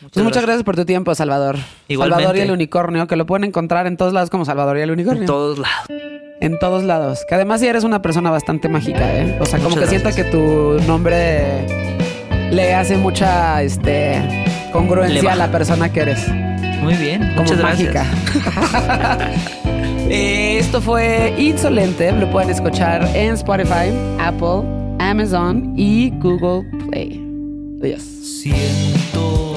Pues 0.01 0.15
Muchas 0.17 0.23
gracias. 0.23 0.43
gracias 0.43 0.63
por 0.65 0.75
tu 0.75 0.85
tiempo, 0.85 1.15
Salvador. 1.15 1.57
Igualmente. 1.87 2.23
Salvador 2.23 2.37
y 2.37 2.41
el 2.41 2.51
unicornio, 2.51 3.07
que 3.07 3.15
lo 3.15 3.25
pueden 3.25 3.45
encontrar 3.45 3.87
en 3.87 3.97
todos 3.97 4.13
lados 4.13 4.29
como 4.29 4.45
Salvador 4.45 4.77
y 4.77 4.81
el 4.81 4.91
unicornio. 4.91 5.23
En 5.23 5.25
todos 5.25 5.57
lados. 5.57 5.87
En 6.39 6.59
todos 6.59 6.83
lados. 6.83 7.25
Que 7.27 7.33
además 7.33 7.59
sí 7.59 7.65
eres 7.65 7.83
una 7.83 8.03
persona 8.03 8.29
bastante 8.29 8.69
mágica, 8.69 9.17
¿eh? 9.17 9.35
O 9.41 9.47
sea, 9.47 9.57
como 9.57 9.71
Muchas 9.71 9.89
que 9.89 9.99
siento 9.99 10.15
que 10.15 10.25
tu 10.25 10.79
nombre 10.85 11.65
le 12.51 12.75
hace 12.75 12.97
mucha 12.97 13.63
este, 13.63 14.69
congruencia 14.71 15.33
a 15.33 15.35
la 15.35 15.51
persona 15.51 15.91
que 15.91 16.01
eres. 16.01 16.27
Muy 16.81 16.93
bien, 16.95 17.22
Como 17.35 17.41
muchas 17.43 17.61
mágica. 17.61 18.06
gracias. 18.34 19.56
Eh, 20.11 20.57
esto 20.57 20.81
fue 20.81 21.35
Insolente. 21.38 22.11
Lo 22.14 22.27
pueden 22.31 22.49
escuchar 22.49 23.07
en 23.15 23.35
Spotify, 23.35 23.93
Apple, 24.19 24.64
Amazon 24.97 25.72
y 25.77 26.10
Google 26.19 26.68
Play. 26.89 27.23
Adiós. 27.80 28.01
Siento 28.01 29.48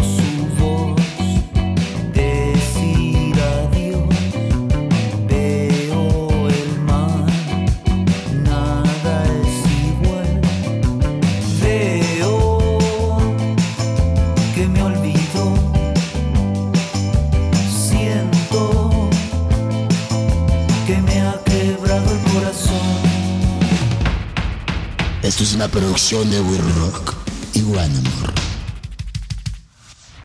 Es 25.42 25.54
una 25.54 25.66
producción 25.66 26.30
de 26.30 26.40
We 26.40 26.56
Rock 26.78 27.14
y 27.54 27.62
One. 27.62 28.51